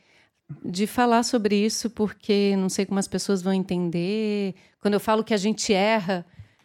de 0.64 0.86
falar 0.86 1.24
sobre 1.24 1.56
isso, 1.56 1.90
porque 1.90 2.54
não 2.56 2.68
sei 2.68 2.86
como 2.86 3.00
as 3.00 3.08
pessoas 3.08 3.42
vão 3.42 3.52
entender. 3.52 4.54
Quando 4.80 4.94
eu 4.94 5.00
falo 5.00 5.24
que 5.24 5.34
a 5.34 5.38
gente 5.38 5.72
erra, 5.72 6.24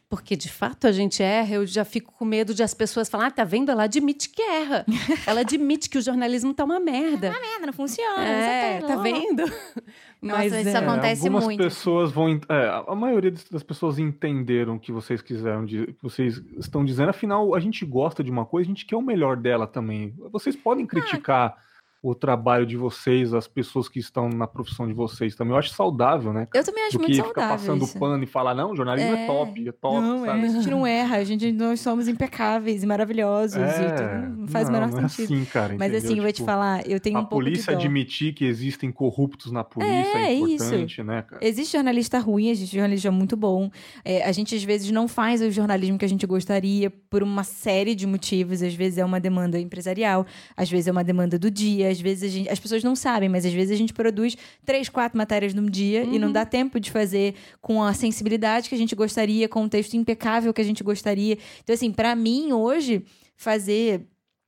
porque 0.10 0.36
de 0.36 0.50
fato 0.50 0.88
a 0.88 0.92
gente 0.92 1.22
erra, 1.22 1.56
eu 1.56 1.68
já 1.68 1.86
fico 1.86 2.12
com 2.12 2.26
medo 2.26 2.52
de 2.52 2.64
as 2.64 2.74
pessoas 2.74 3.08
falarem, 3.08 3.32
ah, 3.32 3.36
tá 3.36 3.44
vendo? 3.44 3.70
Ela 3.70 3.84
admite 3.84 4.30
que 4.30 4.42
erra. 4.42 4.84
Ela 5.28 5.42
admite 5.42 5.88
que 5.88 6.00
o 6.00 6.02
jornalismo 6.02 6.52
tá 6.52 6.66
uma 6.66 6.80
merda. 6.80 7.28
É 7.28 7.30
uma 7.30 7.40
merda, 7.40 7.66
não 7.68 7.74
funciona. 7.74 8.24
É, 8.24 8.82
tá 8.82 8.96
vendo? 8.96 9.44
Nossa, 10.20 10.38
Mas, 10.38 10.54
isso 10.54 10.70
é, 10.70 10.78
acontece 10.78 11.28
algumas 11.28 11.46
muito. 11.46 11.64
pessoas 11.64 12.12
vão. 12.12 12.42
É, 12.50 12.84
a 12.88 12.96
maioria 12.96 13.32
das 13.52 13.64
pessoas 13.64 14.00
entenderam 14.00 14.76
o 14.76 14.80
que 14.80 14.92
vocês 14.92 15.22
quiseram, 15.22 15.66
que 15.66 15.96
vocês 16.02 16.42
estão 16.58 16.84
dizendo. 16.84 17.10
Afinal, 17.10 17.54
a 17.54 17.60
gente 17.60 17.86
gosta 17.86 18.24
de 18.24 18.32
uma 18.32 18.46
coisa, 18.46 18.68
a 18.68 18.74
gente 18.74 18.86
quer 18.86 18.98
o 18.98 19.02
melhor 19.02 19.38
dela 19.38 19.68
também. 19.68 20.14
Vocês 20.32 20.56
podem 20.56 20.86
ah, 20.86 20.88
criticar. 20.88 21.56
Ah 21.56 21.69
o 22.02 22.16
trabalho 22.16 22.66
de 22.66 22.78
vocês, 22.78 23.34
as 23.34 23.48
pessoas 23.48 23.90
que 23.90 24.00
estão 24.00 24.30
na 24.30 24.48
profissão 24.48 24.88
de 24.88 24.94
vocês 24.94 25.36
também. 25.36 25.54
Eu 25.54 25.60
acho 25.60 25.72
saudável, 25.72 26.32
né? 26.32 26.48
Eu 26.54 26.64
também 26.64 26.86
acho 26.86 26.98
Do 26.98 27.02
muito 27.02 27.16
saudável. 27.16 27.42
ficar 27.42 27.50
passando 27.50 27.84
isso. 27.84 28.00
pano 28.00 28.24
e 28.24 28.28
falar, 28.28 28.56
não, 28.56 28.74
jornalismo 28.74 29.16
é, 29.16 29.24
é 29.24 29.28
top, 29.28 29.68
é 29.68 29.72
top, 29.74 29.96
não, 30.00 30.26
sabe? 30.26 30.40
É, 30.40 30.46
a 30.46 30.48
gente 30.50 30.70
não 30.70 30.88
erra, 30.88 31.18
a 31.18 31.24
gente 31.26 31.52
nós 31.52 31.82
somos 31.82 32.08
impecáveis 32.08 32.84
e 32.84 32.86
maravilhosos. 32.86 33.58
É, 33.58 34.28
e 34.28 34.30
não 34.30 34.48
faz 34.48 34.70
não, 34.70 34.78
o 34.78 34.82
menor 34.82 35.02
não 35.02 35.10
sentido. 35.10 35.34
É 35.34 35.36
assim, 35.36 35.46
cara, 35.46 35.76
Mas 35.78 35.94
assim, 35.94 36.16
eu 36.16 36.24
vou 36.24 36.32
te 36.32 36.36
tipo, 36.36 36.46
falar, 36.46 36.88
eu 36.88 37.02
tenho 37.02 37.20
um 37.20 37.26
pouco 37.26 37.44
de 37.44 37.50
A 37.50 37.52
polícia 37.52 37.74
admitir 37.74 38.34
que 38.34 38.46
existem 38.46 38.92
corruptos 38.94 39.52
na 39.52 39.66
polícia 39.66 40.18
é, 40.18 40.28
é 40.28 40.34
importante, 40.36 40.94
isso. 40.94 41.04
né, 41.04 41.22
cara? 41.24 41.46
Existe 41.46 41.74
jornalista 41.74 42.18
ruim, 42.20 42.48
existe 42.48 42.78
jornalista 42.78 43.12
muito 43.12 43.36
bom. 43.36 43.70
É, 44.06 44.24
a 44.24 44.32
gente 44.32 44.56
às 44.56 44.64
vezes 44.64 44.90
não 44.90 45.08
faz 45.08 45.42
o 45.42 45.52
jornalismo 45.52 45.98
que 45.98 46.06
a 46.06 46.10
gente 46.10 46.26
gostaria 46.26 46.90
por 47.10 47.22
uma 47.22 47.44
série 47.44 47.94
de 47.94 48.08
motivos. 48.08 48.64
Às 48.64 48.74
vezes 48.74 49.00
é 49.00 49.04
uma 49.04 49.20
demanda 49.20 49.60
empresarial, 49.60 50.26
às 50.56 50.70
vezes 50.70 50.88
é 50.88 50.92
uma 50.92 51.04
demanda 51.04 51.38
do 51.38 51.52
dia, 51.52 51.89
às 51.90 52.00
vezes 52.00 52.32
gente, 52.32 52.50
as 52.50 52.60
pessoas 52.60 52.84
não 52.84 52.96
sabem, 52.96 53.28
mas 53.28 53.46
às 53.46 53.54
vezes 53.54 53.72
a 53.72 53.76
gente 53.76 53.94
produz 53.94 54.38
três, 54.66 54.88
quatro 54.88 55.18
matérias 55.18 55.54
num 55.54 55.66
dia 55.66 56.04
uhum. 56.04 56.14
e 56.14 56.20
não 56.20 56.28
uhum. 56.28 56.34
dá 56.34 56.46
tempo 56.46 56.80
de 56.80 56.92
fazer 56.92 57.36
com 57.62 57.84
a 57.84 57.94
sensibilidade 57.94 58.70
que 58.70 58.76
a 58.76 58.78
gente 58.78 58.96
gostaria, 58.96 59.50
com 59.50 59.64
o 59.64 59.70
texto 59.70 59.96
impecável 59.96 60.54
que 60.54 60.62
a 60.62 60.66
gente 60.66 60.84
gostaria. 60.84 61.38
Então, 61.64 61.74
assim, 61.74 61.92
para 61.92 62.16
mim, 62.16 62.54
hoje, 62.54 63.04
fazer 63.36 64.06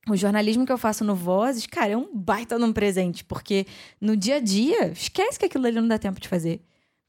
o 0.08 0.16
jornalismo 0.16 0.66
que 0.66 0.72
eu 0.72 0.78
faço 0.78 1.04
no 1.04 1.14
Vozes, 1.14 1.66
cara, 1.66 1.92
é 1.92 1.96
um 1.96 2.08
baita 2.12 2.58
num 2.58 2.72
presente, 2.72 3.24
porque 3.24 3.66
no 4.00 4.16
dia 4.16 4.36
a 4.36 4.40
dia, 4.40 4.88
esquece 4.88 5.38
que 5.38 5.44
aquilo 5.44 5.66
ali 5.66 5.76
não 5.76 5.86
dá 5.86 5.98
tempo 5.98 6.20
de 6.20 6.28
fazer. 6.28 6.60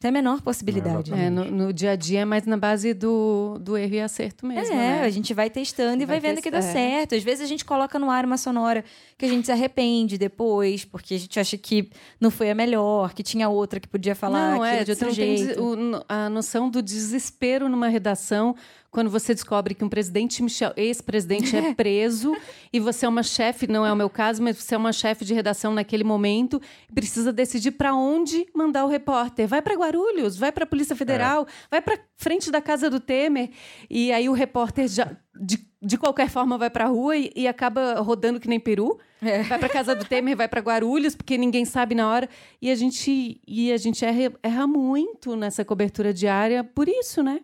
Tem 0.04 0.10
a 0.10 0.12
menor 0.12 0.42
possibilidade. 0.42 1.14
É, 1.14 1.30
no, 1.30 1.46
no, 1.46 1.72
dia 1.72 1.92
a 1.92 1.96
dia 1.96 2.20
é 2.20 2.26
mais 2.26 2.46
na 2.46 2.58
base 2.58 2.94
do, 2.94 3.58
do 3.62 3.78
erro 3.78 3.94
e 3.94 4.02
acerto 4.02 4.46
mesmo. 4.46 4.74
É, 4.74 4.76
né? 4.76 5.02
a 5.02 5.10
gente 5.10 5.34
vai 5.34 5.50
testando 5.50 6.04
e 6.04 6.06
vai, 6.06 6.20
vai 6.20 6.32
vendo 6.32 6.42
que 6.42 6.52
dá 6.52 6.58
é. 6.58 6.62
certo. 6.62 7.16
Às 7.16 7.24
vezes 7.24 7.46
a 7.46 7.48
gente 7.48 7.64
coloca 7.64 7.98
no 7.98 8.12
ar 8.12 8.26
uma 8.26 8.36
sonora 8.36 8.84
que 9.18 9.24
a 9.24 9.30
gente 9.30 9.46
se 9.46 9.52
arrepende 9.54 10.18
depois, 10.18 10.84
porque 10.84 11.14
a 11.14 11.18
gente 11.18 11.40
acha 11.40 11.58
que 11.58 11.90
não 12.20 12.30
foi 12.30 12.52
a 12.52 12.54
melhor, 12.54 13.14
que 13.14 13.24
tinha 13.24 13.48
outra 13.48 13.80
que 13.80 13.88
podia 13.88 14.14
falar 14.14 14.58
não, 14.58 14.66
é, 14.66 14.84
de 14.84 14.92
outro 14.92 15.10
jeito. 15.10 15.64
O, 15.64 16.04
a 16.10 16.30
noção 16.30 16.70
do 16.70 16.82
desespero 16.82 17.70
numa 17.70 17.88
redação 17.88 18.58
quando 18.94 19.10
você 19.10 19.34
descobre 19.34 19.74
que 19.74 19.84
um 19.84 19.90
presidente 19.90 20.44
Michel, 20.44 20.72
ex-presidente, 20.78 21.58
é 21.58 21.74
preso 21.76 22.38
e 22.72 22.80
você 22.80 23.08
é 23.08 23.10
uma 23.10 23.24
chefe, 23.24 23.66
não 23.66 23.84
é 23.84 23.92
o 23.92 23.96
meu 23.96 24.10
caso, 24.10 24.42
mas 24.42 24.56
você 24.56 24.76
é 24.76 24.78
uma 24.78 24.94
chefe 24.94 25.26
de 25.26 25.34
redação 25.34 25.74
naquele 25.74 26.04
momento 26.04 26.62
precisa 26.94 27.34
decidir 27.34 27.72
para 27.72 27.96
onde 27.96 28.46
mandar 28.54 28.86
o 28.86 28.88
repórter. 28.88 29.48
Vai 29.48 29.64
para 29.64 29.74
Guarulhos, 29.74 30.38
vai 30.38 30.52
para 30.52 30.64
a 30.64 30.68
Polícia 30.68 30.96
Federal, 30.96 31.44
é. 31.44 31.46
vai 31.72 31.82
para 31.82 32.00
frente 32.16 32.52
da 32.52 32.62
casa 32.62 32.88
do 32.88 33.00
Temer 33.00 33.50
e 33.90 34.12
aí 34.12 34.30
o 34.30 34.34
repórter 34.34 34.88
já 34.88 35.12
de, 35.36 35.68
de 35.82 35.98
qualquer 35.98 36.30
forma 36.30 36.56
vai 36.56 36.70
para 36.70 36.86
a 36.86 36.88
rua 36.88 37.18
e, 37.18 37.32
e, 37.36 37.48
acaba 37.48 37.96
rodando 37.96 38.40
que 38.40 38.48
nem 38.48 38.60
peru. 38.60 39.00
É. 39.20 39.42
Vai 39.42 39.58
para 39.58 39.70
casa 39.70 39.96
do 39.96 40.06
Temer, 40.06 40.38
vai 40.38 40.48
para 40.48 40.62
Guarulhos, 40.62 41.16
porque 41.16 41.36
ninguém 41.36 41.66
sabe 41.66 41.96
na 41.96 42.08
hora. 42.08 42.30
E 42.62 42.70
a 42.70 42.76
gente 42.76 43.42
e 43.48 43.72
a 43.72 43.78
gente 43.78 44.06
erra, 44.06 44.32
erra 44.44 44.68
muito 44.68 45.36
nessa 45.36 45.66
cobertura 45.66 46.14
diária 46.14 46.64
por 46.64 46.88
isso, 46.88 47.24
né? 47.24 47.40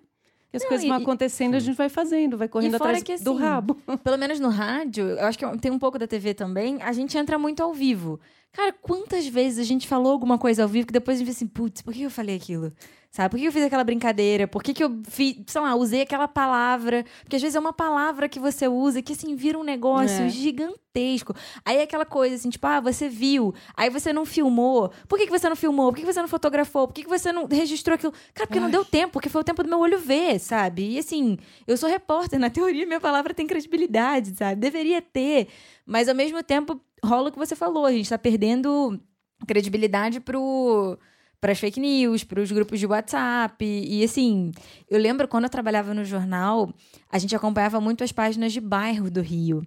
Que 0.50 0.58
as 0.58 0.64
não, 0.64 0.70
coisas 0.70 0.86
e, 0.86 0.90
vão 0.90 0.98
acontecendo, 0.98 1.54
e 1.54 1.58
a 1.58 1.60
gente 1.60 1.76
vai 1.76 1.90
fazendo, 1.90 2.38
vai 2.38 2.48
correndo 2.48 2.76
atrás 2.76 3.04
que, 3.04 3.14
assim, 3.14 3.24
do 3.24 3.36
rabo. 3.36 3.76
Pelo 4.04 4.18
menos 4.18 4.40
no 4.40 4.50
rádio, 4.50 5.06
eu 5.06 5.26
acho 5.26 5.38
que 5.38 5.58
tem 5.60 5.72
um 5.72 5.80
pouco 5.80 6.00
da 6.00 6.08
TV 6.08 6.34
também, 6.34 6.82
a 6.82 6.92
gente 6.92 7.18
entra 7.18 7.38
muito 7.38 7.62
ao 7.62 7.74
vivo. 7.74 8.20
Cara, 8.52 8.74
quantas 8.74 9.28
vezes 9.28 9.60
a 9.60 9.64
gente 9.64 9.88
falou 9.88 10.12
alguma 10.12 10.38
coisa 10.38 10.64
ao 10.64 10.70
vivo 10.70 10.88
que 10.88 10.94
depois 10.94 11.16
a 11.16 11.20
gente 11.20 11.28
vê 11.28 11.32
assim, 11.32 11.48
putz, 11.48 11.82
por 11.82 11.94
que 11.94 12.02
eu 12.02 12.10
falei 12.10 12.36
aquilo? 12.36 12.74
Sabe? 13.12 13.32
Por 13.32 13.40
que 13.40 13.46
eu 13.48 13.52
fiz 13.52 13.64
aquela 13.64 13.84
brincadeira? 13.84 14.48
Por 14.48 14.62
que, 14.62 14.72
que 14.72 14.84
eu 14.84 15.02
fiz, 15.10 15.38
sei 15.48 15.62
lá, 15.62 15.76
usei 15.76 16.02
aquela 16.02 16.28
palavra? 16.28 17.04
Porque 17.22 17.36
às 17.36 17.42
vezes 17.42 17.56
é 17.56 17.60
uma 17.60 17.74
palavra 17.74 18.30
que 18.30 18.40
você 18.40 18.68
usa 18.68 19.02
que 19.02 19.14
assim 19.14 19.36
vira 19.36 19.58
um 19.58 19.64
negócio 19.64 20.26
é. 20.26 20.30
gigantesco. 20.30 21.34
Aí 21.66 21.78
é 21.78 21.84
aquela 21.84 22.06
coisa 22.06 22.36
assim, 22.36 22.52
tipo, 22.52 22.68
ah, 22.68 22.80
você 22.80 23.10
viu, 23.10 23.52
aí 23.76 23.90
você 23.90 24.14
não 24.14 24.26
filmou. 24.26 24.92
Por 25.08 25.18
que, 25.18 25.26
que 25.26 25.32
você 25.32 25.50
não 25.50 25.56
filmou? 25.56 25.90
Por 25.90 25.96
que, 25.96 26.06
que 26.06 26.14
você 26.14 26.22
não 26.22 26.28
fotografou? 26.28 26.88
Por 26.88 26.94
que, 26.94 27.02
que 27.02 27.10
você 27.10 27.32
não 27.32 27.48
registrou 27.48 27.96
aquilo? 27.96 28.14
Cara, 28.32 28.46
porque 28.46 28.60
Ai. 28.60 28.64
não 28.64 28.70
deu 28.70 28.86
tempo, 28.86 29.14
porque 29.14 29.30
foi 29.30 29.42
o 29.42 29.44
tempo 29.44 29.64
do 29.64 29.70
meu 29.70 29.80
olho 29.80 29.98
ver, 29.98 30.40
sabe? 30.40 30.92
E 30.92 31.00
assim, 31.00 31.40
eu 31.66 31.78
sou 31.78 31.90
repórter, 31.90 32.40
na 32.40 32.52
teoria 32.52 32.86
minha 32.86 33.02
palavra 33.02 33.34
tem 33.34 33.48
credibilidade, 33.48 34.36
sabe? 34.36 34.62
Deveria 34.62 35.02
ter. 35.02 35.48
Mas 35.90 36.08
ao 36.08 36.14
mesmo 36.14 36.44
tempo, 36.44 36.80
rola 37.04 37.30
o 37.30 37.32
que 37.32 37.40
você 37.40 37.56
falou, 37.56 37.84
a 37.84 37.92
gente 37.92 38.08
tá 38.08 38.18
perdendo 38.18 39.02
credibilidade 39.48 40.20
pro 40.20 41.00
para 41.42 41.54
as 41.54 41.60
fake 41.60 41.80
news, 41.80 42.24
para 42.24 42.42
os 42.42 42.52
grupos 42.52 42.80
de 42.80 42.86
WhatsApp. 42.86 43.66
E 43.66 44.04
assim, 44.04 44.52
eu 44.88 45.00
lembro 45.00 45.28
quando 45.28 45.46
eu 45.46 45.50
trabalhava 45.50 45.94
no 45.94 46.06
jornal, 46.06 46.72
a 47.10 47.18
gente 47.18 47.36
acompanhava 47.36 47.82
muito 47.82 48.04
as 48.04 48.12
páginas 48.12 48.54
de 48.54 48.62
bairro 48.62 49.10
do 49.10 49.22
Rio. 49.22 49.66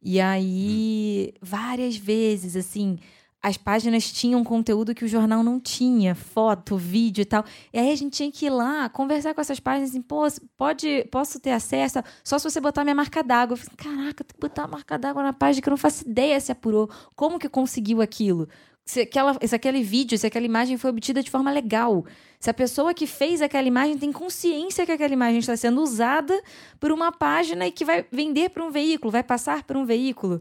E 0.00 0.20
aí, 0.20 1.32
várias 1.40 1.96
vezes, 1.96 2.54
assim, 2.54 2.98
as 3.44 3.58
páginas 3.58 4.10
tinham 4.10 4.42
conteúdo 4.42 4.94
que 4.94 5.04
o 5.04 5.08
jornal 5.08 5.42
não 5.42 5.60
tinha, 5.60 6.14
foto, 6.14 6.78
vídeo 6.78 7.20
e 7.20 7.24
tal. 7.26 7.44
E 7.74 7.78
aí 7.78 7.92
a 7.92 7.94
gente 7.94 8.16
tinha 8.16 8.32
que 8.32 8.46
ir 8.46 8.50
lá 8.50 8.88
conversar 8.88 9.34
com 9.34 9.40
essas 9.42 9.60
páginas 9.60 9.90
assim, 9.90 10.00
pô, 10.00 10.22
pode, 10.56 11.06
posso 11.10 11.38
ter 11.38 11.50
acesso? 11.50 11.98
Só 12.24 12.38
se 12.38 12.50
você 12.50 12.58
botar 12.58 12.84
minha 12.84 12.94
marca 12.94 13.22
d'água. 13.22 13.52
Eu 13.52 13.58
falei, 13.58 13.76
caraca, 13.76 14.24
tem 14.24 14.34
que 14.34 14.40
botar 14.40 14.64
a 14.64 14.66
marca 14.66 14.98
d'água 14.98 15.22
na 15.22 15.34
página 15.34 15.60
que 15.60 15.68
eu 15.68 15.72
não 15.72 15.76
faço 15.76 16.08
ideia 16.08 16.40
se 16.40 16.52
apurou. 16.52 16.88
Como 17.14 17.38
que 17.38 17.46
conseguiu 17.46 18.00
aquilo? 18.00 18.48
se, 18.84 19.00
aquela, 19.00 19.34
se 19.42 19.54
aquele 19.54 19.82
vídeo, 19.82 20.18
se 20.18 20.26
aquela 20.26 20.44
imagem 20.44 20.76
foi 20.76 20.90
obtida 20.90 21.22
de 21.22 21.30
forma 21.30 21.50
legal. 21.50 22.04
Se 22.38 22.50
a 22.50 22.54
pessoa 22.54 22.92
que 22.92 23.06
fez 23.06 23.40
aquela 23.40 23.66
imagem 23.66 23.96
tem 23.96 24.12
consciência 24.12 24.84
que 24.84 24.92
aquela 24.92 25.12
imagem 25.12 25.38
está 25.38 25.56
sendo 25.56 25.80
usada 25.80 26.38
por 26.78 26.92
uma 26.92 27.10
página 27.10 27.66
e 27.66 27.72
que 27.72 27.84
vai 27.84 28.04
vender 28.12 28.50
para 28.50 28.62
um 28.62 28.70
veículo, 28.70 29.10
vai 29.10 29.22
passar 29.22 29.64
por 29.64 29.76
um 29.76 29.86
veículo. 29.86 30.40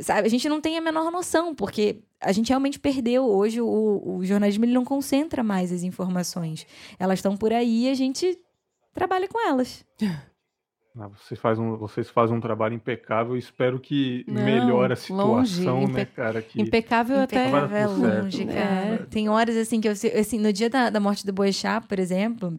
Sabe? 0.00 0.26
A 0.26 0.30
gente 0.30 0.48
não 0.48 0.60
tem 0.60 0.78
a 0.78 0.80
menor 0.80 1.10
noção, 1.10 1.54
porque 1.54 2.02
a 2.20 2.32
gente 2.32 2.48
realmente 2.48 2.78
perdeu. 2.78 3.24
Hoje 3.24 3.60
o, 3.60 4.02
o 4.04 4.24
jornalismo 4.24 4.64
ele 4.64 4.72
não 4.72 4.84
concentra 4.84 5.42
mais 5.42 5.72
as 5.72 5.82
informações. 5.82 6.66
Elas 6.98 7.18
estão 7.18 7.36
por 7.36 7.52
aí 7.52 7.86
e 7.86 7.90
a 7.90 7.94
gente 7.94 8.38
trabalha 8.94 9.28
com 9.28 9.40
elas. 9.46 9.84
Ah, 11.00 11.08
vocês 11.08 11.38
fazem 11.38 11.64
um, 11.64 11.76
vocês 11.76 12.10
fazem 12.10 12.36
um 12.36 12.40
trabalho 12.40 12.74
impecável 12.74 13.36
e 13.36 13.38
espero 13.38 13.78
que 13.78 14.24
Não, 14.26 14.42
melhore 14.42 14.92
a 14.92 14.96
situação, 14.96 15.80
longe, 15.80 15.92
né, 15.92 16.04
cara? 16.04 16.42
Que 16.42 16.60
impecável 16.60 17.20
até 17.20 17.48
é 17.48 17.86
longe, 17.86 18.44
cara. 18.46 18.94
É. 18.94 19.06
Tem 19.08 19.28
horas 19.28 19.56
assim 19.56 19.80
que 19.80 19.86
eu 19.86 19.92
assim, 19.92 20.38
no 20.38 20.52
dia 20.52 20.68
da, 20.68 20.90
da 20.90 20.98
morte 20.98 21.24
do 21.24 21.32
Boechat, 21.32 21.86
por 21.86 22.00
exemplo, 22.00 22.58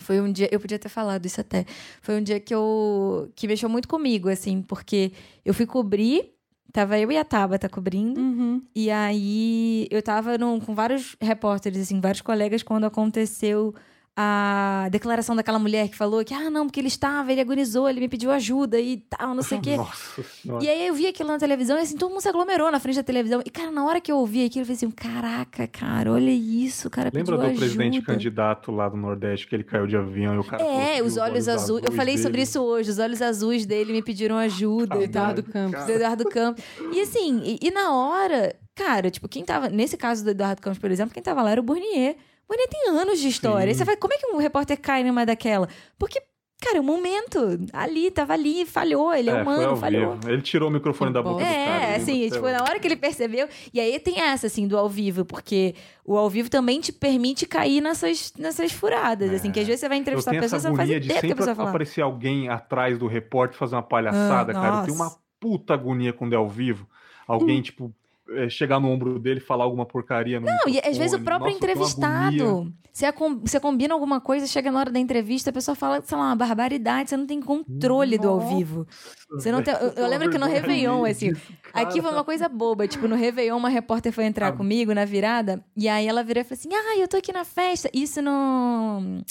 foi 0.00 0.20
um 0.20 0.32
dia, 0.32 0.48
eu 0.50 0.58
podia 0.58 0.78
ter 0.78 0.88
falado 0.88 1.24
isso 1.24 1.40
até. 1.40 1.64
Foi 2.02 2.18
um 2.18 2.22
dia 2.22 2.40
que 2.40 2.54
eu 2.54 3.30
que 3.36 3.46
mexeu 3.46 3.68
muito 3.68 3.86
comigo, 3.86 4.28
assim, 4.28 4.60
porque 4.60 5.12
eu 5.44 5.54
fui 5.54 5.66
cobrir 5.66 6.32
Tava 6.72 6.98
eu 6.98 7.10
e 7.10 7.16
a 7.16 7.24
Tabata 7.24 7.68
cobrindo. 7.68 8.20
Uhum. 8.20 8.62
E 8.74 8.90
aí 8.90 9.86
eu 9.90 10.02
tava 10.02 10.36
num, 10.36 10.60
com 10.60 10.74
vários 10.74 11.16
repórteres, 11.20 11.82
assim, 11.82 12.00
vários 12.00 12.20
colegas, 12.20 12.62
quando 12.62 12.84
aconteceu 12.84 13.74
a 14.20 14.88
declaração 14.90 15.36
daquela 15.36 15.60
mulher 15.60 15.88
que 15.88 15.94
falou 15.94 16.24
que, 16.24 16.34
ah, 16.34 16.50
não, 16.50 16.66
porque 16.66 16.80
ele 16.80 16.88
estava, 16.88 17.30
ele 17.30 17.40
agonizou, 17.40 17.88
ele 17.88 18.00
me 18.00 18.08
pediu 18.08 18.32
ajuda 18.32 18.80
e 18.80 18.96
tal, 18.96 19.32
não 19.32 19.44
sei 19.44 19.58
o 19.58 19.60
quê. 19.60 19.76
Nossa 19.78 20.24
senhora. 20.24 20.64
E 20.64 20.68
aí 20.68 20.88
eu 20.88 20.92
vi 20.92 21.06
aquilo 21.06 21.28
na 21.28 21.38
televisão 21.38 21.78
e 21.78 21.82
assim, 21.82 21.96
todo 21.96 22.10
mundo 22.10 22.20
se 22.20 22.28
aglomerou 22.28 22.68
na 22.72 22.80
frente 22.80 22.96
da 22.96 23.04
televisão. 23.04 23.40
E, 23.46 23.48
cara, 23.48 23.70
na 23.70 23.86
hora 23.86 24.00
que 24.00 24.10
eu 24.10 24.16
ouvi 24.16 24.44
aquilo, 24.44 24.62
eu 24.62 24.66
falei 24.66 24.74
assim, 24.74 24.90
caraca, 24.90 25.68
cara, 25.68 26.10
olha 26.10 26.32
isso, 26.32 26.90
cara 26.90 27.12
Lembra 27.14 27.36
do 27.36 27.42
ajuda. 27.42 27.58
presidente 27.60 28.02
candidato 28.02 28.72
lá 28.72 28.88
do 28.88 28.96
Nordeste 28.96 29.46
que 29.46 29.54
ele 29.54 29.62
caiu 29.62 29.86
de 29.86 29.96
avião 29.96 30.34
e 30.34 30.38
o 30.38 30.44
cara... 30.44 30.64
É, 30.64 31.00
os 31.00 31.16
olhos, 31.16 31.18
olhos 31.18 31.48
azuis. 31.48 31.62
azuis. 31.62 31.84
Eu 31.84 31.92
falei 31.92 32.14
dele. 32.16 32.22
sobre 32.24 32.42
isso 32.42 32.60
hoje, 32.60 32.90
os 32.90 32.98
olhos 32.98 33.22
azuis 33.22 33.66
dele 33.66 33.92
me 33.92 34.02
pediram 34.02 34.36
ajuda. 34.36 34.96
Ah, 34.96 35.02
Eduardo 35.04 35.44
Campos. 35.44 35.84
Do 35.84 35.92
Eduardo 35.92 36.24
Campos. 36.24 36.64
E 36.92 37.00
assim, 37.02 37.40
e, 37.44 37.68
e 37.68 37.70
na 37.70 37.94
hora, 37.94 38.56
cara, 38.74 39.12
tipo, 39.12 39.28
quem 39.28 39.44
tava... 39.44 39.68
Nesse 39.68 39.96
caso 39.96 40.24
do 40.24 40.30
Eduardo 40.30 40.60
Campos, 40.60 40.80
por 40.80 40.90
exemplo, 40.90 41.14
quem 41.14 41.22
tava 41.22 41.40
lá 41.40 41.52
era 41.52 41.60
o 41.60 41.64
Burnier. 41.64 42.16
Mulher 42.48 42.66
tem 42.68 42.88
anos 42.88 43.18
de 43.20 43.28
história. 43.28 43.72
Você 43.74 43.84
vai, 43.84 43.96
como 43.96 44.14
é 44.14 44.16
que 44.18 44.26
um 44.26 44.38
repórter 44.38 44.80
cai 44.80 45.04
numa 45.04 45.26
daquela? 45.26 45.68
Porque 45.98 46.22
Cara, 46.60 46.78
é 46.78 46.80
um 46.80 46.84
momento. 46.84 47.38
Ali, 47.72 48.10
tava 48.10 48.32
ali, 48.32 48.66
falhou. 48.66 49.14
Ele 49.14 49.30
é, 49.30 49.32
É, 49.32 49.42
humano, 49.42 49.76
falhou. 49.76 50.16
vivo. 50.16 50.28
Ele 50.32 50.42
tirou 50.42 50.68
o 50.68 50.72
microfone 50.72 51.12
da 51.12 51.22
boca 51.22 51.36
do 51.36 51.40
cara. 51.48 51.54
É, 51.54 51.94
assim, 51.94 52.28
tipo, 52.28 52.50
na 52.50 52.62
hora 52.64 52.80
que 52.80 52.88
ele 52.88 52.96
percebeu. 52.96 53.46
E 53.72 53.78
aí 53.78 53.96
tem 54.00 54.20
essa, 54.20 54.48
assim, 54.48 54.66
do 54.66 54.76
ao 54.76 54.88
vivo, 54.88 55.24
porque 55.24 55.76
o 56.04 56.16
ao 56.18 56.28
vivo 56.28 56.50
também 56.50 56.80
te 56.80 56.90
permite 56.90 57.46
cair 57.46 57.80
nessas, 57.80 58.32
nessas 58.36 58.72
furadas, 58.72 59.32
assim, 59.32 59.52
que 59.52 59.60
às 59.60 59.66
vezes 59.68 59.78
você 59.82 59.88
vai 59.88 59.98
É. 59.98 60.00
Entrevistar 60.00 60.32
a 60.32 60.40
pessoa, 60.40 60.58
você 60.58 60.66
faz 60.66 60.74
agonia 60.80 60.98
de 60.98 61.06
ideia 61.06 61.20
do 61.20 61.20
que 61.20 61.26
a 61.26 61.28
sempre 61.28 61.36
pessoa 61.36 61.54
falar. 61.54 61.68
aparecer 61.70 62.00
alguém 62.02 62.48
atrás 62.48 62.98
do 62.98 63.06
repórter 63.06 63.56
fazer 63.56 63.76
uma 63.76 63.82
palhaçada, 63.84 64.50
Ah, 64.50 64.54
cara. 64.60 64.76
Eu 64.78 64.82
tenho 64.86 64.96
uma 64.96 65.12
puta 65.38 65.74
agonia 65.74 66.12
quando 66.12 66.32
é 66.32 66.36
ao 66.36 66.48
vivo. 66.48 66.88
Hum. 66.90 67.24
Alguém, 67.34 67.62
tipo, 67.62 67.84
é, 67.84 68.07
chegar 68.50 68.78
no 68.78 68.88
ombro 68.88 69.18
dele 69.18 69.38
e 69.40 69.42
falar 69.42 69.64
alguma 69.64 69.86
porcaria 69.86 70.38
Não, 70.40 70.68
e 70.68 70.78
às 70.78 70.96
vezes 70.96 71.18
o 71.18 71.22
próprio 71.22 71.52
Nossa, 71.52 71.56
entrevistado. 71.56 72.72
Você, 72.92 73.06
você 73.40 73.60
combina 73.60 73.94
alguma 73.94 74.20
coisa, 74.20 74.46
chega 74.46 74.72
na 74.72 74.80
hora 74.80 74.90
da 74.90 74.98
entrevista, 74.98 75.50
a 75.50 75.52
pessoa 75.52 75.74
fala, 75.74 76.02
sei 76.04 76.18
lá, 76.18 76.24
uma 76.24 76.36
barbaridade, 76.36 77.10
você 77.10 77.16
não 77.16 77.26
tem 77.26 77.40
controle 77.40 78.18
do 78.18 78.28
ao 78.28 78.36
Nossa, 78.40 78.54
vivo. 78.56 78.86
Você 79.30 79.52
não 79.52 79.62
tem, 79.62 79.72
eu, 79.74 79.90
eu 79.90 80.06
lembro 80.08 80.28
que 80.30 80.36
no 80.38 80.46
Réveillon, 80.46 81.04
assim, 81.04 81.32
aqui 81.72 82.02
foi 82.02 82.10
uma 82.10 82.24
coisa 82.24 82.48
boba. 82.48 82.88
Tipo, 82.88 83.06
no 83.06 83.14
Réveillon, 83.14 83.56
uma 83.56 83.68
repórter 83.68 84.12
foi 84.12 84.24
entrar 84.24 84.48
Ah. 84.48 84.52
comigo 84.52 84.92
na 84.92 85.04
virada, 85.04 85.64
e 85.76 85.88
aí 85.88 86.06
ela 86.08 86.24
virou 86.24 86.40
e 86.40 86.44
falou 86.44 86.58
assim: 86.58 86.68
Ah, 86.74 86.98
eu 86.98 87.06
tô 87.06 87.16
aqui 87.16 87.32
na 87.32 87.44
festa. 87.44 87.88
Isso 87.94 88.20
no. 88.20 89.22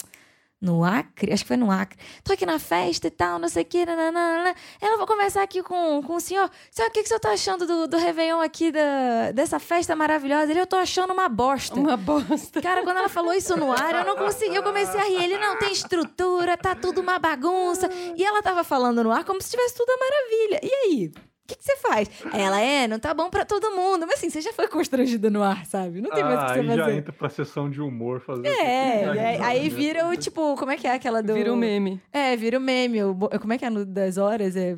No 0.60 0.84
Acre? 0.84 1.32
Acho 1.32 1.44
que 1.44 1.48
foi 1.48 1.56
no 1.56 1.70
Acre. 1.70 1.96
Tô 2.24 2.32
aqui 2.32 2.44
na 2.44 2.58
festa 2.58 3.06
e 3.06 3.10
tal, 3.10 3.38
não 3.38 3.48
sei 3.48 3.62
o 3.62 3.66
que. 3.66 3.86
Nananana. 3.86 4.54
Ela 4.80 4.96
vou 4.96 5.06
conversar 5.06 5.42
aqui 5.42 5.62
com, 5.62 6.02
com 6.02 6.16
o 6.16 6.20
senhor. 6.20 6.50
Senhor, 6.70 6.88
o 6.88 6.92
que, 6.92 7.00
que 7.00 7.04
o 7.04 7.08
senhor 7.08 7.20
tá 7.20 7.30
achando 7.30 7.64
do, 7.64 7.86
do 7.86 7.96
Réveillon 7.96 8.40
aqui, 8.40 8.72
da, 8.72 9.30
dessa 9.32 9.60
festa 9.60 9.94
maravilhosa? 9.94 10.50
Ele, 10.50 10.60
eu 10.60 10.66
tô 10.66 10.76
achando 10.76 11.12
uma 11.12 11.28
bosta. 11.28 11.78
Uma 11.78 11.96
bosta. 11.96 12.60
Cara, 12.60 12.82
quando 12.82 12.96
ela 12.96 13.08
falou 13.08 13.32
isso 13.32 13.56
no 13.56 13.70
ar, 13.70 13.94
eu 13.94 14.04
não 14.04 14.16
consegui. 14.16 14.56
Eu 14.56 14.64
comecei 14.64 15.00
a 15.00 15.04
rir. 15.04 15.22
Ele 15.22 15.38
não 15.38 15.58
tem 15.58 15.70
estrutura, 15.72 16.56
tá 16.56 16.74
tudo 16.74 17.00
uma 17.00 17.20
bagunça. 17.20 17.88
E 18.16 18.24
ela 18.24 18.42
tava 18.42 18.64
falando 18.64 19.04
no 19.04 19.12
ar 19.12 19.24
como 19.24 19.40
se 19.40 19.50
tivesse 19.50 19.76
tudo 19.76 19.90
uma 19.90 19.98
maravilha. 19.98 20.60
E 20.62 20.74
aí? 20.74 21.27
O 21.48 21.50
que, 21.50 21.56
que 21.56 21.64
você 21.64 21.76
faz? 21.78 22.10
Ela 22.34 22.60
é, 22.60 22.86
não 22.86 22.98
tá 22.98 23.14
bom 23.14 23.30
pra 23.30 23.42
todo 23.42 23.70
mundo. 23.70 24.06
Mas 24.06 24.18
assim, 24.18 24.28
você 24.28 24.42
já 24.42 24.52
foi 24.52 24.68
constrangido 24.68 25.30
no 25.30 25.42
ar, 25.42 25.64
sabe? 25.64 26.02
Não 26.02 26.10
tem 26.10 26.22
mais 26.22 26.36
o 26.36 26.42
Ah, 26.42 26.46
que 26.52 26.62
você 26.62 26.70
aí 26.72 26.76
já 26.76 26.92
entra 26.92 27.10
pra 27.10 27.30
sessão 27.30 27.70
de 27.70 27.80
humor 27.80 28.20
fazer. 28.20 28.46
É, 28.48 29.04
é, 29.04 29.42
aí 29.42 29.60
risada, 29.60 29.76
vira 29.80 30.02
né? 30.04 30.10
o 30.10 30.16
tipo, 30.18 30.54
como 30.56 30.70
é 30.70 30.76
que 30.76 30.86
é 30.86 30.92
aquela 30.92 31.22
do. 31.22 31.32
Vira 31.32 31.50
um 31.50 31.56
meme. 31.56 32.02
É, 32.12 32.36
vira 32.36 32.58
o 32.58 32.60
meme. 32.60 33.02
o 33.02 33.14
como 33.40 33.54
é 33.54 33.56
que 33.56 33.64
é 33.64 33.70
no 33.70 33.86
das 33.86 34.18
horas? 34.18 34.56
É 34.56 34.76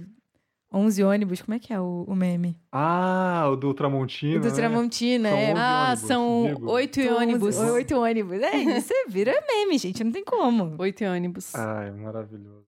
11 0.72 1.02
ônibus. 1.02 1.42
Como 1.42 1.56
é 1.56 1.58
que 1.58 1.72
é 1.72 1.80
o, 1.80 2.04
o 2.06 2.14
meme? 2.14 2.56
Ah, 2.70 3.48
o 3.50 3.56
do 3.56 3.70
O 3.70 3.74
Tramontina. 3.74 4.38
do 4.38 4.48
né? 4.48 4.54
Tramontina, 4.54 5.28
São 5.28 5.38
é. 5.38 5.50
11 5.52 5.60
Ah, 5.60 5.82
ônibus, 5.88 6.06
são 6.06 6.66
oito 6.68 7.00
ônibus. 7.00 7.58
Oito 7.58 7.96
ônibus. 7.96 8.40
É, 8.42 8.56
isso 8.78 8.94
vira 9.08 9.32
meme, 9.48 9.76
gente. 9.76 10.04
Não 10.04 10.12
tem 10.12 10.24
como. 10.24 10.76
Oito 10.78 11.04
ônibus. 11.04 11.52
Ai, 11.52 11.90
maravilhoso. 11.90 12.59